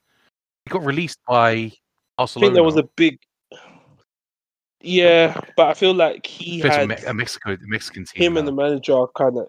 He 0.65 0.71
got 0.71 0.85
released 0.85 1.19
by 1.27 1.73
I 2.19 2.27
think 2.27 2.55
there 2.55 2.63
was 2.65 2.77
a 2.77 2.83
big. 2.83 3.19
Yeah, 4.81 5.41
but 5.57 5.69
I 5.69 5.75
feel 5.75 5.93
like 5.95 6.25
he 6.27 6.61
had 6.61 6.91
a 7.07 7.15
Mexico, 7.15 7.57
the 7.57 7.67
Mexican 7.67 8.05
team. 8.05 8.23
him 8.23 8.37
and 8.37 8.47
the 8.47 8.53
manager 8.53 8.95
are 8.95 9.09
kind 9.17 9.37
of. 9.39 9.49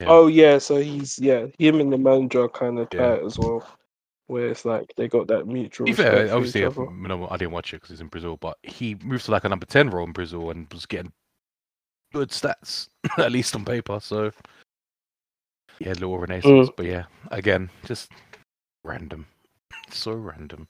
Yeah. 0.00 0.06
Oh 0.08 0.26
yeah, 0.28 0.58
so 0.58 0.76
he's 0.80 1.18
yeah, 1.18 1.46
him 1.58 1.80
and 1.80 1.92
the 1.92 1.98
manager 1.98 2.42
are 2.42 2.48
kind 2.48 2.78
of 2.78 2.88
Yeah. 2.92 3.18
as 3.24 3.38
well. 3.38 3.66
Where 4.26 4.48
it's 4.48 4.64
like 4.64 4.92
they 4.96 5.06
got 5.08 5.26
that 5.28 5.46
mutual. 5.46 5.92
Fair, 5.92 6.34
obviously, 6.34 6.62
each 6.62 6.68
if- 6.68 6.78
other. 6.78 6.90
no, 6.90 7.28
I 7.28 7.36
didn't 7.36 7.52
watch 7.52 7.72
it 7.74 7.76
because 7.76 7.90
he's 7.90 8.00
in 8.00 8.06
Brazil, 8.08 8.36
but 8.38 8.56
he 8.62 8.94
moved 9.02 9.26
to 9.26 9.30
like 9.32 9.44
a 9.44 9.48
number 9.48 9.66
10 9.66 9.90
role 9.90 10.06
in 10.06 10.12
Brazil 10.12 10.50
and 10.50 10.66
was 10.72 10.86
getting 10.86 11.12
good 12.14 12.30
stats, 12.30 12.88
at 13.18 13.32
least 13.32 13.54
on 13.54 13.64
paper. 13.64 13.98
So, 14.00 14.30
yeah, 15.78 15.90
little 15.92 16.18
renaissance. 16.18 16.70
But 16.74 16.86
yeah, 16.86 17.04
again, 17.32 17.68
just 17.84 18.10
random. 18.82 19.26
so 19.90 20.12
random. 20.12 20.68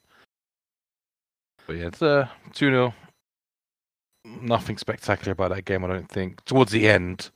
But 1.67 1.77
yeah, 1.77 1.87
it's 1.87 2.03
uh, 2.03 2.29
2 2.55 2.71
0. 2.71 2.95
Nothing 4.25 4.79
spectacular 4.79 5.33
about 5.33 5.51
that 5.51 5.65
game, 5.65 5.85
I 5.85 5.89
don't 5.89 6.09
think. 6.09 6.45
Towards 6.45 6.73
the 6.73 6.89
end, 6.89 7.31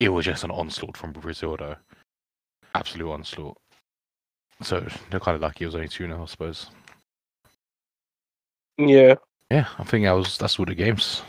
it 0.00 0.08
was 0.08 0.24
just 0.24 0.44
an 0.44 0.50
onslaught 0.50 0.96
from 0.96 1.12
Brazil, 1.12 1.56
though. 1.56 1.76
Absolute 2.74 3.10
onslaught. 3.12 3.56
So 4.62 4.84
they're 5.10 5.20
kind 5.20 5.34
of 5.36 5.42
lucky 5.42 5.64
it 5.64 5.66
was 5.66 5.74
only 5.74 5.88
2 5.88 6.06
0, 6.06 6.22
I 6.22 6.26
suppose. 6.26 6.70
Yeah, 8.78 9.14
Yeah, 9.50 9.68
I 9.78 9.84
think 9.84 10.04
that 10.04 10.12
was 10.12 10.38
that's 10.38 10.58
all 10.58 10.64
the 10.64 10.74
games. 10.74 11.22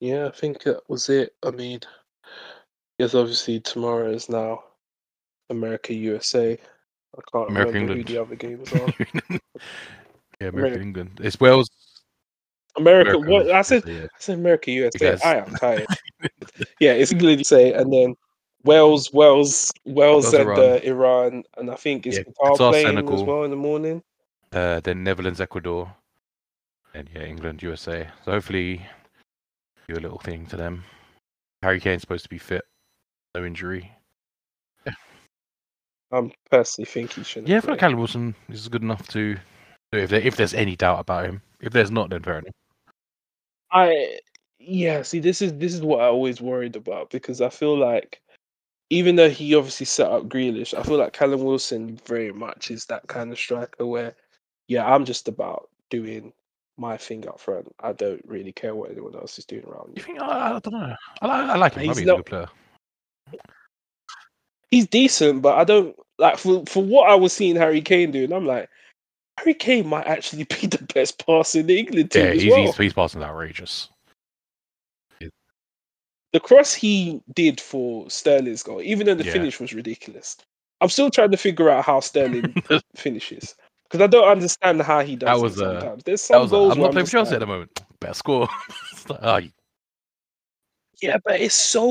yeah, 0.00 0.26
I 0.26 0.30
think 0.30 0.62
that 0.64 0.82
was 0.88 1.08
it. 1.08 1.34
I 1.42 1.50
mean, 1.50 1.80
yes, 2.98 3.14
obviously 3.14 3.60
tomorrow 3.60 4.10
is 4.10 4.28
now 4.28 4.62
America 5.50 5.94
USA. 5.94 6.52
I 6.52 7.20
can't 7.32 7.48
America, 7.48 7.72
remember 7.72 7.92
England. 7.94 8.08
who 8.08 8.14
the 8.14 8.22
other 8.22 8.34
games 8.36 8.72
are. 8.72 8.92
yeah, 10.40 10.48
America, 10.48 10.56
America. 10.58 10.80
England. 10.82 11.20
It's 11.22 11.40
Wales. 11.40 11.70
America, 12.76 13.16
America, 13.16 13.30
what 13.30 13.50
I 13.50 13.62
said, 13.62 13.82
yeah. 13.86 14.04
I 14.04 14.08
said 14.18 14.38
America 14.38 14.70
USA. 14.70 14.98
guys- 14.98 15.22
I 15.22 15.36
am 15.36 15.54
tired. 15.54 15.86
yeah, 16.80 16.92
it's 16.92 17.12
England 17.12 17.38
USA, 17.40 17.72
and 17.72 17.92
then 17.92 18.14
Wales, 18.64 19.12
Wales, 19.12 19.72
Wales, 19.84 20.32
and 20.34 20.42
Iran. 20.48 20.58
Uh, 20.58 20.80
Iran, 20.82 21.42
and 21.56 21.70
I 21.70 21.76
think 21.76 22.06
it's 22.06 22.16
Yeah, 22.18 22.24
Qatar 22.24 22.56
Qatar, 22.56 22.70
playing 22.70 23.12
as 23.12 23.22
well 23.22 23.44
in 23.44 23.50
the 23.50 23.56
morning. 23.56 24.02
Uh, 24.52 24.80
then 24.80 25.04
Netherlands, 25.04 25.40
Ecuador, 25.40 25.94
and 26.94 27.08
yeah, 27.14 27.22
England, 27.22 27.62
USA. 27.62 28.08
So 28.24 28.32
hopefully, 28.32 28.84
do 29.88 29.94
a 29.94 30.00
little 30.00 30.18
thing 30.18 30.46
to 30.46 30.56
them. 30.56 30.84
Harry 31.62 31.80
Kane's 31.80 32.00
supposed 32.02 32.24
to 32.24 32.30
be 32.30 32.38
fit, 32.38 32.64
no 33.34 33.44
injury. 33.44 33.92
I'm 36.12 36.30
personally 36.50 36.86
think 36.86 37.12
he 37.12 37.22
shouldn't. 37.24 37.48
Yeah, 37.48 37.58
I 37.58 37.60
feel 37.60 37.70
like. 37.72 37.80
Callum 37.80 37.98
Wilson 37.98 38.34
is 38.48 38.68
good 38.68 38.82
enough 38.82 39.06
to. 39.08 39.36
If 39.92 40.10
there, 40.10 40.20
if 40.20 40.36
there's 40.36 40.54
any 40.54 40.76
doubt 40.76 41.00
about 41.00 41.24
him, 41.26 41.42
if 41.60 41.72
there's 41.72 41.90
not, 41.90 42.10
then 42.10 42.22
fair 42.22 42.38
enough. 42.38 42.54
I 43.72 44.18
yeah, 44.58 45.02
see 45.02 45.18
this 45.18 45.42
is 45.42 45.54
this 45.54 45.74
is 45.74 45.82
what 45.82 46.00
I 46.00 46.06
always 46.06 46.40
worried 46.40 46.76
about 46.76 47.10
because 47.10 47.40
I 47.40 47.48
feel 47.48 47.76
like 47.76 48.20
even 48.90 49.16
though 49.16 49.28
he 49.30 49.54
obviously 49.54 49.86
set 49.86 50.10
up 50.10 50.28
Grealish, 50.28 50.72
I 50.78 50.82
feel 50.82 50.98
like 50.98 51.12
Callum 51.12 51.42
Wilson 51.42 51.98
very 52.06 52.32
much 52.32 52.70
is 52.70 52.86
that 52.86 53.06
kind 53.08 53.32
of 53.32 53.38
striker 53.38 53.86
where 53.86 54.14
yeah, 54.68 54.86
I'm 54.86 55.04
just 55.04 55.28
about 55.28 55.68
doing 55.90 56.32
my 56.76 56.96
thing 56.96 57.26
up 57.28 57.40
front. 57.40 57.68
I 57.80 57.92
don't 57.92 58.22
really 58.26 58.52
care 58.52 58.74
what 58.74 58.90
anyone 58.90 59.14
else 59.14 59.38
is 59.38 59.44
doing 59.44 59.64
around 59.64 59.92
You 59.96 60.02
think? 60.02 60.20
I, 60.20 60.56
I 60.56 60.58
don't 60.58 60.72
know. 60.72 60.94
I, 61.22 61.26
like- 61.26 61.50
I 61.50 61.56
like 61.56 61.74
him. 61.74 61.84
He's 61.84 61.98
he's 61.98 62.08
a 62.08 62.16
good 62.16 62.26
player. 62.26 62.48
He's 64.70 64.86
decent, 64.86 65.42
but 65.42 65.56
I 65.56 65.64
don't 65.64 65.96
like 66.18 66.38
for 66.38 66.64
for 66.66 66.82
what 66.82 67.08
I 67.08 67.14
was 67.14 67.32
seeing 67.32 67.56
Harry 67.56 67.80
Kane 67.80 68.10
doing, 68.10 68.32
I'm 68.32 68.46
like 68.46 68.68
Harry 69.38 69.54
Kane 69.54 69.86
might 69.86 70.06
actually 70.06 70.44
be 70.60 70.66
the 70.66 70.82
best 70.94 71.24
passer 71.24 71.60
in 71.60 71.66
the 71.66 71.78
England 71.78 72.10
team 72.10 72.24
Yeah, 72.24 72.32
as 72.32 72.42
he's, 72.42 72.52
well. 72.52 72.62
he's, 72.66 72.76
he's 72.76 72.92
passing 72.92 73.22
outrageous. 73.22 73.88
the 76.32 76.40
cross 76.40 76.74
he 76.74 77.22
did 77.34 77.60
for 77.60 78.10
Sterling's 78.10 78.62
goal, 78.62 78.82
even 78.82 79.06
though 79.06 79.14
the 79.14 79.24
Yeah. 79.24 79.32
finish 79.32 79.58
was 79.58 79.72
ridiculous. 79.72 80.36
I'm 80.82 80.90
still 80.90 81.10
trying 81.10 81.30
to 81.30 81.36
figure 81.38 81.70
out 81.70 81.84
how 81.84 82.00
Sterling 82.00 82.54
finishes 82.94 83.54
because 83.84 84.02
I 84.02 84.06
don't 84.06 84.28
understand 84.28 84.82
how 84.82 85.02
he 85.02 85.16
does 85.16 85.28
That 85.28 85.38
it 85.38 85.42
was, 85.42 85.62
uh, 85.62 85.80
sometimes. 85.80 86.04
There's 86.04 86.20
That 86.22 86.26
some 86.34 86.42
was, 86.42 86.50
goals 86.50 86.72
I'm 86.72 86.80
not 86.80 86.92
playing 86.92 87.06
for 87.06 87.12
Chelsea 87.12 87.34
at 87.34 87.40
the 87.40 87.46
moment. 87.46 87.82
Better 88.00 88.12
score. 88.14 88.48
Like, 89.08 89.18
oh, 89.22 89.36
you- 89.38 89.52
yeah, 91.00 91.16
but 91.24 91.40
it's 91.40 91.54
so 91.54 91.88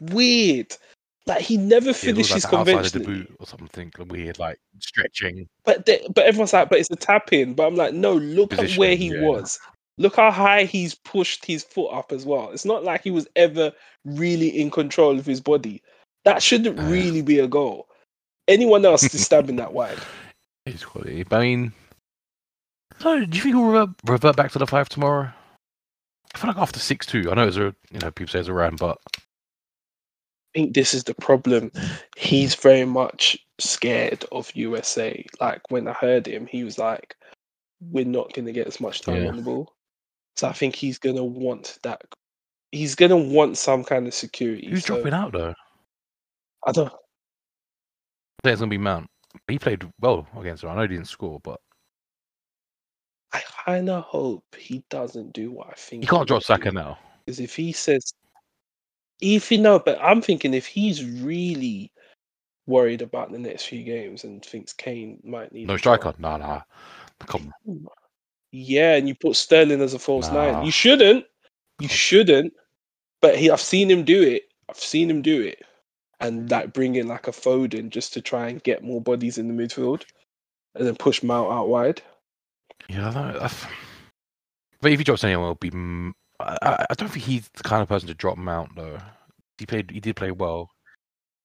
weird. 0.00 0.76
Like 1.26 1.42
he 1.42 1.56
never 1.56 1.86
yeah, 1.86 1.92
finishes 1.92 2.44
like 2.44 2.50
the 2.50 2.58
outside 2.58 2.86
of 2.86 2.92
the 2.92 3.00
boot 3.00 3.36
or 3.38 3.46
something 3.46 3.92
weird, 4.08 4.38
like 4.40 4.58
stretching. 4.80 5.48
But 5.64 5.86
they, 5.86 6.04
but 6.12 6.24
everyone's 6.24 6.52
like, 6.52 6.68
but 6.68 6.80
it's 6.80 6.90
a 6.90 6.96
tap 6.96 7.32
in. 7.32 7.54
But 7.54 7.66
I'm 7.68 7.76
like, 7.76 7.94
no, 7.94 8.14
look 8.14 8.52
at 8.58 8.72
where 8.76 8.96
he 8.96 9.14
yeah. 9.14 9.22
was. 9.22 9.60
Look 9.98 10.16
how 10.16 10.32
high 10.32 10.64
he's 10.64 10.94
pushed 10.94 11.44
his 11.44 11.62
foot 11.62 11.88
up 11.92 12.10
as 12.10 12.26
well. 12.26 12.50
It's 12.50 12.64
not 12.64 12.82
like 12.82 13.04
he 13.04 13.12
was 13.12 13.28
ever 13.36 13.70
really 14.04 14.48
in 14.48 14.70
control 14.70 15.16
of 15.16 15.26
his 15.26 15.40
body. 15.40 15.80
That 16.24 16.42
shouldn't 16.42 16.78
Uh. 16.78 16.84
really 16.84 17.22
be 17.22 17.38
a 17.38 17.46
goal. 17.46 17.88
Anyone 18.48 18.84
else 18.84 19.04
is 19.14 19.24
stabbing 19.24 19.56
that 19.56 19.72
wide. 19.72 19.98
It's 20.66 20.84
quality. 20.84 21.24
I 21.30 21.40
mean, 21.40 21.72
so 22.98 23.24
do 23.24 23.36
you 23.36 23.42
think 23.42 23.54
we'll 23.54 23.66
revert, 23.66 23.90
revert 24.06 24.36
back 24.36 24.50
to 24.52 24.58
the 24.58 24.66
five 24.66 24.88
tomorrow? 24.88 25.30
I 26.34 26.38
feel 26.38 26.48
like 26.48 26.58
after 26.58 26.80
six 26.80 27.06
two. 27.06 27.30
I 27.30 27.34
know 27.34 27.46
it's 27.46 27.56
a 27.56 27.74
you 27.90 27.98
know 28.00 28.10
people 28.10 28.30
say 28.32 28.40
it's 28.40 28.48
a 28.48 28.52
run, 28.52 28.76
but 28.76 28.98
think 30.54 30.74
this 30.74 30.94
is 30.94 31.04
the 31.04 31.14
problem. 31.14 31.70
He's 32.16 32.54
very 32.54 32.84
much 32.84 33.38
scared 33.58 34.24
of 34.32 34.50
USA. 34.54 35.24
Like 35.40 35.60
when 35.70 35.88
I 35.88 35.92
heard 35.92 36.26
him, 36.26 36.46
he 36.46 36.64
was 36.64 36.78
like, 36.78 37.16
"We're 37.80 38.04
not 38.04 38.32
going 38.32 38.46
to 38.46 38.52
get 38.52 38.66
as 38.66 38.80
much 38.80 39.02
time 39.02 39.22
Yeah. 39.22 39.28
on 39.28 39.36
the 39.36 39.42
ball." 39.42 39.74
So 40.36 40.48
I 40.48 40.52
think 40.52 40.74
he's 40.74 40.98
going 40.98 41.16
to 41.16 41.24
want 41.24 41.78
that. 41.82 42.02
He's 42.70 42.94
going 42.94 43.10
to 43.10 43.16
want 43.16 43.58
some 43.58 43.84
kind 43.84 44.06
of 44.06 44.14
security. 44.14 44.68
who's 44.68 44.84
so 44.84 44.94
dropping 44.94 45.14
out 45.14 45.32
though? 45.32 45.54
I 46.66 46.72
don't. 46.72 46.88
I 46.88 48.48
think 48.48 48.52
it's 48.54 48.60
gonna 48.60 48.70
be 48.70 48.78
Mount. 48.78 49.08
He 49.48 49.58
played 49.58 49.88
well 50.00 50.26
against 50.38 50.62
her. 50.62 50.68
I 50.68 50.74
know 50.74 50.82
he 50.82 50.88
didn't 50.88 51.06
score, 51.08 51.40
but 51.42 51.60
I 53.32 53.42
kind 53.64 53.88
of 53.88 54.04
hope 54.04 54.44
he 54.56 54.84
doesn't 54.90 55.32
do 55.32 55.50
what 55.52 55.68
I 55.68 55.74
think. 55.74 56.02
he 56.02 56.06
can't 56.08 56.26
drop 56.26 56.38
would 56.38 56.44
Saka 56.44 56.70
now. 56.70 56.98
Because 57.24 57.40
if 57.40 57.54
he 57.54 57.72
says, 57.72 58.12
if 59.22 59.50
you 59.50 59.58
know, 59.58 59.78
but 59.78 59.98
I'm 60.02 60.20
thinking 60.20 60.52
if 60.52 60.66
he's 60.66 61.04
really 61.04 61.90
worried 62.66 63.00
about 63.00 63.32
the 63.32 63.38
next 63.38 63.64
few 63.64 63.82
games 63.82 64.24
and 64.24 64.44
thinks 64.44 64.72
Kane 64.72 65.20
might 65.24 65.52
need 65.52 65.68
No 65.68 65.76
striker. 65.76 66.12
Nah, 66.18 66.36
nah. 66.36 66.62
Come 67.20 67.52
on. 67.66 67.86
Yeah, 68.50 68.96
and 68.96 69.08
you 69.08 69.14
put 69.14 69.36
Sterling 69.36 69.80
as 69.80 69.94
a 69.94 69.98
false 69.98 70.28
Nah. 70.28 70.52
nine. 70.52 70.66
You 70.66 70.72
shouldn't. 70.72 71.24
You 71.80 71.88
shouldn't. 71.88 72.52
But 73.22 73.38
he, 73.38 73.50
I've 73.50 73.60
seen 73.60 73.90
him 73.90 74.04
do 74.04 74.20
it. 74.20 74.48
I've 74.68 74.76
seen 74.76 75.08
him 75.08 75.22
do 75.22 75.40
it, 75.40 75.62
and 76.20 76.50
like 76.50 76.72
bring 76.72 76.96
in 76.96 77.06
like 77.08 77.28
a 77.28 77.32
Foden 77.32 77.88
just 77.88 78.12
to 78.14 78.20
try 78.20 78.48
and 78.48 78.62
get 78.62 78.82
more 78.82 79.00
bodies 79.00 79.38
in 79.38 79.48
the 79.48 79.62
midfield, 79.62 80.04
and 80.74 80.86
then 80.86 80.96
push 80.96 81.22
Mount 81.22 81.52
out 81.52 81.68
wide. 81.68 82.02
Yeah, 82.88 83.10
I 83.10 83.12
don't, 83.12 83.66
but 84.80 84.90
if 84.90 84.98
he 84.98 85.04
drops 85.04 85.24
anyone, 85.24 85.44
it'll 85.44 85.54
be. 85.54 85.70
I, 86.42 86.86
I- 86.90 86.94
don't 86.94 87.08
think 87.08 87.24
he's 87.24 87.48
the 87.54 87.62
kind 87.62 87.82
of 87.82 87.88
person 87.88 88.08
to 88.08 88.14
drop 88.14 88.36
Mount 88.38 88.74
though. 88.76 88.98
He 89.58 89.66
played. 89.66 89.90
He 89.90 90.00
did 90.00 90.16
play 90.16 90.30
well. 90.30 90.70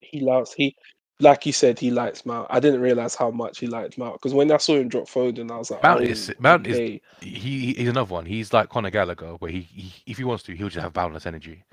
He 0.01 0.19
likes 0.21 0.53
he, 0.53 0.75
like 1.19 1.45
you 1.45 1.51
said, 1.53 1.79
he 1.79 1.91
likes 1.91 2.25
Mount. 2.25 2.47
I 2.49 2.59
didn't 2.59 2.81
realize 2.81 3.15
how 3.15 3.31
much 3.31 3.59
he 3.59 3.67
liked 3.67 3.97
Mount 3.97 4.13
because 4.13 4.33
when 4.33 4.51
I 4.51 4.57
saw 4.57 4.75
him 4.75 4.87
drop 4.89 5.05
Foden, 5.07 5.51
I 5.51 5.57
was 5.57 5.71
like, 5.71 5.83
Mount 5.83 6.01
oh, 6.01 6.03
is- 6.03 6.33
Mount 6.39 6.67
is- 6.67 6.99
He 7.21 7.73
he's 7.73 7.89
another 7.89 8.13
one. 8.13 8.25
He's 8.25 8.53
like 8.53 8.69
Conor 8.69 8.89
Gallagher, 8.91 9.33
where 9.39 9.51
he, 9.51 9.61
he 9.61 9.93
if 10.05 10.17
he 10.17 10.23
wants 10.23 10.43
to, 10.43 10.55
he'll 10.55 10.69
just 10.69 10.83
have 10.83 10.93
boundless 10.93 11.25
energy. 11.25 11.63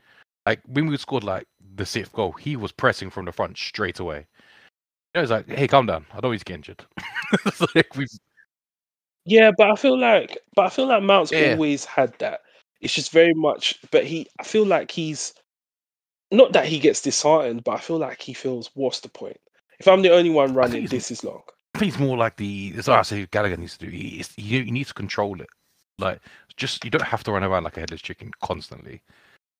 Like 0.47 0.61
when 0.67 0.87
we 0.87 0.97
scored 0.97 1.25
like 1.25 1.47
the 1.77 1.87
sixth 1.87 2.13
goal, 2.13 2.33
he 2.33 2.57
was 2.57 2.73
pressing 2.73 3.11
from 3.11 3.25
the 3.25 3.33
front 3.33 3.57
straight 3.57 3.99
away. 4.01 4.27
You 5.15 5.21
know, 5.21 5.23
it's 5.23 5.31
like, 5.31 5.49
hey, 5.49 5.69
calm 5.69 5.87
down. 5.87 6.05
I 6.13 6.21
don't 6.21 6.31
want 6.31 6.35
you 6.35 6.39
to 6.41 6.45
get 6.45 6.55
injured. 6.55 6.85
Like 7.75 7.91
Yeah, 9.25 9.51
but 9.57 9.71
I 9.71 9.75
feel 9.77 9.99
like, 9.99 10.39
but 10.55 10.67
I 10.67 10.69
feel 10.69 10.87
like 10.87 11.03
Mount's 11.03 11.33
Yeah. 11.33 11.53
always 11.53 11.85
had 11.85 12.13
that. 12.19 12.41
It's 12.85 12.95
just 12.95 13.13
very 13.13 13.33
much, 13.33 13.81
but 13.91 14.05
he, 14.05 14.29
I 14.39 14.45
feel 14.45 14.67
like 14.67 14.91
he's 14.91 15.33
not 16.31 16.53
that 16.53 16.67
he 16.67 16.79
gets 16.79 17.01
disheartened, 17.01 17.65
but 17.65 17.73
I 17.73 17.79
feel 17.79 17.99
like 17.99 18.21
he 18.21 18.35
feels, 18.35 18.71
what's 18.75 19.01
the 19.01 19.09
point? 19.09 19.39
If 19.81 19.89
I'm 19.89 20.03
the 20.03 20.13
only 20.13 20.29
one 20.29 20.53
running, 20.53 20.87
this 20.87 21.11
is 21.11 21.25
long. 21.25 21.43
I 21.75 21.79
think 21.79 21.93
it's 21.93 22.01
more 22.01 22.17
like 22.17 22.37
the. 22.37 22.73
That's 22.73 22.87
what 22.87 22.99
I 22.99 23.03
say 23.03 23.27
Gallagher 23.31 23.57
needs 23.57 23.79
to 23.79 23.87
do. 23.87 23.91
He, 23.91 24.23
you, 24.37 24.61
you 24.61 24.71
need 24.71 24.87
to 24.87 24.95
control 24.95 25.41
it. 25.41 25.49
Like, 25.99 26.21
just 26.57 26.85
you 26.85 26.91
don't 26.91 27.03
have 27.03 27.25
to 27.25 27.33
run 27.33 27.43
around 27.43 27.65
like 27.65 27.77
a 27.79 27.81
headless 27.81 28.03
chicken 28.03 28.31
constantly. 28.43 29.01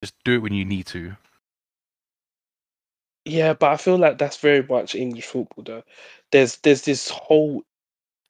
Just 0.03 0.15
do 0.25 0.35
it 0.35 0.43
when 0.43 0.53
you 0.53 0.65
need 0.65 0.87
to. 0.89 1.17
Yeah, 3.25 3.55
but 3.55 3.73
I 3.73 3.77
feel 3.79 3.97
like 3.97 4.19
that's 4.19 4.37
very 4.37 4.63
much 4.63 4.95
English 4.95 5.27
football, 5.27 5.65
though. 5.65 5.83
There's 6.31 6.59
there's 6.59 6.83
this 6.83 7.09
whole 7.09 7.63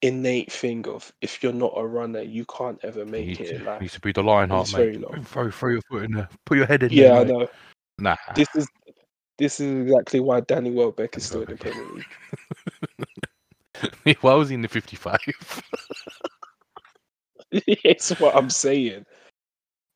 innate 0.05 0.53
thing 0.53 0.87
of 0.89 1.13
if 1.21 1.43
you're 1.43 1.53
not 1.53 1.73
a 1.77 1.87
runner, 1.87 2.21
you 2.21 2.45
can't 2.47 2.79
ever 2.85 3.05
make 3.05 3.27
need 3.27 3.41
it 3.41 3.63
life. 3.65 3.81
needs 3.81 3.95
to 3.95 4.01
be 4.01 4.13
the 4.13 4.23
Lionheart, 4.23 4.69
It's 4.69 4.77
mate. 4.77 5.27
Throw, 5.27 5.51
throw 5.51 5.71
your 5.71 5.81
foot 5.91 6.05
in 6.05 6.13
there. 6.13 6.29
Put 6.45 6.59
your 6.59 6.67
head 6.67 6.83
in 6.83 6.93
Yeah, 6.93 7.09
there. 7.09 7.21
I 7.21 7.25
mate. 7.25 7.33
know. 7.33 7.49
Nah. 7.99 8.17
This 8.35 8.49
is 8.55 8.69
this 9.39 9.61
is 9.61 9.83
exactly 9.83 10.21
why 10.21 10.41
Danny 10.41 10.71
Welbeck 10.71 11.17
is 11.17 11.25
still 11.25 11.43
in 11.43 11.51
the 11.51 11.57
Premier 11.57 11.87
League. 11.95 12.05
Why 14.21 14.35
was 14.35 14.49
he 14.49 14.55
in 14.55 14.63
the 14.63 14.69
55? 14.69 15.19
it's 17.51 18.11
what 18.21 18.37
I'm 18.37 18.49
saying. 18.49 19.05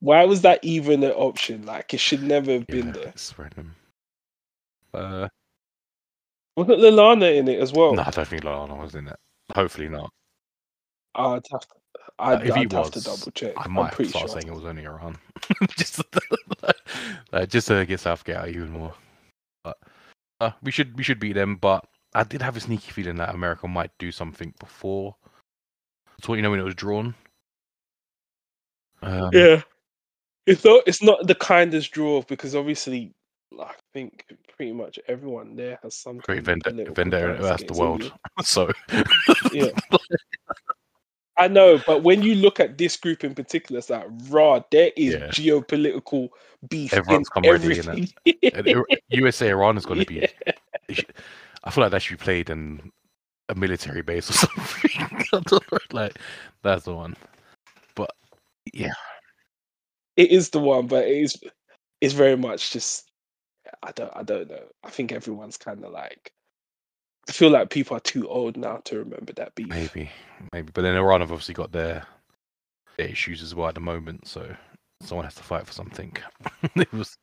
Why 0.01 0.25
was 0.25 0.43
that 0.43 0.59
even 0.65 1.05
an 1.05 1.13
option? 1.13 1.65
Like 1.65 1.95
it 1.95 2.01
should 2.01 2.23
never 2.23 2.53
have 2.53 2.67
been 2.67 2.87
yeah, 2.87 2.93
there. 2.93 3.09
it's 3.09 3.39
random. 3.39 3.75
Uh, 4.93 5.29
Wasn't 6.57 6.81
Lallana 6.81 7.37
in 7.37 7.47
it 7.47 7.61
as 7.61 7.73
well? 7.73 7.95
no, 7.95 8.03
I 8.05 8.11
don't 8.11 8.27
think 8.27 8.43
Lallana 8.43 8.77
was 8.81 8.97
in 8.97 9.07
it. 9.07 9.17
Hopefully 9.55 9.89
not. 9.89 10.11
I'd 11.15 11.43
have 11.51 11.61
to, 11.61 11.67
I'd, 12.19 12.47
if 12.47 12.55
he 12.55 12.63
I'd 12.63 12.73
have 12.73 12.91
to 12.93 13.01
double 13.01 13.31
check. 13.33 13.55
I 13.57 13.63
I'm 13.65 13.73
might 13.73 13.93
pretty 13.93 14.11
start 14.11 14.29
sure. 14.29 14.41
saying 14.41 14.49
it 14.53 14.55
was 14.55 14.65
only 14.65 14.85
Iran. 14.85 15.17
just, 15.77 16.03
like, 17.33 17.49
just 17.49 17.69
to 17.69 17.85
get 17.87 18.01
Southgate 18.01 18.37
out 18.37 18.49
even 18.49 18.71
more. 18.71 18.95
But 19.65 19.79
uh, 20.41 20.51
we 20.63 20.71
should 20.71 20.97
we 20.97 21.03
should 21.03 21.19
beat 21.19 21.33
them. 21.35 21.57
But 21.57 21.85
I 22.15 22.25
did 22.25 22.43
have 22.43 22.57
a 22.57 22.61
sneaky 22.61 22.93
feeling 22.93 23.17
that 23.17 23.35
America 23.35 23.67
might 23.69 23.91
do 23.99 24.13
something 24.13 24.53
before. 24.61 25.15
That's 26.19 26.29
what 26.29 26.37
you 26.37 26.43
know 26.43 26.51
when 26.51 26.61
it 26.61 26.65
was 26.65 26.75
drawn. 26.75 27.15
Um, 29.03 29.31
Yeah, 29.33 29.63
it's 30.47 30.65
not. 30.65 30.83
It's 30.87 31.03
not 31.03 31.27
the 31.27 31.35
kindest 31.35 31.93
draw 31.93 32.23
because 32.23 32.55
obviously, 32.55 33.13
I 33.59 33.73
think 33.93 34.25
pretty 34.59 34.73
much 34.73 34.99
everyone 35.09 35.55
there 35.57 35.79
has 35.83 35.95
some 35.95 36.19
Great 36.19 36.43
vendetta, 36.43 36.91
vendetta 36.93 37.57
the 37.67 37.73
world. 37.75 38.13
So 38.43 38.71
Yeah. 39.53 39.71
I 41.39 41.47
know, 41.47 41.81
but 41.87 42.03
when 42.03 42.21
you 42.23 42.35
look 42.35 42.59
at 42.59 42.77
this 42.77 42.97
group 42.97 43.23
in 43.23 43.33
particular, 43.33 43.79
it's 43.79 43.89
like 43.91 44.07
raw. 44.29 44.61
There 44.73 44.91
is 44.97 45.15
Yeah. 45.15 45.29
geopolitical 45.29 46.31
beef 46.69 46.93
Everyone's 46.93 47.29
in 47.37 47.43
come 47.43 47.51
ready, 47.53 47.79
everything. 47.79 48.09
Ir- 48.67 48.85
USA 49.11 49.51
Iran 49.51 49.77
is 49.77 49.87
going 49.87 50.01
to 50.01 50.07
be. 50.07 50.27
I 51.65 51.71
feel 51.71 51.83
like 51.85 51.93
that 51.93 52.03
should 52.03 52.19
be 52.19 52.25
played 52.25 52.51
in 52.51 52.91
a 53.49 53.55
military 53.55 54.03
base 54.03 54.29
or 54.29 54.33
something. 54.33 54.91
I 54.99 55.25
don't 55.31 55.53
know, 55.53 55.79
like 55.93 56.19
that's 56.63 56.85
the 56.87 56.95
one. 56.95 57.15
But 57.95 58.11
yeah, 58.73 58.95
It 60.17 60.33
is 60.33 60.51
the 60.51 60.59
one, 60.59 60.89
but 60.89 61.05
it 61.07 61.17
is. 61.19 61.37
It's 62.01 62.15
very 62.15 62.37
much 62.37 62.73
just. 62.73 63.08
I 63.83 63.93
don't. 63.93 64.13
I 64.15 64.23
don't 64.23 64.49
know. 64.51 64.65
I 64.85 64.91
think 64.91 65.13
everyone's 65.13 65.57
kind 65.57 65.85
of 65.85 65.93
like. 65.93 66.33
I 67.29 67.33
feel 67.33 67.51
like 67.51 67.71
people 67.71 67.97
are 67.97 68.01
too 68.01 68.29
old 68.29 68.57
now 68.57 68.79
to 68.85 68.99
remember 68.99 69.33
that 69.35 69.55
beef. 69.55 69.69
maybe, 69.69 70.11
maybe. 70.53 70.71
But 70.73 70.83
then 70.83 70.97
Iran 70.97 71.21
have 71.21 71.31
obviously 71.31 71.55
got 71.55 71.73
their, 71.73 72.07
their 72.97 73.09
issues 73.09 73.43
as 73.43 73.55
well 73.55 73.69
at 73.69 73.75
the 73.75 73.81
moment, 73.81 74.27
so 74.27 74.55
someone 75.03 75.25
has 75.25 75.35
to 75.35 75.43
fight 75.43 75.67
for 75.67 75.73
something. 75.73 76.17
it 76.75 76.93
was. 76.93 77.15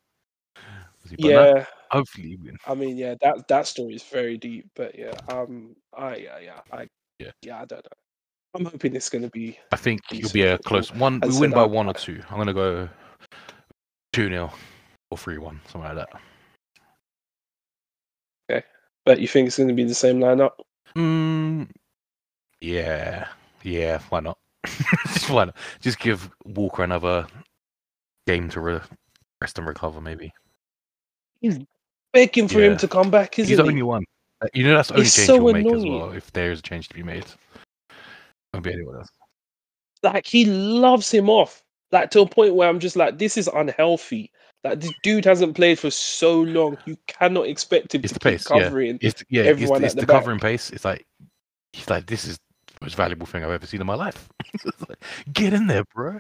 was 1.02 1.11
he- 1.11 1.15
but 1.18 1.32
no, 1.34 1.56
Yeah, 1.56 1.65
hopefully, 1.91 2.30
he 2.30 2.36
win. 2.36 2.57
I 2.68 2.76
mean, 2.76 2.98
yeah, 2.98 3.15
that 3.22 3.48
that 3.48 3.68
story 3.68 3.95
is 3.95 4.03
very 4.03 4.38
deep, 4.38 4.69
but 4.76 4.98
yeah, 4.98 5.14
um, 5.27 5.76
I 5.95 6.18
yeah, 6.18 6.40
yeah, 6.40 6.60
I 6.72 6.88
Yeah. 7.19 7.32
yeah, 7.41 7.61
I 7.61 7.65
don't 7.65 7.84
know. 7.84 7.90
I'm 8.56 8.65
hoping 8.65 8.95
it's 8.95 9.10
gonna 9.10 9.30
be 9.30 9.60
I 9.72 9.76
think 9.76 10.02
it'll 10.11 10.32
be 10.32 10.44
a 10.44 10.57
close 10.60 10.94
one. 10.94 11.19
As 11.23 11.34
We 11.34 11.41
win 11.41 11.52
by 11.52 11.65
one 11.65 11.88
or 11.90 11.94
two. 11.94 12.22
I'm 12.30 12.38
gonna 12.38 12.53
go 12.53 12.88
two 14.14 14.30
0 14.30 14.53
or 15.11 15.18
three 15.18 15.38
one, 15.38 15.60
something 15.68 15.82
like 15.82 15.95
that. 15.95 16.22
But 19.06 19.19
you 19.19 19.27
think 19.27 19.48
it's 19.48 19.57
gonna 19.57 19.73
be 19.73 19.84
the 19.84 19.94
same 19.94 20.19
lineup? 20.19 20.52
Mm, 20.98 21.69
yeah, 22.61 23.27
yeah. 23.64 23.99
Why 24.10 24.19
not? 24.19 24.38
Just 25.07 25.30
why 25.30 25.45
not? 25.45 25.56
Just 25.82 25.99
give 25.99 26.30
Walker 26.45 26.84
another 26.84 27.27
game 28.26 28.49
to 28.49 28.60
re- 28.60 28.80
rest 29.41 29.57
and 29.60 29.68
recover. 29.68 30.02
Maybe 30.02 30.34
He's 31.41 31.60
Begging 32.14 32.48
for 32.48 32.60
Yeah. 32.61 32.72
him 32.72 32.77
to 32.77 32.88
come 32.88 33.11
back, 33.11 33.38
isn't 33.40 33.48
he? 33.48 33.52
he's 33.52 33.57
the 33.57 33.69
only 33.69 33.84
one. 33.84 34.03
Uh, 34.41 34.48
You 34.53 34.64
know 34.65 34.76
that's 34.76 34.88
the 34.88 34.95
only 34.95 35.06
It's 35.06 35.15
change 35.15 35.27
so 35.27 35.36
he'll 35.36 35.53
make 35.53 35.72
as 35.72 35.86
well. 35.86 36.11
If 36.11 36.32
there 36.32 36.52
is 36.52 36.60
a 36.60 36.61
change 36.64 36.88
to 36.88 36.95
be 36.95 37.03
made, 37.03 37.26
won't 38.53 38.64
be 38.64 38.73
anyone 38.73 38.95
else. 38.95 39.10
Like 40.02 40.26
he 40.26 40.45
loves 40.45 41.11
him 41.11 41.30
off, 41.30 41.61
like 41.91 42.10
to 42.11 42.22
a 42.22 42.26
point 42.27 42.56
where 42.56 42.69
I'm 42.69 42.80
just 42.80 42.95
like, 42.95 43.18
this 43.18 43.38
is 43.38 43.48
unhealthy. 43.49 44.32
Like 44.65 44.79
this 44.81 44.91
dude 45.03 45.25
hasn't 45.25 45.55
played 45.55 45.77
for 45.77 45.91
so 45.91 46.41
long. 46.41 46.75
You 46.85 46.97
cannot 47.05 47.47
expect 47.47 47.93
him 47.93 48.01
It's 48.03 48.13
to 48.13 48.19
the 48.19 48.23
pace, 48.23 48.47
yeah. 48.49 48.63
covering. 48.63 48.97
It's 48.99 49.23
yeah, 49.29 49.43
it's, 49.43 49.49
Everyone 49.51 49.83
it's 49.83 49.93
at 49.93 49.99
the 49.99 50.05
the 50.07 50.11
covering 50.11 50.39
pace. 50.39 50.71
It's 50.71 50.83
like 50.83 51.05
he's 51.71 51.87
like 51.89 52.07
this 52.07 52.25
is 52.25 52.37
the 52.67 52.73
most 52.81 52.95
valuable 52.95 53.27
thing 53.27 53.43
I've 53.43 53.51
ever 53.51 53.67
seen 53.67 53.79
in 53.79 53.87
my 53.87 53.95
life. 53.95 54.27
Like, 54.89 55.03
Get 55.33 55.53
in 55.53 55.67
there, 55.67 55.83
bro. 55.93 56.19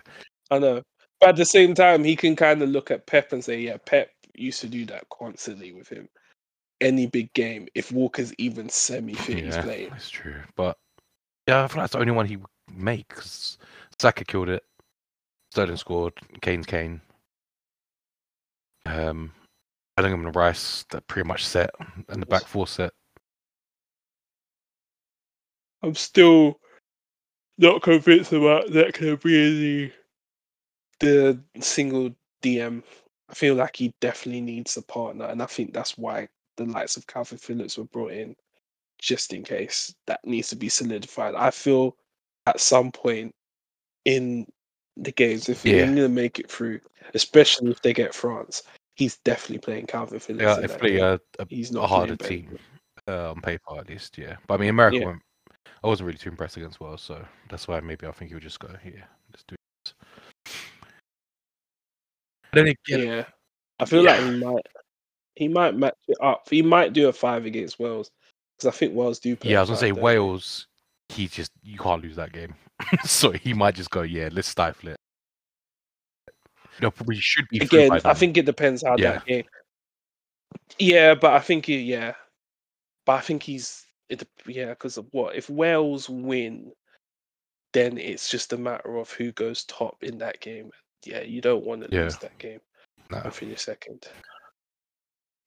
I 0.51 0.59
know. 0.59 0.83
But 1.19 1.29
at 1.29 1.35
the 1.37 1.45
same 1.45 1.73
time, 1.73 2.03
he 2.03 2.15
can 2.15 2.35
kind 2.35 2.61
of 2.61 2.69
look 2.69 2.91
at 2.91 3.07
Pep 3.07 3.33
and 3.33 3.43
say, 3.43 3.59
yeah, 3.61 3.77
Pep 3.83 4.09
used 4.35 4.61
to 4.61 4.67
do 4.67 4.85
that 4.85 5.05
constantly 5.09 5.71
with 5.71 5.87
him. 5.87 6.07
Any 6.81 7.07
big 7.07 7.33
game, 7.33 7.67
if 7.73 7.91
Walker's 7.91 8.33
even 8.37 8.69
semi 8.69 9.13
fit, 9.15 9.37
he's 9.39 9.55
Yeah, 9.55 9.61
playing. 9.63 9.89
that's 9.89 10.09
true. 10.09 10.41
But 10.55 10.77
yeah, 11.47 11.63
I 11.63 11.67
feel 11.67 11.77
like 11.77 11.83
that's 11.85 11.93
the 11.93 11.99
only 11.99 12.11
one 12.11 12.25
he 12.27 12.37
would 12.37 12.47
make 12.75 13.07
because 13.07 13.57
Saka 13.99 14.23
killed 14.25 14.49
it. 14.49 14.63
Sterling 15.51 15.77
scored. 15.77 16.13
Kane's 16.41 16.65
Kane. 16.67 17.01
Um, 18.85 19.31
Bellingham 19.95 20.25
and 20.25 20.35
Rice 20.35 20.85
that 20.91 21.07
pretty 21.07 21.27
much 21.27 21.45
set, 21.45 21.71
and 22.09 22.21
the 22.21 22.25
back 22.25 22.43
four 22.45 22.67
set. 22.67 22.91
I'm 25.81 25.95
still 25.95 26.59
not 27.57 27.81
convinced 27.81 28.33
about 28.33 28.71
that 28.71 28.93
can 28.93 29.15
be 29.17 29.89
the 30.99 31.39
the 31.53 31.61
single 31.61 32.11
DM. 32.41 32.83
I 33.29 33.33
feel 33.33 33.55
like 33.55 33.75
he 33.75 33.93
definitely 34.01 34.41
needs 34.41 34.77
a 34.77 34.81
partner, 34.81 35.25
and 35.25 35.41
I 35.41 35.45
think 35.45 35.73
that's 35.73 35.97
why 35.97 36.27
the 36.57 36.65
likes 36.65 36.97
of 36.97 37.07
Kalvin 37.07 37.39
Phillips 37.39 37.77
were 37.77 37.85
brought 37.85 38.11
in, 38.11 38.35
just 38.99 39.33
in 39.33 39.43
case 39.43 39.93
that 40.07 40.19
needs 40.25 40.49
to 40.49 40.55
be 40.55 40.69
solidified. 40.69 41.35
I 41.35 41.51
feel 41.51 41.95
at 42.45 42.59
some 42.59 42.91
point 42.91 43.33
in 44.05 44.45
the 44.97 45.11
games, 45.11 45.49
if 45.49 45.65
Yeah. 45.65 45.85
England 45.85 46.15
make 46.15 46.39
it 46.39 46.49
through, 46.49 46.79
especially 47.13 47.71
if 47.71 47.81
they 47.81 47.93
get 47.93 48.13
France, 48.13 48.63
he's 48.95 49.17
definitely 49.17 49.59
playing 49.59 49.87
Kalvin 49.87 50.21
Phillips. 50.21 50.43
Yeah, 50.43 50.57
in 50.57 50.63
if 50.65 50.77
that 50.79 51.19
a, 51.37 51.41
a, 51.41 51.47
He's 51.49 51.71
a 51.71 51.75
not 51.75 51.89
harder 51.89 52.15
playing 52.15 52.47
team 52.47 52.59
uh, 53.07 53.31
on 53.31 53.41
paper 53.41 53.79
at 53.79 53.89
least, 53.89 54.17
yeah. 54.17 54.37
But 54.47 54.55
I 54.55 54.57
mean, 54.57 54.69
America 54.69 54.97
Yeah. 54.97 55.15
I 55.83 55.87
wasn't 55.87 56.07
really 56.07 56.17
too 56.17 56.29
impressed 56.29 56.57
against 56.57 56.79
Wales, 56.79 57.01
so 57.01 57.23
that's 57.49 57.67
why 57.67 57.79
maybe 57.79 58.07
I 58.07 58.11
think 58.11 58.31
he'll 58.31 58.39
just 58.39 58.59
go 58.59 58.69
here. 58.81 59.03
Let's 59.31 59.43
do 59.47 59.55
this. 59.83 59.93
Then 62.53 62.67
again, 62.67 63.07
Yeah, 63.07 63.25
I 63.79 63.85
feel 63.85 64.03
like 64.03 64.23
he 64.23 64.31
might 64.31 64.65
he 65.35 65.47
might 65.49 65.75
match 65.75 65.97
it 66.07 66.17
up. 66.21 66.47
He 66.49 66.61
might 66.61 66.93
do 66.93 67.09
a 67.09 67.13
five 67.13 67.45
against 67.45 67.77
Wales 67.77 68.09
because 68.57 68.73
I 68.73 68.77
think 68.77 68.95
Wales 68.95 69.19
do. 69.19 69.35
Play 69.35 69.51
Yeah, 69.51 69.57
I 69.57 69.61
was 69.61 69.69
gonna 69.69 69.79
say? 69.79 69.91
Wales. 69.91 70.67
He 71.09 71.27
just 71.27 71.51
you 71.63 71.77
can't 71.77 72.01
lose 72.03 72.15
that 72.15 72.33
game, 72.33 72.55
so 73.05 73.31
he 73.31 73.53
might 73.53 73.75
just 73.75 73.89
go. 73.89 74.01
Yeah, 74.01 74.29
let's 74.31 74.47
stifle 74.47 74.89
it. 74.89 74.97
No, 76.81 76.91
we 77.05 77.15
should 77.15 77.47
be 77.49 77.59
Again, 77.59 77.99
I 78.03 78.13
think 78.13 78.37
it 78.37 78.45
depends 78.45 78.83
how 78.83 78.97
Yeah. 78.97 79.11
that 79.13 79.25
game. 79.25 79.45
Yeah, 80.77 81.15
but 81.15 81.33
I 81.33 81.39
think 81.39 81.67
he, 81.67 81.77
yeah, 81.77 82.13
but 83.05 83.13
I 83.13 83.21
think 83.21 83.43
he's 83.43 83.85
it. 84.09 84.27
Yeah, 84.45 84.69
because 84.69 84.97
of 84.97 85.05
what 85.11 85.35
if 85.35 85.49
Wales 85.49 86.09
win, 86.09 86.71
then 87.73 87.97
it's 87.97 88.29
just 88.29 88.51
a 88.51 88.57
matter 88.57 88.97
of 88.97 89.09
who 89.11 89.31
goes 89.31 89.63
top 89.65 90.03
in 90.03 90.17
that 90.17 90.39
game. 90.41 90.71
Yeah, 91.05 91.21
you 91.21 91.39
don't 91.39 91.63
want 91.63 91.83
to 91.83 91.95
Yeah. 91.95 92.03
lose 92.03 92.17
that 92.17 92.37
game 92.39 92.59
No. 93.11 93.21
and 93.23 93.33
finish 93.33 93.61
second. 93.61 94.07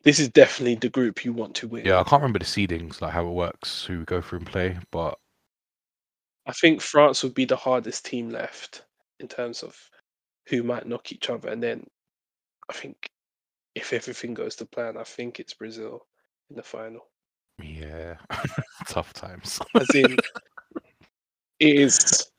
This 0.05 0.21
is 0.21 0.29
definitely 0.29 0.77
the 0.77 0.89
group 0.89 1.25
you 1.25 1.33
want 1.33 1.57
to 1.57 1.69
win. 1.69 1.85
Yeah, 1.85 1.99
I 1.99 2.05
can't 2.05 2.23
remember 2.23 2.39
the 2.39 2.45
seedings, 2.45 3.01
like 3.01 3.13
how 3.13 3.27
it 3.27 3.33
works, 3.33 3.85
who 3.85 4.05
go 4.05 4.23
through 4.23 4.39
and 4.39 4.47
play, 4.47 4.79
but 4.93 5.19
I 6.49 6.53
think 6.53 6.81
France 6.81 7.23
would 7.23 7.35
be 7.35 7.45
the 7.45 7.57
hardest 7.57 8.07
team 8.07 8.31
left 8.31 8.87
in 9.21 9.29
terms 9.29 9.63
of 9.63 9.77
who 10.49 10.63
might 10.63 10.87
knock 10.87 11.13
each 11.13 11.29
other. 11.29 11.51
And 11.51 11.63
then 11.63 11.87
I 12.71 12.73
think 12.73 13.11
if 13.75 13.93
everything 13.93 14.33
goes 14.33 14.57
to 14.57 14.65
plan, 14.65 14.97
I 14.97 15.05
think 15.05 15.39
it's 15.39 15.53
Brazil 15.53 16.07
in 16.49 16.57
the 16.57 16.63
final. 16.63 17.07
yeah, 17.63 18.15
tough 18.89 19.13
times. 19.13 19.61
As 19.79 19.95
in, 19.95 20.17
it 21.61 21.77
is, 21.77 22.31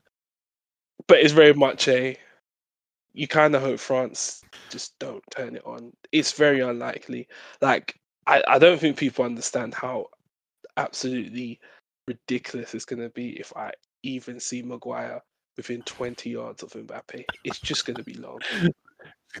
but 1.06 1.20
it's 1.20 1.32
very 1.32 1.54
much 1.54 1.86
a. 1.86 2.16
You 3.12 3.26
kind 3.26 3.54
of 3.56 3.62
hope 3.62 3.80
France 3.80 4.42
just 4.70 4.98
don't 4.98 5.22
turn 5.30 5.56
it 5.56 5.62
on. 5.64 5.92
It's 6.12 6.32
very 6.32 6.60
unlikely. 6.60 7.28
Like, 7.60 7.98
I, 8.26 8.42
I 8.46 8.58
don't 8.58 8.80
think 8.80 8.96
people 8.96 9.24
understand 9.24 9.74
how 9.74 10.06
absolutely 10.76 11.60
ridiculous 12.06 12.74
it's 12.74 12.84
going 12.84 13.02
to 13.02 13.08
be 13.10 13.30
if 13.30 13.52
I 13.56 13.72
even 14.02 14.40
see 14.40 14.62
Maguire 14.62 15.22
within 15.56 15.82
20 15.82 16.30
yards 16.30 16.62
of 16.62 16.72
Mbappe. 16.72 17.24
It's 17.44 17.58
just 17.58 17.86
going 17.86 17.96
to 17.96 18.04
be 18.04 18.14
long. 18.14 18.38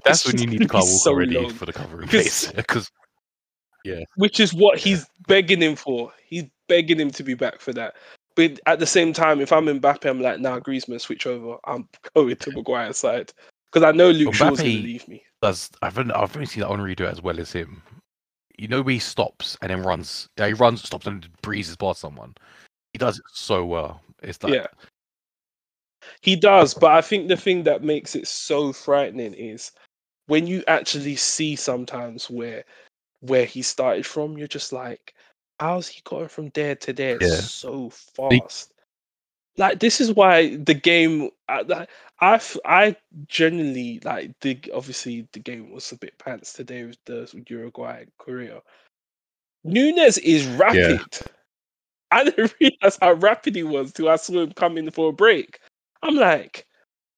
That's 0.04 0.24
It's 0.24 0.32
when 0.32 0.42
you 0.42 0.58
need 0.58 0.68
Kyle 0.68 0.80
Walker 0.80 0.98
so 0.98 1.12
ready 1.12 1.38
long. 1.38 1.52
for 1.52 1.66
the 1.66 1.72
covering 1.72 2.08
pace, 2.08 2.50
because 2.52 2.90
yeah. 3.84 4.00
which 4.16 4.38
is 4.38 4.54
what 4.54 4.78
he's 4.78 5.06
begging 5.26 5.60
him 5.60 5.74
for. 5.74 6.12
He's 6.24 6.44
begging 6.68 7.00
him 7.00 7.10
to 7.10 7.22
be 7.24 7.34
back 7.34 7.60
for 7.60 7.72
that. 7.72 7.94
But 8.36 8.60
at 8.66 8.78
the 8.78 8.86
same 8.86 9.12
time, 9.12 9.40
if 9.40 9.52
I'm 9.52 9.66
Mbappe, 9.66 10.08
I'm 10.08 10.20
like, 10.20 10.40
nah, 10.40 10.60
Griezmann, 10.60 11.00
switch 11.00 11.26
over. 11.26 11.56
I'm 11.64 11.88
going 12.14 12.36
to 12.36 12.52
Maguire's 12.52 12.98
side 12.98 13.32
because 13.72 13.86
I 13.86 13.92
know 13.92 14.10
Luke 14.10 14.34
Shaw's 14.34 14.60
going 14.60 14.76
to 14.76 14.82
leave 14.82 15.08
me. 15.08 15.24
Does 15.42 15.70
I've 15.82 15.98
only, 15.98 16.14
I've 16.14 16.36
only 16.36 16.46
seen 16.46 16.62
Henry 16.62 16.94
do 16.94 17.04
it 17.04 17.12
as 17.12 17.22
well 17.22 17.40
as 17.40 17.52
him. 17.52 17.82
You 18.58 18.68
know, 18.68 18.82
where 18.82 18.92
he 18.92 18.98
stops 18.98 19.56
and 19.62 19.70
then 19.70 19.82
runs. 19.82 20.28
Yeah, 20.38 20.48
he 20.48 20.52
runs, 20.52 20.82
stops, 20.82 21.06
and 21.06 21.28
breezes 21.42 21.76
past 21.76 22.00
someone. 22.00 22.34
He 22.92 22.98
does 22.98 23.18
it 23.18 23.24
so 23.32 23.64
well. 23.64 24.02
It's 24.22 24.42
like 24.42 24.54
Yeah. 24.54 24.66
He 26.22 26.36
does, 26.36 26.74
but 26.74 26.92
I 26.92 27.00
think 27.00 27.28
the 27.28 27.36
thing 27.36 27.62
that 27.64 27.82
makes 27.82 28.14
it 28.14 28.26
so 28.26 28.72
frightening 28.72 29.34
is 29.34 29.72
when 30.26 30.46
you 30.46 30.62
actually 30.68 31.16
see 31.16 31.56
sometimes 31.56 32.30
where 32.30 32.64
where 33.20 33.44
he 33.44 33.60
started 33.62 34.06
from, 34.06 34.38
you're 34.38 34.48
just 34.48 34.72
like, 34.72 35.14
how's 35.58 35.88
he 35.88 36.00
gotten 36.04 36.28
from 36.28 36.48
there 36.50 36.74
to 36.76 36.92
there 36.92 37.18
Yeah. 37.20 37.28
so 37.28 37.90
fast? 37.90 38.72
Like 39.56 39.78
this 39.78 40.00
is 40.00 40.14
why 40.14 40.56
the 40.56 40.74
game, 40.74 41.30
I 41.48 41.86
I, 42.20 42.40
I 42.64 42.96
genuinely 43.26 44.00
like 44.04 44.38
the 44.40 44.58
obviously 44.72 45.26
the 45.32 45.40
game 45.40 45.70
was 45.70 45.90
a 45.92 45.96
bit 45.96 46.16
pants 46.18 46.52
today 46.52 46.84
with 46.84 46.98
the 47.04 47.28
Uruguay 47.48 48.00
and 48.02 48.12
Korea. 48.18 48.62
Nunez 49.64 50.16
is 50.18 50.46
rapid. 50.46 51.00
I 52.12 52.24
didn't 52.24 52.54
realize 52.60 52.98
how 53.00 53.12
rapid 53.14 53.54
he 53.54 53.62
was 53.62 53.92
till 53.92 54.08
I 54.08 54.16
saw 54.16 54.40
him 54.40 54.52
come 54.52 54.76
in 54.78 54.90
for 54.90 55.10
a 55.10 55.12
break. 55.12 55.60
I'm 56.02 56.16
like, 56.16 56.66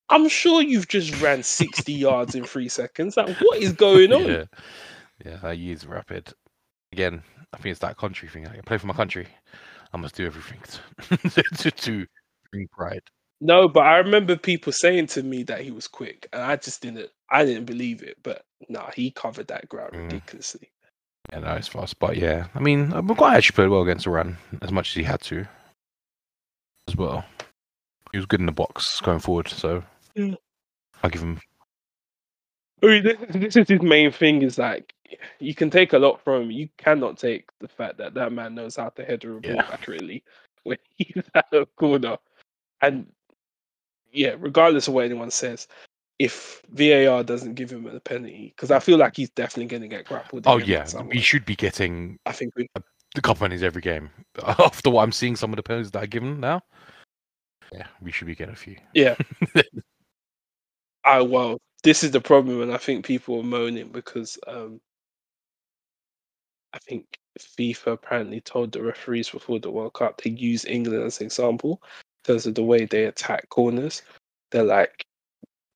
I'm 0.08 0.28
sure 0.28 0.60
you've 0.60 0.88
just 0.88 1.20
ran 1.22 1.42
60 1.42 1.92
yards 1.92 2.34
in 2.34 2.44
three 2.44 2.68
seconds. 2.68 3.16
Like, 3.16 3.34
what 3.40 3.58
is 3.58 3.72
going 3.72 4.12
on? 4.12 4.28
Yeah, 4.28 4.44
yeah, 5.24 5.52
he 5.52 5.72
is 5.72 5.86
rapid. 5.86 6.32
Again, 6.92 7.22
I 7.52 7.56
think 7.56 7.72
it's 7.72 7.80
that 7.80 7.96
country 7.96 8.28
thing. 8.28 8.46
I 8.46 8.60
play 8.60 8.78
for 8.78 8.86
my 8.86 8.94
country. 8.94 9.28
I 9.92 9.96
must 9.96 10.14
do 10.14 10.26
everything 10.26 10.60
to, 11.30 11.42
to, 11.42 11.70
to 11.70 12.06
bring 12.50 12.68
pride. 12.68 13.02
No, 13.40 13.68
but 13.68 13.80
I 13.80 13.98
remember 13.98 14.36
people 14.36 14.72
saying 14.72 15.08
to 15.08 15.22
me 15.22 15.42
that 15.44 15.62
he 15.62 15.70
was 15.70 15.88
quick, 15.88 16.28
and 16.32 16.42
I 16.42 16.56
just 16.56 16.80
didn't. 16.80 17.10
I 17.30 17.44
didn't 17.44 17.64
believe 17.64 18.02
it. 18.02 18.16
But 18.22 18.44
nah, 18.68 18.90
he 18.90 19.10
covered 19.10 19.48
that 19.48 19.68
ground 19.68 19.94
Mm. 19.94 20.04
ridiculously. 20.04 20.70
Yeah, 21.32 21.38
no, 21.40 21.54
it's 21.54 21.68
fast. 21.68 21.98
But 21.98 22.16
yeah, 22.18 22.48
I 22.54 22.60
mean, 22.60 22.92
uh, 22.92 23.00
Maguire 23.02 23.36
actually 23.38 23.54
played 23.54 23.68
well 23.70 23.82
against 23.82 24.06
Iran 24.06 24.36
as 24.60 24.70
much 24.70 24.90
as 24.90 24.94
he 24.96 25.02
had 25.02 25.20
to 25.22 25.46
as 26.88 26.96
well. 26.96 27.24
He 28.12 28.18
was 28.18 28.26
good 28.26 28.40
in 28.40 28.46
the 28.46 28.52
box 28.52 29.00
going 29.00 29.20
forward, 29.20 29.48
so 29.48 29.82
Yeah. 30.14 30.34
I'll 31.02 31.10
give 31.10 31.22
him. 31.22 31.40
I 32.82 32.86
mean, 32.86 33.04
this, 33.04 33.16
this 33.30 33.56
is 33.56 33.68
his 33.68 33.80
main 33.82 34.12
thing. 34.12 34.42
Is 34.42 34.58
like 34.58 34.92
you 35.38 35.54
can 35.54 35.70
take 35.70 35.94
a 35.94 35.98
lot 35.98 36.22
from 36.22 36.42
him. 36.42 36.50
You 36.50 36.68
cannot 36.76 37.16
take 37.16 37.48
the 37.60 37.68
fact 37.68 37.96
that 37.98 38.12
that 38.14 38.32
man 38.32 38.54
knows 38.54 38.76
how 38.76 38.90
to 38.90 39.04
header 39.04 39.38
a 39.38 39.40
ball 39.40 39.52
Yeah. 39.54 39.68
accurately 39.72 40.22
when 40.64 40.78
he's 40.96 41.24
at 41.34 41.46
the 41.50 41.66
corner. 41.76 42.18
And 42.82 43.06
yeah, 44.12 44.34
regardless 44.38 44.88
of 44.88 44.94
what 44.94 45.06
anyone 45.06 45.30
says, 45.30 45.66
if 46.22 46.62
VAR 46.68 47.24
doesn't 47.24 47.54
give 47.54 47.72
him 47.72 47.84
a 47.86 47.98
penalty, 47.98 48.52
because 48.54 48.70
I 48.70 48.78
feel 48.78 48.96
like 48.96 49.16
he's 49.16 49.30
definitely 49.30 49.66
going 49.66 49.82
to 49.82 49.88
get 49.88 50.04
grappled. 50.04 50.44
Oh 50.46 50.58
yeah, 50.58 50.86
we 51.08 51.18
should 51.18 51.44
be 51.44 51.56
getting 51.56 52.16
I 52.26 52.32
think 52.32 52.54
we, 52.54 52.68
the 53.16 53.20
couple 53.20 53.40
penalties 53.40 53.64
every 53.64 53.82
game. 53.82 54.08
After 54.46 54.90
what 54.90 55.02
I'm 55.02 55.10
seeing, 55.10 55.34
some 55.34 55.50
of 55.50 55.56
the 55.56 55.64
penalties 55.64 55.90
that 55.90 56.04
are 56.04 56.06
given 56.06 56.38
now, 56.38 56.62
yeah, 57.72 57.88
we 58.00 58.12
should 58.12 58.28
be 58.28 58.36
getting 58.36 58.54
a 58.54 58.56
few. 58.56 58.76
yeah. 58.94 59.16
I 61.04 61.20
well, 61.22 61.58
this 61.82 62.04
is 62.04 62.12
the 62.12 62.20
problem, 62.20 62.62
and 62.62 62.72
I 62.72 62.76
think 62.76 63.04
people 63.04 63.40
are 63.40 63.42
moaning 63.42 63.88
because 63.88 64.38
um, 64.46 64.80
I 66.72 66.78
think 66.78 67.18
FIFA 67.36 67.94
apparently 67.94 68.40
told 68.40 68.70
the 68.70 68.80
referees 68.80 69.30
before 69.30 69.58
the 69.58 69.72
World 69.72 69.94
Cup 69.94 70.18
to 70.18 70.30
use 70.30 70.64
England 70.66 71.02
as 71.02 71.18
an 71.18 71.26
example 71.26 71.82
because 72.22 72.46
of 72.46 72.54
the 72.54 72.62
way 72.62 72.84
they 72.84 73.06
attack 73.06 73.48
corners. 73.48 74.02
They're 74.52 74.62
like, 74.62 75.04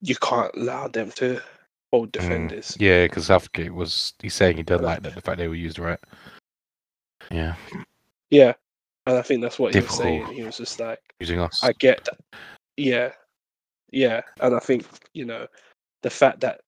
you 0.01 0.15
can't 0.15 0.53
allow 0.55 0.87
them 0.87 1.11
to 1.11 1.41
hold 1.91 2.09
Mm, 2.09 2.11
defenders. 2.11 2.77
Yeah, 2.79 3.05
because 3.05 3.27
Southgate 3.27 3.73
was 3.73 4.13
he's 4.19 4.33
saying 4.33 4.57
he 4.57 4.63
doesn't 4.63 4.85
like 4.85 5.03
that 5.03 5.15
the 5.15 5.21
fact 5.21 5.37
they 5.37 5.47
were 5.47 5.55
used 5.55 5.79
right. 5.79 5.99
Yeah, 7.31 7.55
Yeah, 8.29 8.53
and 9.05 9.17
I 9.17 9.21
think 9.21 9.41
that's 9.41 9.57
what 9.57 9.73
he 9.73 9.79
was 9.79 9.97
saying. 9.97 10.25
He 10.27 10.43
was 10.43 10.57
just 10.57 10.79
like, 10.79 10.99
using 11.19 11.39
us. 11.39 11.63
I 11.63 11.73
get 11.73 12.03
that. 12.05 12.17
Yeah. 12.75 13.11
Yeah. 13.91 14.21
And 14.41 14.55
I 14.55 14.59
think, 14.59 14.85
you 15.13 15.25
know, 15.25 15.47
the 16.03 16.09
fact 16.09 16.41
that 16.41 16.61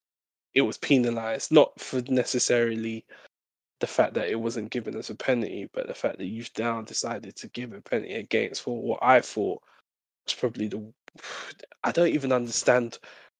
it 0.53 0.61
was 0.61 0.77
penalized, 0.77 1.51
not 1.51 1.79
for 1.79 2.01
necessarily 2.07 3.05
the 3.79 3.87
fact 3.87 4.13
that 4.13 4.29
it 4.29 4.39
wasn't 4.39 4.71
given 4.71 4.95
as 4.95 5.09
a 5.09 5.15
penalty, 5.15 5.69
but 5.73 5.87
the 5.87 5.93
fact 5.93 6.17
that 6.17 6.27
you've 6.27 6.51
now 6.57 6.81
decided 6.81 7.35
to 7.35 7.47
give 7.49 7.73
a 7.73 7.81
penalty 7.81 8.15
against 8.15 8.61
for 8.61 8.81
what 8.81 8.99
I 9.01 9.21
thought 9.21 9.61
was 10.25 10.33
probably 10.33 10.67
the 10.67 10.91
I 11.83 11.91
don't 11.91 12.09
even 12.09 12.31
understand 12.31 12.97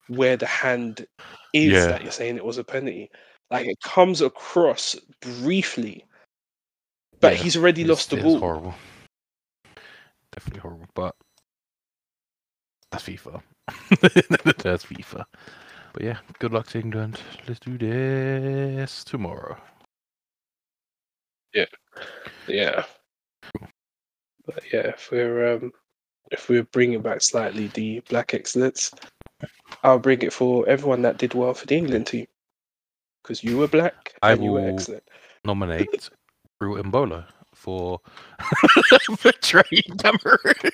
where 0.08 0.38
the 0.38 0.46
hand 0.46 1.06
is 1.54 1.74
Yeah. 1.74 1.88
that 1.88 2.04
you're 2.04 2.12
saying 2.12 2.38
it 2.38 2.46
was 2.46 2.58
a 2.58 2.64
penalty. 2.64 3.10
Like 3.52 3.68
it 3.68 3.80
comes 3.82 4.22
across 4.22 4.96
briefly, 5.22 6.06
but 7.20 7.34
Yeah, 7.34 7.44
he's 7.44 7.58
already 7.58 7.84
lost 7.84 8.10
the 8.12 8.18
ball. 8.18 8.40
horrible. 8.40 8.76
Definitely 10.32 10.62
horrible, 10.62 10.88
but 10.94 11.16
that's 12.92 13.04
FIFA. 13.04 13.42
that's 14.64 14.86
FIFA. 14.86 15.26
But 15.94 16.04
yeah, 16.04 16.18
good 16.38 16.54
luck 16.54 16.68
to 16.68 16.80
England. 16.80 17.20
Let's 17.48 17.60
do 17.60 17.78
this 17.78 19.04
tomorrow. 19.04 19.58
Yeah, 21.54 21.66
yeah. 22.48 22.86
But 24.46 24.64
yeah, 24.72 24.90
if 24.90 25.10
we're 25.12 25.56
um, 25.56 25.72
if 26.32 26.50
we're 26.50 26.64
bringing 26.64 27.02
back 27.02 27.22
slightly 27.22 27.68
the 27.68 28.02
black 28.10 28.34
excellence, 28.34 28.92
I'll 29.84 30.00
bring 30.00 30.22
it 30.22 30.34
for 30.34 30.68
everyone 30.68 31.02
that 31.04 31.18
did 31.18 31.34
well 31.34 31.54
for 31.54 31.66
the 31.66 31.76
England 31.78 32.08
team, 32.08 32.28
because 33.22 33.44
you 33.44 33.58
were 33.58 33.68
black 33.68 34.14
I 34.22 34.34
and 34.34 34.44
you 34.44 34.52
were 34.52 34.68
excellent. 34.68 35.04
Nominate 35.46 36.10
Breel 36.62 36.82
Embolo 36.82 37.26
for 37.54 38.00
betraying 39.24 39.98
Cameroon. 39.98 40.72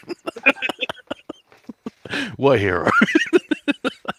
what 2.38 2.56
a 2.56 2.60
hero! 2.60 2.90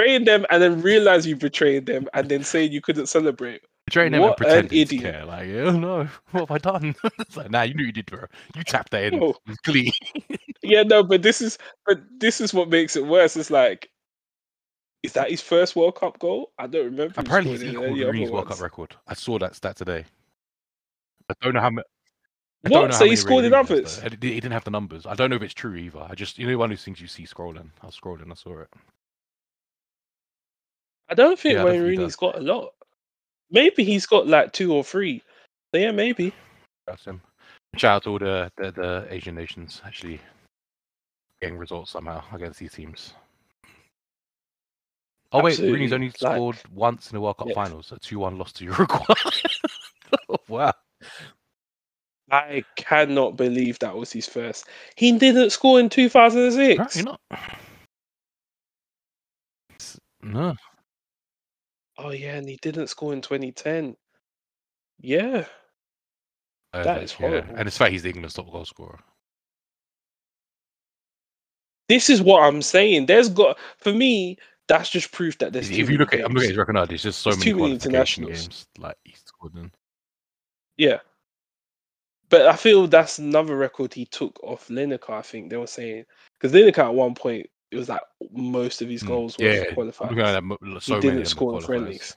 Betraying 0.00 0.24
them 0.24 0.46
and 0.50 0.62
then 0.62 0.80
realize 0.80 1.26
you 1.26 1.36
betrayed 1.36 1.86
them 1.86 2.08
and 2.14 2.28
then 2.28 2.42
saying 2.42 2.72
you 2.72 2.80
couldn't 2.80 3.06
celebrate. 3.06 3.60
Betraying 3.86 4.12
them 4.12 4.22
What 4.22 4.28
and 4.28 4.36
pretending 4.38 4.64
an 4.64 4.68
to 4.68 4.96
idiot. 4.96 5.14
care. 5.14 5.24
Like, 5.24 5.48
oh 5.48 5.70
no, 5.78 6.08
what 6.30 6.48
have 6.48 6.50
I 6.50 6.58
done? 6.58 6.94
it's 7.18 7.36
like, 7.36 7.50
nah, 7.50 7.62
you 7.62 7.74
knew 7.74 7.86
you 7.86 7.92
did, 7.92 8.06
bro. 8.06 8.24
You 8.56 8.62
tapped 8.64 8.92
that 8.92 9.12
in. 9.12 9.22
It 9.22 9.36
clean. 9.64 9.92
Yeah, 10.62 10.82
no, 10.82 11.02
but 11.02 11.22
this 11.22 11.40
is 11.40 11.58
but 11.86 12.00
this 12.18 12.40
is 12.40 12.54
what 12.54 12.68
makes 12.68 12.96
it 12.96 13.06
worse. 13.06 13.36
It's 13.36 13.50
like, 13.50 13.90
is 15.02 15.12
that 15.14 15.30
his 15.30 15.40
first 15.40 15.76
World 15.76 15.96
Cup 15.96 16.18
goal? 16.18 16.52
I 16.58 16.66
don't 16.66 16.84
remember. 16.84 17.14
Apparently, 17.16 17.52
he's 17.52 17.64
equal 17.64 17.88
Rooney's 17.94 18.30
World 18.30 18.48
Cup 18.48 18.60
record. 18.60 18.94
I 19.06 19.14
saw 19.14 19.38
that 19.38 19.56
stat 19.56 19.76
today. 19.76 20.04
I 21.28 21.34
don't 21.42 21.54
know 21.54 21.60
how 21.60 21.70
many. 21.70 21.84
What? 22.68 22.94
So 22.94 23.06
he 23.06 23.16
scored 23.16 23.46
in 23.46 23.54
others? 23.54 24.00
He 24.02 24.08
didn't 24.16 24.52
have 24.52 24.64
the 24.64 24.70
numbers. 24.70 25.06
I 25.06 25.14
don't 25.14 25.30
know 25.30 25.36
if 25.36 25.42
it's 25.42 25.54
true 25.54 25.74
either. 25.76 26.06
I 26.08 26.14
just, 26.14 26.38
you 26.38 26.46
know, 26.46 26.58
one 26.58 26.70
of 26.70 26.76
those 26.76 26.84
things 26.84 27.00
you 27.00 27.06
see 27.06 27.24
scrolling. 27.24 27.70
I 27.80 27.86
was 27.86 27.98
scrolling, 27.98 28.30
I 28.30 28.34
saw 28.34 28.60
it. 28.60 28.68
I 31.10 31.14
don't 31.14 31.38
think 31.38 31.54
yeah, 31.54 31.64
Wayne 31.64 31.82
Rooney's 31.82 32.16
got 32.16 32.38
a 32.38 32.40
lot. 32.40 32.72
Maybe 33.50 33.82
he's 33.84 34.06
got 34.06 34.28
like 34.28 34.52
two 34.52 34.72
or 34.72 34.84
three. 34.84 35.22
So 35.74 35.80
yeah, 35.80 35.90
maybe. 35.90 36.32
That's 36.86 37.04
him. 37.04 37.20
Shout 37.76 37.96
out 37.96 38.02
to 38.04 38.10
all 38.10 38.18
the, 38.18 38.50
the, 38.56 38.70
the 38.72 39.06
Asian 39.10 39.34
nations 39.34 39.82
actually 39.84 40.20
getting 41.40 41.58
results 41.58 41.90
somehow 41.90 42.22
against 42.32 42.60
these 42.60 42.72
teams. 42.72 43.14
Oh 45.32 45.42
wait, 45.42 45.58
Rooney's 45.58 45.92
only 45.92 46.08
like- 46.08 46.16
scored 46.16 46.56
once 46.72 47.10
in 47.10 47.16
the 47.16 47.20
World 47.20 47.38
Cup 47.38 47.48
Yeah. 47.48 47.54
finals. 47.54 47.92
A 47.92 47.98
two-one 47.98 48.38
loss 48.38 48.52
to 48.54 48.64
Uruguay. 48.64 49.04
wow. 50.48 50.72
I 52.32 52.64
cannot 52.76 53.36
believe 53.36 53.78
that 53.80 53.96
was 53.96 54.12
his 54.12 54.26
first. 54.28 54.66
He 54.96 55.16
didn't 55.18 55.50
score 55.50 55.80
in 55.80 55.88
2006. 55.88 56.74
Apparently 56.74 57.02
not. 57.02 57.20
No. 60.22 60.54
Oh 62.02 62.10
yeah, 62.12 62.36
and 62.36 62.48
he 62.48 62.56
didn't 62.62 62.86
score 62.88 63.12
in 63.12 63.20
2010. 63.20 63.94
Yeah, 65.00 65.44
Uh, 66.72 66.82
That 66.82 67.02
is 67.02 67.14
yeah. 67.20 67.42
And 67.56 67.66
it's 67.68 67.76
fact 67.78 67.92
he's 67.92 68.02
the 68.02 68.08
England's 68.10 68.34
top 68.34 68.50
goal 68.50 68.64
scorer. 68.64 68.98
this 71.88 72.08
is 72.08 72.22
what 72.22 72.42
I'm 72.42 72.62
saying. 72.62 73.06
There's 73.06 73.28
got 73.28 73.58
for 73.78 73.92
me. 73.92 74.38
That's 74.68 74.88
just 74.88 75.10
proof 75.10 75.36
that 75.38 75.52
there's. 75.52 75.68
if 75.68 75.90
you 75.90 75.98
look 75.98 76.14
at, 76.14 76.20
I'm 76.24 76.32
looking 76.32 76.44
at 76.44 76.50
his 76.50 76.56
record 76.58 76.74
now. 76.74 76.84
There's 76.86 77.02
just 77.02 77.20
so 77.22 77.30
There's 77.30 77.40
many 77.40 77.50
too 77.50 77.56
many 77.56 77.68
qualification 77.78 78.24
internationals. 78.24 78.46
games 78.46 78.66
like 78.78 78.96
he's 79.04 79.22
scored 79.24 79.54
in. 79.56 79.72
Yeah. 80.76 80.98
But 82.28 82.46
I 82.46 82.54
feel 82.54 82.86
that's 82.86 83.18
another 83.18 83.56
record 83.56 83.92
he 83.92 84.06
took 84.06 84.38
off 84.44 84.68
Lineker. 84.68 85.10
I 85.10 85.22
think 85.22 85.50
they 85.50 85.56
were 85.56 85.66
saying 85.66 86.04
because 86.38 86.52
Lineker 86.54 86.78
at 86.84 86.94
one 86.94 87.14
point 87.16 87.48
it 87.70 87.76
was 87.76 87.88
like 87.88 88.00
most 88.32 88.82
of 88.82 88.88
his 88.88 89.02
Mm, 89.02 89.06
goals 89.06 89.38
were 89.38 89.44
Yeah, 89.44 89.62
I'm 89.68 89.74
qualified. 89.74 90.18
at 90.18 90.42
so 90.82 90.94
many 90.96 91.00
didn't 91.02 91.26
score 91.26 91.54
in 91.54 91.60
friendlies. 91.60 92.16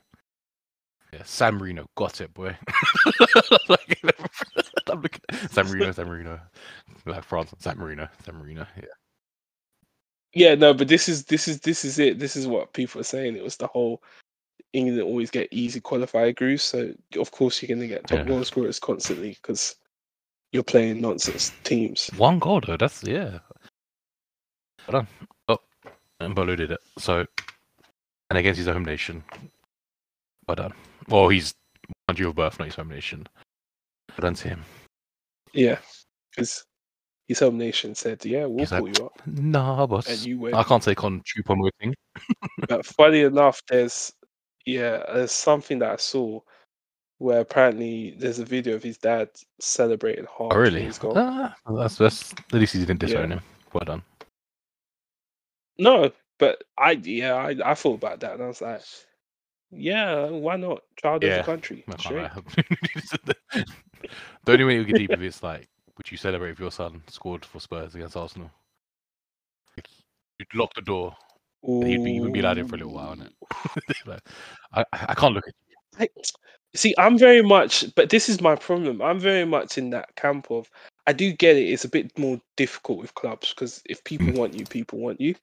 Yeah, 1.14 1.22
San 1.24 1.56
Marino 1.56 1.86
got 1.96 2.22
it, 2.22 2.34
boy. 2.34 2.58
Like, 3.70 4.00
I'm 4.90 5.02
looking 5.02 5.22
at 5.30 5.52
San 5.52 5.68
Marino, 5.68 5.92
San 5.92 6.08
Marino, 6.08 6.40
like 7.06 7.24
France, 7.24 7.54
San 7.60 7.78
Marino, 7.78 8.08
San 8.26 8.36
Marino. 8.36 8.66
Yeah, 8.78 8.86
Yeah, 10.34 10.56
no, 10.56 10.74
but 10.74 10.88
this 10.88 11.08
is 11.08 11.26
this 11.26 11.48
is 11.48 11.60
this 11.62 11.86
is 11.86 12.00
it. 12.00 12.20
This 12.20 12.36
is 12.36 12.48
what 12.48 12.74
people 12.74 13.00
are 13.02 13.06
saying. 13.06 13.36
It 13.36 13.44
was 13.44 13.58
the 13.58 13.68
whole 13.68 14.02
England 14.74 15.02
always 15.02 15.30
get 15.32 15.48
easy 15.52 15.80
qualifier 15.80 16.36
grooves, 16.36 16.64
so 16.64 16.92
of 17.18 17.32
course 17.32 17.62
you're 17.62 17.68
going 17.68 17.88
to 17.88 17.94
get 17.94 18.08
top 18.08 18.20
Yeah. 18.20 18.26
goal 18.26 18.44
scorers 18.44 18.80
constantly 18.80 19.38
because 19.42 19.76
you're 20.52 20.64
playing 20.64 21.00
nonsense 21.02 21.52
teams. 21.64 22.10
one 22.18 22.40
goal 22.40 22.62
though. 22.66 22.78
That's 22.78 23.04
yeah. 23.04 23.40
Well 24.88 25.02
done. 25.04 25.08
Embolo 26.24 26.56
did 26.56 26.72
it. 26.72 26.80
So, 26.98 27.26
and 28.30 28.38
against 28.40 28.58
his 28.58 28.68
home 28.68 28.86
nation. 28.86 29.24
Well 30.48 30.56
done. 30.56 30.74
Well, 31.08 31.30
he's 31.30 31.54
country 32.08 32.26
of 32.26 32.36
birth, 32.36 32.60
not 32.60 32.66
his 32.66 32.76
home 32.76 32.90
nation. 32.90 33.28
Well 34.10 34.24
done 34.24 34.36
to 34.36 34.50
him. 34.50 34.64
Yeah, 35.54 35.78
because 36.32 36.66
his 37.28 37.40
home 37.40 37.58
nation 37.58 37.96
said, 37.96 38.24
"Yeah, 38.26 38.46
we'll 38.46 38.60
He's 38.60 38.72
like, 38.72 38.80
pull 38.82 38.90
you 38.90 39.06
up," 39.06 39.22
Nah, 39.26 39.86
boss. 39.86 40.08
and 40.10 40.20
you 40.26 40.40
went. 40.40 40.56
I 40.56 40.64
can't 40.64 40.84
take 40.84 41.04
on 41.04 41.22
Chupon 41.22 41.70
thing. 41.80 41.96
But 42.68 42.86
funny 42.86 43.22
enough, 43.22 43.62
there's 43.70 44.12
yeah, 44.66 45.04
there's 45.14 45.32
something 45.32 45.80
that 45.80 45.92
I 45.92 45.96
saw 45.98 46.40
where 47.20 47.40
apparently 47.42 48.16
there's 48.18 48.40
a 48.40 48.46
video 48.46 48.76
of 48.76 48.84
his 48.84 48.98
dad 48.98 49.30
celebrating 49.60 50.26
hard 50.26 50.54
Oh, 50.54 50.58
really? 50.58 50.82
his 50.82 50.98
goal. 50.98 51.14
Ah, 51.16 51.56
that's 51.70 51.98
that's 51.98 52.34
at 52.34 52.54
least 52.54 52.74
he 52.74 52.80
didn't 52.80 53.00
disown 53.00 53.32
him. 53.32 53.42
Well 53.74 53.86
done. 53.86 54.02
No, 55.78 56.12
but 56.40 56.64
I 56.78 56.92
yeah, 56.92 57.36
I, 57.36 57.56
I 57.64 57.74
thought 57.74 57.96
about 57.96 58.20
that 58.22 58.34
and 58.34 58.44
I 58.44 58.48
was 58.48 58.62
like, 58.62 58.82
yeah, 59.72 60.30
why 60.30 60.56
not? 60.56 60.82
Child 61.02 61.24
of 61.24 61.30
Yeah, 61.30 61.38
the 61.40 61.44
country. 61.44 61.84
I 61.88 61.96
Straight. 61.98 62.30
can't 62.32 62.46
lie. 62.46 63.34
the 64.46 64.52
only 64.52 64.66
way 64.66 64.76
you 64.76 64.84
get 64.84 64.98
deep 64.98 65.12
if 65.12 65.22
it's 65.22 65.44
like, 65.44 65.68
would 65.98 66.12
you 66.12 66.18
celebrate 66.18 66.52
if 66.52 66.60
your 66.60 66.72
son 66.72 67.02
scored 67.08 67.46
for 67.46 67.60
Spurs 67.60 67.96
against 67.96 68.18
Arsenal? 68.18 68.52
Like, 69.78 69.88
you'd 70.40 70.54
lock 70.56 70.74
the 70.76 70.82
door. 70.82 71.16
and 71.64 71.88
He'd 71.88 72.04
be, 72.04 72.14
he 72.14 72.20
wouldn't 72.20 72.34
be 72.34 72.40
allowed 72.42 72.58
in 72.58 72.68
for 72.68 72.76
a 72.76 72.80
little 72.80 72.94
while. 72.94 73.16
Innit? 73.16 74.06
like, 74.06 74.22
I, 74.74 74.86
I 74.92 75.14
can't 75.16 75.34
look 75.34 75.48
at 75.48 75.54
I, 76.00 76.10
see, 76.76 76.96
I'm 76.98 77.18
very 77.18 77.42
much, 77.44 77.94
but 77.96 78.10
this 78.10 78.30
is 78.30 78.42
my 78.42 78.56
problem. 78.56 79.02
I'm 79.02 79.20
very 79.20 79.46
much 79.46 79.78
in 79.78 79.92
that 79.92 80.16
camp 80.16 80.50
of 80.50 80.70
I 81.06 81.14
do 81.14 81.34
get 81.34 81.58
it. 81.58 81.66
It's 81.70 81.86
a 81.86 81.90
bit 81.90 82.18
more 82.18 82.40
difficult 82.56 83.00
with 83.00 83.14
clubs 83.16 83.54
because 83.54 83.82
if 83.86 84.04
people 84.04 84.28
Mm. 84.28 84.38
want 84.40 84.54
you, 84.54 84.66
people 84.66 85.00
want 85.00 85.20
you. 85.20 85.36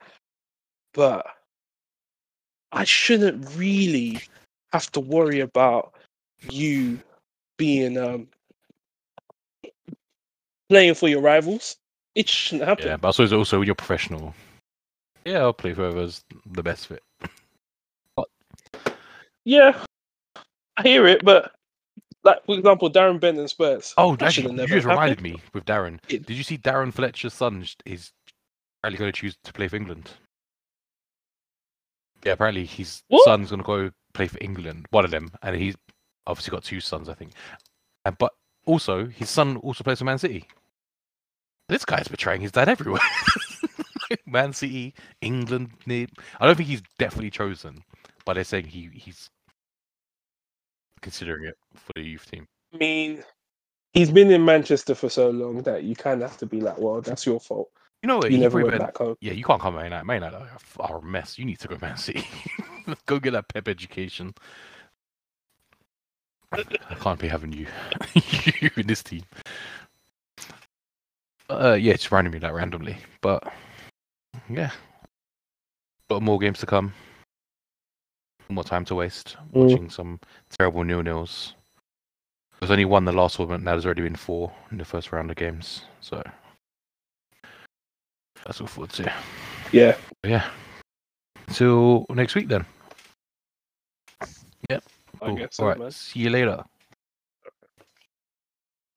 But 0.92 1.26
I 2.72 2.84
shouldn't 2.84 3.46
really 3.56 4.20
have 4.72 4.90
to 4.92 5.00
worry 5.00 5.40
about 5.40 5.94
you 6.50 7.00
being 7.58 7.98
um 7.98 8.28
playing 10.68 10.94
for 10.94 11.08
your 11.08 11.20
rivals. 11.20 11.76
It 12.14 12.28
shouldn't 12.28 12.68
happen. 12.68 12.86
Yeah, 12.86 12.96
but 12.96 13.08
I 13.08 13.10
suppose 13.12 13.32
also 13.32 13.60
you're 13.60 13.74
professional, 13.74 14.34
yeah, 15.24 15.38
I'll 15.38 15.52
play 15.52 15.74
for 15.74 15.82
whoever's 15.82 16.24
the 16.46 16.62
best 16.62 16.86
fit. 16.86 17.02
But... 18.16 18.28
Yeah, 19.44 19.78
I 20.76 20.82
hear 20.82 21.06
it, 21.06 21.24
but 21.24 21.52
like 22.24 22.44
for 22.46 22.56
example, 22.56 22.90
Darren 22.90 23.20
Bent 23.20 23.38
and 23.38 23.48
Spurs. 23.48 23.94
Oh, 23.96 24.16
that 24.16 24.32
should 24.32 24.46
actually, 24.46 24.62
you 24.62 24.68
just 24.68 24.86
reminded 24.86 25.18
happened. 25.18 25.34
me 25.34 25.42
with 25.52 25.64
Darren. 25.64 25.98
It- 26.08 26.26
Did 26.26 26.36
you 26.36 26.42
see 26.42 26.58
Darren 26.58 26.92
Fletcher's 26.92 27.34
son 27.34 27.64
is 27.84 28.12
apparently 28.78 28.98
going 28.98 29.12
to 29.12 29.18
choose 29.18 29.36
to 29.44 29.52
play 29.52 29.68
for 29.68 29.76
England? 29.76 30.10
Yeah, 32.24 32.32
apparently 32.32 32.66
his 32.66 33.02
What? 33.09 33.24
son's 33.24 33.51
going 33.51 33.62
to 33.62 33.66
go 33.66 33.90
play 34.12 34.26
for 34.28 34.38
England, 34.40 34.86
one 34.90 35.05
of 35.05 35.10
them, 35.10 35.30
and 35.42 35.56
he's 35.56 35.74
obviously 36.26 36.51
got 36.51 36.64
two 36.64 36.80
sons, 36.80 37.09
I 37.09 37.14
think. 37.14 37.32
And, 38.05 38.16
but 38.18 38.32
also, 38.66 39.06
his 39.06 39.30
son 39.30 39.56
also 39.59 39.84
plays 39.84 39.98
for 39.98 40.05
Man 40.05 40.18
City. 40.18 40.47
This 41.68 41.84
guy's 41.84 42.09
betraying 42.09 42.40
his 42.40 42.52
dad 42.52 42.68
everywhere. 42.68 43.01
Man 44.26 44.52
City, 44.52 44.94
England. 45.20 45.70
I 45.88 46.47
don't 46.47 46.56
think 46.56 46.68
he's 46.68 46.82
definitely 46.98 47.30
chosen, 47.30 47.82
but 48.24 48.34
they're 48.34 48.44
saying 48.44 48.66
he 48.66 48.90
he's 48.92 49.30
considering 51.01 51.47
it 51.47 51.56
for 51.74 51.92
the 51.94 52.02
youth 52.02 52.28
team. 52.30 52.47
I 52.74 52.76
mean, 52.76 53.22
he's 53.92 54.10
been 54.10 54.30
in 54.30 54.44
Manchester 54.44 54.94
for 54.94 55.09
so 55.09 55.30
long 55.30 55.62
that 55.62 55.84
you 55.84 55.94
kind 55.94 56.22
of 56.22 56.30
have 56.30 56.38
to 56.40 56.47
be 56.47 56.60
like, 56.60 56.78
well, 56.78 57.01
that's 57.01 57.24
your 57.24 57.40
fault. 57.40 57.70
You 58.02 58.06
know 58.06 58.16
what? 58.18 58.31
You 58.31 58.39
never 58.39 58.64
went 58.64 58.78
back 58.78 58.97
home. 58.97 59.16
Yeah, 59.20 59.32
you 59.32 59.44
can't 59.44 59.60
come 59.60 59.74
Man 59.74 59.85
United. 59.85 60.05
Man 60.06 60.22
United 60.22 60.36
are- 60.36 60.59
are 60.81 60.98
a 60.98 61.02
mess. 61.02 61.39
You 61.39 61.44
need 61.44 61.59
to 61.60 61.68
go 61.68 61.77
Man 61.81 61.97
City. 61.97 62.27
go 63.06 63.18
get 63.18 63.32
that 63.32 63.48
Pep 63.48 63.68
education. 63.68 64.35
I 66.52 66.94
can't 66.98 67.20
be 67.20 67.28
having 67.28 67.52
you, 67.52 67.66
you 68.60 68.70
in 68.77 68.86
this 68.89 69.02
team. 69.05 69.22
Uh, 71.48 71.77
yeah, 71.81 71.93
it's 71.93 72.10
reminding 72.10 72.32
me 72.32 72.39
that 72.40 72.55
randomly, 72.55 72.97
but 73.20 73.52
yeah, 74.48 74.70
got 76.09 76.22
more 76.22 76.39
games 76.40 76.59
to 76.60 76.66
come. 76.66 76.93
More 78.48 78.64
time 78.64 78.85
to 78.86 78.97
waste 78.97 79.36
Mm. 79.55 79.68
watching 79.70 79.90
some 79.90 80.18
terrible 80.59 80.82
nil 80.82 81.02
nils. 81.05 81.55
There's 82.59 82.70
only 82.72 82.85
one 82.85 83.05
the 83.05 83.12
last 83.12 83.39
one, 83.39 83.62
now 83.62 83.72
there's 83.72 83.86
already 83.86 84.02
been 84.02 84.16
four 84.16 84.52
in 84.72 84.78
the 84.78 84.85
first 84.85 85.12
round 85.12 85.31
of 85.31 85.36
games, 85.36 85.85
so 86.01 86.20
that's 88.44 88.60
what 88.60 88.76
we'd 88.76 88.92
say. 88.92 89.12
Yeah. 89.72 89.96
Yeah. 90.24 90.48
So 91.50 92.06
next 92.10 92.34
week 92.34 92.48
then. 92.48 92.64
Yep. 94.68 94.84
Cool. 95.20 95.74
Man. 95.76 95.90
See 95.90 96.20
you 96.20 96.30
later. 96.30 96.64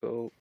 So. 0.02 0.32